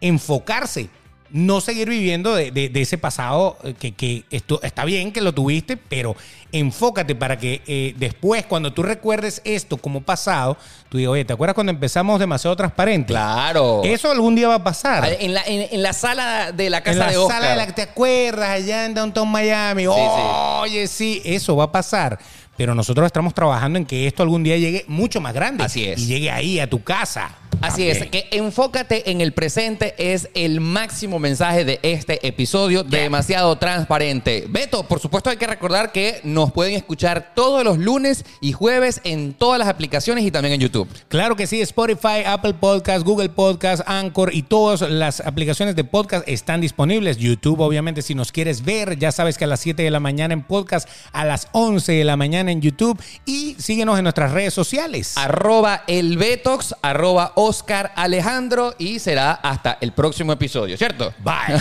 enfocarse. 0.00 0.88
No 1.34 1.60
seguir 1.60 1.88
viviendo 1.88 2.32
de, 2.36 2.52
de- 2.52 2.68
de 2.68 2.80
ese 2.80 2.96
pasado 2.96 3.58
eh, 3.64 3.74
que, 3.76 3.90
que 3.92 4.22
esto 4.30 4.60
está 4.62 4.84
bien 4.84 5.10
que 5.10 5.20
lo 5.20 5.34
tuviste, 5.34 5.76
pero 5.76 6.14
enfócate 6.52 7.16
para 7.16 7.36
que 7.38 7.60
eh, 7.66 7.92
después, 7.98 8.46
cuando 8.46 8.72
tú 8.72 8.84
recuerdes 8.84 9.42
esto 9.44 9.76
como 9.76 10.00
pasado, 10.00 10.56
tú 10.88 10.98
digas, 10.98 11.10
oye, 11.10 11.24
¿te 11.24 11.32
acuerdas 11.32 11.54
cuando 11.54 11.72
empezamos 11.72 12.20
demasiado 12.20 12.54
transparente? 12.54 13.08
Claro. 13.12 13.80
Eso 13.82 14.12
algún 14.12 14.36
día 14.36 14.46
va 14.46 14.54
a 14.54 14.62
pasar. 14.64 15.16
En 15.18 15.34
la, 15.34 15.42
en, 15.44 15.66
en 15.72 15.82
la 15.82 15.92
sala 15.92 16.52
de 16.52 16.70
la 16.70 16.82
casa 16.82 16.92
en 16.92 16.98
la 17.00 17.10
de 17.10 17.16
Oscar. 17.18 17.40
sala 17.40 17.50
de 17.50 17.56
la 17.56 17.66
que 17.66 17.72
te 17.72 17.82
acuerdas 17.82 18.50
allá 18.50 18.86
en 18.86 18.94
Downtown 18.94 19.28
Miami. 19.28 19.86
Oye, 19.88 20.86
sí, 20.86 21.20
eso 21.24 21.56
va 21.56 21.64
a 21.64 21.72
pasar. 21.72 22.16
Pero 22.56 22.72
nosotros 22.76 23.04
estamos 23.06 23.34
trabajando 23.34 23.80
en 23.80 23.84
que 23.84 24.06
esto 24.06 24.22
algún 24.22 24.44
día 24.44 24.56
llegue 24.56 24.84
mucho 24.86 25.20
más 25.20 25.34
grande. 25.34 25.64
Así 25.64 25.84
es. 25.84 25.98
Y 26.00 26.06
llegue 26.06 26.30
ahí, 26.30 26.60
a 26.60 26.70
tu 26.70 26.84
casa. 26.84 27.34
Así 27.60 27.88
es, 27.88 28.06
que 28.06 28.28
enfócate 28.30 29.10
en 29.10 29.20
el 29.20 29.32
presente 29.32 29.94
es 29.98 30.28
el 30.34 30.60
máximo 30.60 31.18
mensaje 31.18 31.64
de 31.64 31.80
este 31.82 32.26
episodio 32.26 32.82
de 32.84 33.00
demasiado 33.00 33.56
transparente. 33.56 34.46
Beto, 34.48 34.84
por 34.84 35.00
supuesto 35.00 35.30
hay 35.30 35.36
que 35.36 35.46
recordar 35.46 35.92
que 35.92 36.20
nos 36.24 36.52
pueden 36.52 36.74
escuchar 36.74 37.32
todos 37.34 37.64
los 37.64 37.78
lunes 37.78 38.24
y 38.40 38.52
jueves 38.52 39.00
en 39.04 39.34
todas 39.34 39.58
las 39.58 39.68
aplicaciones 39.68 40.24
y 40.24 40.30
también 40.30 40.54
en 40.54 40.60
YouTube. 40.60 40.88
Claro 41.08 41.36
que 41.36 41.46
sí, 41.46 41.60
Spotify, 41.60 42.24
Apple 42.26 42.54
Podcast, 42.54 43.04
Google 43.04 43.28
Podcast, 43.28 43.82
Anchor 43.86 44.34
y 44.34 44.42
todas 44.42 44.82
las 44.82 45.20
aplicaciones 45.20 45.76
de 45.76 45.84
podcast 45.84 46.26
están 46.28 46.60
disponibles. 46.60 47.18
YouTube, 47.18 47.60
obviamente, 47.60 48.02
si 48.02 48.14
nos 48.14 48.32
quieres 48.32 48.64
ver, 48.64 48.98
ya 48.98 49.12
sabes 49.12 49.38
que 49.38 49.44
a 49.44 49.48
las 49.48 49.60
7 49.60 49.82
de 49.82 49.90
la 49.90 50.00
mañana 50.00 50.34
en 50.34 50.42
podcast, 50.42 50.88
a 51.12 51.24
las 51.24 51.48
11 51.52 51.92
de 51.92 52.04
la 52.04 52.16
mañana 52.16 52.50
en 52.50 52.60
YouTube 52.60 53.00
y 53.26 53.56
síguenos 53.58 53.98
en 53.98 54.04
nuestras 54.04 54.32
redes 54.32 54.54
sociales. 54.54 55.16
Arroba 55.16 55.84
el 55.86 56.16
Betox, 56.16 56.74
arroba 56.82 57.32
Oscar 57.44 57.92
Alejandro 57.94 58.74
y 58.78 58.98
será 58.98 59.32
hasta 59.32 59.76
el 59.82 59.92
próximo 59.92 60.32
episodio, 60.32 60.78
¿cierto? 60.78 61.12
Bye. 61.22 61.60